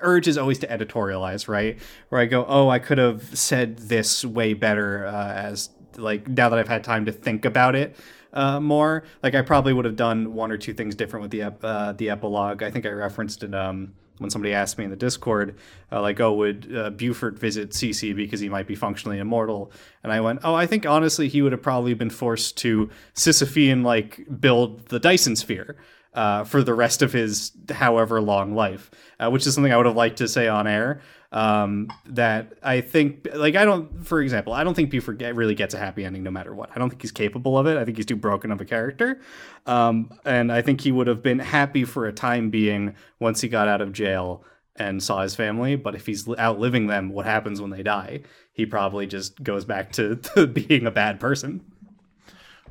urge 0.00 0.28
is 0.28 0.38
always 0.38 0.58
to 0.60 0.66
editorialize, 0.66 1.48
right? 1.48 1.78
Where 2.08 2.20
I 2.20 2.26
go, 2.26 2.44
oh, 2.48 2.68
I 2.68 2.78
could 2.78 2.98
have 2.98 3.36
said 3.38 3.76
this 3.78 4.24
way 4.24 4.54
better 4.54 5.06
uh, 5.06 5.32
as 5.32 5.70
like 5.96 6.28
now 6.28 6.48
that 6.48 6.58
I've 6.58 6.68
had 6.68 6.84
time 6.84 7.04
to 7.06 7.12
think 7.12 7.44
about 7.44 7.74
it 7.74 7.96
uh, 8.32 8.60
more. 8.60 9.04
Like 9.22 9.34
I 9.34 9.42
probably 9.42 9.72
would 9.72 9.84
have 9.84 9.96
done 9.96 10.34
one 10.34 10.50
or 10.50 10.58
two 10.58 10.72
things 10.72 10.94
different 10.94 11.22
with 11.22 11.30
the 11.30 11.42
ep- 11.42 11.64
uh, 11.64 11.92
the 11.92 12.10
epilogue. 12.10 12.62
I 12.62 12.70
think 12.70 12.86
I 12.86 12.90
referenced 12.90 13.42
it 13.42 13.54
um, 13.54 13.94
when 14.18 14.30
somebody 14.30 14.54
asked 14.54 14.78
me 14.78 14.84
in 14.84 14.90
the 14.90 14.96
Discord, 14.96 15.56
uh, 15.92 16.00
like, 16.00 16.20
oh, 16.20 16.32
would 16.34 16.74
uh, 16.74 16.90
Beaufort 16.90 17.38
visit 17.38 17.70
CC 17.70 18.16
because 18.16 18.40
he 18.40 18.48
might 18.48 18.66
be 18.66 18.74
functionally 18.74 19.18
immortal? 19.18 19.70
And 20.02 20.12
I 20.12 20.20
went, 20.20 20.40
oh, 20.44 20.54
I 20.54 20.66
think 20.66 20.86
honestly 20.86 21.28
he 21.28 21.42
would 21.42 21.52
have 21.52 21.62
probably 21.62 21.94
been 21.94 22.10
forced 22.10 22.56
to 22.58 22.90
Sisyphean 23.14 23.84
like 23.84 24.26
build 24.40 24.86
the 24.86 24.98
Dyson 24.98 25.36
sphere 25.36 25.76
uh, 26.16 26.44
for 26.44 26.62
the 26.62 26.74
rest 26.74 27.02
of 27.02 27.12
his 27.12 27.52
however 27.70 28.20
long 28.20 28.54
life, 28.54 28.90
uh, 29.20 29.30
which 29.30 29.46
is 29.46 29.54
something 29.54 29.72
I 29.72 29.76
would 29.76 29.86
have 29.86 29.94
liked 29.96 30.16
to 30.18 30.28
say 30.28 30.48
on 30.48 30.66
air. 30.66 31.02
Um, 31.32 31.92
that 32.06 32.54
I 32.62 32.80
think, 32.80 33.26
like, 33.34 33.56
I 33.56 33.64
don't, 33.64 34.06
for 34.06 34.22
example, 34.22 34.54
I 34.54 34.64
don't 34.64 34.74
think 34.74 34.90
Beaufort 34.90 35.18
get, 35.18 35.34
really 35.34 35.54
gets 35.54 35.74
a 35.74 35.78
happy 35.78 36.04
ending 36.04 36.22
no 36.22 36.30
matter 36.30 36.54
what. 36.54 36.70
I 36.74 36.78
don't 36.78 36.88
think 36.88 37.02
he's 37.02 37.12
capable 37.12 37.58
of 37.58 37.66
it. 37.66 37.76
I 37.76 37.84
think 37.84 37.98
he's 37.98 38.06
too 38.06 38.16
broken 38.16 38.50
of 38.50 38.60
a 38.60 38.64
character. 38.64 39.20
Um, 39.66 40.10
and 40.24 40.50
I 40.50 40.62
think 40.62 40.80
he 40.80 40.92
would 40.92 41.08
have 41.08 41.22
been 41.22 41.40
happy 41.40 41.84
for 41.84 42.06
a 42.06 42.12
time 42.12 42.48
being 42.48 42.94
once 43.18 43.40
he 43.40 43.48
got 43.48 43.68
out 43.68 43.82
of 43.82 43.92
jail 43.92 44.44
and 44.76 45.02
saw 45.02 45.20
his 45.22 45.34
family. 45.34 45.76
But 45.76 45.94
if 45.94 46.06
he's 46.06 46.26
outliving 46.28 46.86
them, 46.86 47.10
what 47.10 47.26
happens 47.26 47.60
when 47.60 47.70
they 47.70 47.82
die? 47.82 48.22
He 48.52 48.64
probably 48.64 49.06
just 49.06 49.42
goes 49.42 49.64
back 49.66 49.92
to, 49.92 50.16
to 50.16 50.46
being 50.46 50.86
a 50.86 50.92
bad 50.92 51.20
person. 51.20 51.60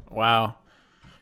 Wow. 0.10 0.56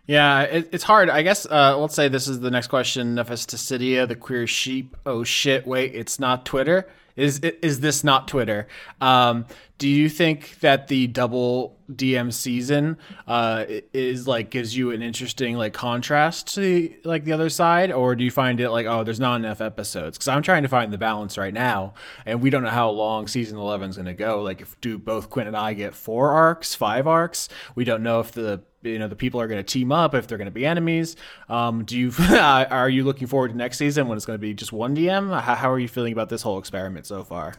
Yeah, 0.05 0.41
it, 0.41 0.69
it's 0.73 0.83
hard. 0.83 1.09
I 1.09 1.21
guess 1.21 1.45
uh, 1.45 1.77
let's 1.77 1.95
say 1.95 2.09
this 2.09 2.27
is 2.27 2.41
the 2.41 2.51
next 2.51 2.67
question. 2.67 3.15
Nephesticidia, 3.15 4.07
the 4.07 4.15
queer 4.15 4.47
sheep. 4.47 4.97
Oh 5.05 5.23
shit! 5.23 5.65
Wait, 5.65 5.95
it's 5.95 6.19
not 6.19 6.45
Twitter. 6.45 6.87
Is 7.15 7.39
is 7.39 7.79
this 7.79 8.03
not 8.03 8.27
Twitter? 8.27 8.67
Um, 8.99 9.45
do 9.77 9.87
you 9.87 10.09
think 10.09 10.59
that 10.59 10.87
the 10.87 11.07
double 11.07 11.77
DM 11.91 12.33
season 12.33 12.97
uh, 13.27 13.65
is 13.93 14.27
like 14.27 14.49
gives 14.49 14.75
you 14.75 14.91
an 14.91 15.01
interesting 15.01 15.55
like 15.55 15.73
contrast 15.73 16.55
to 16.55 16.61
the, 16.61 16.95
like 17.03 17.23
the 17.23 17.31
other 17.31 17.49
side, 17.49 17.91
or 17.91 18.15
do 18.15 18.23
you 18.23 18.31
find 18.31 18.59
it 18.59 18.71
like 18.71 18.87
oh 18.87 19.03
there's 19.03 19.19
not 19.19 19.35
enough 19.35 19.61
episodes? 19.61 20.17
Because 20.17 20.27
I'm 20.27 20.41
trying 20.41 20.63
to 20.63 20.69
find 20.69 20.91
the 20.91 20.97
balance 20.97 21.37
right 21.37 21.53
now, 21.53 21.93
and 22.25 22.41
we 22.41 22.49
don't 22.49 22.63
know 22.63 22.69
how 22.69 22.89
long 22.89 23.27
season 23.27 23.57
11 23.57 23.91
is 23.91 23.95
going 23.95 24.07
to 24.07 24.13
go. 24.13 24.41
Like 24.41 24.61
if 24.61 24.79
do 24.81 24.97
both 24.97 25.29
Quinn 25.29 25.47
and 25.47 25.55
I 25.55 25.73
get 25.73 25.93
four 25.93 26.31
arcs, 26.31 26.75
five 26.75 27.07
arcs? 27.07 27.47
We 27.75 27.85
don't 27.85 28.03
know 28.03 28.19
if 28.19 28.31
the 28.31 28.63
you 28.83 28.99
know 28.99 29.07
the 29.07 29.15
people 29.15 29.39
are 29.39 29.47
going 29.47 29.63
to 29.63 29.63
team 29.63 29.91
up 29.91 30.13
if 30.13 30.27
they're 30.27 30.37
going 30.37 30.45
to 30.45 30.51
be 30.51 30.65
enemies. 30.65 31.15
Um, 31.49 31.83
do 31.85 31.97
you 31.97 32.11
are 32.19 32.89
you 32.89 33.03
looking 33.03 33.27
forward 33.27 33.49
to 33.49 33.57
next 33.57 33.77
season 33.77 34.07
when 34.07 34.17
it's 34.17 34.25
going 34.25 34.37
to 34.37 34.41
be 34.41 34.53
just 34.53 34.71
one 34.71 34.95
dm 34.95 35.29
how, 35.41 35.55
how, 35.55 35.71
are 35.71 35.79
you 35.79 35.87
feeling 35.87 36.13
about 36.13 36.29
this 36.29 36.41
whole 36.41 36.57
experiment 36.57 37.05
so 37.05 37.23
far? 37.23 37.53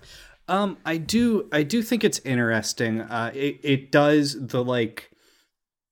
Um, 0.49 0.77
i 0.85 0.97
do 0.97 1.49
i 1.53 1.63
do 1.63 1.83
think 1.83 2.05
it's 2.05 2.19
interesting. 2.21 3.01
Uh, 3.01 3.31
it, 3.35 3.61
it 3.63 3.93
does 3.93 4.47
the 4.47 4.63
like 4.63 5.11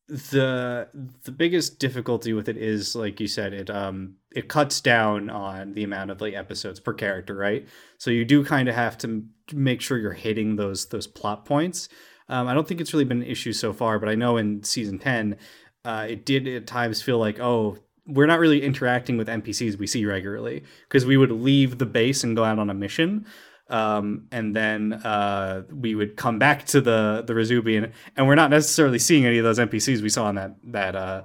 the 0.08 0.88
the 1.24 1.32
biggest 1.32 1.78
difficulty 1.78 2.34
with 2.34 2.48
it 2.48 2.58
is 2.58 2.94
like 2.94 3.18
you 3.18 3.26
said 3.26 3.54
it 3.54 3.70
um 3.70 4.16
it 4.34 4.46
cuts 4.46 4.80
down 4.80 5.30
on 5.30 5.72
the 5.72 5.84
amount 5.84 6.10
of 6.10 6.20
like 6.20 6.34
episodes 6.34 6.80
per 6.80 6.92
character 6.92 7.34
right? 7.34 7.66
So 7.98 8.10
you 8.10 8.24
do 8.24 8.44
kind 8.44 8.68
of 8.68 8.74
have 8.74 8.98
to 8.98 9.24
make 9.54 9.80
sure 9.80 9.96
you're 9.96 10.12
hitting 10.12 10.56
those 10.56 10.86
those 10.86 11.06
plot 11.06 11.44
points 11.44 11.88
um, 12.28 12.48
I 12.48 12.54
don't 12.54 12.66
think 12.66 12.80
it's 12.80 12.92
really 12.92 13.04
been 13.04 13.22
an 13.22 13.28
issue 13.28 13.52
so 13.52 13.72
far, 13.72 13.98
but 13.98 14.08
I 14.08 14.14
know 14.14 14.36
in 14.36 14.62
season 14.62 14.98
10, 14.98 15.36
uh, 15.84 16.06
it 16.08 16.24
did 16.24 16.46
at 16.46 16.66
times 16.66 17.02
feel 17.02 17.18
like, 17.18 17.40
oh, 17.40 17.78
we're 18.06 18.26
not 18.26 18.38
really 18.38 18.62
interacting 18.62 19.16
with 19.16 19.28
NPCs 19.28 19.78
we 19.78 19.86
see 19.86 20.04
regularly 20.04 20.64
because 20.88 21.06
we 21.06 21.16
would 21.16 21.30
leave 21.30 21.78
the 21.78 21.86
base 21.86 22.24
and 22.24 22.36
go 22.36 22.44
out 22.44 22.58
on 22.58 22.70
a 22.70 22.74
mission. 22.74 23.26
Um, 23.68 24.26
and 24.30 24.54
then 24.54 24.92
uh, 24.92 25.62
we 25.72 25.94
would 25.94 26.16
come 26.16 26.38
back 26.38 26.66
to 26.66 26.80
the 26.80 27.24
the 27.26 27.32
Razubian, 27.32 27.92
and 28.16 28.26
we're 28.26 28.34
not 28.34 28.50
necessarily 28.50 28.98
seeing 28.98 29.24
any 29.24 29.38
of 29.38 29.44
those 29.44 29.58
NPCs 29.58 30.02
we 30.02 30.10
saw 30.10 30.28
in 30.28 30.34
that 30.34 30.56
that 30.64 30.94
uh, 30.94 31.22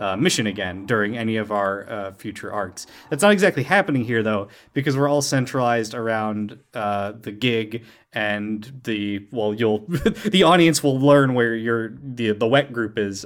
uh, 0.00 0.16
mission 0.16 0.46
again 0.46 0.86
during 0.86 1.16
any 1.16 1.36
of 1.36 1.52
our 1.52 1.88
uh, 1.88 2.12
future 2.14 2.52
arcs. 2.52 2.86
That's 3.10 3.22
not 3.22 3.32
exactly 3.32 3.62
happening 3.62 4.04
here 4.04 4.22
though, 4.22 4.48
because 4.72 4.96
we're 4.96 5.08
all 5.08 5.22
centralized 5.22 5.94
around 5.94 6.58
uh, 6.74 7.12
the 7.20 7.32
gig 7.32 7.84
and 8.12 8.80
the 8.84 9.28
well, 9.30 9.54
you'll 9.54 9.84
the 10.24 10.42
audience 10.42 10.82
will 10.82 10.98
learn 10.98 11.34
where 11.34 11.54
your 11.54 11.90
the 12.02 12.32
the 12.32 12.46
wet 12.46 12.72
group 12.72 12.98
is. 12.98 13.24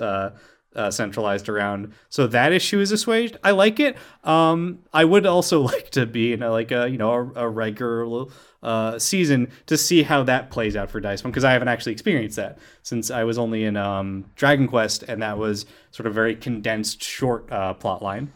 Uh, 0.75 0.91
centralized 0.91 1.49
around. 1.49 1.93
So 2.09 2.27
that 2.27 2.53
issue 2.53 2.81
is 2.81 2.91
assuaged. 2.91 3.37
I 3.45 3.53
like 3.53 3.79
it. 3.79 3.97
Um, 4.25 4.81
I 4.93 5.05
would 5.05 5.25
also 5.25 5.61
like 5.73 5.91
to 5.91 6.05
be 6.05 6.33
in 6.33 6.43
a, 6.43 6.51
like 6.51 6.73
a 6.73 6.89
you 6.89 6.99
know 6.99 7.13
a, 7.13 7.47
a 7.47 7.49
regular 7.49 8.27
uh, 8.65 8.99
season 8.99 9.51
to 9.67 9.77
see 9.77 10.03
how 10.03 10.23
that 10.25 10.51
plays 10.51 10.75
out 10.75 10.91
for 10.91 10.99
Dice 10.99 11.23
One 11.23 11.31
because 11.31 11.45
I 11.45 11.53
haven't 11.53 11.69
actually 11.69 11.93
experienced 11.93 12.37
that 12.37 12.59
since 12.83 13.11
I 13.11 13.25
was 13.25 13.39
only 13.39 13.65
in 13.65 13.77
um, 13.77 14.25
Dragon 14.35 14.67
Quest 14.67 15.05
and 15.05 15.23
that 15.23 15.39
was 15.39 15.67
sort 15.91 16.07
of 16.07 16.15
very 16.15 16.35
condensed, 16.35 17.03
short 17.03 17.51
uh, 17.53 17.75
plot 17.75 18.03
line. 18.03 18.33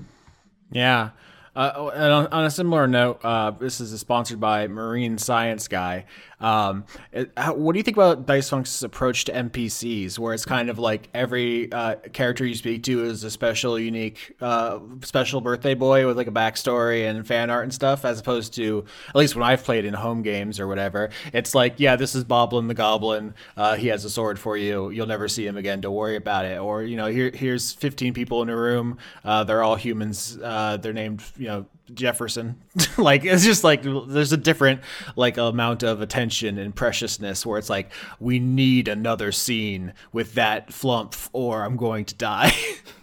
Yeah. 0.71 1.11
Uh, 1.57 1.91
and 1.95 2.13
on, 2.13 2.27
on, 2.29 2.45
a 2.45 2.51
similar 2.51 2.87
note, 2.87 3.19
uh, 3.25 3.51
this 3.51 3.81
is 3.81 3.99
sponsored 3.99 4.39
by 4.39 4.69
Marine 4.69 5.19
Science 5.19 5.67
Guy. 5.67 6.05
Um, 6.41 6.85
it, 7.13 7.33
how, 7.37 7.55
what 7.55 7.73
do 7.73 7.79
you 7.79 7.83
think 7.83 7.97
about 7.97 8.27
Dice 8.27 8.49
Funk's 8.49 8.83
approach 8.83 9.25
to 9.25 9.33
NPCs, 9.33 10.19
where 10.19 10.35
it's 10.35 10.45
kind 10.45 10.71
of 10.71 10.79
like 10.79 11.09
every 11.15 11.71
uh, 11.73 11.97
character 12.13 12.45
you 12.47 12.55
speak 12.55 12.83
to 12.85 13.05
is 13.05 13.25
a 13.25 13.31
special, 13.31 13.79
unique, 13.79 14.37
uh, 14.41 14.79
special 15.03 15.41
birthday 15.41 15.75
boy 15.75 16.07
with 16.07 16.17
like 16.17 16.27
a 16.27 16.33
backstory 16.33 17.09
and 17.09 17.27
fan 17.27 17.51
art 17.51 17.65
and 17.65 17.75
stuff, 17.75 18.05
as 18.05 18.21
opposed 18.21 18.55
to 18.55 18.85
at 19.09 19.17
least 19.17 19.35
when 19.35 19.43
I've 19.43 19.65
played 19.65 19.85
in 19.85 19.95
home 19.95 20.23
games 20.23 20.61
or 20.61 20.67
whatever, 20.67 21.11
it's 21.33 21.55
like, 21.55 21.75
yeah, 21.79 21.97
this 21.97 22.15
is 22.15 22.25
Boblin 22.25 22.69
the 22.69 22.75
Goblin. 22.75 23.35
Uh, 23.57 23.77
he 23.77 23.89
has 23.89 24.05
a 24.05 24.11
sword 24.11 24.39
for 24.39 24.57
you. 24.57 24.91
You'll 24.91 25.07
never 25.07 25.29
see 25.29 25.47
him 25.47 25.57
again. 25.57 25.81
Don't 25.81 25.95
worry 25.95 26.17
about 26.17 26.45
it. 26.45 26.59
Or 26.59 26.83
you 26.83 26.97
know, 26.97 27.07
here 27.07 27.31
here's 27.35 27.73
15 27.73 28.15
people 28.15 28.43
in 28.43 28.49
a 28.49 28.57
room. 28.57 28.99
Uh, 29.25 29.45
they're 29.45 29.63
all 29.63 29.77
humans. 29.77 30.39
Uh, 30.43 30.77
they're 30.77 30.93
named, 30.93 31.23
you 31.37 31.49
know, 31.49 31.67
Jefferson. 31.95 32.61
like 32.99 33.25
it's 33.25 33.45
just 33.45 33.65
like 33.65 33.83
there's 33.83 34.33
a 34.33 34.37
different 34.37 34.81
like 35.17 35.37
amount 35.37 35.83
of 35.83 36.01
attention 36.01 36.59
and 36.59 36.75
preciousness 36.75 37.45
where 37.45 37.59
it's 37.59 37.71
like 37.71 37.91
we 38.21 38.39
need 38.39 38.89
another 38.89 39.33
scene 39.33 39.93
with 40.13 40.35
that 40.35 40.73
flump 40.73 41.15
or 41.33 41.65
I'm 41.65 41.77
going 41.77 42.05
to 42.07 42.15
die. 42.15 42.55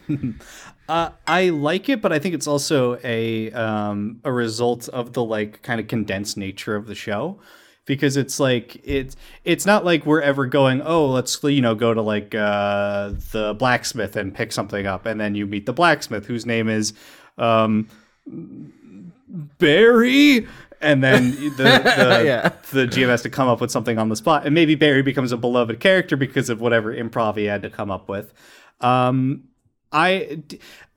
uh, 0.89 1.09
I 1.27 1.49
like 1.49 1.89
it, 1.89 2.01
but 2.01 2.11
I 2.11 2.19
think 2.19 2.36
it's 2.36 2.47
also 2.47 2.99
a 3.03 3.51
um, 3.51 4.19
a 4.23 4.31
result 4.31 4.89
of 4.89 5.13
the 5.13 5.23
like 5.23 5.61
kind 5.61 5.79
of 5.79 5.88
condensed 5.88 6.38
nature 6.38 6.75
of 6.75 6.88
the 6.88 6.95
show 6.95 7.39
because 7.86 8.17
it's 8.17 8.39
like 8.39 8.81
it's 8.83 9.15
it's 9.43 9.65
not 9.65 9.86
like 9.86 10.05
we're 10.05 10.21
ever 10.21 10.45
going 10.47 10.81
oh 10.81 11.05
let's 11.05 11.41
you 11.43 11.61
know 11.61 11.75
go 11.75 11.93
to 11.93 12.01
like 12.01 12.33
uh, 12.36 13.11
the 13.31 13.55
blacksmith 13.57 14.15
and 14.15 14.33
pick 14.33 14.51
something 14.51 14.86
up 14.86 15.05
and 15.05 15.19
then 15.19 15.36
you 15.36 15.45
meet 15.45 15.65
the 15.65 15.73
blacksmith 15.73 16.25
whose 16.25 16.45
name 16.45 16.67
is 16.67 16.93
um, 17.38 17.88
Barry, 19.57 20.47
and 20.81 21.03
then 21.03 21.31
the 21.31 21.63
the, 21.63 22.23
yeah. 22.25 22.49
the 22.71 22.88
GM 22.88 23.07
has 23.07 23.21
to 23.23 23.29
come 23.29 23.47
up 23.47 23.61
with 23.61 23.71
something 23.71 23.97
on 23.97 24.09
the 24.09 24.15
spot, 24.15 24.45
and 24.45 24.53
maybe 24.53 24.75
Barry 24.75 25.01
becomes 25.01 25.31
a 25.31 25.38
beloved 25.38 25.79
character 25.79 26.17
because 26.17 26.49
of 26.49 26.61
whatever 26.61 26.93
improv 26.95 27.38
he 27.38 27.45
had 27.45 27.61
to 27.63 27.69
come 27.69 27.91
up 27.91 28.07
with. 28.09 28.33
Um, 28.81 29.45
I, 29.91 30.41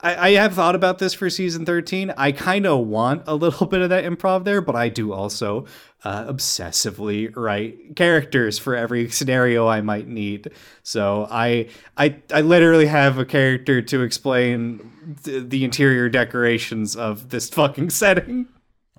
I, 0.01 0.30
have 0.30 0.55
thought 0.55 0.74
about 0.74 0.99
this 0.99 1.14
for 1.14 1.30
season 1.30 1.64
13. 1.64 2.12
I 2.16 2.32
kind 2.32 2.66
of 2.66 2.86
want 2.86 3.22
a 3.26 3.34
little 3.36 3.66
bit 3.66 3.80
of 3.80 3.91
that 3.91 4.05
improv 4.05 4.43
there, 4.43 4.61
but 4.61 4.74
I 4.74 4.89
do 4.89 5.12
also 5.12 5.66
uh, 6.03 6.24
obsessively 6.24 7.34
write 7.36 7.95
characters 7.95 8.59
for 8.59 8.74
every 8.74 9.09
scenario 9.09 9.68
I 9.68 9.82
might 9.82 10.09
need. 10.09 10.51
So 10.82 11.28
I, 11.30 11.68
I, 11.97 12.16
I 12.32 12.41
literally 12.41 12.86
have 12.86 13.18
a 13.18 13.24
character 13.24 13.80
to 13.82 14.03
explain 14.03 14.91
the 15.09 15.64
interior 15.64 16.09
decorations 16.09 16.96
of 16.96 17.30
this 17.30 17.48
fucking 17.48 17.90
setting. 17.90 18.48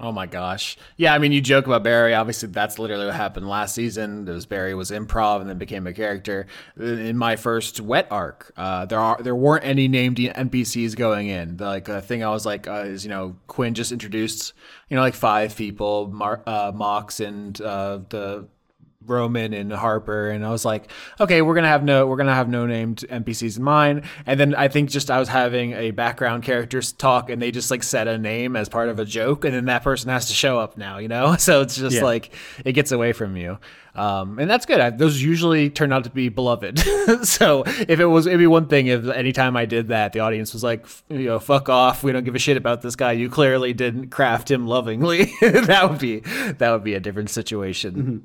Oh 0.01 0.13
my 0.13 0.27
gosh. 0.27 0.77
Yeah, 0.95 1.13
I 1.13 1.17
mean, 1.17 1.33
you 1.33 1.41
joke 1.41 1.65
about 1.65 1.83
Barry. 1.83 2.13
Obviously, 2.13 2.47
that's 2.47 2.79
literally 2.79 3.07
what 3.07 3.15
happened 3.15 3.49
last 3.49 3.75
season. 3.75 4.23
There 4.23 4.33
was 4.33 4.45
Barry 4.45 4.73
was 4.73 4.91
improv 4.91 5.41
and 5.41 5.49
then 5.49 5.57
became 5.57 5.85
a 5.87 5.93
character. 5.93 6.47
In 6.77 7.17
my 7.17 7.35
first 7.35 7.81
wet 7.81 8.07
arc, 8.09 8.53
uh, 8.55 8.85
there 8.85 8.99
are 8.99 9.21
there 9.21 9.35
weren't 9.35 9.65
any 9.65 9.89
named 9.89 10.15
NPCs 10.17 10.95
going 10.95 11.27
in. 11.27 11.57
The, 11.57 11.65
like 11.65 11.85
the 11.85 12.01
thing 12.01 12.23
I 12.23 12.29
was 12.29 12.45
like 12.45 12.65
uh, 12.65 12.83
is 12.85 13.03
you 13.03 13.09
know 13.09 13.35
Quinn 13.47 13.73
just 13.73 13.91
introduced 13.91 14.53
you 14.89 14.95
know 14.95 15.01
like 15.01 15.15
five 15.15 15.53
people, 15.57 16.07
Mar- 16.07 16.43
uh, 16.47 16.71
Mox 16.73 17.19
and 17.19 17.59
uh, 17.59 17.99
the 18.07 18.47
Roman 19.09 19.53
and 19.53 19.71
Harper, 19.71 20.29
and 20.29 20.45
I 20.45 20.51
was 20.51 20.63
like, 20.63 20.91
okay, 21.19 21.41
we're 21.41 21.55
gonna 21.55 21.67
have 21.67 21.83
no, 21.83 22.07
we're 22.07 22.17
gonna 22.17 22.35
have 22.35 22.49
no 22.49 22.65
named 22.65 23.05
NPCs 23.09 23.57
in 23.57 23.63
mind. 23.63 24.03
And 24.25 24.39
then 24.39 24.55
I 24.55 24.67
think 24.67 24.89
just 24.89 25.11
I 25.11 25.19
was 25.19 25.27
having 25.27 25.73
a 25.73 25.91
background 25.91 26.43
characters 26.43 26.91
talk, 26.91 27.29
and 27.29 27.41
they 27.41 27.51
just 27.51 27.71
like 27.71 27.83
set 27.83 28.07
a 28.07 28.17
name 28.17 28.55
as 28.55 28.69
part 28.69 28.89
of 28.89 28.99
a 28.99 29.05
joke, 29.05 29.45
and 29.45 29.53
then 29.53 29.65
that 29.65 29.83
person 29.83 30.09
has 30.09 30.27
to 30.27 30.33
show 30.33 30.59
up 30.59 30.77
now, 30.77 30.97
you 30.97 31.07
know. 31.07 31.35
So 31.49 31.61
it's 31.61 31.77
just 31.77 31.95
yeah. 31.95 32.03
like 32.03 32.35
it 32.63 32.73
gets 32.73 32.91
away 32.91 33.11
from 33.11 33.35
you, 33.35 33.57
um, 33.95 34.39
and 34.39 34.49
that's 34.49 34.65
good. 34.65 34.79
I, 34.79 34.91
those 34.91 35.21
usually 35.21 35.69
turn 35.69 35.91
out 35.91 36.03
to 36.05 36.09
be 36.09 36.29
beloved. 36.29 36.79
so 37.23 37.63
if 37.65 37.99
it 37.99 38.05
was, 38.05 38.27
it'd 38.27 38.39
be 38.39 38.47
one 38.47 38.67
thing 38.67 38.87
if 38.87 39.07
anytime 39.07 39.57
I 39.57 39.65
did 39.65 39.89
that, 39.89 40.13
the 40.13 40.19
audience 40.19 40.53
was 40.53 40.63
like, 40.63 40.85
you 41.09 41.25
know, 41.25 41.39
fuck 41.39 41.69
off. 41.69 42.03
We 42.03 42.11
don't 42.11 42.23
give 42.23 42.35
a 42.35 42.39
shit 42.39 42.57
about 42.57 42.81
this 42.81 42.95
guy. 42.95 43.13
You 43.13 43.29
clearly 43.29 43.73
didn't 43.73 44.09
craft 44.09 44.49
him 44.49 44.67
lovingly. 44.67 45.33
that 45.41 45.89
would 45.89 45.99
be 45.99 46.19
that 46.19 46.71
would 46.71 46.83
be 46.83 46.93
a 46.93 46.99
different 46.99 47.29
situation. 47.29 47.93
Mm-hmm. 47.95 48.17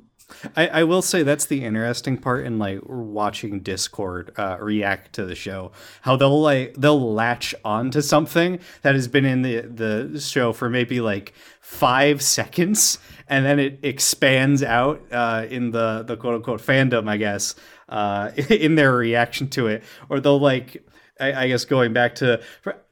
I, 0.55 0.67
I 0.67 0.83
will 0.83 1.01
say 1.01 1.23
that's 1.23 1.45
the 1.45 1.63
interesting 1.63 2.17
part 2.17 2.45
in 2.45 2.57
like 2.57 2.79
watching 2.83 3.59
Discord 3.59 4.33
uh, 4.37 4.57
react 4.59 5.13
to 5.13 5.25
the 5.25 5.35
show. 5.35 5.71
How 6.01 6.15
they'll 6.15 6.41
like 6.41 6.73
they'll 6.75 7.13
latch 7.13 7.53
onto 7.63 8.01
something 8.01 8.59
that 8.81 8.95
has 8.95 9.07
been 9.07 9.25
in 9.25 9.43
the 9.43 9.61
the 9.61 10.19
show 10.19 10.51
for 10.51 10.69
maybe 10.69 10.99
like 10.99 11.33
five 11.61 12.21
seconds, 12.21 12.97
and 13.27 13.45
then 13.45 13.59
it 13.59 13.79
expands 13.83 14.63
out 14.63 15.01
uh, 15.11 15.45
in 15.49 15.71
the 15.71 16.03
the 16.05 16.17
quote 16.17 16.35
unquote 16.35 16.61
fandom, 16.61 17.07
I 17.07 17.17
guess, 17.17 17.55
uh, 17.87 18.31
in 18.49 18.75
their 18.75 18.93
reaction 18.93 19.47
to 19.49 19.67
it, 19.67 19.83
or 20.09 20.19
they'll 20.19 20.39
like 20.39 20.83
I, 21.19 21.33
I 21.33 21.47
guess 21.47 21.65
going 21.65 21.93
back 21.93 22.15
to 22.15 22.41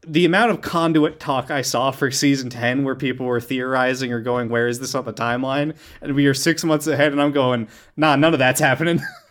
the 0.06 0.26
amount 0.26 0.51
of 0.51 0.62
conduit 0.62 1.20
talk 1.20 1.49
I 1.49 1.62
saw 1.62 1.91
for 1.91 2.12
season 2.12 2.49
10 2.49 2.84
where 2.84 2.95
people 2.95 3.26
were 3.26 3.41
theorizing 3.41 4.12
or 4.12 4.20
going, 4.20 4.49
where 4.49 4.68
is 4.68 4.80
this 4.80 4.95
on 4.95 5.06
the 5.06 5.14
timeline? 5.14 5.76
And 6.01 6.16
we 6.16 6.26
are 6.28 6.34
six 6.34 6.64
months 6.64 6.88
ahead, 6.88 7.12
and 7.12 7.22
I'm 7.22 7.32
going, 7.32 7.68
nah, 7.95 8.16
none 8.16 8.34
of 8.34 8.39
that's 8.39 8.60
happening. 8.60 9.01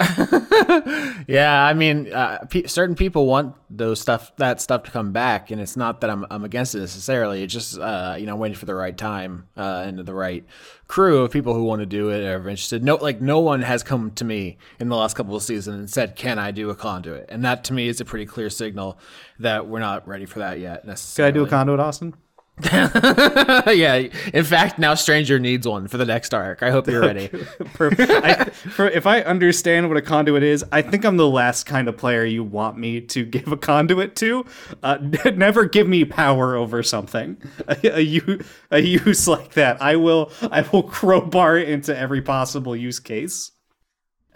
yeah, 1.26 1.64
I 1.68 1.74
mean, 1.74 2.12
uh, 2.12 2.46
certain 2.66 2.94
people 2.94 3.26
want 3.26 3.56
those 3.68 4.00
stuff, 4.00 4.30
that 4.36 4.60
stuff 4.60 4.84
to 4.84 4.90
come 4.92 5.10
back, 5.10 5.50
and 5.50 5.60
it's 5.60 5.76
not 5.76 6.00
that 6.02 6.10
I'm, 6.10 6.24
I'm 6.30 6.44
against 6.44 6.76
it 6.76 6.80
necessarily. 6.80 7.42
It's 7.42 7.52
just, 7.52 7.78
uh, 7.78 8.14
you 8.16 8.24
know, 8.24 8.36
waiting 8.36 8.56
for 8.56 8.66
the 8.66 8.76
right 8.76 8.96
time 8.96 9.48
uh, 9.56 9.82
and 9.84 9.98
the 9.98 10.14
right 10.14 10.44
crew 10.86 11.22
of 11.22 11.32
people 11.32 11.52
who 11.52 11.64
want 11.64 11.80
to 11.80 11.86
do 11.86 12.10
it 12.10 12.24
or 12.24 12.36
are 12.36 12.48
interested. 12.48 12.84
No, 12.84 12.94
like 12.94 13.20
no 13.20 13.40
one 13.40 13.62
has 13.62 13.82
come 13.82 14.12
to 14.12 14.24
me 14.24 14.58
in 14.78 14.88
the 14.88 14.96
last 14.96 15.16
couple 15.16 15.34
of 15.34 15.42
seasons 15.42 15.76
and 15.76 15.90
said, 15.90 16.14
"Can 16.14 16.38
I 16.38 16.52
do 16.52 16.70
a 16.70 16.76
conduit?" 16.76 17.26
And 17.28 17.44
that 17.44 17.64
to 17.64 17.72
me 17.72 17.88
is 17.88 18.00
a 18.00 18.04
pretty 18.04 18.26
clear 18.26 18.50
signal 18.50 19.00
that 19.40 19.66
we're 19.66 19.80
not 19.80 20.06
ready 20.06 20.26
for 20.26 20.38
that 20.38 20.60
yet. 20.60 20.84
Necessarily. 20.84 21.32
Can 21.32 21.40
I 21.40 21.42
do 21.42 21.46
a 21.46 21.50
conduit, 21.50 21.80
Austin? 21.80 22.14
yeah. 22.72 24.08
In 24.32 24.44
fact, 24.44 24.78
now 24.78 24.94
Stranger 24.94 25.38
needs 25.38 25.66
one 25.66 25.88
for 25.88 25.96
the 25.96 26.04
next 26.04 26.34
arc. 26.34 26.62
I 26.62 26.70
hope 26.70 26.86
you're 26.86 27.00
ready. 27.00 27.30
I, 27.80 28.44
for, 28.44 28.88
if 28.88 29.06
I 29.06 29.20
understand 29.20 29.88
what 29.88 29.96
a 29.96 30.02
conduit 30.02 30.42
is, 30.42 30.64
I 30.72 30.82
think 30.82 31.04
I'm 31.04 31.16
the 31.16 31.28
last 31.28 31.64
kind 31.64 31.88
of 31.88 31.96
player 31.96 32.24
you 32.24 32.42
want 32.42 32.78
me 32.78 33.00
to 33.00 33.24
give 33.24 33.52
a 33.52 33.56
conduit 33.56 34.16
to. 34.16 34.44
Uh, 34.82 34.98
never 35.34 35.64
give 35.66 35.88
me 35.88 36.04
power 36.04 36.56
over 36.56 36.82
something. 36.82 37.36
A 37.82 38.80
use 38.80 39.28
like 39.28 39.54
that, 39.54 39.80
I 39.80 39.96
will. 39.96 40.32
I 40.50 40.62
will 40.62 40.82
crowbar 40.82 41.58
it 41.58 41.68
into 41.68 41.96
every 41.96 42.22
possible 42.22 42.74
use 42.74 42.98
case. 42.98 43.52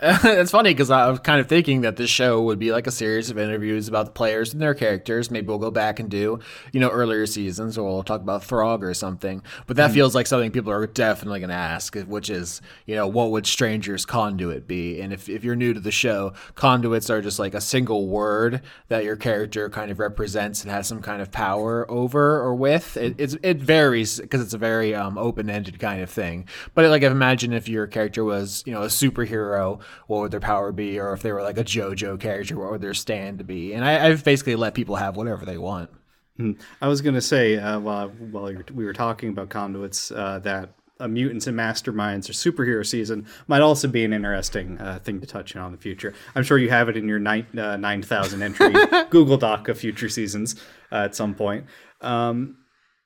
it's 0.24 0.50
funny 0.50 0.70
because 0.70 0.90
I 0.90 1.08
was 1.08 1.20
kind 1.20 1.40
of 1.40 1.46
thinking 1.46 1.82
that 1.82 1.94
this 1.94 2.10
show 2.10 2.42
would 2.42 2.58
be 2.58 2.72
like 2.72 2.88
a 2.88 2.90
series 2.90 3.30
of 3.30 3.38
interviews 3.38 3.86
about 3.86 4.06
the 4.06 4.10
players 4.10 4.52
and 4.52 4.60
their 4.60 4.74
characters. 4.74 5.30
Maybe 5.30 5.46
we'll 5.46 5.58
go 5.58 5.70
back 5.70 6.00
and 6.00 6.10
do, 6.10 6.40
you 6.72 6.80
know, 6.80 6.88
earlier 6.88 7.24
seasons, 7.24 7.78
or 7.78 7.88
we'll 7.88 8.02
talk 8.02 8.20
about 8.20 8.42
Throg 8.42 8.82
or 8.82 8.94
something. 8.94 9.44
But 9.68 9.76
that 9.76 9.92
mm. 9.92 9.94
feels 9.94 10.12
like 10.12 10.26
something 10.26 10.50
people 10.50 10.72
are 10.72 10.88
definitely 10.88 11.38
going 11.38 11.50
to 11.50 11.54
ask, 11.54 11.94
which 11.94 12.30
is, 12.30 12.60
you 12.84 12.96
know, 12.96 13.06
what 13.06 13.30
would 13.30 13.46
Stranger's 13.46 14.04
conduit 14.04 14.66
be? 14.66 15.00
And 15.00 15.12
if, 15.12 15.28
if 15.28 15.44
you're 15.44 15.54
new 15.54 15.72
to 15.72 15.78
the 15.78 15.92
show, 15.92 16.32
conduits 16.56 17.08
are 17.08 17.22
just 17.22 17.38
like 17.38 17.54
a 17.54 17.60
single 17.60 18.08
word 18.08 18.60
that 18.88 19.04
your 19.04 19.14
character 19.14 19.70
kind 19.70 19.92
of 19.92 20.00
represents 20.00 20.64
and 20.64 20.72
has 20.72 20.88
some 20.88 21.00
kind 21.00 21.22
of 21.22 21.30
power 21.30 21.88
over 21.88 22.40
or 22.40 22.56
with. 22.56 22.96
It, 22.96 23.14
it's, 23.18 23.36
it 23.44 23.58
varies 23.58 24.18
because 24.18 24.40
it's 24.40 24.54
a 24.54 24.58
very 24.58 24.96
um, 24.96 25.16
open 25.16 25.48
ended 25.48 25.78
kind 25.78 26.02
of 26.02 26.10
thing. 26.10 26.48
But 26.74 26.90
like, 26.90 27.04
I 27.04 27.06
imagine 27.06 27.52
if 27.52 27.68
your 27.68 27.86
character 27.86 28.24
was, 28.24 28.64
you 28.66 28.72
know, 28.72 28.82
a 28.82 28.86
superhero 28.86 29.80
what 30.06 30.20
would 30.20 30.30
their 30.30 30.40
power 30.40 30.72
be, 30.72 30.98
or 30.98 31.12
if 31.12 31.22
they 31.22 31.32
were 31.32 31.42
like 31.42 31.58
a 31.58 31.64
JoJo 31.64 32.20
character, 32.20 32.58
what 32.58 32.70
would 32.70 32.80
their 32.80 32.94
stand 32.94 33.46
be? 33.46 33.72
And 33.72 33.84
I, 33.84 34.08
have 34.08 34.24
basically 34.24 34.56
let 34.56 34.74
people 34.74 34.96
have 34.96 35.16
whatever 35.16 35.44
they 35.44 35.58
want. 35.58 35.90
Hmm. 36.36 36.52
I 36.80 36.88
was 36.88 37.02
going 37.02 37.14
to 37.14 37.20
say 37.20 37.58
uh, 37.58 37.78
while 37.78 38.08
while 38.08 38.52
we 38.74 38.84
were 38.84 38.92
talking 38.92 39.28
about 39.28 39.50
conduits 39.50 40.10
uh, 40.10 40.38
that 40.40 40.70
a 41.02 41.08
mutants 41.08 41.46
and 41.46 41.58
masterminds 41.58 42.30
or 42.30 42.32
superhero 42.32 42.86
season 42.86 43.26
might 43.48 43.60
also 43.60 43.88
be 43.88 44.04
an 44.04 44.12
interesting 44.12 44.78
uh, 44.78 44.98
thing 45.02 45.20
to 45.20 45.26
touch 45.26 45.54
on 45.56 45.66
in 45.66 45.72
the 45.72 45.78
future. 45.78 46.14
I'm 46.34 46.44
sure 46.44 46.58
you 46.58 46.70
have 46.70 46.88
it 46.88 46.96
in 46.96 47.08
your 47.08 47.18
nine 47.18 47.46
uh, 47.58 47.76
nine 47.76 48.02
thousand 48.02 48.42
entry 48.42 48.72
Google 49.10 49.36
Doc 49.36 49.68
of 49.68 49.78
future 49.78 50.08
seasons 50.08 50.54
uh, 50.90 50.96
at 50.96 51.14
some 51.14 51.34
point. 51.34 51.66
Um, 52.00 52.58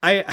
I 0.02 0.24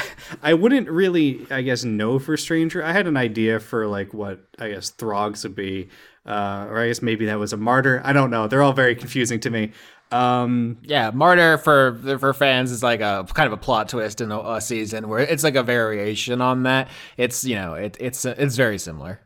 I 0.42 0.54
wouldn't 0.54 0.90
really 0.90 1.48
I 1.50 1.62
guess 1.62 1.84
know 1.84 2.20
for 2.20 2.36
Stranger. 2.38 2.84
I 2.84 2.92
had 2.92 3.08
an 3.08 3.18
idea 3.18 3.60
for 3.60 3.88
like 3.88 4.14
what 4.14 4.46
I 4.60 4.70
guess 4.70 4.92
Throgs 4.92 5.44
would 5.44 5.56
be, 5.56 5.90
uh, 6.26 6.68
or 6.70 6.80
I 6.80 6.88
guess 6.88 7.02
maybe 7.02 7.26
that 7.26 7.40
was 7.40 7.54
a 7.54 7.58
martyr. 7.58 8.02
I 8.04 8.14
don't 8.14 8.30
know. 8.30 8.48
They're 8.48 8.62
all 8.64 8.74
very 8.74 8.96
confusing 8.96 9.40
to 9.42 9.50
me. 9.50 9.72
Um, 10.12 10.78
yeah, 10.84 11.12
martyr 11.12 11.58
for 11.58 12.00
for 12.20 12.34
fans 12.34 12.72
is 12.72 12.84
like 12.84 13.02
a 13.02 13.26
kind 13.34 13.48
of 13.48 13.54
a 13.54 13.58
plot 13.58 13.90
twist 13.90 14.22
in 14.22 14.32
a, 14.32 14.40
a 14.40 14.62
season 14.62 15.10
where 15.10 15.20
it's 15.20 15.44
like 15.44 15.56
a 15.56 15.64
variation 15.64 16.40
on 16.40 16.64
that. 16.64 16.90
It's 17.18 17.44
you 17.44 17.56
know 17.56 17.74
it, 17.74 17.98
it's 18.00 18.24
it's 18.24 18.56
very 18.56 18.78
similar. 18.78 19.22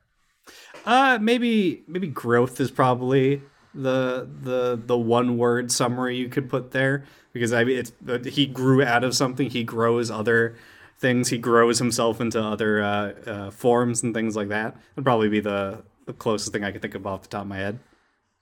Uh, 0.86 1.20
maybe 1.22 1.84
maybe 1.88 2.08
growth 2.08 2.62
is 2.62 2.72
probably 2.72 3.42
the 3.76 4.28
the 4.42 4.82
the 4.84 4.98
one 4.98 5.38
word 5.38 5.72
summary 5.72 6.16
you 6.16 6.30
could 6.30 6.50
put 6.50 6.72
there 6.72 7.04
because 7.34 7.52
I 7.52 7.66
mean 7.66 7.78
it's 7.80 8.36
he 8.36 8.46
grew 8.46 8.82
out 8.82 9.04
of 9.04 9.14
something. 9.14 9.50
He 9.50 9.64
grows 9.64 10.10
other 10.10 10.56
things. 10.98 11.30
He 11.30 11.38
grows 11.38 11.80
himself 11.80 12.22
into 12.22 12.42
other 12.42 12.82
uh, 12.82 13.12
uh, 13.26 13.52
forms 13.52 14.04
and 14.04 14.14
things 14.14 14.36
like 14.36 14.48
that. 14.48 14.76
It 14.76 14.96
would 14.96 15.06
probably 15.06 15.30
be 15.30 15.42
the 15.42 15.84
the 16.08 16.14
closest 16.14 16.52
thing 16.52 16.64
I 16.64 16.72
could 16.72 16.82
think 16.82 16.96
of 16.96 17.06
off 17.06 17.22
the 17.22 17.28
top 17.28 17.44
of 17.44 17.48
my 17.48 17.58
head. 17.58 17.80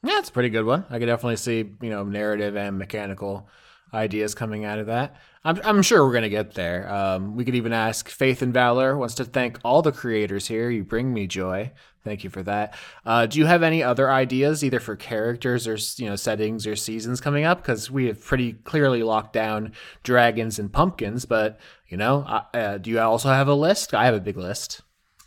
Yeah, 0.03 0.19
it's 0.19 0.29
a 0.29 0.31
pretty 0.31 0.49
good 0.49 0.65
one. 0.65 0.85
I 0.89 0.99
could 0.99 1.07
definitely 1.07 1.35
see, 1.37 1.69
you 1.81 1.89
know, 1.89 2.03
narrative 2.03 2.55
and 2.55 2.77
mechanical 2.77 3.49
ideas 3.93 4.35
coming 4.35 4.63
out 4.63 4.79
of 4.79 4.87
that. 4.87 5.15
I'm, 5.43 5.59
I'm 5.63 5.81
sure 5.81 6.05
we're 6.05 6.19
to 6.21 6.29
get 6.29 6.53
there. 6.53 6.91
Um, 6.91 7.35
we 7.35 7.45
could 7.45 7.55
even 7.55 7.73
ask 7.73 8.09
Faith 8.09 8.41
and 8.41 8.53
Valor 8.53 8.97
wants 8.97 9.15
to 9.15 9.25
thank 9.25 9.59
all 9.63 9.81
the 9.81 9.91
creators 9.91 10.47
here. 10.47 10.69
You 10.69 10.83
bring 10.83 11.13
me 11.13 11.27
joy. 11.27 11.71
Thank 12.03 12.23
you 12.23 12.29
for 12.29 12.43
that. 12.43 12.75
Uh, 13.03 13.25
do 13.25 13.39
you 13.39 13.45
have 13.45 13.63
any 13.63 13.81
other 13.81 14.11
ideas, 14.11 14.63
either 14.63 14.79
for 14.79 14.95
characters 14.95 15.67
or 15.67 15.77
you 16.01 16.07
know 16.07 16.15
settings 16.15 16.67
or 16.67 16.75
seasons 16.75 17.19
coming 17.19 17.45
up? 17.45 17.63
Because 17.63 17.89
we 17.89 18.05
have 18.05 18.23
pretty 18.23 18.53
clearly 18.53 19.01
locked 19.01 19.33
down 19.33 19.71
dragons 20.03 20.59
and 20.59 20.71
pumpkins, 20.71 21.25
but 21.25 21.59
you 21.87 21.97
know, 21.97 22.19
uh 22.53 22.77
do 22.77 22.91
you 22.91 22.99
also 22.99 23.29
have 23.29 23.47
a 23.47 23.55
list? 23.55 23.95
I 23.95 24.05
have 24.05 24.13
a 24.13 24.19
big 24.19 24.37
list. 24.37 24.81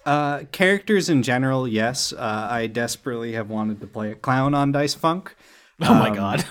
Uh, 0.09 0.45
characters 0.53 1.11
in 1.11 1.23
general, 1.23 1.69
yes. 1.69 2.15
Uh, 2.15 2.49
I 2.51 2.67
desperately 2.67 3.33
have 3.33 3.51
wanted 3.51 3.79
to 3.83 3.87
play 3.87 4.11
a 4.11 4.15
clown 4.15 4.55
on 4.55 4.73
Dice 4.73 4.95
Funk. 4.95 5.37
Oh 5.83 5.93
um, 5.93 5.99
my 5.99 6.09
god! 6.09 6.47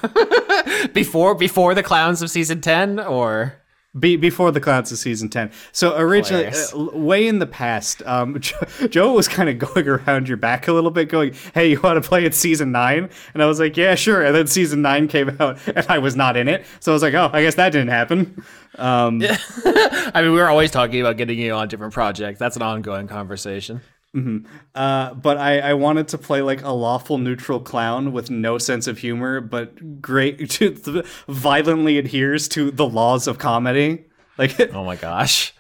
before 0.94 1.34
before 1.34 1.74
the 1.74 1.82
clowns 1.82 2.22
of 2.22 2.30
season 2.30 2.62
ten, 2.62 3.00
or 3.00 3.56
be, 4.00 4.16
before 4.16 4.52
the 4.52 4.60
clowns 4.60 4.92
of 4.92 4.98
season 4.98 5.30
10 5.30 5.52
so 5.72 5.98
originally 5.98 6.48
uh, 6.48 6.98
way 6.98 7.28
in 7.28 7.40
the 7.40 7.46
past 7.46 8.02
um, 8.06 8.40
joe, 8.40 8.60
joe 8.90 9.14
was 9.14 9.28
kind 9.28 9.50
of 9.50 9.58
going 9.58 9.88
around 9.88 10.28
your 10.28 10.38
back 10.38 10.68
a 10.68 10.74
little 10.74 10.92
bit 10.92 11.10
going 11.10 11.34
hey 11.54 11.70
you 11.72 11.80
want 11.82 12.02
to 12.02 12.08
play 12.08 12.26
it 12.26 12.34
season 12.34 12.72
9 12.72 13.10
and 13.34 13.44
i 13.44 13.46
was 13.46 13.60
like 13.60 13.78
yeah 13.78 13.96
sure. 13.96 14.24
And 14.24 14.36
then 14.36 14.48
season 14.48 14.82
9 14.82 15.08
came 15.08 15.38
out 15.40 15.60
and 15.68 15.86
i 15.90 15.98
was 15.98 16.16
not 16.16 16.38
in 16.38 16.48
it. 16.48 16.66
So 16.80 16.92
i 16.92 16.94
was 16.94 17.02
like 17.02 17.14
oh 17.14 17.30
i 17.34 17.42
guess 17.42 17.56
that 17.56 17.72
didn't 17.72 17.90
happen. 17.90 18.44
Um, 18.78 19.22
i 19.24 20.22
mean 20.22 20.32
we 20.32 20.38
were 20.38 20.50
always 20.50 20.72
talking 20.72 21.02
about 21.02 21.18
getting 21.18 21.40
you 21.40 21.54
on 21.54 21.68
different 21.68 21.94
projects. 21.94 22.40
That's 22.40 22.56
an 22.56 22.62
ongoing 22.62 23.08
conversation 23.08 23.82
Mm-hmm. 24.18 24.48
Uh, 24.74 25.14
but 25.14 25.38
I, 25.38 25.60
I 25.60 25.74
wanted 25.76 26.08
to 26.10 26.18
play 26.18 26.42
like 26.42 26.64
a 26.64 26.72
lawful 26.72 27.18
neutral 27.18 27.60
clown 27.60 28.12
with 28.12 28.32
no 28.32 28.58
sense 28.58 28.88
of 28.88 28.98
humor, 28.98 29.42
but 29.42 30.02
great 30.02 30.58
violently 31.28 31.98
adheres 31.98 32.48
to 32.50 32.72
the 32.72 32.88
laws 32.88 33.28
of 33.28 33.38
comedy. 33.38 34.06
Like, 34.38 34.60
oh 34.74 34.84
my 34.84 34.96
gosh, 34.96 35.54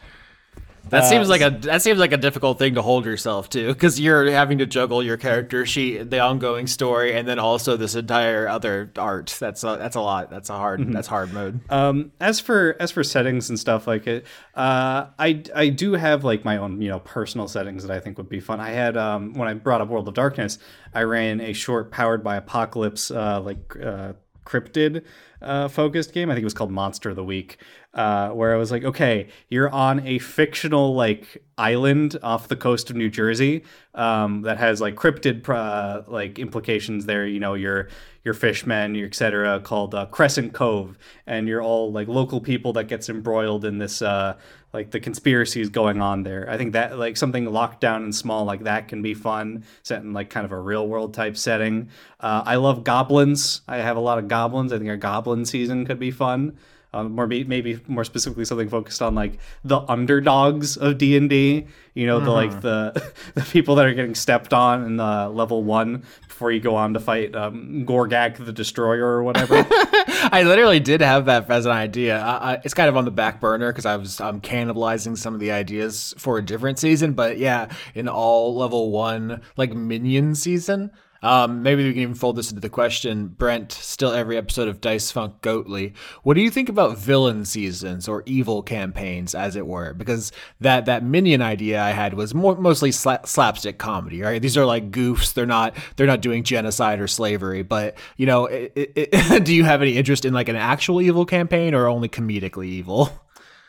that 0.89 1.03
uh, 1.03 1.09
seems 1.09 1.29
like 1.29 1.41
a 1.41 1.49
that 1.49 1.81
seems 1.81 1.99
like 1.99 2.11
a 2.11 2.17
difficult 2.17 2.59
thing 2.59 2.75
to 2.75 2.81
hold 2.81 3.05
yourself 3.05 3.49
to 3.49 3.67
because 3.67 3.99
you're 3.99 4.29
having 4.31 4.57
to 4.59 4.65
juggle 4.65 5.03
your 5.03 5.17
character 5.17 5.65
sheet, 5.65 6.09
the 6.09 6.19
ongoing 6.19 6.67
story, 6.67 7.13
and 7.13 7.27
then 7.27 7.39
also 7.39 7.77
this 7.77 7.95
entire 7.95 8.47
other 8.47 8.91
art. 8.97 9.35
That's 9.39 9.63
a, 9.63 9.77
that's 9.77 9.95
a 9.95 10.01
lot. 10.01 10.29
That's 10.29 10.49
a 10.49 10.57
hard 10.57 10.79
mm-hmm. 10.79 10.91
that's 10.91 11.07
hard 11.07 11.33
mode. 11.33 11.59
Um, 11.69 12.11
as 12.19 12.39
for 12.39 12.75
as 12.79 12.91
for 12.91 13.03
settings 13.03 13.49
and 13.49 13.59
stuff 13.59 13.87
like 13.87 14.07
it, 14.07 14.25
uh, 14.55 15.07
I 15.17 15.43
I 15.55 15.69
do 15.69 15.93
have 15.93 16.23
like 16.23 16.45
my 16.45 16.57
own 16.57 16.81
you 16.81 16.89
know 16.89 16.99
personal 16.99 17.47
settings 17.47 17.83
that 17.85 17.95
I 17.95 17.99
think 17.99 18.17
would 18.17 18.29
be 18.29 18.39
fun. 18.39 18.59
I 18.59 18.69
had 18.69 18.97
um 18.97 19.33
when 19.33 19.47
I 19.47 19.53
brought 19.53 19.81
up 19.81 19.89
World 19.89 20.07
of 20.07 20.13
Darkness, 20.13 20.59
I 20.93 21.03
ran 21.03 21.41
a 21.41 21.53
short 21.53 21.91
powered 21.91 22.23
by 22.23 22.35
Apocalypse 22.37 23.11
uh, 23.11 23.41
like 23.41 23.75
uh, 23.81 24.13
cryptid 24.47 25.03
uh, 25.41 25.67
focused 25.67 26.13
game. 26.13 26.29
I 26.29 26.33
think 26.33 26.43
it 26.43 26.45
was 26.45 26.53
called 26.53 26.71
Monster 26.71 27.11
of 27.11 27.15
the 27.15 27.23
Week, 27.23 27.57
uh, 27.93 28.29
where 28.29 28.53
I 28.53 28.57
was 28.57 28.71
like, 28.71 28.83
okay, 28.83 29.27
you're 29.49 29.69
on 29.69 30.05
a 30.05 30.19
fictional 30.19 30.93
like 30.93 31.43
island 31.57 32.17
off 32.21 32.47
the 32.47 32.55
coast 32.55 32.89
of 32.89 32.95
New 32.95 33.09
Jersey 33.09 33.63
um, 33.95 34.43
that 34.43 34.57
has 34.57 34.79
like 34.79 34.95
cryptid 34.95 35.47
uh, 35.49 36.03
like 36.07 36.37
implications 36.37 37.05
there. 37.05 37.25
You 37.25 37.39
know, 37.39 37.55
you're 37.55 37.87
your 38.23 38.33
fishmen, 38.33 38.93
your 38.93 39.07
etc. 39.07 39.59
Called 39.61 39.95
uh, 39.95 40.05
Crescent 40.07 40.53
Cove, 40.53 40.97
and 41.25 41.47
you're 41.47 41.63
all 41.63 41.91
like 41.91 42.07
local 42.07 42.39
people 42.39 42.73
that 42.73 42.83
gets 42.83 43.09
embroiled 43.09 43.65
in 43.65 43.79
this 43.79 44.01
uh, 44.01 44.37
like 44.73 44.91
the 44.91 44.99
conspiracies 44.99 45.69
going 45.69 46.01
on 46.01 46.21
there. 46.23 46.47
I 46.49 46.57
think 46.57 46.73
that 46.73 46.99
like 46.99 47.17
something 47.17 47.45
locked 47.45 47.81
down 47.81 48.03
and 48.03 48.13
small 48.13 48.45
like 48.45 48.63
that 48.65 48.89
can 48.89 49.01
be 49.01 49.15
fun, 49.15 49.63
set 49.81 50.03
in 50.03 50.13
like 50.13 50.29
kind 50.29 50.45
of 50.45 50.51
a 50.51 50.59
real 50.59 50.87
world 50.87 51.15
type 51.15 51.35
setting. 51.35 51.89
Uh, 52.19 52.43
I 52.45 52.57
love 52.57 52.83
goblins. 52.83 53.61
I 53.67 53.77
have 53.77 53.97
a 53.97 54.01
lot 54.01 54.19
of 54.19 54.27
goblins. 54.27 54.71
I 54.71 54.77
think 54.77 54.91
a 54.91 54.97
goblin 54.97 55.45
season 55.45 55.85
could 55.85 55.99
be 55.99 56.11
fun. 56.11 56.57
Um, 56.93 57.11
more 57.11 57.27
maybe 57.27 57.79
more 57.87 58.05
specifically 58.05 58.45
something 58.45 58.69
focused 58.69 59.01
on 59.01 59.13
like 59.13 59.39
the 59.63 59.79
underdogs 59.89 60.77
of 60.77 60.97
D 60.97 61.17
and 61.17 61.29
D. 61.29 61.67
You 61.93 62.05
know, 62.07 62.19
the 62.19 62.31
like 62.31 62.51
mm-hmm. 62.51 62.61
the 62.61 63.13
the 63.35 63.41
people 63.41 63.75
that 63.75 63.85
are 63.85 63.93
getting 63.93 64.15
stepped 64.15 64.53
on 64.53 64.85
in 64.85 64.97
the 64.97 65.29
level 65.29 65.63
one 65.63 66.03
before 66.27 66.51
you 66.51 66.59
go 66.59 66.75
on 66.75 66.93
to 66.93 66.99
fight 66.99 67.35
um, 67.35 67.85
Gorgak 67.85 68.43
the 68.43 68.53
Destroyer 68.53 69.05
or 69.05 69.23
whatever. 69.23 69.65
I 69.69 70.43
literally 70.45 70.79
did 70.79 71.01
have 71.01 71.25
that 71.25 71.49
as 71.49 71.65
an 71.65 71.71
idea. 71.71 72.19
I, 72.19 72.53
I, 72.53 72.61
it's 72.63 72.73
kind 72.73 72.87
of 72.87 72.95
on 72.95 73.05
the 73.05 73.11
back 73.11 73.41
burner 73.41 73.71
because 73.71 73.85
I 73.85 73.95
was 73.95 74.21
um, 74.21 74.39
cannibalizing 74.41 75.17
some 75.17 75.33
of 75.33 75.39
the 75.39 75.51
ideas 75.51 76.13
for 76.17 76.37
a 76.37 76.45
different 76.45 76.79
season. 76.79 77.13
But 77.13 77.37
yeah, 77.37 77.69
in 77.95 78.07
all 78.07 78.55
level 78.55 78.91
one 78.91 79.41
like 79.57 79.73
minion 79.73 80.35
season, 80.35 80.91
Um, 81.23 81.63
maybe 81.63 81.83
we 81.83 81.93
can 81.93 82.01
even 82.01 82.15
fold 82.15 82.35
this 82.35 82.49
into 82.49 82.61
the 82.61 82.69
question, 82.69 83.27
Brent. 83.27 83.71
Still, 83.71 84.11
every 84.11 84.37
episode 84.37 84.67
of 84.67 84.81
Dice 84.81 85.11
Funk 85.11 85.41
Goatly. 85.41 85.93
What 86.23 86.35
do 86.35 86.41
you 86.41 86.51
think 86.51 86.69
about 86.69 86.97
villain 86.97 87.45
seasons 87.45 88.07
or 88.07 88.23
evil 88.25 88.61
campaigns, 88.61 89.33
as 89.33 89.55
it 89.55 89.65
were? 89.65 89.93
Because 89.93 90.31
that 90.61 90.85
that 90.85 91.03
minion 91.03 91.41
idea 91.41 91.81
I 91.81 91.91
had 91.91 92.13
was 92.13 92.33
more 92.33 92.55
mostly 92.55 92.91
sla- 92.91 93.25
slapstick 93.25 93.77
comedy, 93.77 94.21
right? 94.21 94.41
These 94.41 94.57
are 94.57 94.65
like 94.65 94.91
goofs. 94.91 95.33
They're 95.33 95.45
not 95.45 95.75
they're 95.95 96.07
not 96.07 96.21
doing 96.21 96.43
genocide 96.43 96.99
or 96.99 97.07
slavery. 97.07 97.63
But 97.63 97.97
you 98.17 98.25
know, 98.25 98.45
it, 98.45 98.73
it, 98.75 99.09
it, 99.11 99.43
do 99.43 99.53
you 99.53 99.63
have 99.63 99.81
any 99.81 99.97
interest 99.97 100.25
in 100.25 100.33
like 100.33 100.49
an 100.49 100.55
actual 100.55 101.01
evil 101.01 101.25
campaign 101.25 101.73
or 101.73 101.87
only 101.87 102.09
comedically 102.09 102.67
evil? 102.67 103.09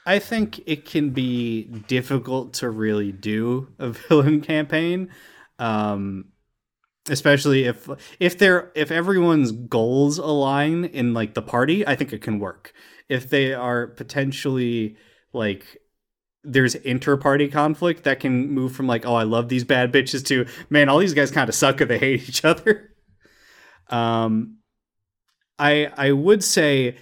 I 0.09 0.21
think 0.21 0.63
it 0.65 0.87
can 0.87 1.11
be 1.11 1.65
difficult 1.65 2.55
to 2.55 2.71
really 2.71 3.13
do 3.13 3.69
a 3.79 3.91
villain 4.09 4.41
campaign. 4.41 5.11
Um, 5.59 6.27
especially 7.11 7.65
if 7.65 7.89
if 8.21 8.39
they're 8.39 8.71
if 8.75 8.91
everyone's 8.91 9.53
goals 9.53 10.19
align 10.19 10.85
in 10.85 11.15
like 11.15 11.35
the 11.35 11.43
party 11.43 11.87
i 11.87 11.95
think 11.95 12.13
it 12.13 12.23
can 12.23 12.39
work. 12.39 12.73
If 13.09 13.31
they 13.31 13.55
are 13.55 13.87
potentially 13.87 14.97
like 15.33 15.79
there's 16.45 16.75
inter-party 16.75 17.49
conflict 17.49 18.05
that 18.05 18.21
can 18.21 18.51
move 18.51 18.73
from 18.73 18.87
like 18.87 19.05
oh 19.07 19.15
i 19.15 19.23
love 19.25 19.49
these 19.49 19.65
bad 19.65 19.93
bitches 19.93 20.25
to 20.27 20.47
man 20.71 20.89
all 20.89 20.99
these 20.99 21.15
guys 21.15 21.31
kind 21.31 21.49
of 21.49 21.55
suck 21.55 21.81
and 21.81 21.91
they 21.91 21.99
hate 21.99 22.29
each 22.29 22.45
other. 22.45 22.91
Um 23.91 24.59
i 25.59 25.91
i 25.97 26.13
would 26.13 26.45
say 26.45 26.97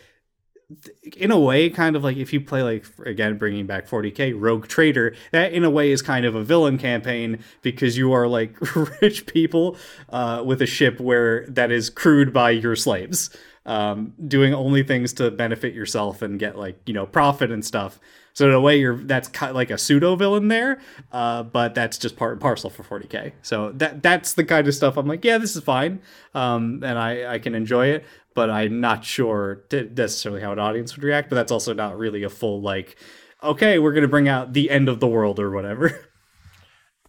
in 1.16 1.30
a 1.30 1.38
way, 1.38 1.70
kind 1.70 1.94
of 1.94 2.02
like 2.02 2.16
if 2.16 2.32
you 2.32 2.40
play 2.40 2.62
like 2.62 2.86
again 3.04 3.38
bringing 3.38 3.66
back 3.66 3.88
40k 3.88 4.34
Rogue 4.36 4.66
Trader, 4.66 5.14
that 5.30 5.52
in 5.52 5.64
a 5.64 5.70
way 5.70 5.92
is 5.92 6.02
kind 6.02 6.26
of 6.26 6.34
a 6.34 6.42
villain 6.42 6.76
campaign 6.76 7.38
because 7.62 7.96
you 7.96 8.12
are 8.12 8.26
like 8.26 8.56
rich 9.00 9.26
people 9.26 9.76
uh, 10.08 10.42
with 10.44 10.60
a 10.60 10.66
ship 10.66 10.98
where 10.98 11.46
that 11.46 11.70
is 11.70 11.88
crewed 11.88 12.32
by 12.32 12.50
your 12.50 12.74
slaves, 12.74 13.30
um, 13.64 14.12
doing 14.26 14.54
only 14.54 14.82
things 14.82 15.12
to 15.14 15.30
benefit 15.30 15.72
yourself 15.72 16.20
and 16.20 16.38
get 16.40 16.58
like 16.58 16.80
you 16.86 16.94
know 16.94 17.06
profit 17.06 17.52
and 17.52 17.64
stuff. 17.64 18.00
So 18.32 18.48
in 18.48 18.52
a 18.52 18.60
way, 18.60 18.76
you're 18.76 18.96
that's 18.96 19.28
kind 19.28 19.50
of 19.50 19.56
like 19.56 19.70
a 19.70 19.78
pseudo 19.78 20.16
villain 20.16 20.48
there, 20.48 20.80
uh, 21.12 21.44
but 21.44 21.76
that's 21.76 21.96
just 21.96 22.16
part 22.16 22.32
and 22.32 22.40
parcel 22.40 22.70
for 22.70 22.82
40k. 22.82 23.32
So 23.42 23.70
that 23.76 24.02
that's 24.02 24.34
the 24.34 24.44
kind 24.44 24.66
of 24.66 24.74
stuff 24.74 24.96
I'm 24.96 25.06
like, 25.06 25.24
yeah, 25.24 25.38
this 25.38 25.54
is 25.54 25.62
fine, 25.62 26.00
um, 26.34 26.82
and 26.84 26.98
I 26.98 27.34
I 27.34 27.38
can 27.38 27.54
enjoy 27.54 27.86
it 27.86 28.04
but 28.36 28.50
I'm 28.50 28.80
not 28.80 29.04
sure 29.04 29.64
necessarily 29.72 30.42
how 30.42 30.52
an 30.52 30.60
audience 30.60 30.94
would 30.94 31.02
react. 31.02 31.30
But 31.30 31.36
that's 31.36 31.50
also 31.50 31.74
not 31.74 31.98
really 31.98 32.22
a 32.22 32.30
full 32.30 32.60
like, 32.60 32.94
okay, 33.42 33.80
we're 33.80 33.92
gonna 33.92 34.06
bring 34.06 34.28
out 34.28 34.52
the 34.52 34.70
end 34.70 34.88
of 34.88 35.00
the 35.00 35.08
world 35.08 35.40
or 35.40 35.50
whatever. 35.50 36.08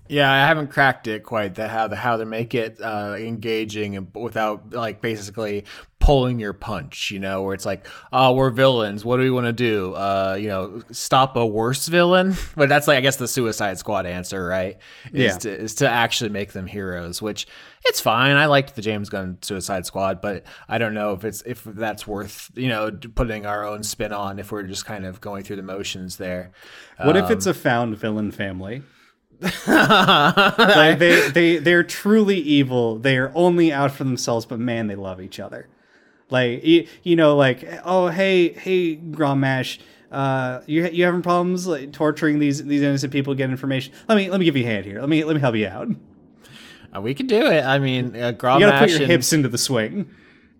Yeah, 0.09 0.31
I 0.31 0.37
haven't 0.47 0.69
cracked 0.69 1.07
it 1.07 1.23
quite. 1.23 1.55
That 1.55 1.69
how 1.69 1.87
the 1.87 1.95
how 1.95 2.17
to 2.17 2.25
make 2.25 2.55
it 2.55 2.79
uh, 2.81 3.15
engaging 3.17 3.95
and 3.95 4.07
without 4.13 4.73
like 4.73 5.01
basically 5.01 5.65
pulling 5.99 6.39
your 6.39 6.53
punch, 6.53 7.11
you 7.11 7.19
know, 7.19 7.41
where 7.41 7.53
it's 7.53 7.65
like, 7.65 7.85
oh, 8.13 8.33
we're 8.33 8.49
villains. 8.49 9.03
What 9.03 9.17
do 9.17 9.23
we 9.23 9.31
want 9.31 9.45
to 9.47 9.53
do? 9.53 9.93
Uh, 9.93 10.37
you 10.39 10.47
know, 10.47 10.81
stop 10.91 11.35
a 11.35 11.45
worse 11.45 11.87
villain. 11.87 12.35
But 12.55 12.69
that's 12.69 12.87
like, 12.87 12.97
I 12.97 13.01
guess, 13.01 13.17
the 13.17 13.27
Suicide 13.27 13.77
Squad 13.77 14.07
answer, 14.07 14.43
right? 14.43 14.77
Is 15.11 15.33
yeah. 15.33 15.37
To, 15.37 15.55
is 15.55 15.75
to 15.75 15.89
actually 15.89 16.31
make 16.31 16.53
them 16.53 16.65
heroes, 16.65 17.21
which 17.21 17.45
it's 17.85 17.99
fine. 17.99 18.35
I 18.35 18.47
liked 18.47 18.75
the 18.75 18.81
James 18.81 19.09
Gunn 19.09 19.37
Suicide 19.41 19.85
Squad, 19.85 20.21
but 20.21 20.43
I 20.67 20.77
don't 20.77 20.95
know 20.95 21.13
if 21.13 21.23
it's 21.23 21.43
if 21.43 21.63
that's 21.63 22.07
worth 22.07 22.49
you 22.55 22.69
know 22.69 22.91
putting 23.13 23.45
our 23.45 23.63
own 23.63 23.83
spin 23.83 24.11
on 24.11 24.39
if 24.39 24.51
we're 24.51 24.63
just 24.63 24.85
kind 24.85 25.05
of 25.05 25.21
going 25.21 25.43
through 25.43 25.57
the 25.57 25.61
motions 25.61 26.17
there. 26.17 26.51
What 26.97 27.15
um, 27.15 27.23
if 27.23 27.29
it's 27.29 27.45
a 27.45 27.53
found 27.53 27.97
villain 27.97 28.31
family? 28.31 28.81
like 29.67 30.97
they 30.99 31.29
they 31.29 31.57
they're 31.57 31.83
truly 31.83 32.37
evil. 32.39 32.97
They 32.97 33.17
are 33.17 33.31
only 33.35 33.71
out 33.71 33.91
for 33.91 34.03
themselves, 34.03 34.45
but 34.45 34.59
man, 34.59 34.87
they 34.87 34.95
love 34.95 35.21
each 35.21 35.39
other. 35.39 35.67
Like 36.29 36.63
you, 36.65 36.87
you 37.03 37.15
know, 37.15 37.35
like 37.35 37.63
oh 37.85 38.07
hey 38.07 38.49
hey 38.53 38.97
Grommash, 38.97 39.79
uh, 40.11 40.61
you 40.65 40.87
you 40.87 41.05
having 41.05 41.21
problems 41.21 41.67
like 41.67 41.91
torturing 41.91 42.39
these 42.39 42.63
these 42.63 42.81
innocent 42.81 43.13
people 43.13 43.35
get 43.35 43.49
information? 43.51 43.93
Let 44.09 44.15
me 44.15 44.29
let 44.31 44.39
me 44.39 44.45
give 44.45 44.57
you 44.57 44.63
a 44.63 44.67
hand 44.67 44.85
here. 44.85 44.99
Let 44.99 45.09
me 45.09 45.23
let 45.23 45.35
me 45.35 45.39
help 45.39 45.55
you 45.55 45.67
out. 45.67 45.87
Uh, 46.95 47.01
we 47.01 47.13
can 47.13 47.27
do 47.27 47.45
it. 47.45 47.63
I 47.63 47.77
mean, 47.77 48.15
uh, 48.15 48.31
Grommash. 48.31 48.59
You 48.59 48.65
gotta 48.65 48.87
put 48.87 48.97
your 48.97 49.07
hips 49.07 49.33
into 49.33 49.49
the 49.49 49.57
swing. 49.57 50.09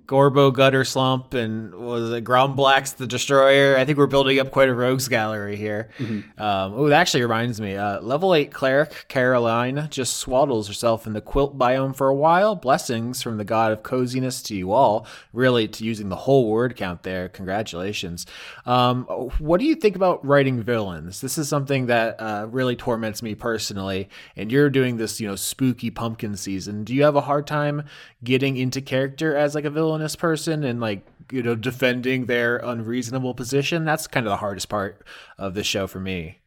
Gorbo 0.08 0.54
Gutter 0.54 0.86
Slump 0.86 1.34
and 1.34 1.76
was 1.76 2.12
it 2.12 2.24
Ground 2.24 2.56
Blacks 2.56 2.94
the 2.94 3.06
Destroyer? 3.06 3.76
I 3.78 3.84
think 3.84 3.98
we're 3.98 4.08
building 4.08 4.40
up 4.40 4.52
quite 4.52 4.70
a 4.70 4.74
rogues 4.74 5.10
gallery 5.10 5.58
here. 5.58 5.90
Mm-hmm. 5.98 6.42
Um, 6.42 6.74
oh, 6.76 6.88
that 6.88 7.02
actually 7.02 7.24
reminds 7.24 7.60
me. 7.60 7.76
Uh, 7.76 8.00
level 8.00 8.34
eight 8.34 8.54
cleric 8.54 9.06
Caroline 9.10 9.90
just 9.92 10.26
swaddles 10.26 10.68
herself 10.68 11.08
in 11.08 11.12
the 11.12 11.20
quilt 11.20 11.58
biome 11.58 11.94
for 11.94 12.08
a 12.08 12.16
while. 12.16 12.56
Blessings 12.56 13.22
from 13.22 13.38
the 13.38 13.44
god 13.44 13.74
of 13.74 13.84
coziness 13.84 14.42
to 14.44 14.56
you 14.56 14.72
all. 14.72 15.06
Really, 15.34 15.68
to 15.68 15.84
using 15.84 16.08
the 16.08 16.16
whole 16.16 16.50
word 16.50 16.78
count 16.78 17.04
there. 17.04 17.28
Congratulations. 17.28 18.26
Um, 18.66 19.04
what 19.40 19.60
do 19.60 19.66
you 19.66 19.76
think 19.76 19.98
about 19.98 20.26
writing 20.26 20.64
villains? 20.64 21.20
This 21.20 21.38
is 21.38 21.50
something 21.50 21.88
that 21.88 22.16
uh, 22.22 22.48
really 22.50 22.78
torments 22.78 23.22
me 23.22 23.36
personally. 23.36 24.08
And 24.38 24.54
you're 24.54 24.70
doing 24.70 24.96
this, 24.96 25.20
you 25.20 25.28
know, 25.28 25.36
spooky 25.36 25.92
pumpkin 25.92 26.38
season. 26.38 26.86
Do 26.86 26.96
you 26.96 27.04
have 27.04 27.18
a 27.18 27.22
hard 27.22 27.46
time 27.46 27.84
getting 28.24 28.56
into 28.56 28.80
character 28.80 29.36
as 29.36 29.54
like 29.54 29.66
a 29.66 29.70
villain? 29.70 29.97
Villainous 29.98 30.16
person 30.16 30.64
and 30.64 30.80
like 30.80 31.02
you 31.32 31.42
know 31.42 31.56
defending 31.56 32.26
their 32.28 32.58
unreasonable 32.58 33.34
position 33.34 33.84
that's 33.84 34.08
kind 34.08 34.26
of 34.26 34.32
the 34.32 34.38
hardest 34.38 34.70
part 34.70 35.04
of 35.38 35.54
the 35.54 35.64
show 35.64 35.88
for 35.88 36.00
me. 36.00 36.40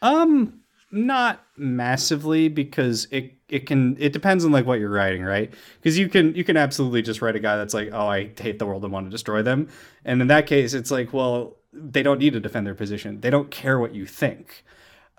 Um 0.00 0.60
not 0.94 1.44
massively 1.56 2.48
because 2.48 3.08
it 3.10 3.34
it 3.48 3.66
can 3.66 3.96
it 3.98 4.12
depends 4.12 4.44
on 4.44 4.52
like 4.52 4.66
what 4.66 4.78
you're 4.78 4.90
writing 4.90 5.22
right? 5.22 5.52
Because 5.80 5.98
you 5.98 6.08
can 6.08 6.34
you 6.34 6.44
can 6.44 6.56
absolutely 6.56 7.02
just 7.02 7.20
write 7.20 7.36
a 7.36 7.40
guy 7.40 7.56
that's 7.56 7.74
like 7.74 7.90
oh 7.92 8.06
i 8.06 8.30
hate 8.38 8.58
the 8.58 8.66
world 8.66 8.84
and 8.84 8.92
want 8.92 9.06
to 9.06 9.10
destroy 9.10 9.42
them. 9.42 9.68
And 10.04 10.20
in 10.20 10.28
that 10.28 10.46
case 10.46 10.74
it's 10.74 10.90
like 10.90 11.12
well 11.12 11.56
they 11.72 12.02
don't 12.02 12.18
need 12.18 12.34
to 12.34 12.40
defend 12.40 12.66
their 12.66 12.74
position. 12.74 13.20
They 13.20 13.30
don't 13.30 13.50
care 13.50 13.78
what 13.78 13.94
you 13.94 14.06
think. 14.06 14.64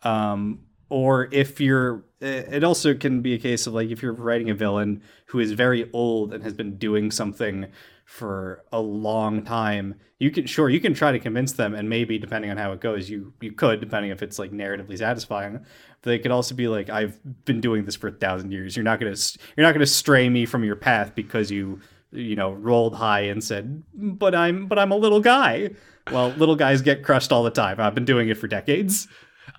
Um 0.04 0.60
or 0.94 1.28
if 1.32 1.60
you're 1.60 2.04
eh, 2.22 2.44
it 2.52 2.64
also 2.64 2.94
can 2.94 3.20
be 3.20 3.34
a 3.34 3.40
case 3.40 3.66
of 3.66 3.74
like 3.74 3.90
if 3.90 4.04
you're 4.04 4.14
writing 4.14 4.52
a 4.52 4.54
villain 4.54 5.02
who 5.26 5.40
is 5.40 5.52
very 5.52 5.90
old 5.92 6.32
and 6.32 6.44
has 6.44 6.54
been 6.54 6.78
doing 6.78 7.10
something 7.10 7.66
for 8.06 8.64
a 8.72 8.80
long 8.80 9.44
time 9.44 9.96
you 10.20 10.30
can 10.30 10.46
sure 10.46 10.70
you 10.70 10.80
can 10.80 10.94
try 10.94 11.12
to 11.12 11.18
convince 11.18 11.54
them 11.54 11.74
and 11.74 11.90
maybe 11.90 12.20
depending 12.20 12.52
on 12.52 12.58
how 12.58 12.72
it 12.72 12.80
goes 12.80 13.10
you 13.10 13.34
you 13.42 13.52
could 13.52 13.80
depending 13.80 14.12
if 14.12 14.22
it's 14.22 14.38
like 14.38 14.52
narratively 14.52 14.96
satisfying. 14.96 15.54
But 15.54 16.10
they 16.12 16.20
could 16.20 16.30
also 16.30 16.54
be 16.54 16.68
like 16.68 16.92
i've 16.92 17.18
been 17.44 17.60
doing 17.60 17.86
this 17.86 17.96
for 17.96 18.10
a 18.10 18.12
thousand 18.12 18.52
years. 18.52 18.78
You're 18.78 18.84
not 18.84 19.00
gonna 19.00 19.16
you're 19.58 19.66
not 19.66 19.74
gonna 19.74 19.88
stray 19.88 20.30
me 20.30 20.46
from 20.46 20.64
your 20.64 20.76
path 20.76 21.16
because 21.16 21.50
you 21.50 21.82
you 22.12 22.36
know 22.36 22.52
rolled 22.52 22.94
high 22.94 23.22
and 23.22 23.44
said 23.44 23.82
but 23.96 24.36
i'm 24.36 24.68
but 24.68 24.78
i'm 24.78 24.92
a 24.92 24.96
little 24.96 25.20
guy 25.20 25.72
well 26.12 26.30
little 26.38 26.56
guys 26.56 26.84
get 26.84 27.04
crushed 27.04 27.32
all 27.32 27.42
the 27.42 27.50
time. 27.50 27.80
I've 27.80 27.96
been 27.96 28.06
doing 28.06 28.30
it 28.30 28.38
for 28.38 28.48
decades 28.48 29.08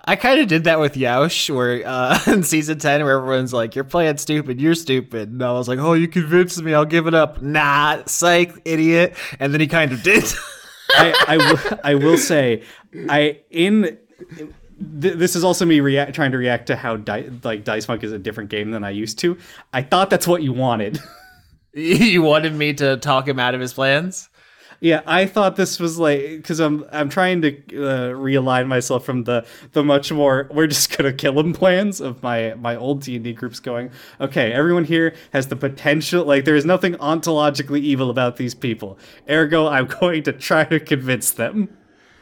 I 0.06 0.16
kind 0.16 0.39
of 0.40 0.48
did 0.48 0.65
that 0.65 0.81
with 0.81 0.94
Yaush, 0.94 1.55
where 1.55 1.82
uh, 1.86 2.19
in 2.27 2.43
season 2.43 2.78
ten, 2.78 3.02
where 3.05 3.16
everyone's 3.19 3.52
like, 3.52 3.74
"You're 3.74 3.85
playing 3.85 4.19
stupid, 4.19 4.61
you're 4.61 4.74
stupid," 4.74 5.31
and 5.31 5.43
I 5.43 5.52
was 5.52 5.69
like, 5.69 5.78
"Oh, 5.78 5.94
you 5.94 6.09
convinced 6.09 6.62
me, 6.62 6.74
I'll 6.74 6.85
give 6.85 7.06
it 7.06 7.15
up." 7.15 7.40
Nah, 7.40 8.02
psych, 8.06 8.55
idiot. 8.65 9.16
And 9.40 9.52
then 9.52 9.61
he 9.61 9.66
kind 9.66 9.93
of 9.93 10.02
did. 10.02 10.24
I, 10.90 11.24
I, 11.27 11.36
w- 11.39 11.78
I 11.82 11.94
will 11.94 12.19
say, 12.19 12.62
I 13.09 13.40
in 13.51 13.98
th- 15.01 15.15
this 15.15 15.35
is 15.36 15.44
also 15.44 15.65
me 15.65 15.81
react 15.81 16.15
trying 16.15 16.32
to 16.32 16.39
react 16.39 16.66
to 16.66 16.77
how 16.77 16.97
di- 16.97 17.31
like 17.43 17.65
Dice 17.65 17.86
Funk 17.86 18.05
is 18.05 18.12
a 18.12 18.19
different 18.19 18.51
game 18.51 18.70
than 18.70 18.85
I 18.85 18.90
used 18.90 19.19
to. 19.20 19.39
I 19.73 19.82
thought 19.82 20.11
that's 20.11 20.27
what 20.27 20.43
you 20.43 20.52
wanted. 20.52 21.01
you 21.73 22.23
wanted 22.23 22.55
me 22.55 22.74
to 22.74 22.97
talk 22.98 23.27
him 23.27 23.39
out 23.39 23.55
of 23.55 23.61
his 23.61 23.73
plans. 23.73 24.28
Yeah, 24.85 25.01
I 25.06 25.24
thought 25.24 25.56
this 25.56 25.81
was 25.81 25.98
like 25.98 26.20
because 26.20 26.61
I'm 26.61 26.85
I'm 26.93 27.09
trying 27.09 27.40
to 27.40 27.48
uh, 27.48 28.11
realign 28.11 28.66
myself 28.66 29.02
from 29.02 29.24
the 29.24 29.47
the 29.73 29.82
much 29.82 30.12
more 30.12 30.47
we're 30.52 30.66
just 30.66 30.94
gonna 30.94 31.15
kill 31.15 31.40
him 31.40 31.55
plans 31.55 32.02
of 32.02 32.23
my 32.23 32.52
my 32.59 32.77
old 32.77 33.01
D 33.01 33.15
and 33.15 33.24
D 33.24 33.32
groups. 33.32 33.61
Going 33.61 33.90
okay, 34.20 34.52
everyone 34.52 34.85
here 34.85 35.15
has 35.32 35.47
the 35.47 35.56
potential. 35.56 36.27
Like 36.27 36.44
there 36.44 36.55
is 36.55 36.66
nothing 36.66 36.97
ontologically 36.97 37.81
evil 37.81 38.11
about 38.11 38.36
these 38.36 38.55
people. 38.55 38.98
Ergo, 39.27 39.69
I'm 39.69 39.86
going 40.01 40.23
to 40.24 40.35
try 40.35 40.65
to 40.65 40.78
convince 40.78 41.31
them. 41.31 41.74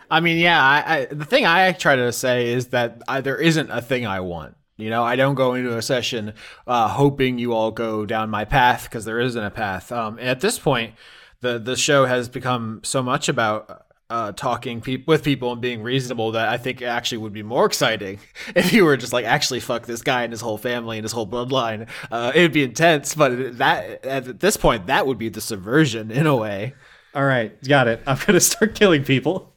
I 0.08 0.20
mean, 0.20 0.38
yeah. 0.38 0.62
I, 0.62 0.98
I 0.98 1.04
the 1.06 1.24
thing 1.24 1.44
I 1.44 1.72
try 1.72 1.96
to 1.96 2.12
say 2.12 2.52
is 2.52 2.68
that 2.68 3.02
I, 3.08 3.22
there 3.22 3.38
isn't 3.38 3.72
a 3.72 3.82
thing 3.82 4.06
I 4.06 4.20
want. 4.20 4.54
You 4.76 4.88
know, 4.88 5.02
I 5.02 5.16
don't 5.16 5.34
go 5.34 5.54
into 5.54 5.76
a 5.76 5.82
session 5.82 6.32
uh, 6.68 6.86
hoping 6.86 7.40
you 7.40 7.54
all 7.54 7.72
go 7.72 8.06
down 8.06 8.30
my 8.30 8.44
path 8.44 8.84
because 8.84 9.04
there 9.04 9.18
isn't 9.18 9.42
a 9.42 9.50
path. 9.50 9.90
Um, 9.90 10.20
at 10.20 10.40
this 10.40 10.60
point 10.60 10.94
the 11.42 11.58
the 11.58 11.76
show 11.76 12.06
has 12.06 12.28
become 12.28 12.80
so 12.82 13.02
much 13.02 13.28
about 13.28 13.86
uh, 14.08 14.32
talking 14.32 14.80
pe- 14.80 15.02
with 15.06 15.24
people 15.24 15.52
and 15.52 15.60
being 15.60 15.82
reasonable 15.82 16.32
that 16.32 16.48
I 16.48 16.58
think 16.58 16.82
actually 16.82 17.18
would 17.18 17.32
be 17.32 17.42
more 17.42 17.64
exciting 17.64 18.18
if 18.54 18.72
you 18.72 18.84
were 18.84 18.96
just 18.96 19.12
like 19.12 19.24
actually 19.24 19.60
fuck 19.60 19.86
this 19.86 20.02
guy 20.02 20.22
and 20.22 20.32
his 20.32 20.40
whole 20.40 20.58
family 20.58 20.98
and 20.98 21.04
his 21.04 21.12
whole 21.12 21.26
bloodline. 21.26 21.88
Uh, 22.10 22.32
it 22.34 22.42
would 22.42 22.52
be 22.52 22.62
intense, 22.62 23.14
but 23.14 23.58
that 23.58 24.04
at 24.04 24.40
this 24.40 24.56
point 24.56 24.86
that 24.86 25.06
would 25.06 25.18
be 25.18 25.28
the 25.28 25.40
subversion 25.40 26.10
in 26.10 26.26
a 26.26 26.36
way. 26.36 26.74
All 27.14 27.24
right, 27.24 27.62
got 27.66 27.88
it. 27.88 28.02
I'm 28.06 28.18
gonna 28.26 28.40
start 28.40 28.74
killing 28.76 29.04
people. 29.04 29.51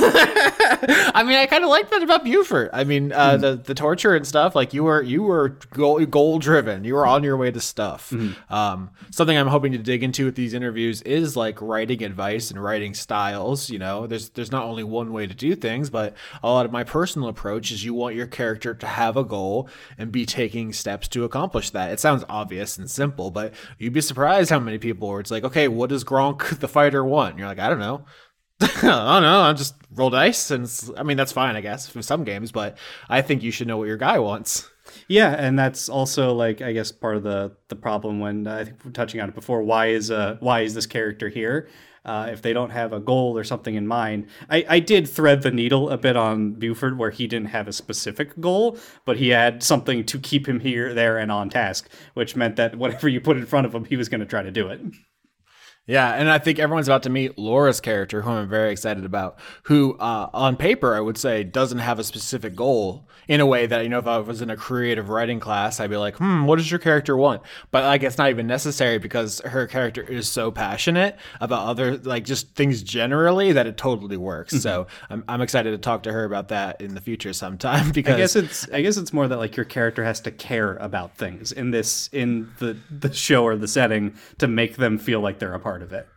I 1.14 1.22
mean, 1.26 1.36
I 1.36 1.46
kind 1.46 1.64
of 1.64 1.70
like 1.70 1.90
that 1.90 2.02
about 2.02 2.24
Beaufort. 2.24 2.70
I 2.72 2.84
mean, 2.84 3.12
uh, 3.12 3.36
mm. 3.36 3.40
the 3.40 3.56
the 3.56 3.74
torture 3.74 4.14
and 4.14 4.26
stuff. 4.26 4.54
Like 4.54 4.72
you 4.72 4.84
were 4.84 5.02
you 5.02 5.22
were 5.22 5.50
goal, 5.72 6.04
goal 6.06 6.38
driven. 6.38 6.84
You 6.84 6.94
were 6.94 7.06
on 7.06 7.22
your 7.22 7.36
way 7.36 7.50
to 7.50 7.60
stuff. 7.60 8.10
Mm. 8.10 8.36
Um, 8.50 8.90
something 9.10 9.36
I'm 9.36 9.48
hoping 9.48 9.72
to 9.72 9.78
dig 9.78 10.02
into 10.02 10.24
with 10.24 10.36
these 10.36 10.54
interviews 10.54 11.02
is 11.02 11.36
like 11.36 11.60
writing 11.60 12.02
advice 12.02 12.50
and 12.50 12.62
writing 12.62 12.94
styles. 12.94 13.68
You 13.68 13.78
know, 13.78 14.06
there's 14.06 14.30
there's 14.30 14.52
not 14.52 14.64
only 14.64 14.84
one 14.84 15.12
way 15.12 15.26
to 15.26 15.34
do 15.34 15.54
things, 15.54 15.90
but 15.90 16.14
a 16.42 16.48
lot 16.48 16.66
of 16.66 16.72
my 16.72 16.84
personal 16.84 17.28
approach 17.28 17.70
is 17.70 17.84
you 17.84 17.92
want 17.92 18.14
your 18.14 18.26
character 18.26 18.74
to 18.74 18.86
have 18.86 19.16
a 19.16 19.24
goal 19.24 19.68
and 19.98 20.10
be 20.10 20.24
taking 20.24 20.72
steps 20.72 21.08
to 21.08 21.24
accomplish 21.24 21.70
that. 21.70 21.90
It 21.90 22.00
sounds 22.00 22.24
obvious 22.28 22.78
and 22.78 22.90
simple, 22.90 23.30
but 23.30 23.52
you'd 23.78 23.92
be 23.92 24.00
surprised 24.00 24.50
how 24.50 24.60
many 24.60 24.78
people 24.78 25.08
where 25.08 25.20
it's 25.20 25.30
like, 25.30 25.44
okay, 25.44 25.68
what 25.68 25.90
does 25.90 26.04
Gronk 26.04 26.58
the 26.60 26.68
fighter 26.68 27.04
want? 27.04 27.32
And 27.32 27.38
you're 27.38 27.48
like, 27.48 27.58
I 27.58 27.68
don't 27.68 27.78
know. 27.78 28.04
I 28.62 28.80
don't 28.82 29.22
know. 29.22 29.40
I'm 29.40 29.56
just 29.56 29.74
roll 29.94 30.10
dice, 30.10 30.50
and 30.50 30.70
I 30.96 31.02
mean 31.02 31.16
that's 31.16 31.32
fine, 31.32 31.56
I 31.56 31.60
guess, 31.60 31.88
for 31.88 32.02
some 32.02 32.24
games. 32.24 32.52
But 32.52 32.76
I 33.08 33.22
think 33.22 33.42
you 33.42 33.50
should 33.50 33.66
know 33.66 33.78
what 33.78 33.88
your 33.88 33.96
guy 33.96 34.18
wants. 34.18 34.68
Yeah, 35.08 35.32
and 35.32 35.58
that's 35.58 35.88
also 35.88 36.34
like 36.34 36.60
I 36.60 36.72
guess 36.72 36.92
part 36.92 37.16
of 37.16 37.22
the 37.22 37.52
the 37.68 37.76
problem 37.76 38.20
when 38.20 38.46
uh, 38.46 38.56
I 38.56 38.64
think 38.64 38.84
we're 38.84 38.90
touching 38.90 39.20
on 39.20 39.28
it 39.28 39.34
before. 39.34 39.62
Why 39.62 39.86
is 39.86 40.10
uh 40.10 40.36
why 40.40 40.60
is 40.60 40.74
this 40.74 40.86
character 40.86 41.28
here? 41.28 41.68
Uh, 42.02 42.30
if 42.32 42.40
they 42.40 42.54
don't 42.54 42.70
have 42.70 42.94
a 42.94 42.98
goal 42.98 43.36
or 43.36 43.44
something 43.44 43.74
in 43.74 43.86
mind. 43.86 44.26
I, 44.48 44.64
I 44.66 44.80
did 44.80 45.06
thread 45.06 45.42
the 45.42 45.50
needle 45.50 45.90
a 45.90 45.98
bit 45.98 46.16
on 46.16 46.52
Beaufort 46.54 46.96
where 46.96 47.10
he 47.10 47.26
didn't 47.26 47.48
have 47.48 47.68
a 47.68 47.74
specific 47.74 48.40
goal, 48.40 48.78
but 49.04 49.18
he 49.18 49.28
had 49.28 49.62
something 49.62 50.06
to 50.06 50.18
keep 50.18 50.48
him 50.48 50.60
here, 50.60 50.94
there, 50.94 51.18
and 51.18 51.30
on 51.30 51.50
task, 51.50 51.90
which 52.14 52.34
meant 52.34 52.56
that 52.56 52.74
whatever 52.74 53.06
you 53.06 53.20
put 53.20 53.36
in 53.36 53.44
front 53.44 53.66
of 53.66 53.74
him, 53.74 53.84
he 53.84 53.96
was 53.96 54.08
going 54.08 54.22
to 54.22 54.26
try 54.26 54.42
to 54.42 54.50
do 54.50 54.68
it. 54.68 54.80
Yeah, 55.86 56.12
and 56.12 56.30
I 56.30 56.38
think 56.38 56.58
everyone's 56.58 56.86
about 56.86 57.02
to 57.04 57.10
meet 57.10 57.36
Laura's 57.36 57.80
character, 57.80 58.22
who 58.22 58.30
I'm 58.30 58.48
very 58.48 58.70
excited 58.70 59.04
about, 59.04 59.38
who 59.64 59.96
uh, 59.98 60.28
on 60.32 60.56
paper 60.56 60.94
I 60.94 61.00
would 61.00 61.18
say 61.18 61.42
doesn't 61.42 61.78
have 61.78 61.98
a 61.98 62.04
specific 62.04 62.54
goal 62.54 63.08
in 63.26 63.40
a 63.40 63.46
way 63.46 63.66
that, 63.66 63.82
you 63.82 63.88
know, 63.88 63.98
if 63.98 64.06
I 64.06 64.18
was 64.18 64.42
in 64.42 64.50
a 64.50 64.56
creative 64.56 65.08
writing 65.08 65.40
class, 65.40 65.78
I'd 65.78 65.90
be 65.90 65.96
like, 65.96 66.16
hmm, 66.16 66.46
what 66.46 66.56
does 66.56 66.70
your 66.70 66.80
character 66.80 67.16
want? 67.16 67.42
But 67.70 67.84
like 67.84 68.02
it's 68.02 68.18
not 68.18 68.30
even 68.30 68.46
necessary 68.46 68.98
because 68.98 69.40
her 69.40 69.66
character 69.66 70.02
is 70.02 70.28
so 70.28 70.50
passionate 70.50 71.16
about 71.40 71.66
other, 71.66 71.96
like 71.98 72.24
just 72.24 72.54
things 72.54 72.82
generally 72.82 73.52
that 73.52 73.66
it 73.66 73.76
totally 73.76 74.16
works. 74.16 74.54
Mm-hmm. 74.54 74.62
So 74.62 74.86
I'm, 75.08 75.24
I'm 75.28 75.40
excited 75.42 75.70
to 75.70 75.78
talk 75.78 76.02
to 76.04 76.12
her 76.12 76.24
about 76.24 76.48
that 76.48 76.80
in 76.80 76.94
the 76.94 77.00
future 77.00 77.32
sometime 77.32 77.92
because 77.92 78.14
I 78.16 78.18
guess 78.18 78.36
it's, 78.36 78.68
I 78.70 78.82
guess 78.82 78.96
it's 78.96 79.12
more 79.12 79.28
that 79.28 79.38
like 79.38 79.56
your 79.56 79.66
character 79.66 80.04
has 80.04 80.20
to 80.22 80.30
care 80.30 80.74
about 80.76 81.16
things 81.16 81.52
in 81.52 81.70
this, 81.70 82.08
in 82.12 82.50
the, 82.58 82.76
the 82.90 83.12
show 83.12 83.44
or 83.44 83.56
the 83.56 83.68
setting 83.68 84.14
to 84.38 84.48
make 84.48 84.76
them 84.76 84.98
feel 84.98 85.20
like 85.20 85.38
they're 85.38 85.54
a 85.54 85.60
part 85.60 85.79
part 85.80 85.92
of 85.92 85.98
it. 85.98 86.08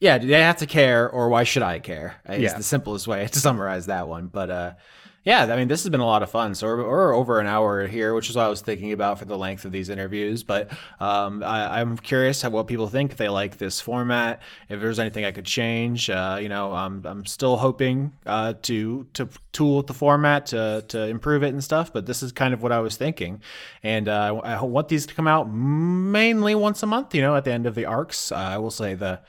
Yeah, 0.00 0.18
do 0.18 0.26
they 0.26 0.40
have 0.40 0.58
to 0.58 0.66
care, 0.66 1.08
or 1.08 1.28
why 1.28 1.44
should 1.44 1.62
I 1.62 1.78
care? 1.78 2.16
Is 2.28 2.42
yeah. 2.42 2.56
the 2.56 2.62
simplest 2.62 3.06
way 3.06 3.26
to 3.28 3.38
summarize 3.38 3.86
that 3.86 4.08
one. 4.08 4.26
But 4.26 4.50
uh, 4.50 4.72
yeah, 5.24 5.44
I 5.44 5.56
mean, 5.56 5.68
this 5.68 5.84
has 5.84 5.90
been 5.90 6.00
a 6.00 6.06
lot 6.06 6.24
of 6.24 6.30
fun. 6.30 6.54
So 6.56 6.66
we're, 6.66 6.88
we're, 6.88 7.14
over 7.14 7.38
an 7.38 7.46
hour 7.46 7.86
here, 7.86 8.12
which 8.12 8.28
is 8.28 8.34
what 8.34 8.46
I 8.46 8.48
was 8.48 8.60
thinking 8.60 8.90
about 8.90 9.20
for 9.20 9.24
the 9.24 9.38
length 9.38 9.64
of 9.64 9.70
these 9.70 9.88
interviews. 9.88 10.42
But 10.42 10.72
um, 10.98 11.44
I, 11.44 11.80
am 11.80 11.96
curious 11.96 12.42
what 12.42 12.66
people 12.66 12.88
think. 12.88 13.12
If 13.12 13.18
they 13.18 13.28
like 13.28 13.58
this 13.58 13.80
format, 13.80 14.42
if 14.68 14.80
there's 14.80 14.98
anything 14.98 15.24
I 15.24 15.30
could 15.30 15.44
change. 15.44 16.10
Uh, 16.10 16.38
you 16.40 16.48
know, 16.48 16.72
I'm, 16.72 17.04
I'm 17.04 17.24
still 17.24 17.56
hoping 17.56 18.12
uh, 18.26 18.54
to 18.62 19.06
to 19.14 19.28
tool 19.52 19.82
the 19.82 19.94
format 19.94 20.46
to 20.46 20.84
to 20.88 21.06
improve 21.06 21.44
it 21.44 21.48
and 21.48 21.62
stuff. 21.62 21.92
But 21.92 22.06
this 22.06 22.22
is 22.22 22.32
kind 22.32 22.52
of 22.52 22.62
what 22.62 22.72
I 22.72 22.80
was 22.80 22.96
thinking, 22.96 23.42
and 23.84 24.08
uh, 24.08 24.40
I 24.42 24.60
want 24.62 24.88
these 24.88 25.06
to 25.06 25.14
come 25.14 25.28
out 25.28 25.44
mainly 25.44 26.56
once 26.56 26.82
a 26.82 26.86
month. 26.86 27.14
You 27.14 27.22
know, 27.22 27.36
at 27.36 27.44
the 27.44 27.52
end 27.52 27.66
of 27.66 27.76
the 27.76 27.84
arcs. 27.84 28.32
Uh, 28.32 28.36
I 28.36 28.58
will 28.58 28.72
say 28.72 28.94
the, 28.94 29.20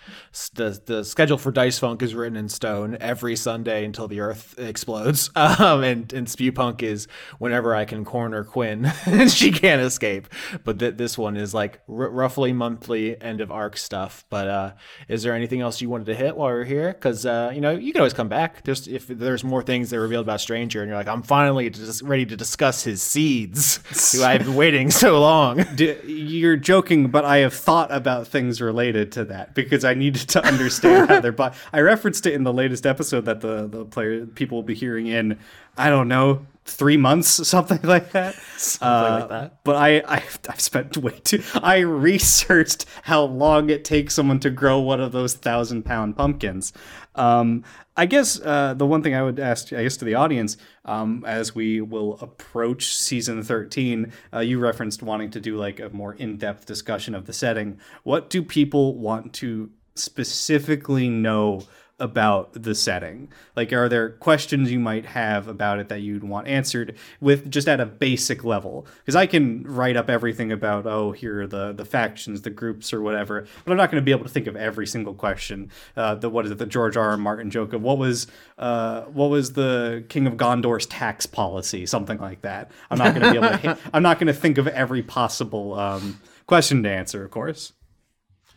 the 0.55 0.81
the 0.85 1.05
schedule 1.05 1.37
for 1.37 1.51
Dice 1.51 1.77
Funk 1.77 2.01
is 2.01 2.15
written 2.15 2.35
in 2.35 2.49
stone 2.49 2.97
every 2.99 3.35
Sunday 3.35 3.85
until 3.85 4.07
the 4.07 4.21
Earth 4.21 4.55
explodes. 4.57 5.29
Um, 5.63 5.82
and 5.83 6.11
and 6.13 6.27
Spewpunk 6.27 6.81
is 6.81 7.07
whenever 7.39 7.75
I 7.75 7.85
can 7.85 8.05
corner 8.05 8.43
Quinn 8.43 8.91
and 9.05 9.31
she 9.39 9.51
can't 9.51 9.81
escape. 9.81 10.27
But 10.63 10.79
th- 10.79 10.97
this 10.97 11.17
one 11.17 11.37
is 11.37 11.53
like 11.53 11.81
r- 11.87 12.09
roughly 12.09 12.53
monthly 12.53 13.21
end 13.21 13.41
of 13.41 13.51
arc 13.51 13.77
stuff. 13.77 14.25
But 14.29 14.47
uh, 14.47 14.73
is 15.07 15.23
there 15.23 15.33
anything 15.33 15.61
else 15.61 15.81
you 15.81 15.89
wanted 15.89 16.05
to 16.07 16.15
hit 16.15 16.35
while 16.35 16.49
we're 16.49 16.63
here? 16.63 16.93
Because 16.93 17.25
uh, 17.25 17.51
you 17.53 17.61
know 17.61 17.71
you 17.71 17.91
can 17.91 18.01
always 18.01 18.13
come 18.13 18.29
back. 18.29 18.63
Just 18.63 18.87
if 18.87 19.07
there's 19.07 19.43
more 19.43 19.61
things 19.61 19.89
that 19.89 19.97
are 19.97 20.01
revealed 20.01 20.25
about 20.25 20.41
Stranger, 20.41 20.81
and 20.81 20.89
you're 20.89 20.97
like, 20.97 21.07
I'm 21.07 21.23
finally 21.23 21.69
just 21.69 22.01
ready 22.01 22.25
to 22.25 22.35
discuss 22.35 22.83
his 22.83 23.01
seeds. 23.01 23.79
I've 24.23 24.45
been 24.45 24.55
waiting 24.55 24.89
so 24.91 25.19
long. 25.19 25.65
You're 26.05 26.57
joking, 26.57 27.07
but 27.07 27.25
I 27.25 27.37
have 27.37 27.53
thought 27.53 27.91
about 27.91 28.27
things 28.27 28.61
related 28.61 29.11
to 29.13 29.25
that 29.25 29.53
because 29.53 29.83
I 29.83 29.93
needed 29.93 30.29
to 30.29 30.45
understand 30.45 31.09
how 31.09 31.19
they're. 31.19 31.31
But 31.31 31.55
I 31.71 31.81
referenced 31.81 32.25
it 32.25 32.33
in 32.33 32.43
the 32.43 32.53
latest 32.53 32.85
episode 32.85 33.25
that 33.25 33.41
the 33.41 33.67
the 33.67 33.85
player 33.85 34.25
people 34.25 34.57
will 34.57 34.63
be 34.63 34.75
hearing 34.75 35.07
in 35.07 35.39
I 35.77 35.89
don't 35.89 36.07
know, 36.07 36.45
three 36.65 36.97
months, 36.97 37.27
something 37.47 37.79
like 37.83 38.11
that. 38.11 38.35
something 38.57 38.87
uh, 38.87 39.19
like 39.19 39.29
that. 39.29 39.63
But 39.63 39.75
I, 39.75 39.97
I, 40.07 40.23
I've 40.49 40.61
spent 40.61 40.97
way 40.97 41.19
too. 41.23 41.43
I 41.55 41.79
researched 41.79 42.85
how 43.03 43.23
long 43.23 43.69
it 43.69 43.85
takes 43.85 44.13
someone 44.13 44.39
to 44.41 44.49
grow 44.49 44.79
one 44.79 45.01
of 45.01 45.11
those 45.11 45.33
thousand 45.33 45.83
pound 45.83 46.17
pumpkins. 46.17 46.73
Um, 47.15 47.63
I 47.95 48.07
guess 48.07 48.41
uh, 48.41 48.73
the 48.73 48.87
one 48.87 49.03
thing 49.03 49.13
I 49.13 49.21
would 49.21 49.39
ask, 49.39 49.71
I 49.71 49.83
guess, 49.83 49.97
to 49.97 50.05
the 50.05 50.15
audience, 50.15 50.57
um, 50.85 51.23
as 51.27 51.53
we 51.53 51.79
will 51.79 52.17
approach 52.19 52.95
season 52.95 53.43
13, 53.43 54.11
uh, 54.33 54.39
you 54.39 54.57
referenced 54.57 55.03
wanting 55.03 55.29
to 55.31 55.39
do 55.39 55.57
like 55.57 55.79
a 55.79 55.89
more 55.89 56.13
in 56.13 56.37
depth 56.37 56.65
discussion 56.65 57.13
of 57.13 57.25
the 57.25 57.33
setting. 57.33 57.79
What 58.01 58.31
do 58.31 58.41
people 58.41 58.97
want 58.97 59.33
to 59.33 59.69
specifically 59.95 61.07
know 61.07 61.67
about 62.03 62.51
the 62.51 62.75
setting? 62.75 63.29
Like, 63.55 63.71
are 63.71 63.87
there 63.87 64.09
questions 64.09 64.69
you 64.69 64.79
might 64.79 65.05
have 65.05 65.47
about 65.47 65.79
it 65.79 65.87
that 65.87 66.01
you'd 66.01 66.25
want 66.25 66.49
answered 66.49 66.97
with 67.21 67.49
just 67.49 67.69
at 67.69 67.79
a 67.79 67.85
basic 67.85 68.43
level? 68.43 68.85
Because 68.99 69.15
I 69.15 69.25
can 69.25 69.63
write 69.63 69.95
up 69.95 70.09
everything 70.09 70.51
about, 70.51 70.85
oh, 70.85 71.13
here 71.13 71.43
are 71.43 71.47
the 71.47 71.71
the 71.71 71.85
factions, 71.85 72.41
the 72.41 72.49
groups, 72.49 72.93
or 72.93 73.01
whatever, 73.01 73.47
but 73.63 73.71
I'm 73.71 73.77
not 73.77 73.89
going 73.89 74.01
to 74.01 74.05
be 74.05 74.11
able 74.11 74.25
to 74.25 74.29
think 74.29 74.47
of 74.47 74.57
every 74.57 74.85
single 74.85 75.13
question. 75.13 75.71
Uh, 75.95 76.15
the 76.15 76.29
what 76.29 76.45
is 76.45 76.51
it? 76.51 76.57
The 76.57 76.65
George 76.65 76.97
R. 76.97 77.11
R. 77.11 77.17
Martin 77.17 77.49
joke 77.49 77.71
of 77.71 77.81
what 77.81 77.97
was 77.97 78.27
uh, 78.57 79.03
what 79.03 79.29
was 79.29 79.53
the 79.53 80.03
King 80.09 80.27
of 80.27 80.33
Gondor's 80.33 80.85
tax 80.85 81.25
policy? 81.25 81.85
Something 81.85 82.19
like 82.19 82.41
that. 82.41 82.69
I'm 82.91 82.97
not 82.97 83.15
going 83.15 83.21
to 83.25 83.31
be 83.31 83.45
able 83.45 83.57
to. 83.59 83.77
I'm 83.93 84.03
not 84.03 84.19
going 84.19 84.27
to 84.27 84.33
think 84.33 84.57
of 84.57 84.67
every 84.67 85.03
possible 85.03 85.79
um, 85.79 86.19
question 86.47 86.83
to 86.83 86.89
answer, 86.89 87.23
of 87.23 87.31
course. 87.31 87.71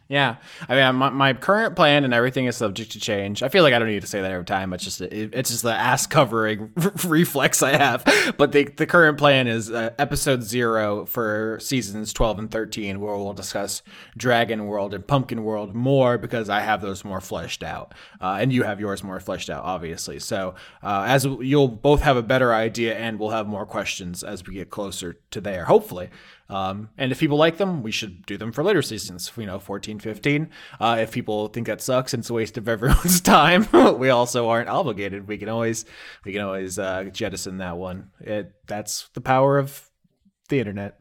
Yeah, 0.09 0.37
I 0.69 0.77
mean, 0.77 0.95
my, 0.95 1.11
my 1.11 1.33
current 1.33 1.75
plan 1.75 2.05
and 2.05 2.15
everything 2.15 2.47
is 2.47 2.57
subject 2.57 2.93
to 2.93 3.01
change. 3.01 3.43
I 3.43 3.49
feel 3.49 3.65
like 3.65 3.75
I 3.75 3.81
don't 3.81 3.89
need 3.89 4.03
to 4.03 4.07
say 4.07 4.21
that 4.21 4.31
every 4.31 4.45
time. 4.45 4.73
It's 4.73 4.85
just 4.85 5.01
it, 5.01 5.35
it's 5.35 5.51
just 5.51 5.65
the 5.65 5.73
ass 5.73 6.07
covering 6.07 6.73
reflex 7.05 7.61
I 7.61 7.77
have. 7.77 8.35
But 8.39 8.53
the 8.53 8.65
the 8.65 8.87
current 8.87 9.19
plan 9.19 9.49
is 9.49 9.69
uh, 9.69 9.91
episode 9.99 10.45
zero 10.45 11.07
for 11.07 11.59
seasons 11.61 12.13
twelve 12.13 12.39
and 12.39 12.49
thirteen, 12.49 13.01
where 13.01 13.17
we'll 13.17 13.33
discuss 13.33 13.83
Dragon 14.17 14.67
World 14.67 14.95
and 14.95 15.05
Pumpkin 15.05 15.43
World 15.43 15.75
more 15.75 16.19
because 16.19 16.49
I 16.49 16.61
have 16.61 16.81
those 16.81 17.05
more 17.05 17.21
fleshed 17.21 17.65
out, 17.65 17.93
uh, 18.21 18.39
and 18.41 18.53
you 18.53 18.63
have 18.63 18.79
yours 18.79 19.03
more 19.03 19.19
fleshed 19.19 19.51
out, 19.51 19.65
obviously. 19.65 20.21
So 20.21 20.55
uh, 20.85 21.05
as 21.09 21.25
you'll 21.25 21.67
both 21.67 22.03
have 22.03 22.17
a 22.17 22.23
better 22.23 22.55
idea, 22.55 22.97
and 22.97 23.19
we'll 23.19 23.31
have 23.31 23.49
more 23.49 23.67
questions 23.67 24.23
as 24.23 24.47
we 24.47 24.55
get 24.55 24.71
closer 24.71 25.19
to 25.33 25.41
there, 25.41 25.65
hopefully. 25.65 26.11
Um, 26.49 26.91
and 26.97 27.11
if 27.11 27.19
people 27.19 27.37
like 27.37 27.57
them, 27.57 27.83
we 27.83 27.91
should 27.91 28.25
do 28.27 28.37
them 28.37 28.53
for 28.53 28.63
later 28.63 28.83
seasons, 28.83 29.33
you 29.37 29.47
know, 29.47 29.59
14, 29.59 29.99
15. 29.99 30.51
Uh, 30.79 30.99
if 31.01 31.13
people 31.13 31.49
think 31.49 31.67
that 31.67 31.81
sucks 31.81 32.15
and 32.15 32.21
it's 32.21 32.31
a 32.31 32.35
waste 32.35 32.57
of 32.57 32.69
everyone's 32.69 33.21
time, 33.21 33.67
we 33.99 34.11
also 34.11 34.49
aren't 34.49 34.69
obligated. 34.69 35.27
We 35.27 35.39
can 35.39 35.49
always, 35.49 35.85
we 36.25 36.33
can 36.33 36.43
always 36.43 36.79
uh, 36.79 37.05
jettison 37.13 37.59
that 37.59 37.77
one. 37.77 38.11
It, 38.21 38.53
that's 38.67 39.09
the 39.15 39.21
power 39.21 39.59
of 39.59 39.91
the 40.49 40.61
internet. 40.61 41.01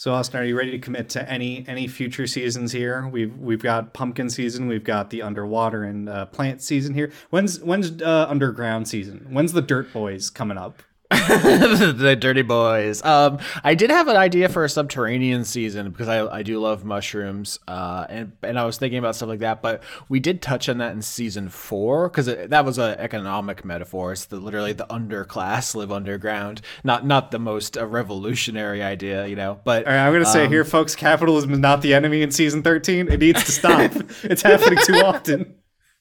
So 0.00 0.14
Austin, 0.14 0.40
are 0.40 0.44
you 0.44 0.56
ready 0.56 0.70
to 0.70 0.78
commit 0.78 1.10
to 1.10 1.30
any 1.30 1.62
any 1.68 1.86
future 1.86 2.26
seasons 2.26 2.72
here? 2.72 3.06
We've 3.06 3.36
we've 3.36 3.62
got 3.62 3.92
pumpkin 3.92 4.30
season, 4.30 4.66
we've 4.66 4.82
got 4.82 5.10
the 5.10 5.20
underwater 5.20 5.84
and 5.84 6.08
uh, 6.08 6.24
plant 6.24 6.62
season 6.62 6.94
here. 6.94 7.12
When's 7.28 7.60
when's 7.60 8.00
uh, 8.00 8.26
underground 8.26 8.88
season? 8.88 9.26
When's 9.28 9.52
the 9.52 9.60
Dirt 9.60 9.92
Boys 9.92 10.30
coming 10.30 10.56
up? 10.56 10.82
the 11.28 12.16
dirty 12.18 12.42
boys. 12.42 13.04
Um, 13.04 13.40
I 13.64 13.74
did 13.74 13.90
have 13.90 14.06
an 14.06 14.16
idea 14.16 14.48
for 14.48 14.64
a 14.64 14.68
subterranean 14.68 15.44
season 15.44 15.90
because 15.90 16.06
I, 16.06 16.24
I 16.26 16.42
do 16.44 16.60
love 16.60 16.84
mushrooms. 16.84 17.58
Uh, 17.66 18.06
and 18.08 18.32
and 18.42 18.56
I 18.56 18.64
was 18.64 18.78
thinking 18.78 19.00
about 19.00 19.16
stuff 19.16 19.28
like 19.28 19.40
that, 19.40 19.60
but 19.60 19.82
we 20.08 20.20
did 20.20 20.40
touch 20.40 20.68
on 20.68 20.78
that 20.78 20.92
in 20.92 21.02
season 21.02 21.48
four 21.48 22.08
because 22.08 22.26
that 22.26 22.64
was 22.64 22.78
an 22.78 22.96
economic 23.00 23.64
metaphor. 23.64 24.12
It's 24.12 24.26
the, 24.26 24.36
literally 24.36 24.72
the 24.72 24.86
underclass 24.86 25.74
live 25.74 25.90
underground. 25.90 26.60
Not 26.84 27.04
not 27.04 27.32
the 27.32 27.40
most 27.40 27.76
uh, 27.76 27.86
revolutionary 27.86 28.80
idea, 28.80 29.26
you 29.26 29.36
know. 29.36 29.58
But 29.64 29.86
right, 29.86 29.96
I'm 29.96 30.12
gonna 30.12 30.26
um, 30.26 30.32
say 30.32 30.46
here, 30.46 30.64
folks, 30.64 30.94
capitalism 30.94 31.52
is 31.52 31.58
not 31.58 31.82
the 31.82 31.92
enemy 31.92 32.22
in 32.22 32.30
season 32.30 32.62
13. 32.62 33.08
It 33.08 33.18
needs 33.18 33.42
to 33.42 33.50
stop. 33.50 33.90
it's 34.22 34.42
happening 34.42 34.78
too 34.84 34.94
often. 34.94 35.56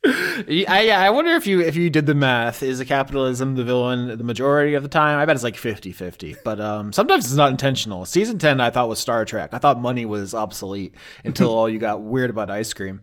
I, 0.06 0.84
yeah, 0.88 1.02
I 1.02 1.10
wonder 1.10 1.32
if 1.32 1.46
you 1.46 1.60
if 1.60 1.76
you 1.76 1.90
did 1.90 2.06
the 2.06 2.16
math, 2.16 2.64
is 2.64 2.80
the 2.80 2.86
capitalism 2.86 3.56
the 3.56 3.66
villain 3.66 4.18
the 4.18 4.24
majority 4.24 4.76
of 4.76 4.84
the 4.84 4.90
time? 4.90 5.20
I 5.20 5.26
bet 5.26 5.36
it's 5.36 5.44
like 5.44 5.56
50-50. 5.56 6.38
But 6.44 6.62
um, 6.62 6.94
sometimes 6.94 7.26
it's 7.26 7.34
not 7.36 7.52
intentional. 7.52 8.06
Season 8.06 8.38
10 8.38 8.62
I 8.62 8.70
thought 8.70 8.88
was 8.88 9.00
Star 9.00 9.26
Trek. 9.26 9.54
I 9.54 9.58
thought 9.58 9.82
money 9.82 10.06
was 10.06 10.34
obsolete 10.34 10.96
until 11.26 11.50
all 11.56 11.70
you 11.70 11.80
got 11.80 12.02
weird 12.02 12.30
about 12.30 12.50
ice 12.50 12.72
cream. 12.74 13.02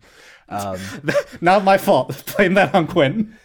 Um, 0.48 0.78
not 1.40 1.64
my 1.64 1.76
fault. 1.76 2.24
Blame 2.36 2.54
that 2.54 2.74
on 2.74 2.86
Quinn. 2.86 3.36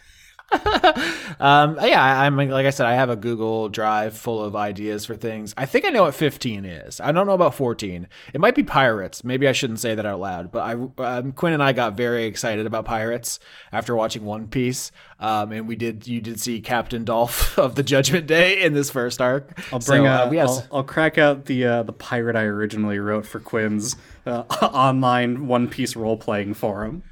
Um, 0.51 1.77
yeah, 1.81 2.03
I, 2.03 2.25
I'm 2.25 2.35
like 2.35 2.65
I 2.65 2.71
said, 2.71 2.85
I 2.85 2.93
have 2.93 3.09
a 3.09 3.15
Google 3.15 3.69
Drive 3.69 4.17
full 4.17 4.43
of 4.43 4.55
ideas 4.55 5.05
for 5.05 5.15
things. 5.15 5.53
I 5.55 5.65
think 5.65 5.85
I 5.85 5.89
know 5.89 6.03
what 6.03 6.15
15 6.15 6.65
is. 6.65 6.99
I 6.99 7.11
don't 7.11 7.25
know 7.25 7.33
about 7.33 7.55
14. 7.55 8.07
It 8.33 8.41
might 8.41 8.55
be 8.55 8.63
pirates. 8.63 9.23
Maybe 9.23 9.47
I 9.47 9.53
shouldn't 9.53 9.79
say 9.79 9.95
that 9.95 10.05
out 10.05 10.19
loud. 10.19 10.51
But 10.51 10.59
I, 10.59 11.17
um, 11.17 11.31
Quinn 11.31 11.53
and 11.53 11.63
I 11.63 11.71
got 11.73 11.95
very 11.95 12.25
excited 12.25 12.65
about 12.65 12.85
pirates 12.85 13.39
after 13.71 13.95
watching 13.95 14.25
One 14.25 14.47
Piece. 14.47 14.91
Um, 15.19 15.51
and 15.51 15.67
we 15.67 15.75
did. 15.75 16.07
You 16.07 16.19
did 16.19 16.39
see 16.39 16.59
Captain 16.59 17.05
Dolph 17.05 17.57
of 17.59 17.75
the 17.75 17.83
Judgment 17.83 18.27
Day 18.27 18.61
in 18.61 18.73
this 18.73 18.89
first 18.89 19.21
arc. 19.21 19.57
I'll 19.71 19.79
bring. 19.79 20.03
So, 20.03 20.05
uh, 20.05 20.25
uh, 20.25 20.31
yes. 20.31 20.49
I'll, 20.49 20.77
I'll 20.77 20.83
crack 20.83 21.17
out 21.17 21.45
the 21.45 21.65
uh, 21.65 21.83
the 21.83 21.93
pirate 21.93 22.35
I 22.35 22.43
originally 22.43 22.99
wrote 22.99 23.25
for 23.25 23.39
Quinn's 23.39 23.95
uh, 24.25 24.41
online 24.61 25.47
One 25.47 25.67
Piece 25.67 25.95
role 25.95 26.17
playing 26.17 26.55
forum. 26.55 27.03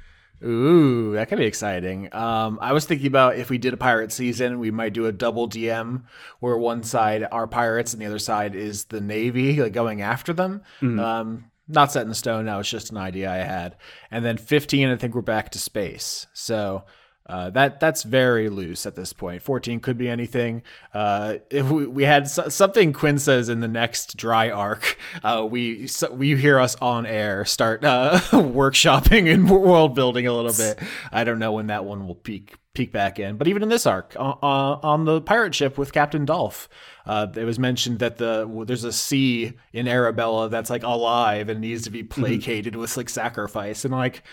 Ooh, 0.42 1.12
that 1.12 1.28
could 1.28 1.38
be 1.38 1.44
exciting. 1.44 2.12
Um, 2.14 2.58
I 2.62 2.72
was 2.72 2.86
thinking 2.86 3.06
about 3.06 3.36
if 3.36 3.50
we 3.50 3.58
did 3.58 3.74
a 3.74 3.76
pirate 3.76 4.10
season, 4.10 4.58
we 4.58 4.70
might 4.70 4.94
do 4.94 5.06
a 5.06 5.12
double 5.12 5.48
DM 5.48 6.04
where 6.40 6.56
one 6.56 6.82
side 6.82 7.26
are 7.30 7.46
pirates 7.46 7.92
and 7.92 8.00
the 8.00 8.06
other 8.06 8.18
side 8.18 8.54
is 8.54 8.84
the 8.84 9.00
navy, 9.00 9.60
like 9.60 9.72
going 9.72 10.00
after 10.00 10.32
them. 10.32 10.62
Um, 10.98 11.50
not 11.68 11.92
set 11.92 12.06
in 12.06 12.14
stone 12.14 12.46
now; 12.46 12.58
it's 12.58 12.70
just 12.70 12.90
an 12.90 12.96
idea 12.96 13.30
I 13.30 13.36
had. 13.36 13.76
And 14.10 14.24
then 14.24 14.38
15, 14.38 14.88
I 14.88 14.96
think 14.96 15.14
we're 15.14 15.20
back 15.20 15.50
to 15.50 15.58
space. 15.58 16.26
So 16.32 16.84
uh, 17.26 17.48
that 17.50 17.78
that's 17.78 18.02
very 18.02 18.48
loose 18.48 18.86
at 18.86 18.96
this 18.96 19.12
point. 19.12 19.40
14 19.42 19.78
could 19.78 19.96
be 19.96 20.08
anything. 20.08 20.62
Uh, 20.92 21.36
if 21.48 21.70
we, 21.70 21.86
we 21.86 22.02
had 22.02 22.28
so, 22.28 22.48
something 22.48 22.92
Quinn 22.92 23.18
says 23.20 23.48
in 23.48 23.60
the 23.60 23.68
next 23.68 24.16
dry 24.16 24.50
arc, 24.50 24.98
uh, 25.22 25.46
we 25.48 25.86
so, 25.86 26.10
we 26.12 26.34
hear 26.36 26.58
us 26.58 26.74
on 26.76 27.06
air 27.06 27.44
start 27.44 27.84
uh, 27.84 28.18
workshopping 28.30 29.32
and 29.32 29.48
world 29.50 29.94
building 29.94 30.26
a 30.26 30.32
little 30.32 30.52
bit. 30.52 30.80
I 31.12 31.22
don't 31.22 31.38
know 31.38 31.52
when 31.52 31.68
that 31.68 31.84
one 31.84 32.06
will 32.06 32.16
peak 32.16 32.56
peek 32.74 32.92
back 32.92 33.18
in, 33.20 33.36
but 33.36 33.46
even 33.46 33.62
in 33.62 33.68
this 33.68 33.86
arc 33.86 34.16
on, 34.18 34.38
on 34.42 35.04
the 35.04 35.20
pirate 35.20 35.54
ship 35.54 35.78
with 35.78 35.92
Captain 35.92 36.24
Dolph, 36.24 36.68
uh, 37.06 37.28
it 37.36 37.44
was 37.44 37.60
mentioned 37.60 38.00
that 38.00 38.16
the 38.16 38.64
there's 38.66 38.84
a 38.84 38.92
sea 38.92 39.52
in 39.72 39.86
Arabella 39.86 40.48
that's 40.48 40.70
like 40.70 40.82
alive 40.82 41.48
and 41.48 41.60
needs 41.60 41.82
to 41.82 41.90
be 41.90 42.02
placated 42.02 42.74
with 42.74 42.96
like 42.96 43.08
sacrifice, 43.08 43.84
and 43.84 43.92
like 43.92 44.24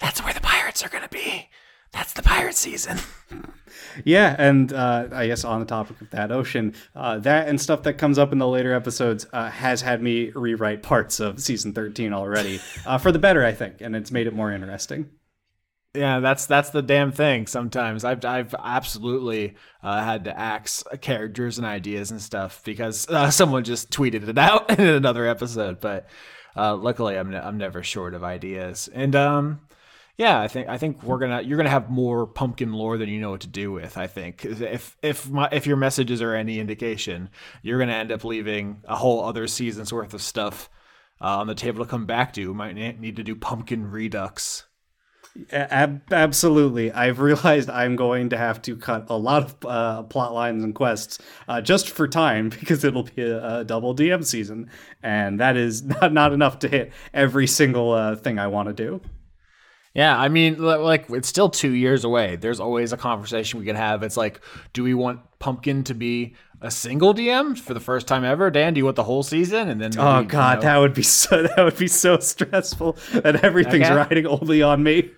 that's 0.00 0.20
where 0.24 0.34
the 0.34 0.40
pirates 0.40 0.84
are 0.84 0.88
gonna 0.88 1.08
be. 1.08 1.48
That's 1.92 2.12
the 2.12 2.22
pirate 2.22 2.56
season. 2.56 2.98
Yeah, 4.04 4.34
and 4.38 4.72
uh, 4.72 5.08
I 5.12 5.26
guess 5.26 5.44
on 5.44 5.60
the 5.60 5.66
topic 5.66 6.00
of 6.00 6.10
that 6.10 6.30
ocean, 6.30 6.74
uh, 6.94 7.18
that 7.18 7.48
and 7.48 7.60
stuff 7.60 7.82
that 7.84 7.94
comes 7.94 8.18
up 8.18 8.32
in 8.32 8.38
the 8.38 8.46
later 8.46 8.74
episodes 8.74 9.26
uh, 9.32 9.50
has 9.50 9.80
had 9.80 10.02
me 10.02 10.30
rewrite 10.30 10.82
parts 10.82 11.20
of 11.20 11.40
season 11.40 11.72
13 11.72 12.12
already 12.12 12.60
uh, 12.86 12.98
for 12.98 13.12
the 13.12 13.18
better, 13.18 13.44
I 13.44 13.52
think, 13.52 13.80
and 13.80 13.96
it's 13.96 14.10
made 14.10 14.26
it 14.26 14.34
more 14.34 14.52
interesting. 14.52 15.10
Yeah, 15.94 16.20
that's 16.20 16.46
that's 16.46 16.70
the 16.70 16.82
damn 16.82 17.10
thing. 17.10 17.48
Sometimes 17.48 18.04
I've 18.04 18.24
I've 18.24 18.54
absolutely 18.54 19.56
uh, 19.82 20.04
had 20.04 20.24
to 20.24 20.38
axe 20.38 20.84
characters 21.00 21.58
and 21.58 21.66
ideas 21.66 22.12
and 22.12 22.22
stuff 22.22 22.62
because 22.64 23.08
uh, 23.08 23.30
someone 23.32 23.64
just 23.64 23.90
tweeted 23.90 24.28
it 24.28 24.38
out 24.38 24.70
in 24.78 24.86
another 24.86 25.26
episode. 25.26 25.80
But 25.80 26.08
uh, 26.56 26.76
luckily, 26.76 27.18
I'm 27.18 27.30
ne- 27.30 27.40
I'm 27.40 27.58
never 27.58 27.82
short 27.82 28.14
of 28.14 28.22
ideas. 28.22 28.88
And 28.92 29.16
um, 29.16 29.60
yeah, 30.20 30.38
I 30.38 30.48
think 30.48 30.68
I 30.68 30.76
think 30.76 31.02
we're 31.02 31.18
gonna 31.18 31.40
you're 31.40 31.56
gonna 31.56 31.70
have 31.70 31.88
more 31.88 32.26
pumpkin 32.26 32.74
lore 32.74 32.98
than 32.98 33.08
you 33.08 33.22
know 33.22 33.30
what 33.30 33.40
to 33.40 33.46
do 33.46 33.72
with. 33.72 33.96
I 33.96 34.06
think 34.06 34.44
if 34.44 34.94
if 35.00 35.30
my 35.30 35.48
if 35.50 35.66
your 35.66 35.78
messages 35.78 36.20
are 36.20 36.34
any 36.34 36.60
indication, 36.60 37.30
you're 37.62 37.78
gonna 37.78 37.94
end 37.94 38.12
up 38.12 38.22
leaving 38.22 38.82
a 38.84 38.96
whole 38.96 39.24
other 39.24 39.46
season's 39.46 39.94
worth 39.94 40.12
of 40.12 40.20
stuff 40.20 40.68
uh, 41.22 41.38
on 41.38 41.46
the 41.46 41.54
table 41.54 41.82
to 41.82 41.90
come 41.90 42.04
back 42.04 42.34
to. 42.34 42.48
We 42.48 42.52
might 42.52 42.74
need 42.74 43.16
to 43.16 43.22
do 43.22 43.34
pumpkin 43.34 43.90
redux. 43.90 44.64
Ab- 45.52 46.12
absolutely. 46.12 46.92
I've 46.92 47.20
realized 47.20 47.70
I'm 47.70 47.96
going 47.96 48.28
to 48.28 48.36
have 48.36 48.60
to 48.62 48.76
cut 48.76 49.06
a 49.08 49.16
lot 49.16 49.44
of 49.44 49.56
uh, 49.64 50.02
plot 50.02 50.34
lines 50.34 50.64
and 50.64 50.74
quests 50.74 51.18
uh, 51.48 51.62
just 51.62 51.88
for 51.88 52.06
time 52.06 52.48
because 52.60 52.84
it'll 52.84 53.04
be 53.04 53.22
a, 53.22 53.60
a 53.60 53.64
double 53.64 53.94
DM 53.94 54.22
season, 54.26 54.68
and 55.02 55.40
that 55.40 55.56
is 55.56 55.82
not, 56.02 56.12
not 56.12 56.34
enough 56.34 56.58
to 56.58 56.68
hit 56.68 56.92
every 57.14 57.46
single 57.46 57.92
uh, 57.92 58.16
thing 58.16 58.38
I 58.38 58.48
want 58.48 58.68
to 58.68 58.74
do. 58.74 59.00
Yeah, 59.94 60.16
I 60.16 60.28
mean, 60.28 60.58
like 60.58 61.06
it's 61.10 61.28
still 61.28 61.48
two 61.48 61.72
years 61.72 62.04
away. 62.04 62.36
There's 62.36 62.60
always 62.60 62.92
a 62.92 62.96
conversation 62.96 63.58
we 63.58 63.66
can 63.66 63.76
have. 63.76 64.02
It's 64.04 64.16
like, 64.16 64.40
do 64.72 64.84
we 64.84 64.94
want 64.94 65.20
Pumpkin 65.40 65.82
to 65.84 65.94
be 65.94 66.34
a 66.60 66.70
single 66.70 67.12
DM 67.12 67.58
for 67.58 67.74
the 67.74 67.80
first 67.80 68.06
time 68.06 68.22
ever? 68.24 68.50
Dan, 68.50 68.74
do 68.74 68.78
you 68.78 68.84
want 68.84 68.94
the 68.96 69.02
whole 69.02 69.22
season? 69.24 69.68
And 69.68 69.80
then, 69.80 69.90
Oh 69.98 70.16
maybe, 70.16 70.24
you 70.26 70.30
god, 70.30 70.56
know- 70.58 70.62
that 70.62 70.76
would 70.78 70.94
be 70.94 71.02
so 71.02 71.42
that 71.56 71.58
would 71.64 71.76
be 71.76 71.88
so 71.88 72.18
stressful 72.18 72.96
that 73.14 73.42
everything's 73.44 73.86
Okay. 73.86 73.94
riding 73.94 74.26
only 74.26 74.62
on 74.62 74.82
me. 74.82 75.10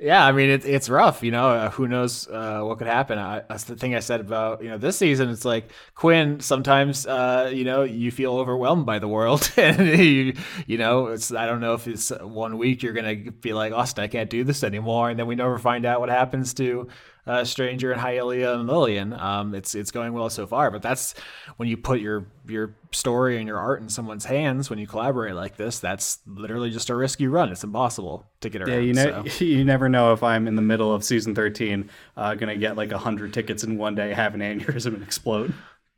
Yeah, 0.00 0.26
I 0.26 0.32
mean, 0.32 0.50
it's 0.50 0.66
it's 0.66 0.88
rough. 0.88 1.22
You 1.22 1.30
know, 1.30 1.48
uh, 1.50 1.70
who 1.70 1.86
knows 1.86 2.26
uh, 2.28 2.62
what 2.62 2.78
could 2.78 2.88
happen? 2.88 3.16
I, 3.16 3.42
that's 3.48 3.64
the 3.64 3.76
thing 3.76 3.94
I 3.94 4.00
said 4.00 4.20
about 4.20 4.62
you 4.62 4.68
know 4.68 4.76
this 4.76 4.98
season. 4.98 5.30
It's 5.30 5.44
like 5.44 5.70
Quinn. 5.94 6.40
Sometimes, 6.40 7.06
uh, 7.06 7.50
you 7.54 7.64
know, 7.64 7.84
you 7.84 8.10
feel 8.10 8.36
overwhelmed 8.36 8.86
by 8.86 8.98
the 8.98 9.06
world, 9.06 9.50
and 9.56 9.86
you 9.98 10.34
you 10.66 10.78
know, 10.78 11.06
it's 11.06 11.32
I 11.32 11.46
don't 11.46 11.60
know 11.60 11.74
if 11.74 11.86
it's 11.86 12.10
one 12.10 12.58
week 12.58 12.82
you're 12.82 12.92
gonna 12.92 13.14
be 13.14 13.52
like 13.52 13.72
Austin, 13.72 14.02
I 14.02 14.08
can't 14.08 14.28
do 14.28 14.42
this 14.42 14.64
anymore, 14.64 15.10
and 15.10 15.18
then 15.18 15.28
we 15.28 15.36
never 15.36 15.58
find 15.58 15.86
out 15.86 16.00
what 16.00 16.08
happens 16.08 16.54
to 16.54 16.88
uh, 17.26 17.44
Stranger 17.44 17.92
and 17.92 18.00
Hylia 18.00 18.54
and 18.54 18.66
Lillian. 18.66 19.12
Um, 19.12 19.54
it's 19.54 19.74
it's 19.74 19.90
going 19.90 20.12
well 20.12 20.28
so 20.30 20.46
far, 20.46 20.70
but 20.70 20.82
that's 20.82 21.14
when 21.56 21.68
you 21.68 21.76
put 21.76 22.00
your 22.00 22.26
your 22.46 22.74
story 22.90 23.38
and 23.38 23.46
your 23.46 23.58
art 23.58 23.80
in 23.80 23.88
someone's 23.88 24.24
hands 24.24 24.68
when 24.68 24.78
you 24.78 24.86
collaborate 24.86 25.34
like 25.34 25.56
this. 25.56 25.78
That's 25.78 26.18
literally 26.26 26.70
just 26.70 26.90
a 26.90 26.94
risk 26.94 27.20
you 27.20 27.30
run. 27.30 27.50
It's 27.50 27.64
impossible 27.64 28.26
to 28.40 28.50
get 28.50 28.62
around. 28.62 28.70
Yeah, 28.70 28.78
you 28.78 28.94
know, 28.94 29.24
so. 29.26 29.44
you 29.44 29.64
never 29.64 29.88
know 29.88 30.12
if 30.12 30.22
I'm 30.22 30.46
in 30.46 30.56
the 30.56 30.62
middle 30.62 30.94
of 30.94 31.04
season 31.04 31.34
13, 31.34 31.90
uh, 32.16 32.34
gonna 32.34 32.56
get 32.56 32.76
like 32.76 32.92
hundred 32.92 33.32
tickets 33.32 33.64
in 33.64 33.78
one 33.78 33.94
day, 33.94 34.12
have 34.12 34.34
an 34.34 34.40
aneurysm, 34.40 34.94
and 34.94 35.02
explode. 35.02 35.54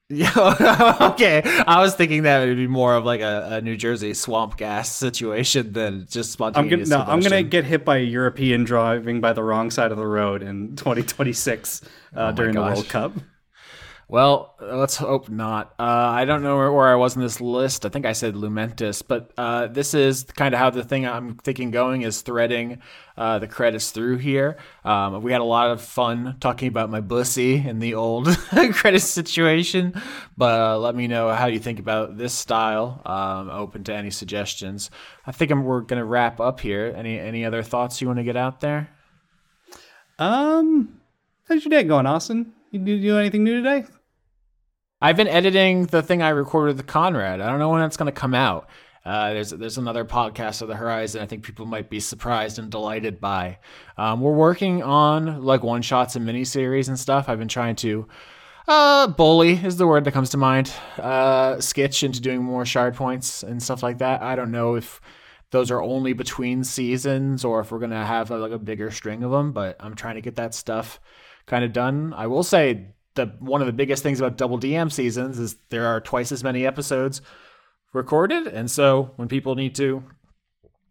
Yeah, 0.11 0.31
okay. 1.15 1.43
I 1.67 1.81
was 1.81 1.97
thinking 1.97 2.23
that 2.23 2.45
it 2.45 2.47
would 2.49 2.57
be 2.57 2.69
more 2.69 2.95
of 2.95 3.05
like 3.05 3.21
a, 3.21 3.49
a 3.55 3.61
New 3.61 3.77
Jersey 3.77 4.15
swamp 4.15 4.57
gas 4.57 4.93
situation 4.93 5.73
than 5.73 6.07
just 6.09 6.41
I'm 6.41 6.53
gonna 6.53 6.87
spontaneous. 6.87 6.89
no, 6.91 7.01
I'm 7.01 7.21
gonna 7.21 7.43
get 7.43 7.65
hit 7.65 7.85
by 7.85 7.97
a 7.97 8.05
European 8.05 8.63
driving 8.63 9.21
by 9.21 9.33
the 9.33 9.43
wrong 9.43 9.69
side 9.73 9.91
of 9.91 9.99
the 9.99 10.07
road 10.07 10.45
in 10.45 10.77
2026 10.77 11.83
uh, 12.15 12.31
during 12.31 12.55
the. 12.55 12.61
World 12.61 12.89
Cup. 12.89 13.15
Well, 14.09 14.55
let's 14.61 14.97
hope 14.97 15.29
not. 15.29 15.75
Uh, 15.81 15.83
I 15.83 16.25
don't 16.27 16.45
know 16.45 16.57
where, 16.57 16.71
where 16.71 16.87
I 16.87 16.95
was 16.95 17.17
in 17.17 17.23
this 17.23 17.41
list. 17.41 17.85
I 17.85 17.89
think 17.89 18.07
I 18.07 18.13
said 18.13 18.35
Lumentus, 18.35 19.03
but 19.05 19.33
uh, 19.37 19.67
this 19.67 19.95
is 19.95 20.23
kind 20.23 20.55
of 20.55 20.61
how 20.61 20.71
the 20.71 20.85
thing 20.85 21.05
I'm 21.05 21.35
thinking 21.39 21.73
going 21.73 22.03
is 22.03 22.21
threading 22.21 22.81
uh, 23.17 23.41
the 23.41 23.49
credits 23.49 23.91
through 23.91 24.19
here. 24.19 24.59
Um, 24.85 25.25
we 25.25 25.33
had 25.33 25.41
a 25.41 25.45
lot 25.45 25.73
of 25.73 25.83
fun 25.83 26.37
talking 26.39 26.69
about 26.69 26.89
my 26.89 27.01
bussy 27.01 27.57
in 27.57 27.81
the 27.81 27.95
old 27.95 28.29
credit 28.75 29.01
situation, 29.01 30.01
but 30.37 30.61
uh, 30.61 30.79
let 30.79 30.95
me 30.95 31.09
know 31.09 31.31
how 31.31 31.47
you 31.47 31.59
think 31.59 31.81
about 31.81 32.17
this 32.17 32.33
style. 32.33 33.03
Um, 33.05 33.51
open 33.51 33.83
to 33.85 33.95
any 33.95 34.13
suggestions. 34.13 34.89
I 35.27 35.33
think 35.33 35.51
I'm, 35.51 35.65
we're 35.65 35.81
going 35.81 35.99
to 35.99 36.05
wrap 36.05 36.39
up 36.39 36.61
here. 36.61 36.95
Any 36.97 37.19
any 37.19 37.45
other 37.45 37.65
thoughts 37.65 38.01
you 38.01 38.07
want 38.07 38.21
to 38.21 38.25
get 38.25 38.37
out 38.37 38.61
there? 38.61 38.89
Um, 40.21 41.01
how's 41.49 41.65
your 41.65 41.71
day 41.71 41.83
going, 41.83 42.07
Austin? 42.07 42.53
Did 42.71 42.87
you 42.87 43.01
do 43.01 43.19
anything 43.19 43.43
new 43.43 43.63
today? 43.63 43.85
I've 45.01 45.17
been 45.17 45.29
editing 45.29 45.87
the 45.87 46.03
thing 46.03 46.23
I 46.23 46.31
recorded 46.31 46.79
with 46.79 46.87
Conrad. 46.87 47.41
I 47.43 47.51
don't 47.51 47.59
know 47.59 47.69
when 47.69 47.81
that's 47.81 47.99
going 47.99 48.07
to 48.07 48.19
come 48.19 48.35
out. 48.35 48.69
Uh, 49.05 49.35
there's 49.35 49.51
there's 49.51 49.79
another 49.79 50.05
podcast 50.05 50.63
of 50.63 50.69
the 50.69 50.75
horizon. 50.75 51.23
I 51.23 51.27
think 51.27 51.45
people 51.45 51.67
might 51.67 51.91
be 51.91 52.01
surprised 52.01 52.59
and 52.59 52.71
delighted 52.71 53.21
by. 53.21 53.59
Um, 53.99 54.21
we're 54.21 54.33
working 54.33 54.83
on 54.83 55.43
like 55.43 55.63
one 55.63 55.83
shots 55.83 56.17
and 56.17 56.27
miniseries 56.27 56.89
and 56.89 56.99
stuff. 56.99 57.29
I've 57.29 57.39
been 57.39 57.47
trying 57.47 57.77
to 57.77 58.09
uh, 58.67 59.07
bully 59.09 59.53
is 59.53 59.77
the 59.77 59.87
word 59.87 60.05
that 60.05 60.13
comes 60.13 60.31
to 60.31 60.39
mind. 60.39 60.73
Uh, 60.99 61.61
sketch 61.61 62.03
into 62.03 62.21
doing 62.21 62.43
more 62.43 62.65
shard 62.65 62.95
points 62.95 63.43
and 63.43 63.63
stuff 63.63 63.83
like 63.83 63.99
that. 63.99 64.23
I 64.23 64.35
don't 64.35 64.51
know 64.51 64.75
if 64.75 65.01
those 65.51 65.71
are 65.71 65.83
only 65.83 66.15
between 66.15 66.65
seasons 66.65 67.45
or 67.45 67.61
if 67.61 67.71
we're 67.71 67.79
gonna 67.79 68.05
have 68.05 68.31
like 68.31 68.51
a 68.51 68.59
bigger 68.59 68.91
string 68.91 69.23
of 69.23 69.31
them. 69.31 69.53
But 69.53 69.77
I'm 69.79 69.95
trying 69.95 70.17
to 70.17 70.23
get 70.23 70.37
that 70.37 70.55
stuff 70.55 71.01
kind 71.45 71.65
of 71.65 71.73
done. 71.73 72.13
I 72.17 72.27
will 72.27 72.43
say 72.43 72.96
the 73.17 73.27
one 73.41 73.61
of 73.61 73.67
the 73.67 73.73
biggest 73.73 74.03
things 74.03 74.21
about 74.21 74.37
double 74.37 74.59
DM 74.59 74.93
seasons 74.93 75.39
is 75.39 75.57
there 75.71 75.87
are 75.87 76.01
twice 76.01 76.33
as 76.33 76.45
many 76.45 76.67
episodes 76.67 77.21
recorded, 77.93 78.47
and 78.47 78.71
so 78.71 79.13
when 79.17 79.29
people 79.29 79.55
need 79.55 79.75
to 79.77 80.05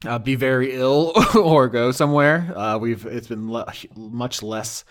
uh, 0.06 0.20
be 0.20 0.36
very 0.36 0.74
ill 0.74 1.14
or 1.36 1.68
go 1.68 1.92
somewhere, 1.92 2.52
uh, 2.56 2.78
we've 2.78 3.06
it's 3.06 3.28
been 3.28 3.52
le- 3.52 3.72
much 3.96 4.44
less 4.44 4.84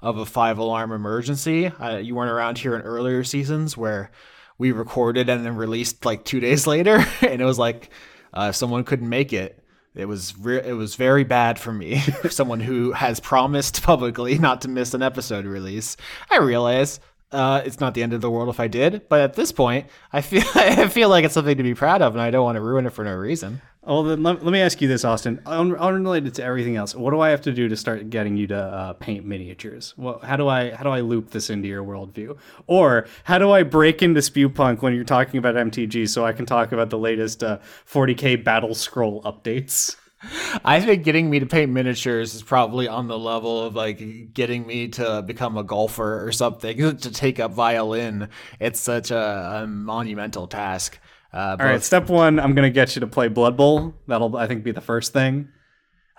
of 0.00 0.18
a 0.18 0.26
five 0.26 0.58
alarm 0.58 0.92
emergency. 0.92 1.66
Uh, 1.66 1.96
you 1.96 2.14
weren't 2.14 2.30
around 2.30 2.58
here 2.58 2.74
in 2.74 2.82
earlier 2.82 3.24
seasons 3.24 3.76
where 3.76 4.10
we 4.58 4.72
recorded 4.72 5.28
and 5.28 5.44
then 5.44 5.56
released 5.56 6.04
like 6.04 6.24
two 6.24 6.40
days 6.40 6.66
later, 6.68 7.04
and 7.20 7.40
it 7.40 7.44
was 7.44 7.58
like 7.58 7.90
uh, 8.32 8.52
someone 8.52 8.84
couldn't 8.84 9.08
make 9.08 9.32
it. 9.32 9.61
It 9.94 10.06
was 10.06 10.34
re- 10.38 10.62
it 10.64 10.72
was 10.72 10.94
very 10.94 11.24
bad 11.24 11.58
for 11.58 11.72
me. 11.72 11.98
Someone 12.30 12.60
who 12.60 12.92
has 12.92 13.20
promised 13.20 13.82
publicly 13.82 14.38
not 14.38 14.62
to 14.62 14.68
miss 14.68 14.94
an 14.94 15.02
episode 15.02 15.44
release. 15.44 15.96
I 16.30 16.38
realize 16.38 16.98
uh, 17.30 17.62
it's 17.64 17.80
not 17.80 17.94
the 17.94 18.02
end 18.02 18.12
of 18.12 18.20
the 18.20 18.30
world 18.30 18.48
if 18.48 18.60
I 18.60 18.68
did, 18.68 19.08
but 19.08 19.20
at 19.20 19.34
this 19.34 19.52
point, 19.52 19.86
I 20.12 20.20
feel 20.20 20.44
I 20.54 20.88
feel 20.88 21.08
like 21.08 21.24
it's 21.24 21.34
something 21.34 21.56
to 21.56 21.62
be 21.62 21.74
proud 21.74 22.02
of, 22.02 22.14
and 22.14 22.22
I 22.22 22.30
don't 22.30 22.44
want 22.44 22.56
to 22.56 22.62
ruin 22.62 22.86
it 22.86 22.92
for 22.92 23.04
no 23.04 23.14
reason. 23.14 23.60
Well, 23.84 24.04
then 24.04 24.22
let, 24.22 24.44
let 24.44 24.52
me 24.52 24.60
ask 24.60 24.80
you 24.80 24.86
this, 24.86 25.04
Austin. 25.04 25.40
Un- 25.44 25.74
unrelated 25.74 26.34
to 26.34 26.44
everything 26.44 26.76
else, 26.76 26.94
what 26.94 27.10
do 27.10 27.20
I 27.20 27.30
have 27.30 27.40
to 27.42 27.52
do 27.52 27.68
to 27.68 27.76
start 27.76 28.10
getting 28.10 28.36
you 28.36 28.46
to 28.46 28.56
uh, 28.56 28.92
paint 28.92 29.24
miniatures? 29.24 29.92
Well, 29.96 30.20
how 30.22 30.36
do 30.36 30.46
I 30.46 30.70
how 30.70 30.84
do 30.84 30.90
I 30.90 31.00
loop 31.00 31.30
this 31.30 31.50
into 31.50 31.66
your 31.66 31.82
worldview? 31.82 32.38
Or 32.68 33.08
how 33.24 33.38
do 33.38 33.50
I 33.50 33.64
break 33.64 34.00
into 34.00 34.20
Spewpunk 34.20 34.82
when 34.82 34.94
you're 34.94 35.02
talking 35.02 35.38
about 35.38 35.56
MTG 35.56 36.08
so 36.08 36.24
I 36.24 36.32
can 36.32 36.46
talk 36.46 36.70
about 36.70 36.90
the 36.90 36.98
latest 36.98 37.42
uh, 37.42 37.58
40k 37.90 38.44
Battle 38.44 38.76
Scroll 38.76 39.20
updates? 39.22 39.96
I 40.64 40.80
think 40.80 41.02
getting 41.02 41.28
me 41.28 41.40
to 41.40 41.46
paint 41.46 41.72
miniatures 41.72 42.36
is 42.36 42.42
probably 42.44 42.86
on 42.86 43.08
the 43.08 43.18
level 43.18 43.62
of 43.62 43.74
like 43.74 44.32
getting 44.32 44.64
me 44.64 44.88
to 44.88 45.22
become 45.22 45.56
a 45.56 45.64
golfer 45.64 46.24
or 46.24 46.30
something 46.30 46.78
to 46.98 47.10
take 47.10 47.40
up 47.40 47.50
violin. 47.50 48.28
It's 48.60 48.78
such 48.78 49.10
a, 49.10 49.62
a 49.62 49.66
monumental 49.66 50.46
task. 50.46 51.00
Uh, 51.32 51.56
All 51.58 51.66
right, 51.66 51.82
step 51.82 52.08
one, 52.08 52.38
I'm 52.38 52.54
gonna 52.54 52.70
get 52.70 52.94
you 52.94 53.00
to 53.00 53.06
play 53.06 53.28
Blood 53.28 53.56
Bowl. 53.56 53.94
That'll 54.06 54.36
I 54.36 54.46
think 54.46 54.64
be 54.64 54.72
the 54.72 54.80
first 54.80 55.12
thing. 55.12 55.48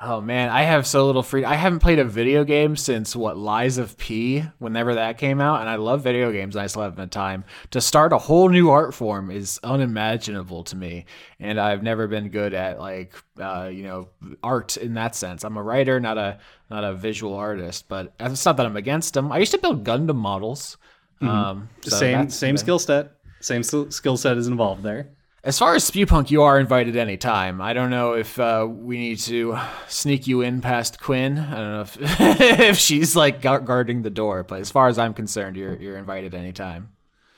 Oh 0.02 0.20
man, 0.20 0.50
I 0.50 0.64
have 0.64 0.88
so 0.88 1.06
little 1.06 1.22
free. 1.24 1.46
I 1.46 1.54
haven't 1.54 1.80
played 1.80 2.00
a 2.00 2.04
video 2.04 2.44
game 2.44 2.76
since 2.76 3.16
what 3.16 3.38
Lies 3.38 3.78
of 3.78 3.96
P, 3.98 4.44
whenever 4.58 4.96
that 4.96 5.20
came 5.20 5.40
out, 5.40 5.62
and 5.62 5.70
I 5.70 5.76
love 5.76 6.02
video 6.02 6.32
games. 6.32 6.56
And 6.56 6.64
I 6.64 6.68
still 6.68 6.82
haven't 6.82 7.00
had 7.00 7.12
time 7.12 7.46
to 7.72 7.80
start 7.80 8.12
a 8.12 8.18
whole 8.18 8.50
new 8.50 8.70
art 8.70 8.94
form 8.94 9.30
is 9.30 9.60
unimaginable 9.64 10.64
to 10.66 10.76
me, 10.76 11.06
and 11.40 11.60
I've 11.60 11.84
never 11.84 12.08
been 12.08 12.30
good 12.30 12.54
at 12.56 12.80
like 12.80 13.14
uh, 13.40 13.70
you 13.72 13.84
know 13.84 14.10
art 14.42 14.78
in 14.78 14.96
that 14.96 15.16
sense. 15.16 15.46
I'm 15.46 15.58
a 15.58 15.64
writer, 15.64 16.00
not 16.00 16.18
a 16.18 16.40
not 16.70 16.84
a 16.84 16.96
visual 16.96 17.36
artist, 17.36 17.88
but 17.88 18.14
it's 18.20 18.46
not 18.46 18.58
that 18.58 18.66
I'm 18.66 18.76
against 18.76 19.14
them. 19.14 19.32
I 19.32 19.38
used 19.38 19.52
to 19.52 19.60
build 19.60 19.86
Gundam 19.86 20.16
models. 20.16 20.78
Mm-hmm. 21.22 21.30
Um, 21.30 21.70
so 21.82 21.96
same 21.96 22.30
same 22.30 22.58
skill 22.58 22.80
set. 22.80 23.12
Same 23.44 23.62
skill 23.64 24.18
set 24.18 24.38
is 24.38 24.48
involved 24.48 24.84
there. 24.84 25.10
As 25.44 25.60
far 25.60 25.76
as 25.76 25.90
Spewpunk, 25.90 26.32
you 26.32 26.44
are 26.44 26.58
invited 26.58 26.96
anytime. 26.96 27.60
I 27.60 27.74
don't 27.74 27.90
know 27.90 28.14
if 28.14 28.40
uh, 28.40 28.66
we 28.70 28.98
need 28.98 29.20
to 29.20 29.58
sneak 29.90 30.26
you 30.26 30.40
in 30.40 30.62
past 30.62 31.02
Quinn. 31.02 31.38
I 31.38 31.56
don't 31.56 31.74
know 31.74 31.82
if 31.82 31.98
if 32.62 32.78
she's 32.78 33.18
like 33.18 33.42
guarding 33.42 34.04
the 34.04 34.10
door, 34.10 34.44
but 34.44 34.62
as 34.62 34.72
far 34.72 34.88
as 34.88 34.98
I'm 34.98 35.14
concerned, 35.14 35.58
you're 35.58 35.76
you're 35.76 35.98
invited 35.98 36.34
anytime. 36.34 36.94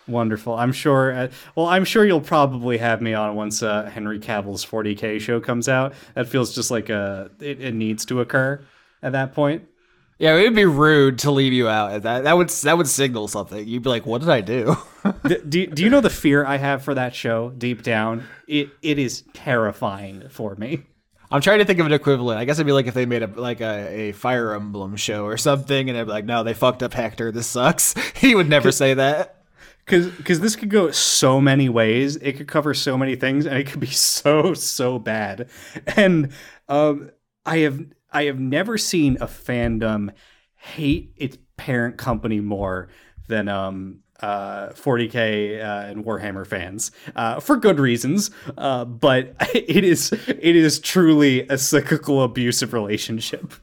Wonderful. 0.08 0.54
I'm 0.54 0.72
sure. 0.72 1.12
Uh, 1.12 1.28
well, 1.56 1.66
I'm 1.66 1.84
sure 1.84 2.06
you'll 2.06 2.22
probably 2.22 2.78
have 2.78 3.02
me 3.02 3.16
on 3.16 3.36
once 3.36 3.64
uh, 3.64 3.86
Henry 3.86 4.20
Cavill's 4.20 4.64
40k 4.64 5.20
show 5.20 5.40
comes 5.40 5.68
out. 5.68 5.96
That 6.14 6.28
feels 6.28 6.54
just 6.54 6.70
like 6.70 6.90
a 6.90 7.32
it, 7.40 7.60
it 7.60 7.74
needs 7.74 8.06
to 8.06 8.22
occur 8.22 8.64
at 9.02 9.14
that 9.14 9.34
point. 9.34 9.68
Yeah, 10.18 10.36
it 10.36 10.44
would 10.44 10.56
be 10.56 10.66
rude 10.66 11.20
to 11.20 11.32
leave 11.32 11.52
you 11.52 11.68
out. 11.68 12.04
That 12.04 12.24
that 12.24 12.38
would 12.38 12.50
that 12.50 12.78
would 12.78 12.88
signal 12.88 13.28
something. 13.28 13.68
You'd 13.68 13.84
be 13.84 13.90
like, 13.90 14.06
"What 14.06 14.22
did 14.22 14.30
I 14.30 14.42
do?" 14.42 14.78
do, 15.28 15.68
do 15.68 15.84
you 15.84 15.90
know 15.90 16.00
the 16.00 16.10
fear 16.10 16.46
I 16.46 16.58
have 16.58 16.84
for 16.84 16.94
that 16.94 17.14
show 17.14 17.50
deep 17.50 17.84
down? 17.84 18.24
It 18.48 18.70
it 18.82 18.98
is 18.98 19.24
terrifying 19.34 20.30
for 20.30 20.56
me. 20.56 20.84
I'm 21.32 21.42
trying 21.42 21.60
to 21.60 21.66
think 21.66 21.80
of 21.80 21.86
an 21.86 21.92
equivalent. 21.92 22.40
I 22.40 22.46
guess 22.46 22.58
it'd 22.58 22.66
be 22.66 22.72
like 22.72 22.88
if 22.88 22.94
they 22.94 23.06
made 23.06 23.24
a 23.24 23.28
like 23.28 23.60
a, 23.60 24.10
a 24.10 24.12
Fire 24.14 24.54
Emblem 24.54 24.96
show 24.96 25.26
or 25.26 25.36
something, 25.36 25.90
and 25.90 25.98
they'd 25.98 26.06
be 26.06 26.10
like, 26.10 26.26
"No, 26.26 26.44
they 26.44 26.54
fucked 26.54 26.82
up 26.82 26.94
Hector. 26.94 27.32
This 27.32 27.48
sucks." 27.48 27.94
he 28.16 28.36
would 28.36 28.48
never 28.48 28.72
say 28.72 28.94
that. 28.94 29.44
Because 29.80 30.08
because 30.08 30.40
this 30.40 30.56
could 30.56 30.70
go 30.70 30.92
so 30.92 31.42
many 31.42 31.68
ways. 31.68 32.16
It 32.16 32.34
could 32.34 32.48
cover 32.48 32.74
so 32.74 32.98
many 32.98 33.18
things, 33.18 33.46
and 33.46 33.58
it 33.58 33.68
could 33.68 33.82
be 33.82 33.88
so 33.92 34.54
so 34.54 34.98
bad. 34.98 35.50
And 35.98 36.32
um, 36.70 37.12
I 37.46 37.58
have 37.60 37.86
I 38.16 38.24
have 38.24 38.40
never 38.40 38.78
seen 38.78 39.18
a 39.20 39.28
fandom 39.28 40.12
hate 40.56 41.14
its 41.18 41.38
parent 41.58 41.98
company 41.98 42.40
more 42.40 42.88
than 43.28 43.50
um 43.50 44.00
uh 44.22 44.70
40k 44.70 45.60
uh, 45.60 45.88
and 45.90 46.06
warhammer 46.06 46.48
fans 46.48 46.92
uh, 47.18 47.42
for 47.42 47.58
good 47.58 47.80
reasons 47.80 48.32
uh, 48.58 48.86
but 48.86 49.36
it 49.54 49.84
is 49.84 50.14
it 50.14 50.56
is 50.56 50.80
truly 50.80 51.46
a 51.50 51.58
cyclical 51.58 52.24
abusive 52.24 52.72
relationship 52.72 53.54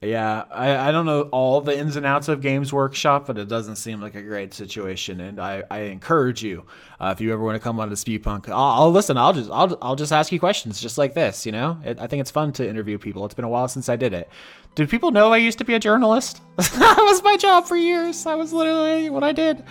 yeah, 0.00 0.44
I, 0.52 0.88
I 0.88 0.92
don't 0.92 1.06
know 1.06 1.22
all 1.22 1.60
the 1.60 1.76
ins 1.76 1.96
and 1.96 2.06
outs 2.06 2.28
of 2.28 2.40
Games 2.40 2.72
Workshop, 2.72 3.26
but 3.26 3.36
it 3.36 3.48
doesn't 3.48 3.76
seem 3.76 4.00
like 4.00 4.14
a 4.14 4.22
great 4.22 4.54
situation. 4.54 5.20
And 5.20 5.40
I, 5.40 5.64
I 5.72 5.80
encourage 5.80 6.40
you, 6.40 6.66
uh, 7.00 7.12
if 7.12 7.20
you 7.20 7.32
ever 7.32 7.42
want 7.42 7.56
to 7.56 7.60
come 7.60 7.80
on 7.80 7.88
to 7.88 7.96
Spewpunk, 7.96 8.48
I'll, 8.48 8.82
I'll 8.82 8.92
listen. 8.92 9.16
I'll 9.16 9.32
just 9.32 9.50
I'll, 9.50 9.76
I'll 9.82 9.96
just 9.96 10.12
ask 10.12 10.30
you 10.30 10.38
questions 10.38 10.80
just 10.80 10.98
like 10.98 11.14
this. 11.14 11.44
You 11.44 11.50
know, 11.50 11.80
it, 11.84 11.98
I 11.98 12.06
think 12.06 12.20
it's 12.20 12.30
fun 12.30 12.52
to 12.52 12.68
interview 12.68 12.96
people. 12.96 13.24
It's 13.24 13.34
been 13.34 13.44
a 13.44 13.48
while 13.48 13.66
since 13.66 13.88
I 13.88 13.96
did 13.96 14.12
it. 14.12 14.28
Do 14.76 14.86
people 14.86 15.10
know 15.10 15.32
I 15.32 15.38
used 15.38 15.58
to 15.58 15.64
be 15.64 15.74
a 15.74 15.80
journalist? 15.80 16.42
that 16.56 16.96
was 17.00 17.20
my 17.24 17.36
job 17.36 17.66
for 17.66 17.76
years. 17.76 18.22
That 18.22 18.38
was 18.38 18.52
literally 18.52 19.10
what 19.10 19.24
I 19.24 19.32
did. 19.32 19.64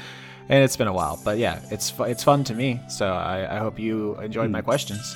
And 0.50 0.62
it's 0.62 0.76
been 0.76 0.88
a 0.88 0.94
while, 0.94 1.22
but 1.24 1.38
yeah, 1.38 1.62
it's 1.72 1.94
it's 2.00 2.24
fun 2.24 2.44
to 2.46 2.54
me. 2.54 2.82
So 2.90 3.08
I, 3.08 3.56
I 3.56 3.60
hope 3.60 3.80
you 3.80 4.16
enjoyed 4.20 4.52
my 4.52 4.62
questions. 4.62 5.16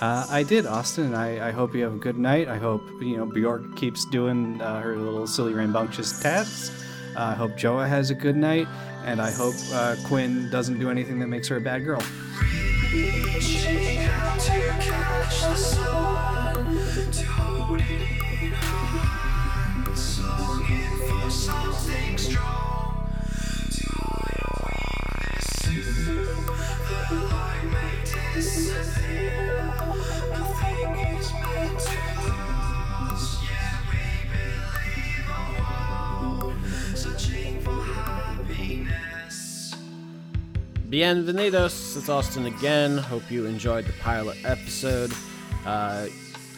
Uh, 0.00 0.26
I 0.30 0.42
did, 0.42 0.64
Austin. 0.64 1.14
I, 1.14 1.48
I 1.48 1.50
hope 1.50 1.74
you 1.74 1.82
have 1.84 1.92
a 1.92 1.98
good 1.98 2.16
night. 2.16 2.48
I 2.48 2.56
hope 2.56 2.82
you 3.02 3.18
know 3.18 3.26
Bjork 3.26 3.76
keeps 3.76 4.06
doing 4.06 4.60
uh, 4.62 4.80
her 4.80 4.96
little 4.96 5.26
silly 5.26 5.52
rambunctious 5.52 6.18
tasks. 6.22 6.70
Uh, 7.14 7.20
I 7.20 7.34
hope 7.34 7.54
Joa 7.56 7.86
has 7.86 8.08
a 8.08 8.14
good 8.14 8.36
night, 8.36 8.66
and 9.04 9.20
I 9.20 9.30
hope 9.30 9.56
uh, 9.72 9.96
Quinn 10.06 10.48
doesn't 10.48 10.78
do 10.78 10.88
anything 10.88 11.18
that 11.18 11.26
makes 11.26 11.48
her 11.48 11.56
a 11.56 11.60
bad 11.60 11.84
girl. 11.84 12.02
Bienvenidos, 40.90 41.96
it's 41.96 42.08
Austin 42.08 42.46
again. 42.46 42.98
Hope 42.98 43.30
you 43.30 43.46
enjoyed 43.46 43.84
the 43.84 43.92
pilot 44.00 44.36
episode. 44.44 45.12
Uh, 45.64 46.08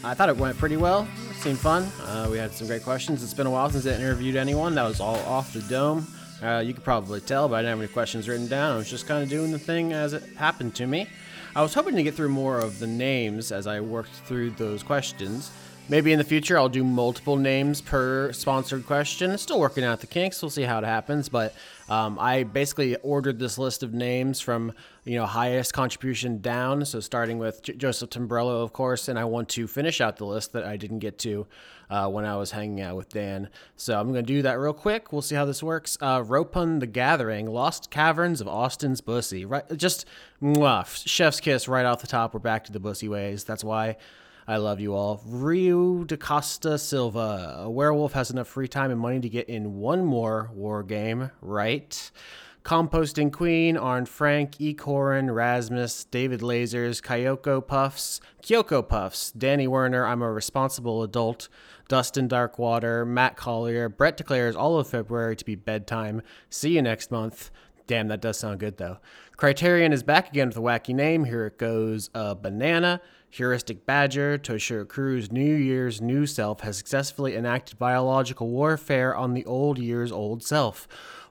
I 0.02 0.14
thought 0.14 0.30
it 0.30 0.36
went 0.38 0.56
pretty 0.56 0.78
well. 0.78 1.06
It 1.28 1.36
seemed 1.36 1.58
fun. 1.58 1.82
Uh, 2.00 2.28
we 2.30 2.38
had 2.38 2.50
some 2.50 2.66
great 2.66 2.82
questions. 2.82 3.22
It's 3.22 3.34
been 3.34 3.46
a 3.46 3.50
while 3.50 3.68
since 3.68 3.86
I 3.86 3.90
interviewed 3.90 4.36
anyone. 4.36 4.74
That 4.74 4.84
was 4.84 5.00
all 5.00 5.18
off 5.26 5.52
the 5.52 5.60
dome. 5.60 6.06
Uh, 6.42 6.62
you 6.64 6.72
could 6.72 6.82
probably 6.82 7.20
tell, 7.20 7.46
but 7.46 7.56
I 7.56 7.58
didn't 7.58 7.72
have 7.72 7.78
any 7.80 7.92
questions 7.92 8.26
written 8.26 8.48
down. 8.48 8.72
I 8.72 8.78
was 8.78 8.88
just 8.88 9.06
kind 9.06 9.22
of 9.22 9.28
doing 9.28 9.52
the 9.52 9.58
thing 9.58 9.92
as 9.92 10.14
it 10.14 10.22
happened 10.38 10.74
to 10.76 10.86
me. 10.86 11.08
I 11.54 11.60
was 11.60 11.74
hoping 11.74 11.94
to 11.96 12.02
get 12.02 12.14
through 12.14 12.30
more 12.30 12.58
of 12.58 12.78
the 12.78 12.86
names 12.86 13.52
as 13.52 13.66
I 13.66 13.80
worked 13.80 14.14
through 14.24 14.52
those 14.52 14.82
questions. 14.82 15.50
Maybe 15.92 16.10
in 16.10 16.16
the 16.16 16.24
future 16.24 16.56
I'll 16.56 16.70
do 16.70 16.84
multiple 16.84 17.36
names 17.36 17.82
per 17.82 18.32
sponsored 18.32 18.86
question. 18.86 19.36
Still 19.36 19.60
working 19.60 19.84
out 19.84 20.00
the 20.00 20.06
kinks. 20.06 20.40
We'll 20.40 20.48
see 20.48 20.62
how 20.62 20.78
it 20.78 20.84
happens. 20.84 21.28
But 21.28 21.54
um, 21.90 22.18
I 22.18 22.44
basically 22.44 22.96
ordered 22.96 23.38
this 23.38 23.58
list 23.58 23.82
of 23.82 23.92
names 23.92 24.40
from 24.40 24.72
you 25.04 25.16
know 25.16 25.26
highest 25.26 25.74
contribution 25.74 26.40
down. 26.40 26.86
So 26.86 27.00
starting 27.00 27.36
with 27.36 27.62
J- 27.62 27.74
Joseph 27.74 28.08
Tombrello, 28.08 28.62
of 28.62 28.72
course, 28.72 29.08
and 29.08 29.18
I 29.18 29.26
want 29.26 29.50
to 29.50 29.66
finish 29.66 30.00
out 30.00 30.16
the 30.16 30.24
list 30.24 30.54
that 30.54 30.64
I 30.64 30.78
didn't 30.78 31.00
get 31.00 31.18
to 31.18 31.46
uh, 31.90 32.08
when 32.08 32.24
I 32.24 32.36
was 32.36 32.52
hanging 32.52 32.80
out 32.80 32.96
with 32.96 33.10
Dan. 33.10 33.50
So 33.76 34.00
I'm 34.00 34.12
going 34.12 34.24
to 34.24 34.32
do 34.32 34.40
that 34.40 34.58
real 34.58 34.72
quick. 34.72 35.12
We'll 35.12 35.20
see 35.20 35.34
how 35.34 35.44
this 35.44 35.62
works. 35.62 35.98
Uh, 36.00 36.22
Ropun 36.22 36.80
the 36.80 36.86
Gathering, 36.86 37.50
Lost 37.50 37.90
Caverns 37.90 38.40
of 38.40 38.48
Austin's 38.48 39.02
Bussy. 39.02 39.44
Right, 39.44 39.64
just 39.76 40.06
mwah, 40.42 41.06
chef's 41.06 41.38
kiss 41.38 41.68
right 41.68 41.84
off 41.84 42.00
the 42.00 42.06
top. 42.06 42.32
We're 42.32 42.40
back 42.40 42.64
to 42.64 42.72
the 42.72 42.80
Bussy 42.80 43.10
ways. 43.10 43.44
That's 43.44 43.62
why. 43.62 43.98
I 44.46 44.56
love 44.56 44.80
you 44.80 44.94
all. 44.94 45.22
Rio 45.24 46.02
de 46.04 46.16
Costa 46.16 46.76
Silva. 46.76 47.60
A 47.60 47.70
werewolf 47.70 48.12
has 48.14 48.30
enough 48.30 48.48
free 48.48 48.66
time 48.66 48.90
and 48.90 48.98
money 48.98 49.20
to 49.20 49.28
get 49.28 49.48
in 49.48 49.76
one 49.76 50.04
more 50.04 50.50
war 50.52 50.82
game, 50.82 51.30
right? 51.40 52.10
Composting 52.64 53.32
Queen, 53.32 53.76
Arn 53.76 54.06
Frank, 54.06 54.60
E. 54.60 54.76
Rasmus, 54.80 56.04
David 56.04 56.40
Lasers, 56.40 57.02
Kyoko 57.02 57.64
Puffs, 57.64 58.20
Kyoko 58.42 58.88
Puffs, 58.88 59.32
Danny 59.32 59.66
Werner, 59.66 60.06
I'm 60.06 60.22
a 60.22 60.30
responsible 60.30 61.02
adult, 61.02 61.48
Dustin 61.88 62.28
Darkwater, 62.28 63.06
Matt 63.06 63.36
Collier, 63.36 63.88
Brett 63.88 64.16
declares 64.16 64.54
all 64.54 64.78
of 64.78 64.86
February 64.88 65.34
to 65.36 65.44
be 65.44 65.56
bedtime. 65.56 66.22
See 66.50 66.70
you 66.70 66.82
next 66.82 67.10
month. 67.10 67.50
Damn, 67.88 68.08
that 68.08 68.20
does 68.20 68.38
sound 68.38 68.60
good 68.60 68.76
though. 68.78 68.98
Criterion 69.36 69.92
is 69.92 70.04
back 70.04 70.28
again 70.28 70.48
with 70.48 70.56
a 70.56 70.60
wacky 70.60 70.94
name. 70.94 71.24
Here 71.24 71.46
it 71.46 71.58
goes 71.58 72.10
a 72.14 72.36
banana. 72.36 73.00
Heuristic 73.32 73.86
Badger, 73.86 74.36
Toshiro 74.36 74.86
Cruz, 74.86 75.32
New 75.32 75.54
Year's 75.54 76.02
new 76.02 76.26
self, 76.26 76.60
has 76.60 76.76
successfully 76.76 77.34
enacted 77.34 77.78
biological 77.78 78.50
warfare 78.50 79.16
on 79.16 79.32
the 79.32 79.46
old 79.46 79.78
year's 79.78 80.12
old 80.12 80.42
self. 80.42 80.86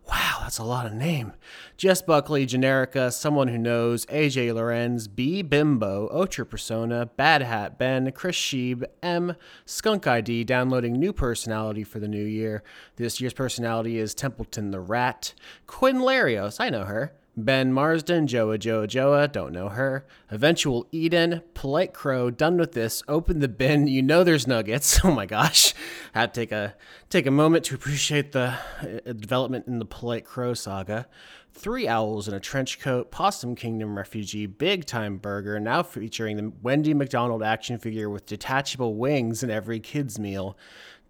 Wow, 0.10 0.40
that's 0.42 0.58
a 0.58 0.64
lot 0.64 0.88
of 0.88 0.94
name. 0.94 1.34
Jess 1.78 2.02
Buckley, 2.02 2.48
Generica, 2.48 3.14
Someone 3.14 3.50
Who 3.50 3.60
Knows, 3.60 4.08
AJ 4.08 4.52
Lorenz, 4.52 5.08
B 5.08 5.44
Bimbo, 5.44 6.10
Ultra 6.12 6.44
Persona, 6.44 7.06
Bad 7.06 7.44
Hat 7.44 7.78
Ben, 7.78 8.12
Chris 8.14 8.36
Sheeb, 8.36 8.84
M, 9.04 9.36
Skunk 9.66 10.08
ID, 10.08 10.44
downloading 10.44 10.94
new 10.94 11.14
personality 11.14 11.84
for 11.84 12.00
the 12.00 12.08
new 12.08 12.26
year. 12.26 12.64
This 12.96 13.22
year's 13.22 13.34
personality 13.34 14.00
is 14.00 14.16
Templeton 14.16 14.72
the 14.72 14.80
Rat. 14.80 15.36
Quinn 15.68 15.98
Larios, 16.00 16.60
I 16.60 16.72
know 16.72 16.86
her. 16.86 17.14
Ben 17.38 17.72
Marsden, 17.72 18.28
Joa 18.28 18.58
Joa 18.58 18.88
Joa, 18.88 19.28
don't 19.28 19.54
know 19.54 19.70
her. 19.70 20.06
Eventual 20.30 20.88
Eden, 20.92 21.42
Polite 21.54 21.94
Crow, 21.94 22.30
done 22.30 22.58
with 22.58 22.74
this. 22.74 23.04
Open 23.08 23.40
the 23.40 23.48
bin. 23.48 23.88
You 23.88 24.02
know 24.02 24.24
there's 24.24 24.48
nuggets. 24.48 25.00
Oh 25.12 25.12
my 25.12 25.26
gosh, 25.26 25.74
had 26.14 26.34
to 26.34 26.42
take 26.42 26.52
a 26.52 26.76
take 27.10 27.26
a 27.26 27.32
moment 27.32 27.66
to 27.66 27.76
appreciate 27.76 28.34
the 28.34 28.54
uh, 28.82 29.14
development 29.14 29.68
in 29.68 29.80
the 29.80 29.86
Polite 29.86 30.26
Crow 30.26 30.54
saga. 30.54 31.08
Three 31.54 31.88
owls 31.88 32.28
in 32.28 32.34
a 32.34 32.40
trench 32.40 32.80
coat, 32.80 33.12
Possum 33.12 33.56
Kingdom 33.56 33.98
refugee, 33.98 34.46
big 34.46 34.86
time 34.86 35.18
burger, 35.18 35.60
now 35.60 35.84
featuring 35.84 36.38
the 36.38 36.52
Wendy 36.62 36.94
McDonald 36.94 37.42
action 37.44 37.78
figure 37.80 38.10
with 38.10 38.26
detachable 38.26 38.96
wings 38.96 39.42
in 39.42 39.50
every 39.50 39.80
kid's 39.80 40.20
meal. 40.20 40.58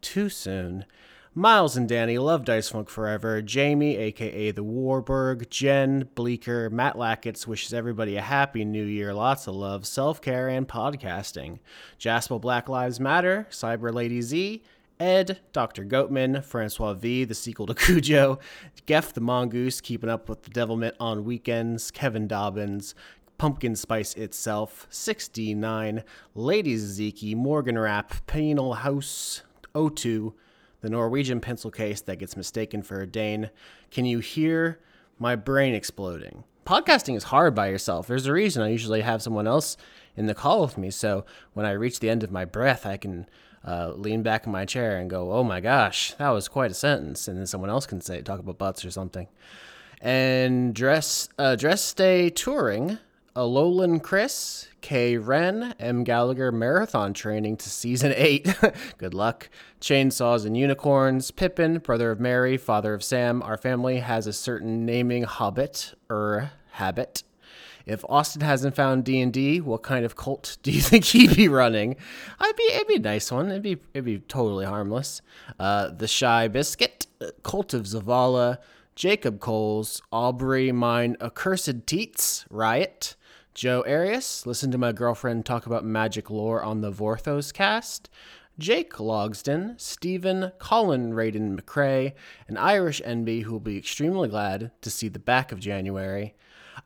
Too 0.02 0.30
soon. 0.30 0.86
Miles 1.34 1.78
and 1.78 1.88
Danny 1.88 2.18
love 2.18 2.44
Dice 2.44 2.68
Funk 2.68 2.90
forever. 2.90 3.42
Jamie, 3.42 3.96
aka 3.96 4.52
the 4.52 4.66
Warburg, 4.66 5.50
Jen, 5.50 6.10
Bleeker, 6.14 6.70
Matt 6.70 6.98
Lackets 6.98 7.48
wishes 7.48 7.74
everybody 7.74 8.18
a 8.18 8.22
happy 8.22 8.66
new 8.66 8.84
year, 8.84 9.14
lots 9.14 9.48
of 9.48 9.56
love, 9.56 9.88
self 9.88 10.20
care, 10.20 10.50
and 10.50 10.68
podcasting. 10.68 11.60
Jasper 11.98 12.38
Black 12.38 12.68
Lives 12.68 13.00
Matter, 13.00 13.48
Cyber 13.50 13.94
Lady 13.94 14.22
Z, 14.22 14.62
Ed, 15.00 15.40
Dr. 15.54 15.86
Goatman, 15.86 16.44
Francois 16.44 16.96
V, 16.96 17.24
the 17.24 17.34
sequel 17.34 17.66
to 17.68 17.74
Cujo, 17.76 18.38
Geff 18.86 19.14
the 19.14 19.22
Mongoose, 19.22 19.80
keeping 19.80 20.10
up 20.10 20.28
with 20.28 20.44
the 20.44 20.50
devilment 20.50 20.98
on 21.00 21.24
weekends, 21.24 21.92
Kevin 21.92 22.28
Dobbins, 22.28 22.94
Pumpkin 23.38 23.78
Spice 23.78 24.16
itself, 24.16 24.86
69, 24.90 26.04
Lady 26.36 26.76
Ziki, 26.76 27.38
Morgan 27.38 27.80
Rap, 27.80 28.16
Penal 28.28 28.74
House, 28.74 29.44
O2, 29.74 30.34
the 30.82 30.90
Norwegian 30.90 31.40
pencil 31.40 31.72
case 31.72 32.02
that 32.02 32.20
gets 32.20 32.36
mistaken 32.36 32.82
for 32.82 33.02
a 33.02 33.08
Dane. 33.08 33.50
Can 33.90 34.06
you 34.06 34.20
hear 34.20 34.80
my 35.18 35.36
brain 35.36 35.74
exploding? 35.74 36.44
Podcasting 36.66 37.16
is 37.16 37.26
hard 37.26 37.56
by 37.56 37.68
yourself. 37.68 38.08
There's 38.08 38.28
a 38.28 38.34
reason 38.34 38.62
I 38.62 38.70
usually 38.70 39.02
have 39.02 39.22
someone 39.22 39.48
else 39.48 39.78
in 40.16 40.28
the 40.28 40.36
call 40.36 40.62
with 40.62 40.78
me. 40.78 40.92
So 40.92 41.26
when 41.54 41.66
I 41.66 41.72
reach 41.72 42.00
the 42.00 42.10
end 42.10 42.24
of 42.24 42.32
my 42.32 42.46
breath, 42.46 42.86
I 42.86 42.98
can 42.98 43.28
uh, 43.66 43.94
lean 43.96 44.24
back 44.24 44.46
in 44.46 44.52
my 44.52 44.66
chair 44.66 44.98
and 44.98 45.10
go, 45.10 45.32
"Oh 45.32 45.44
my 45.44 45.60
gosh, 45.60 46.14
that 46.16 46.30
was 46.30 46.48
quite 46.48 46.72
a 46.72 46.76
sentence," 46.76 47.28
and 47.28 47.38
then 47.38 47.46
someone 47.48 47.70
else 47.70 47.86
can 47.86 48.02
say, 48.02 48.22
talk 48.22 48.40
about 48.40 48.58
butts 48.58 48.84
or 48.84 48.92
something. 48.92 49.28
And 50.00 50.74
dress, 50.74 51.30
uh, 51.38 51.56
dress, 51.56 51.94
day 51.94 52.30
touring. 52.30 52.98
Alolan 53.36 54.04
Chris, 54.04 54.68
K. 54.82 55.18
Wren, 55.18 55.74
M. 55.80 56.04
Gallagher 56.04 56.52
marathon 56.52 57.14
training 57.14 57.56
to 57.58 57.70
season 57.70 58.14
eight. 58.18 58.54
Good 58.98 59.14
luck. 59.14 59.50
Chainsaws 59.80 60.46
and 60.46 60.58
unicorns. 60.58 61.32
Pippin, 61.32 61.78
brother 61.78 62.12
of 62.12 62.20
Mary, 62.20 62.58
father 62.58 62.94
of 62.94 63.04
Sam. 63.04 63.42
Our 63.42 63.58
family 63.58 64.00
has 64.00 64.28
a 64.28 64.34
certain 64.34 64.86
naming 64.86 65.24
hobbit 65.24 65.94
or 66.10 66.52
habit. 66.72 67.24
If 67.86 68.04
Austin 68.10 68.42
hasn't 68.42 68.76
found 68.76 69.06
D 69.06 69.22
and 69.22 69.32
D, 69.32 69.62
what 69.62 69.82
kind 69.82 70.04
of 70.04 70.16
cult 70.18 70.58
do 70.64 70.72
you 70.72 70.82
think 70.82 71.06
he'd 71.06 71.36
be 71.36 71.48
running? 71.48 71.96
I'd 72.38 72.56
be 72.58 72.64
it'd 72.74 72.88
be 72.88 72.96
a 72.96 73.00
nice 73.00 73.32
one. 73.32 73.50
It'd 73.50 73.64
be 73.64 73.78
it'd 73.94 74.06
be 74.06 74.20
totally 74.20 74.66
harmless. 74.66 75.22
Uh, 75.58 75.90
the 75.90 76.08
Shy 76.08 76.50
Biscuit, 76.50 77.08
Cult 77.44 77.74
of 77.74 77.84
Zavala, 77.84 78.58
Jacob 78.96 79.40
Coles, 79.40 80.02
Aubrey, 80.12 80.72
mine 80.74 81.16
accursed 81.22 81.88
teats, 81.88 82.46
Riot, 82.50 83.16
Joe 83.54 83.84
Arias. 83.86 84.46
Listen 84.46 84.72
to 84.72 84.78
my 84.78 84.94
girlfriend 84.94 85.46
talk 85.46 85.66
about 85.66 85.84
magic 85.84 86.30
lore 86.30 86.64
on 86.64 86.82
the 86.82 86.92
Vorthos 86.92 87.54
cast. 87.54 88.10
Jake 88.58 88.94
Logsden, 88.94 89.80
Stephen, 89.80 90.52
Colin 90.58 91.12
Raiden 91.12 91.60
McCrae, 91.60 92.14
an 92.48 92.58
Irish 92.58 93.02
Envy 93.04 93.42
who 93.42 93.52
will 93.54 93.60
be 93.60 93.78
extremely 93.78 94.30
glad 94.30 94.72
to 94.82 94.90
see 94.90 95.10
the 95.10 95.20
back 95.20 95.52
of 95.52 95.60
January. 95.60 96.34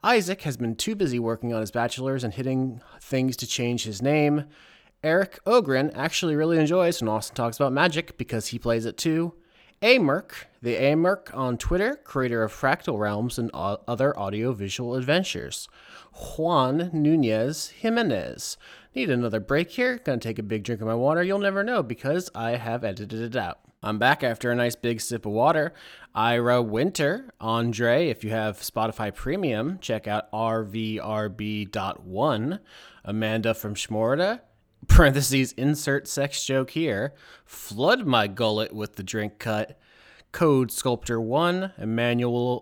Isaac 0.04 0.42
has 0.42 0.58
been 0.58 0.76
too 0.76 0.96
busy 0.96 1.20
working 1.20 1.54
on 1.54 1.62
his 1.62 1.72
bachelor's 1.72 2.24
and 2.24 2.34
hitting 2.34 2.82
things 3.00 3.38
to 3.38 3.48
change 3.48 3.84
his 3.84 4.02
name. 4.02 4.46
Eric 5.04 5.40
Ogren 5.46 5.92
actually 5.92 6.36
really 6.36 6.58
enjoys 6.58 7.00
when 7.00 7.10
Austin 7.10 7.36
talks 7.36 7.58
about 7.58 7.74
magic 7.74 8.18
because 8.18 8.48
he 8.48 8.58
plays 8.58 8.86
it 8.86 8.98
too. 8.98 9.36
Amerk, 9.81 10.45
the 10.61 10.76
Amerk 10.76 11.35
on 11.35 11.57
Twitter, 11.57 11.95
creator 12.03 12.43
of 12.43 12.53
Fractal 12.53 12.97
Realms 12.97 13.38
and 13.38 13.52
other 13.53 14.18
audio-visual 14.18 14.95
adventures. 14.95 15.68
Juan 16.14 16.89
Nunez 16.93 17.69
Jimenez. 17.69 18.57
Need 18.95 19.10
another 19.10 19.39
break 19.39 19.72
here? 19.72 19.99
Gonna 20.03 20.19
take 20.19 20.39
a 20.39 20.43
big 20.43 20.64
drink 20.64 20.81
of 20.81 20.88
my 20.88 20.95
water? 20.95 21.22
You'll 21.22 21.39
never 21.39 21.64
know 21.64 21.84
because 21.84 22.31
I 22.34 22.52
have 22.52 22.84
edited 22.84 23.22
it 23.22 23.35
out. 23.35 23.60
I'm 23.84 23.99
back 23.99 24.23
after 24.23 24.49
a 24.49 24.56
nice 24.56 24.76
big 24.76 25.02
sip 25.02 25.27
of 25.27 25.34
water. 25.34 25.73
Ira 26.15 26.61
Winter, 26.61 27.30
Andre, 27.39 28.07
if 28.07 28.23
you 28.23 28.31
have 28.31 28.57
Spotify 28.57 29.14
Premium, 29.14 29.77
check 29.80 30.07
out 30.07 30.31
RVRB.1. 30.31 30.99
Amanda 33.03 33.53
from 33.53 33.76
Schmorda, 33.76 34.39
parentheses, 34.88 35.52
insert 35.53 36.07
sex 36.07 36.44
joke 36.45 36.72
here. 36.72 37.14
Flood 37.45 38.06
my 38.06 38.28
gullet 38.28 38.74
with 38.74 38.95
the 38.95 39.03
drink 39.03 39.40
cut. 39.40 39.78
Code 40.32 40.70
Sculptor 40.70 41.22
1, 41.22 41.72
Emmanuel 41.78 42.62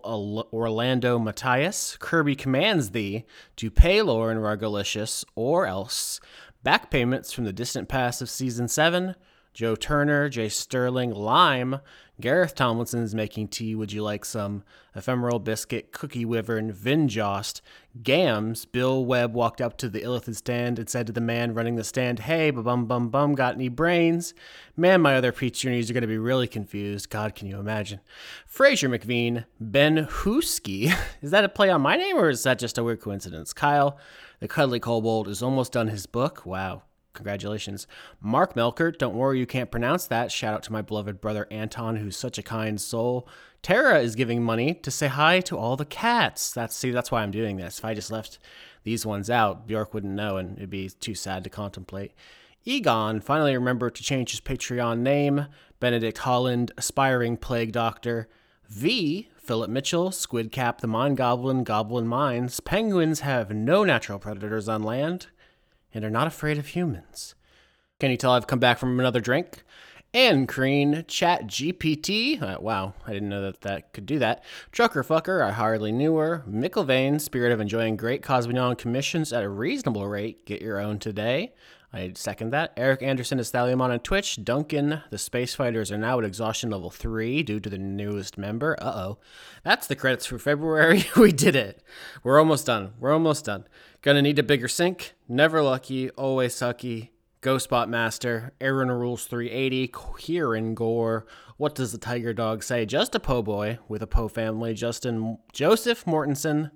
Orlando 0.54 1.18
Matthias, 1.18 1.98
Kirby 2.00 2.36
commands 2.36 2.92
thee 2.92 3.26
to 3.56 3.72
pay 3.72 4.04
Lauren 4.04 4.38
Ragalicious 4.38 5.26
or 5.34 5.66
else. 5.66 6.20
Back 6.62 6.92
payments 6.92 7.34
from 7.34 7.46
the 7.46 7.52
distant 7.52 7.90
past 7.90 8.22
of 8.22 8.30
Season 8.30 8.68
7, 8.68 9.16
Joe 9.54 9.76
Turner, 9.76 10.30
Jay 10.30 10.50
Sterling, 10.50 11.12
Lime, 11.12 11.80
Gareth 12.20 12.56
Tomlinson's 12.56 13.14
making 13.14 13.50
tea. 13.50 13.76
Would 13.76 13.92
you 13.92 14.02
like 14.02 14.26
some? 14.26 14.64
Ephemeral 14.96 15.40
Biscuit, 15.40 15.92
Cookie 15.92 16.26
Wyvern, 16.26 16.72
Vinjost, 16.72 17.62
Gams. 18.02 18.66
Bill 18.66 19.04
Webb 19.06 19.34
walked 19.34 19.62
up 19.62 19.78
to 19.78 19.90
the 19.90 20.02
Illithid 20.02 20.36
stand 20.36 20.80
and 20.80 20.90
said 20.90 21.08
to 21.08 21.14
the 21.14 21.22
man 21.22 21.54
running 21.54 21.76
the 21.76 21.84
stand, 21.84 22.20
Hey, 22.20 22.52
bum 22.52 22.86
bum 22.86 23.10
bum, 23.10 23.34
got 23.34 23.56
any 23.56 23.68
brains? 23.68 24.34
Man, 24.76 25.02
my 25.02 25.16
other 25.16 25.32
preachers 25.32 25.90
are 25.90 25.94
going 25.94 26.02
to 26.02 26.08
be 26.08 26.18
really 26.18 26.48
confused. 26.48 27.10
God, 27.10 27.36
can 27.36 27.48
you 27.48 27.60
imagine? 27.60 28.00
Fraser 28.46 28.90
McVean, 28.90 29.46
Ben 29.60 30.08
Husky. 30.10 30.92
Is 31.22 31.32
that 31.32 31.44
a 31.44 31.50
play 31.50 31.70
on 31.70 31.82
my 31.82 31.96
name 31.96 32.18
or 32.18 32.30
is 32.30 32.44
that 32.44 32.60
just 32.60 32.78
a 32.78 32.84
weird 32.84 33.02
coincidence? 33.02 33.54
Kyle, 33.54 33.98
the 34.40 34.48
Cuddly 34.48 34.80
Kobold, 34.80 35.28
is 35.28 35.42
almost 35.44 35.72
done 35.72 35.88
his 35.88 36.06
book. 36.06 36.46
Wow. 36.46 36.84
Congratulations. 37.14 37.86
Mark 38.20 38.56
Melkert, 38.56 38.98
don't 38.98 39.16
worry, 39.16 39.40
you 39.40 39.46
can't 39.46 39.70
pronounce 39.70 40.08
that. 40.08 40.32
Shout 40.32 40.54
out 40.54 40.64
to 40.64 40.72
my 40.72 40.82
beloved 40.82 41.22
brother 41.22 41.48
Anton, 41.52 41.98
who's 41.98 42.18
such 42.18 42.38
a 42.38 42.44
kind 42.44 42.82
soul. 42.82 43.28
Tara 43.62 44.00
is 44.00 44.16
giving 44.16 44.44
money 44.44 44.74
to 44.74 44.92
say 44.92 45.08
hi 45.08 45.40
to 45.42 45.58
all 45.58 45.78
the 45.78 45.86
cats. 45.86 46.52
That's 46.52 46.76
see, 46.76 46.92
that's 46.92 47.12
why 47.12 47.22
I'm 47.22 47.32
doing 47.32 47.58
this. 47.58 47.78
If 47.78 47.86
I 47.86 47.94
just 47.94 48.12
left 48.12 48.40
these 48.84 49.06
ones 49.06 49.30
out, 49.30 49.68
Bjork 49.68 49.94
wouldn't 49.94 50.14
know 50.14 50.38
and 50.38 50.58
it'd 50.58 50.70
be 50.70 50.90
too 50.90 51.16
sad 51.16 51.44
to 51.44 51.50
contemplate. 51.50 52.14
Egon 52.66 53.22
finally 53.22 53.56
remembered 53.56 53.96
to 53.96 54.04
change 54.04 54.32
his 54.32 54.42
Patreon 54.42 55.00
name. 55.00 55.48
Benedict 55.80 56.20
Holland, 56.20 56.72
aspiring 56.78 57.38
plague 57.38 57.74
doctor. 57.74 58.28
V, 58.70 59.30
Philip 59.36 59.70
Mitchell, 59.70 60.12
Squid 60.12 60.52
Cap 60.52 60.82
the 60.82 60.88
Mind 60.88 61.18
Goblin, 61.18 61.64
Goblin 61.64 62.08
Mines. 62.08 62.60
Penguins 62.60 63.20
have 63.20 63.52
no 63.52 63.84
natural 63.84 64.18
predators 64.18 64.68
on 64.68 64.82
land 64.82 65.28
and 65.94 66.04
are 66.04 66.10
not 66.10 66.28
afraid 66.28 66.58
of 66.58 66.68
humans. 66.68 67.36
Can 68.00 68.12
you 68.12 68.18
tell 68.18 68.32
I've 68.32 68.48
come 68.48 68.60
back 68.60 68.80
from 68.80 69.00
another 69.00 69.22
drink? 69.22 69.64
And 70.16 70.48
Crean, 70.48 71.06
ChatGPT. 71.08 72.40
Uh, 72.40 72.58
wow, 72.62 72.94
I 73.08 73.14
didn't 73.14 73.30
know 73.30 73.42
that 73.42 73.62
that 73.62 73.94
could 73.94 74.06
do 74.06 74.20
that. 74.20 74.44
Trucker 74.72 75.04
Fucker, 75.04 75.44
I 75.44 75.52
hardly 75.52 75.92
knew 75.92 76.18
her. 76.18 76.44
Mickelvain, 76.48 77.20
Spirit 77.20 77.52
of 77.52 77.60
enjoying 77.60 77.98
great 77.98 78.22
Cosmignon 78.22 78.78
commissions 78.78 79.34
at 79.34 79.44
a 79.44 79.50
reasonable 79.50 80.08
rate. 80.08 80.46
Get 80.46 80.62
your 80.62 80.80
own 80.80 81.00
today. 81.00 81.54
I 81.96 82.12
second 82.16 82.50
that. 82.52 82.74
Eric 82.76 83.04
Anderson 83.04 83.40
is 83.40 83.52
Thaliamon 83.52 83.92
on 83.92 84.00
Twitch. 84.00 84.44
Duncan, 84.44 85.02
the 85.12 85.20
space 85.20 85.54
fighters 85.54 85.92
are 85.92 85.98
now 85.98 86.18
at 86.18 86.26
exhaustion 86.26 86.72
level 86.72 86.90
3 86.90 87.44
due 87.44 87.60
to 87.60 87.70
the 87.70 87.78
newest 87.78 88.36
member. 88.36 88.76
Uh 88.82 88.94
oh. 88.96 89.18
That's 89.64 89.86
the 89.86 89.96
credits 89.96 90.26
for 90.26 90.40
February. 90.40 91.06
we 91.18 91.32
did 91.32 91.56
it. 91.56 91.84
We're 92.24 92.40
almost 92.40 92.66
done. 92.66 92.94
We're 93.00 93.14
almost 93.14 93.46
done. 93.46 93.66
Gonna 94.04 94.22
need 94.22 94.38
a 94.38 94.44
bigger 94.44 94.68
sink. 94.68 95.14
Never 95.30 95.64
lucky, 95.64 96.10
always 96.10 96.54
sucky. 96.54 97.12
Go 97.40 97.58
Spot 97.58 97.88
Master, 97.88 98.52
Aaron 98.60 98.92
Rules 98.92 99.28
380, 99.28 99.94
Kieran 100.20 100.76
Gore. 100.76 101.26
What 101.56 101.74
does 101.74 101.94
the 101.94 101.98
Tiger 101.98 102.34
Dog 102.34 102.64
say? 102.64 102.86
Just 102.86 103.16
a 103.16 103.20
po 103.22 103.42
boy 103.42 103.80
with 103.88 104.04
a 104.04 104.08
po 104.08 104.28
family. 104.28 104.74
Justin 104.74 105.38
Joseph 105.54 106.04
Mortensen, 106.04 106.72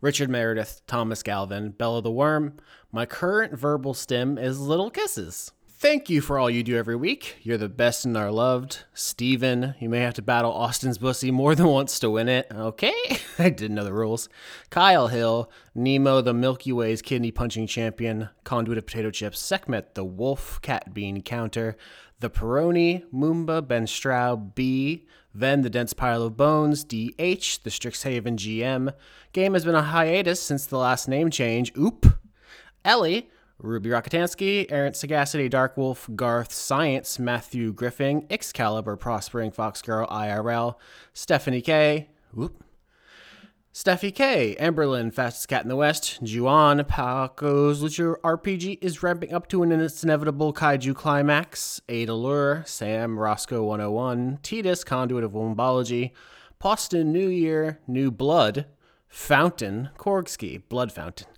Richard 0.00 0.30
Meredith, 0.30 0.80
Thomas 0.86 1.22
Galvin, 1.22 1.72
Bella 1.72 2.00
the 2.00 2.10
Worm. 2.10 2.56
My 2.90 3.04
current 3.04 3.58
verbal 3.58 3.92
stem 3.92 4.38
is 4.38 4.58
Little 4.58 4.90
Kisses. 4.90 5.52
Thank 5.80 6.10
you 6.10 6.20
for 6.20 6.38
all 6.38 6.50
you 6.50 6.62
do 6.62 6.76
every 6.76 6.94
week. 6.94 7.36
You're 7.42 7.56
the 7.56 7.66
best 7.66 8.04
and 8.04 8.14
are 8.14 8.30
loved. 8.30 8.84
Steven, 8.92 9.76
you 9.80 9.88
may 9.88 10.00
have 10.00 10.12
to 10.12 10.20
battle 10.20 10.52
Austin's 10.52 10.98
Bussy 10.98 11.30
more 11.30 11.54
than 11.54 11.68
once 11.68 11.98
to 12.00 12.10
win 12.10 12.28
it. 12.28 12.48
Okay, 12.52 12.92
I 13.38 13.48
didn't 13.48 13.76
know 13.76 13.84
the 13.84 13.94
rules. 13.94 14.28
Kyle 14.68 15.08
Hill, 15.08 15.50
Nemo, 15.74 16.20
the 16.20 16.34
Milky 16.34 16.70
Way's 16.70 17.00
kidney 17.00 17.30
punching 17.30 17.66
champion, 17.66 18.28
Conduit 18.44 18.76
of 18.76 18.84
Potato 18.84 19.10
Chips, 19.10 19.40
Sekhmet, 19.40 19.94
the 19.94 20.04
Wolf 20.04 20.60
Cat 20.60 20.92
Bean 20.92 21.22
counter, 21.22 21.78
the 22.18 22.28
Peroni, 22.28 23.06
Moomba, 23.10 23.66
Ben 23.66 23.86
Straub, 23.86 24.54
B, 24.54 25.06
then 25.34 25.62
the 25.62 25.70
Dense 25.70 25.94
Pile 25.94 26.24
of 26.24 26.36
Bones, 26.36 26.84
DH, 26.84 27.62
the 27.62 27.70
Strixhaven 27.70 28.36
GM. 28.36 28.92
Game 29.32 29.54
has 29.54 29.64
been 29.64 29.74
a 29.74 29.80
hiatus 29.80 30.42
since 30.42 30.66
the 30.66 30.76
last 30.76 31.08
name 31.08 31.30
change. 31.30 31.72
Oop. 31.78 32.04
Ellie, 32.84 33.30
Ruby 33.62 33.90
Rockatansky, 33.90 34.66
Errant 34.70 34.96
Sagacity, 34.96 35.48
Dark 35.48 35.76
Wolf, 35.76 36.08
Garth, 36.14 36.52
Science, 36.52 37.18
Matthew 37.18 37.72
Griffin, 37.72 38.26
Excalibur, 38.30 38.96
Prospering 38.96 39.50
Foxgirl, 39.50 40.06
IRL, 40.08 40.76
Stephanie 41.12 41.60
K, 41.60 42.08
whoop, 42.32 42.64
Steffi 43.72 44.12
K, 44.12 44.56
Emberlyn, 44.58 45.14
Fastest 45.14 45.46
Cat 45.46 45.62
in 45.62 45.68
the 45.68 45.76
West, 45.76 46.18
Juan, 46.22 46.84
Paco's 46.84 47.82
Lucha 47.82 48.16
RPG 48.20 48.78
is 48.82 49.00
ramping 49.02 49.32
up 49.32 49.46
to 49.48 49.62
an 49.62 49.70
its 49.70 50.02
inevitable 50.02 50.52
kaiju 50.52 50.94
climax, 50.96 51.80
Ada 51.88 52.14
Lure, 52.14 52.64
Sam, 52.66 53.16
Roscoe 53.16 53.62
101, 53.62 54.40
Titus, 54.42 54.82
Conduit 54.82 55.22
of 55.22 55.32
Wombology, 55.32 56.10
Poston, 56.58 57.12
New 57.12 57.28
Year, 57.28 57.78
New 57.86 58.10
Blood, 58.10 58.66
Fountain, 59.06 59.90
Korgsky, 59.96 60.62
Blood 60.68 60.90
Fountain, 60.90 61.28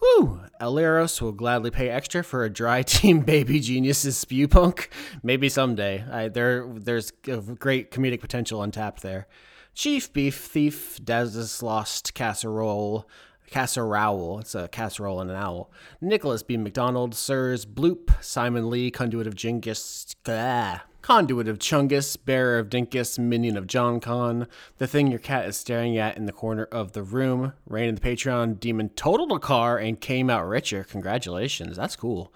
Whew! 0.00 0.40
Aleros 0.60 1.20
will 1.20 1.32
gladly 1.32 1.70
pay 1.70 1.88
extra 1.88 2.24
for 2.24 2.44
a 2.44 2.50
dry 2.50 2.82
team 2.94 3.20
baby 3.20 3.60
geniuses 3.60 4.22
Spewpunk. 4.24 4.88
Maybe 5.22 5.48
someday. 5.48 6.04
I, 6.10 6.28
there, 6.28 6.66
there's 6.74 7.10
great 7.10 7.90
comedic 7.90 8.20
potential 8.20 8.62
untapped 8.62 9.02
there. 9.02 9.26
Chief 9.74 10.12
Beef 10.12 10.36
Thief, 10.36 10.98
Daz's 11.04 11.62
Lost 11.62 12.12
Casserole, 12.14 13.08
Casserole, 13.48 14.40
it's 14.40 14.54
a 14.54 14.68
casserole 14.68 15.20
and 15.20 15.30
an 15.30 15.36
owl. 15.36 15.70
Nicholas 16.00 16.42
B. 16.42 16.56
McDonald, 16.56 17.14
Sirs, 17.14 17.64
Bloop, 17.64 18.10
Simon 18.22 18.70
Lee, 18.70 18.90
Conduit 18.90 19.26
of 19.26 19.36
Genghis, 19.36 20.16
ah, 20.26 20.82
Conduit 21.02 21.48
of 21.48 21.58
Chungus, 21.58 22.16
Bearer 22.22 22.58
of 22.58 22.68
Dinkus, 22.68 23.18
Minion 23.18 23.56
of 23.56 23.66
John 23.66 24.00
Con, 24.00 24.46
the 24.78 24.86
thing 24.86 25.06
your 25.06 25.18
cat 25.18 25.46
is 25.46 25.56
staring 25.56 25.96
at 25.96 26.16
in 26.16 26.26
the 26.26 26.32
corner 26.32 26.64
of 26.64 26.92
the 26.92 27.02
room, 27.02 27.52
Rain 27.66 27.88
in 27.88 27.94
the 27.94 28.00
Patreon, 28.00 28.60
Demon 28.60 28.90
totaled 28.90 29.32
a 29.32 29.38
car 29.38 29.78
and 29.78 30.00
came 30.00 30.28
out 30.28 30.46
richer. 30.46 30.84
Congratulations. 30.84 31.76
That's 31.76 31.96
cool. 31.96 32.32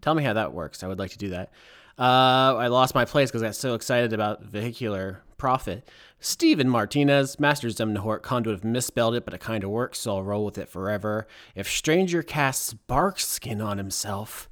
Tell 0.00 0.14
me 0.14 0.24
how 0.24 0.32
that 0.32 0.52
works. 0.52 0.82
I 0.82 0.88
would 0.88 0.98
like 0.98 1.10
to 1.12 1.18
do 1.18 1.30
that. 1.30 1.50
Uh, 1.98 2.56
I 2.56 2.66
lost 2.66 2.94
my 2.94 3.04
place 3.04 3.30
because 3.30 3.42
I 3.42 3.46
got 3.46 3.54
so 3.54 3.74
excited 3.74 4.12
about 4.12 4.42
vehicular 4.42 5.22
profit. 5.38 5.88
Steven 6.20 6.68
Martinez, 6.68 7.38
Masters 7.38 7.76
Demnahort, 7.76 8.22
Conduit 8.22 8.54
of 8.54 8.64
misspelled 8.64 9.14
it, 9.14 9.24
but 9.24 9.34
it 9.34 9.40
kind 9.40 9.64
of 9.64 9.70
works, 9.70 10.00
so 10.00 10.16
I'll 10.16 10.22
roll 10.22 10.44
with 10.44 10.58
it 10.58 10.68
forever. 10.68 11.26
If 11.54 11.68
Stranger 11.68 12.22
casts 12.22 12.72
bark 12.74 13.20
skin 13.20 13.60
on 13.60 13.78
himself, 13.78 14.48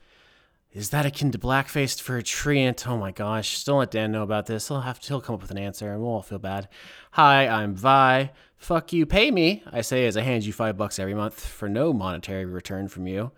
is 0.75 0.91
that 0.91 1.07
akin 1.07 1.31
to 1.31 1.39
blackface 1.39 2.01
for 2.01 2.19
a 2.19 2.23
treant? 2.23 2.87
Oh 2.87 2.99
my 2.99 3.13
gosh, 3.13 3.63
don't 3.63 3.79
let 3.79 3.93
Dan 3.93 4.11
know 4.11 4.25
about 4.25 4.47
this. 4.47 4.67
He'll 4.67 4.81
have 4.81 4.99
to, 5.01 5.09
he'll 5.09 5.21
come 5.21 5.37
up 5.37 5.41
with 5.41 5.53
an 5.53 5.59
answer 5.59 5.93
and 5.93 6.03
we'll 6.03 6.11
all 6.11 6.23
feel 6.23 6.41
bad. 6.41 6.69
Hi, 7.13 7.47
I'm 7.47 7.77
Vi. 7.77 8.33
Fuck 8.57 8.93
you, 8.93 9.07
pay 9.07 9.31
me, 9.31 9.63
I 9.71 9.83
say 9.83 10.05
as 10.07 10.17
I 10.17 10.23
hand 10.23 10.45
you 10.45 10.53
five 10.53 10.77
bucks 10.77 10.99
every 10.99 11.15
month 11.15 11.47
for 11.47 11.69
no 11.69 11.93
monetary 11.93 12.45
return 12.45 12.89
from 12.89 13.07
you. 13.07 13.31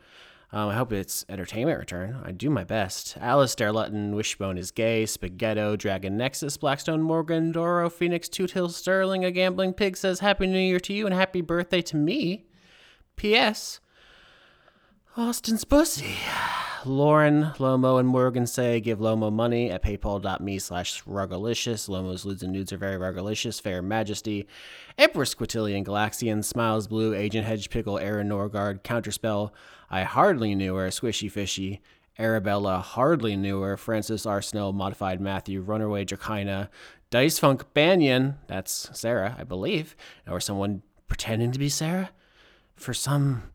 Um, 0.50 0.70
I 0.70 0.76
hope 0.76 0.92
it's 0.92 1.26
entertainment 1.28 1.78
return. 1.78 2.18
I 2.24 2.32
do 2.32 2.48
my 2.48 2.64
best. 2.64 3.18
Alistair 3.18 3.70
Lutton, 3.70 4.14
Wishbone 4.14 4.56
is 4.56 4.70
gay, 4.70 5.04
Spaghetto, 5.04 5.76
Dragon 5.76 6.16
Nexus, 6.16 6.56
Blackstone 6.56 7.02
Morgan, 7.02 7.52
Doro, 7.52 7.90
Phoenix, 7.90 8.28
Toot 8.30 8.52
Hill, 8.52 8.70
Sterling, 8.70 9.24
a 9.24 9.30
gambling 9.30 9.74
pig 9.74 9.98
says 9.98 10.20
Happy 10.20 10.46
New 10.46 10.58
Year 10.58 10.80
to 10.80 10.94
you 10.94 11.04
and 11.04 11.14
happy 11.14 11.42
birthday 11.42 11.82
to 11.82 11.96
me. 11.96 12.46
P.S. 13.16 13.80
Austin's 15.16 15.64
pussy. 15.64 16.16
Lauren, 16.86 17.52
Lomo, 17.58 17.98
and 17.98 18.08
Morgan 18.08 18.46
say 18.46 18.80
give 18.80 19.00
Lomo 19.00 19.32
money 19.32 19.70
at 19.70 19.82
paypal.me 19.82 20.58
slash 20.58 21.02
rugalicious. 21.04 21.88
Lomo's 21.88 22.24
ludes 22.24 22.42
and 22.42 22.52
nudes 22.52 22.72
are 22.72 22.76
very 22.78 22.96
rugalicious. 22.96 23.60
Fair 23.60 23.82
Majesty. 23.82 24.46
Empress 24.96 25.34
Quintillion, 25.34 25.84
Galaxian, 25.84 26.44
Smiles 26.44 26.86
Blue, 26.86 27.12
Agent 27.12 27.46
Hedge 27.46 27.70
Pickle, 27.70 27.98
Aaron 27.98 28.28
Norgard, 28.28 28.82
Counterspell. 28.82 29.50
I 29.90 30.04
hardly 30.04 30.54
knew 30.54 30.74
her. 30.76 30.88
Squishy 30.88 31.30
Fishy. 31.30 31.80
Arabella, 32.18 32.78
hardly 32.78 33.36
knew 33.36 33.60
her. 33.60 33.76
Francis 33.76 34.24
R. 34.24 34.40
Snow, 34.40 34.72
Modified 34.72 35.20
Matthew, 35.20 35.60
Runaway 35.60 36.04
Drakina, 36.04 36.68
Dice 37.10 37.38
Funk 37.38 37.72
Banyan, 37.74 38.36
that's 38.46 38.90
Sarah, 38.98 39.36
I 39.38 39.44
believe, 39.44 39.94
or 40.26 40.40
someone 40.40 40.82
pretending 41.08 41.52
to 41.52 41.58
be 41.58 41.68
Sarah 41.68 42.10
for 42.74 42.94
some 42.94 43.52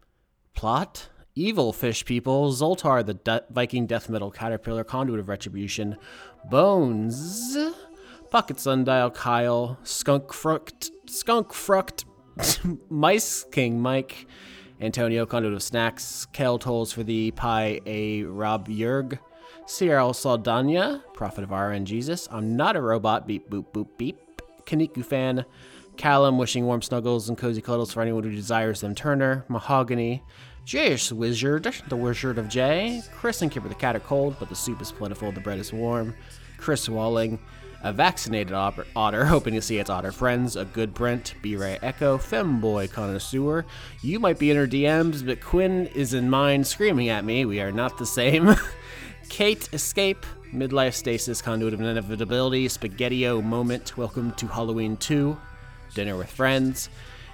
plot. 0.54 1.10
Evil 1.36 1.72
Fish 1.72 2.04
People, 2.04 2.52
Zoltar, 2.52 3.06
the 3.06 3.14
De- 3.14 3.44
Viking 3.50 3.86
Death 3.86 4.10
Metal 4.10 4.30
Caterpillar, 4.32 4.84
Conduit 4.84 5.20
of 5.20 5.30
Retribution, 5.30 5.96
Bones, 6.50 7.58
Pocket 8.30 8.60
Sundial, 8.60 9.12
Kyle, 9.12 9.78
Skunk 9.84 10.34
Fruct, 10.34 10.92
Skunk 11.08 11.54
Fruct, 11.54 12.06
Mice 12.90 13.46
King 13.52 13.80
Mike, 13.80 14.28
Antonio, 14.82 15.26
Conduit 15.26 15.54
of 15.54 15.64
Snacks, 15.64 16.26
Kel 16.34 16.58
Tolls 16.60 16.92
for 16.92 17.04
the 17.04 17.32
Pi 17.32 17.80
A 17.86 18.24
Rob 18.24 18.68
Yerg, 18.68 19.18
Cyril 19.66 20.14
Saldana, 20.14 21.02
Prophet 21.14 21.46
of 21.46 21.52
RN 21.52 21.86
Jesus, 21.86 22.28
I'm 22.30 22.58
not 22.58 22.76
a 22.76 22.82
robot, 22.82 23.26
beep 23.26 23.50
boop 23.50 23.72
boop 23.72 23.88
beep, 23.98 24.20
Kaniku 24.66 25.06
fan, 25.06 25.46
Callum 25.98 26.38
wishing 26.38 26.66
warm 26.66 26.82
snuggles 26.82 27.30
and 27.30 27.38
cozy 27.38 27.62
cuddles 27.62 27.94
for 27.94 28.02
anyone 28.02 28.24
who 28.24 28.32
desires 28.32 28.82
them, 28.82 28.96
Turner, 28.96 29.46
Mahogany, 29.48 30.24
Jayish 30.66 31.12
Wizard, 31.12 31.74
the 31.90 31.96
Wizard 31.96 32.38
of 32.38 32.48
Jay. 32.48 33.02
Chris 33.16 33.42
and 33.42 33.52
Kipper 33.52 33.68
the 33.68 33.76
cat 33.76 33.96
are 33.96 34.00
cold, 34.00 34.36
but 34.40 34.48
the 34.48 34.56
soup 34.56 34.82
is 34.82 34.92
plentiful, 34.92 35.32
the 35.32 35.40
bread 35.40 35.60
is 35.60 35.74
warm. 35.74 36.16
Chris 36.58 36.88
Walling, 36.88 37.40
a 37.84 37.92
vaccinated 37.92 38.54
otter, 38.54 39.26
hoping 39.26 39.56
to 39.56 39.62
see 39.62 39.80
its 39.80 39.90
otter 39.90 40.12
friends. 40.12 40.56
A 40.56 40.66
good 40.66 40.94
Brent, 40.94 41.34
B 41.42 41.56
Ray 41.56 41.80
Echo, 41.82 42.18
Femboy 42.18 42.92
connoisseur. 42.92 43.66
You 44.02 44.20
might 44.20 44.38
be 44.38 44.52
in 44.52 44.58
her 44.58 44.68
DMs, 44.68 45.26
but 45.26 45.42
Quinn 45.42 45.88
is 45.88 46.14
in 46.14 46.30
mine 46.30 46.64
screaming 46.64 47.10
at 47.10 47.26
me. 47.26 47.44
We 47.46 47.60
are 47.60 47.72
not 47.72 47.98
the 47.98 48.06
same. 48.06 48.56
Kate 49.30 49.68
Escape, 49.74 50.26
Midlife 50.54 50.94
Stasis, 50.94 51.42
Conduit 51.42 51.74
of 51.74 51.82
Inevitability, 51.82 52.68
Spaghettio 52.68 53.44
Moment, 53.44 53.98
Welcome 53.98 54.34
to 54.34 54.46
Halloween 54.46 54.96
2, 54.98 55.36
Dinner 55.96 56.18
with 56.18 56.30
Friends. 56.30 56.90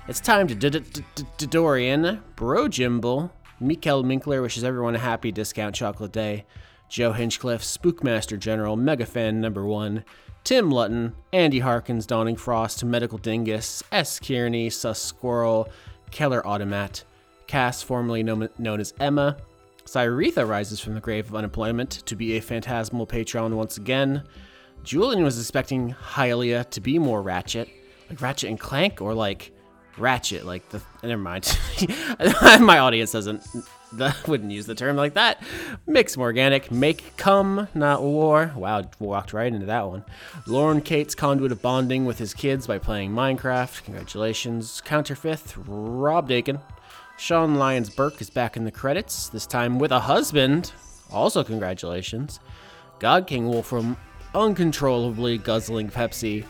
It's 0.07 0.21
time 0.21 0.47
to 0.47 1.47
Dorian, 1.47 2.23
Bro 2.37 2.69
Jimble, 2.69 3.29
Mikael 3.59 4.05
Minkler 4.05 4.41
wishes 4.41 4.63
everyone 4.63 4.95
a 4.95 4.99
happy 4.99 5.33
discount 5.33 5.75
chocolate 5.75 6.13
day, 6.13 6.45
Joe 6.87 7.11
Hinchcliffe, 7.11 7.61
Spookmaster 7.61 8.39
General, 8.39 8.77
Mega 8.77 9.05
Fan 9.05 9.41
number 9.41 9.65
one, 9.65 10.05
Tim 10.45 10.71
Lutton, 10.71 11.13
Andy 11.33 11.59
Harkins, 11.59 12.05
Dawning 12.05 12.37
Frost, 12.37 12.85
Medical 12.85 13.17
Dingus, 13.17 13.83
S. 13.91 14.17
Kearney, 14.17 14.69
Sus 14.69 15.01
Squirrel, 15.01 15.67
Keller 16.09 16.45
Automat, 16.47 17.03
Cass, 17.47 17.83
formerly 17.83 18.23
known, 18.23 18.47
known 18.57 18.79
as 18.79 18.93
Emma, 19.01 19.35
Cyretha 19.83 20.47
rises 20.47 20.79
from 20.79 20.93
the 20.93 21.01
grave 21.01 21.27
of 21.27 21.35
unemployment 21.35 21.91
to 22.05 22.15
be 22.15 22.37
a 22.37 22.41
phantasmal 22.41 23.07
patron 23.07 23.57
once 23.57 23.75
again. 23.75 24.23
Julian 24.85 25.25
was 25.25 25.37
expecting 25.37 25.93
Hylia 25.93 26.69
to 26.69 26.79
be 26.79 26.97
more 26.97 27.21
Ratchet, 27.21 27.67
like 28.09 28.21
Ratchet 28.21 28.49
and 28.49 28.57
Clank, 28.57 29.01
or 29.01 29.13
like 29.13 29.51
ratchet 29.97 30.45
like 30.45 30.67
the 30.69 30.81
never 31.03 31.21
mind. 31.21 31.57
My 32.59 32.79
audience 32.79 33.11
doesn't 33.11 33.43
wouldn't 34.27 34.51
use 34.51 34.65
the 34.65 34.75
term 34.75 34.95
like 34.95 35.13
that. 35.13 35.41
Mix 35.85 36.17
organic 36.17 36.71
make 36.71 37.15
come 37.17 37.67
not 37.73 38.01
war. 38.01 38.51
Wow 38.55 38.83
walked 38.99 39.33
right 39.33 39.51
into 39.51 39.65
that 39.67 39.87
one. 39.87 40.03
Lauren 40.45 40.81
kate's 40.81 41.15
conduit 41.15 41.51
of 41.51 41.61
bonding 41.61 42.05
with 42.05 42.17
his 42.17 42.33
kids 42.33 42.67
by 42.67 42.77
playing 42.77 43.11
minecraft. 43.11 43.83
Congratulations. 43.83 44.81
Counter 44.81 45.15
fifth 45.15 45.57
rob 45.57 46.27
dakin. 46.27 46.59
Sean 47.17 47.55
lyons 47.55 47.89
burke 47.89 48.21
is 48.21 48.29
back 48.29 48.57
in 48.57 48.65
the 48.65 48.71
credits 48.71 49.29
this 49.29 49.47
time 49.47 49.79
with 49.79 49.91
a 49.91 49.99
husband. 49.99 50.71
Also 51.11 51.43
congratulations. 51.43 52.39
God 52.99 53.25
king 53.27 53.47
wolfram 53.47 53.97
uncontrollably 54.35 55.37
guzzling 55.37 55.89
pepsi 55.89 56.45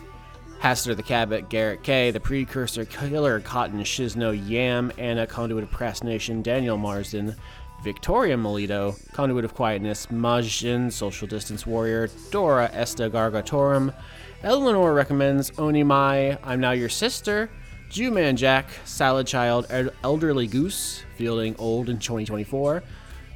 Haster 0.60 0.96
the 0.96 1.04
Cabot, 1.04 1.48
Garrett 1.48 1.84
K, 1.84 2.10
the 2.10 2.18
precursor 2.18 2.84
killer 2.84 3.38
Cotton 3.38 3.80
Shizno 3.84 4.32
Yam, 4.48 4.90
Anna, 4.98 5.24
Conduit 5.24 5.62
of 5.62 5.70
Procrastination, 5.70 6.42
Daniel 6.42 6.76
Marsden, 6.76 7.36
Victoria 7.84 8.36
Melito, 8.36 8.96
Conduit 9.12 9.44
of 9.44 9.54
Quietness, 9.54 10.06
Majin, 10.06 10.90
Social 10.90 11.28
Distance 11.28 11.64
Warrior, 11.64 12.08
Dora 12.32 12.68
Esta 12.72 13.08
Gargatorum, 13.08 13.94
Eleanor 14.42 14.92
recommends 14.94 15.52
Oni 15.58 15.84
Mai, 15.84 16.36
I'm 16.42 16.58
Now 16.58 16.72
Your 16.72 16.88
Sister, 16.88 17.48
Jew 17.88 18.10
Man 18.10 18.36
Jack, 18.36 18.68
Salad 18.84 19.28
Child, 19.28 19.70
Elderly 20.02 20.48
Goose, 20.48 21.04
Fielding 21.16 21.54
Old 21.58 21.88
in 21.88 22.00
2024, 22.00 22.82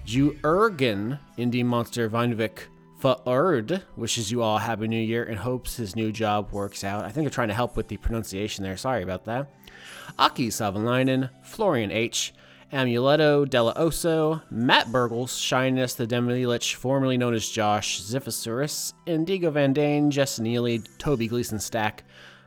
Juergen, 0.05 1.21
Indie 1.39 1.65
Monster 1.65 2.11
Vinvik 2.11 2.67
Faerd, 3.03 3.83
wishes 3.97 4.31
you 4.31 4.43
all 4.43 4.59
a 4.59 4.61
happy 4.61 4.87
new 4.87 5.01
year 5.01 5.25
and 5.25 5.39
hopes 5.39 5.77
his 5.77 5.97
new 5.97 6.13
job 6.13 6.53
works 6.53 6.85
out. 6.85 7.05
I 7.05 7.09
think 7.09 7.25
they're 7.25 7.31
trying 7.31 7.49
to 7.49 7.55
help 7.55 7.77
with 7.77 7.89
the 7.89 7.97
pronunciation 7.97 8.63
there. 8.63 8.77
Sorry 8.77 9.03
about 9.03 9.25
that. 9.25 9.49
Aki 10.19 10.49
Savalainen, 10.49 11.29
Florian 11.43 11.91
H., 11.91 12.33
Amuleto 12.73 13.49
Della 13.49 13.75
Oso, 13.75 14.41
Matt 14.51 14.87
Burgles, 14.87 15.39
Shyness 15.39 15.95
the 15.95 16.07
Demilich, 16.07 16.75
formerly 16.75 17.19
known 17.19 17.35
as 17.35 17.47
Josh, 17.49 18.01
Ziphosaurus, 18.01 18.95
Indigo 19.05 19.51
Van 19.51 19.73
Dane, 19.73 20.11
Jess 20.11 20.39
Neely, 20.39 20.79
Toby 20.99 21.27
Gleason 21.27 21.59
Stack, 21.59 22.05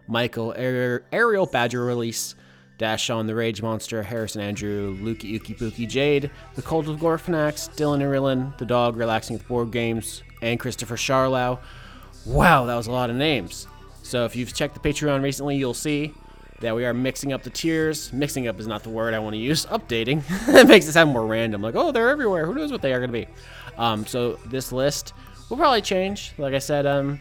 Michael 0.07 0.53
Ariel 0.55 1.45
Badger 1.45 1.83
Release, 1.85 2.33
Dash 2.77 3.09
on 3.09 3.27
the 3.27 3.35
Rage 3.35 3.61
Monster, 3.61 4.03
Harrison 4.03 4.41
Andrew, 4.41 4.97
Lukey 4.97 5.39
Uki 5.39 5.57
Pookie 5.57 5.87
Jade, 5.87 6.31
The 6.55 6.61
Cult 6.61 6.87
of 6.87 6.99
Gorfanax, 6.99 7.75
Dylan 7.75 8.01
Irilin, 8.01 8.57
The 8.57 8.65
Dog 8.65 8.97
Relaxing 8.97 9.37
with 9.37 9.47
Board 9.47 9.71
Games, 9.71 10.23
and 10.45 10.59
Christopher 10.59 10.95
Charlow. 10.95 11.59
Wow, 12.25 12.65
that 12.65 12.75
was 12.75 12.87
a 12.87 12.91
lot 12.91 13.09
of 13.09 13.15
names. 13.15 13.67
So 14.03 14.25
if 14.25 14.35
you've 14.35 14.53
checked 14.53 14.75
the 14.75 14.79
Patreon 14.79 15.23
recently, 15.23 15.57
you'll 15.57 15.73
see 15.73 16.13
that 16.61 16.75
we 16.75 16.85
are 16.85 16.93
mixing 16.93 17.33
up 17.33 17.43
the 17.43 17.49
tiers. 17.49 18.13
Mixing 18.13 18.47
up 18.47 18.59
is 18.59 18.67
not 18.67 18.83
the 18.83 18.89
word 18.89 19.13
I 19.13 19.19
want 19.19 19.33
to 19.33 19.39
use. 19.39 19.65
Updating. 19.77 20.23
it 20.47 20.67
makes 20.67 20.87
it 20.87 20.93
sound 20.93 21.11
more 21.11 21.25
random. 21.25 21.61
Like, 21.61 21.75
oh, 21.75 21.91
they're 21.91 22.09
everywhere. 22.09 22.45
Who 22.45 22.53
knows 22.53 22.71
what 22.71 22.81
they 22.81 22.93
are 22.93 22.99
going 22.99 23.11
to 23.11 23.25
be? 23.25 23.27
Um, 23.77 24.05
so 24.05 24.33
this 24.45 24.71
list 24.71 25.13
will 25.49 25.57
probably 25.57 25.81
change. 25.81 26.33
Like 26.37 26.53
I 26.53 26.59
said, 26.59 26.85
um, 26.85 27.19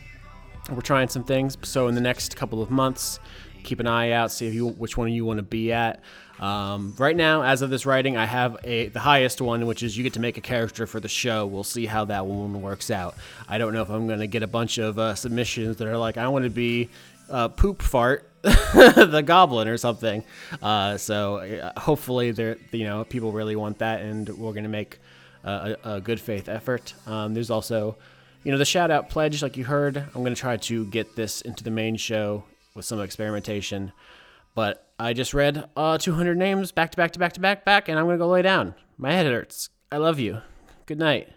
we're 0.70 0.82
trying 0.82 1.09
some 1.09 1.24
things. 1.24 1.56
So 1.62 1.88
in 1.88 1.94
the 1.94 2.01
next 2.01 2.36
couple 2.36 2.62
of 2.62 2.70
months, 2.70 3.18
keep 3.64 3.80
an 3.80 3.86
eye 3.86 4.10
out. 4.10 4.30
See 4.30 4.46
if 4.46 4.55
you 4.55 4.68
which 4.68 4.96
one 4.96 5.10
you 5.10 5.24
want 5.24 5.38
to 5.38 5.42
be 5.42 5.72
at. 5.72 6.01
Um, 6.40 6.94
right 6.98 7.16
now, 7.16 7.43
as 7.43 7.62
of 7.62 7.70
this 7.70 7.86
writing, 7.86 8.16
I 8.16 8.24
have 8.24 8.56
a 8.65 8.89
the 8.89 9.01
highest 9.01 9.40
one, 9.40 9.66
which 9.66 9.82
is 9.82 9.97
you 9.97 10.02
get 10.02 10.15
to 10.15 10.20
make 10.20 10.36
a 10.36 10.40
character 10.40 10.86
for 10.86 11.01
the 11.01 11.09
show. 11.09 11.47
We'll 11.47 11.65
see 11.65 11.86
how 11.86 12.06
that 12.06 12.27
one 12.27 12.61
works 12.61 12.90
out. 12.90 13.15
I 13.48 13.59
don't 13.59 13.73
know 13.73 13.82
if 13.82 13.90
I'm 13.90 14.06
going 14.06 14.20
to 14.20 14.27
get 14.27 14.43
a 14.43 14.48
bunch 14.48 14.78
of 14.78 14.98
uh, 14.98 15.15
submissions 15.15 15.77
that 15.77 15.86
are 15.86 15.98
like, 15.98 16.16
I 16.16 16.28
want 16.28 16.44
to 16.44 16.51
be 16.51 16.90
uh, 17.31 17.48
poop 17.48 17.82
fart 17.82 18.28
the 18.43 19.23
goblin 19.24 19.69
or 19.69 19.78
something. 19.78 20.23
Uh, 20.61 20.98
so 20.98 21.36
uh, 21.36 21.81
hopefully, 21.81 22.31
there 22.32 22.56
you 22.73 22.85
know 22.85 23.05
people 23.05 23.32
really 23.32 23.56
want 23.56 23.78
that, 23.78 24.02
and 24.02 24.28
we're 24.31 24.52
gonna 24.52 24.69
make 24.69 24.98
a, 25.44 25.77
a 25.85 26.01
good 26.01 26.20
faith 26.20 26.48
effort. 26.48 26.94
Um, 27.06 27.35
there's 27.35 27.51
also, 27.51 27.97
you 28.43 28.52
know, 28.52 28.59
the 28.59 28.65
shout 28.65 28.90
out 28.90 29.09
pledge, 29.09 29.43
like 29.43 29.56
you 29.56 29.65
heard. 29.65 29.97
I'm 29.97 30.23
gonna 30.23 30.35
try 30.35 30.56
to 30.56 30.85
get 30.86 31.16
this 31.16 31.40
into 31.43 31.65
the 31.65 31.70
main 31.70 31.97
show 31.97 32.44
with 32.74 32.85
some 32.85 33.01
experimentation, 33.01 33.93
but 34.55 34.84
I 34.98 35.12
just 35.12 35.34
read 35.34 35.68
uh, 35.76 35.98
200 35.98 36.36
names 36.36 36.70
back 36.70 36.90
to 36.92 36.96
back 36.96 37.10
to 37.12 37.18
back 37.18 37.32
to 37.32 37.40
back 37.40 37.64
back, 37.64 37.88
and 37.88 37.98
I'm 37.98 38.06
gonna 38.06 38.18
go 38.18 38.28
lay 38.28 38.42
down. 38.42 38.74
My 38.96 39.12
head 39.12 39.26
hurts. 39.26 39.70
I 39.90 39.96
love 39.96 40.20
you. 40.20 40.40
Good 40.86 40.98
night. 40.98 41.30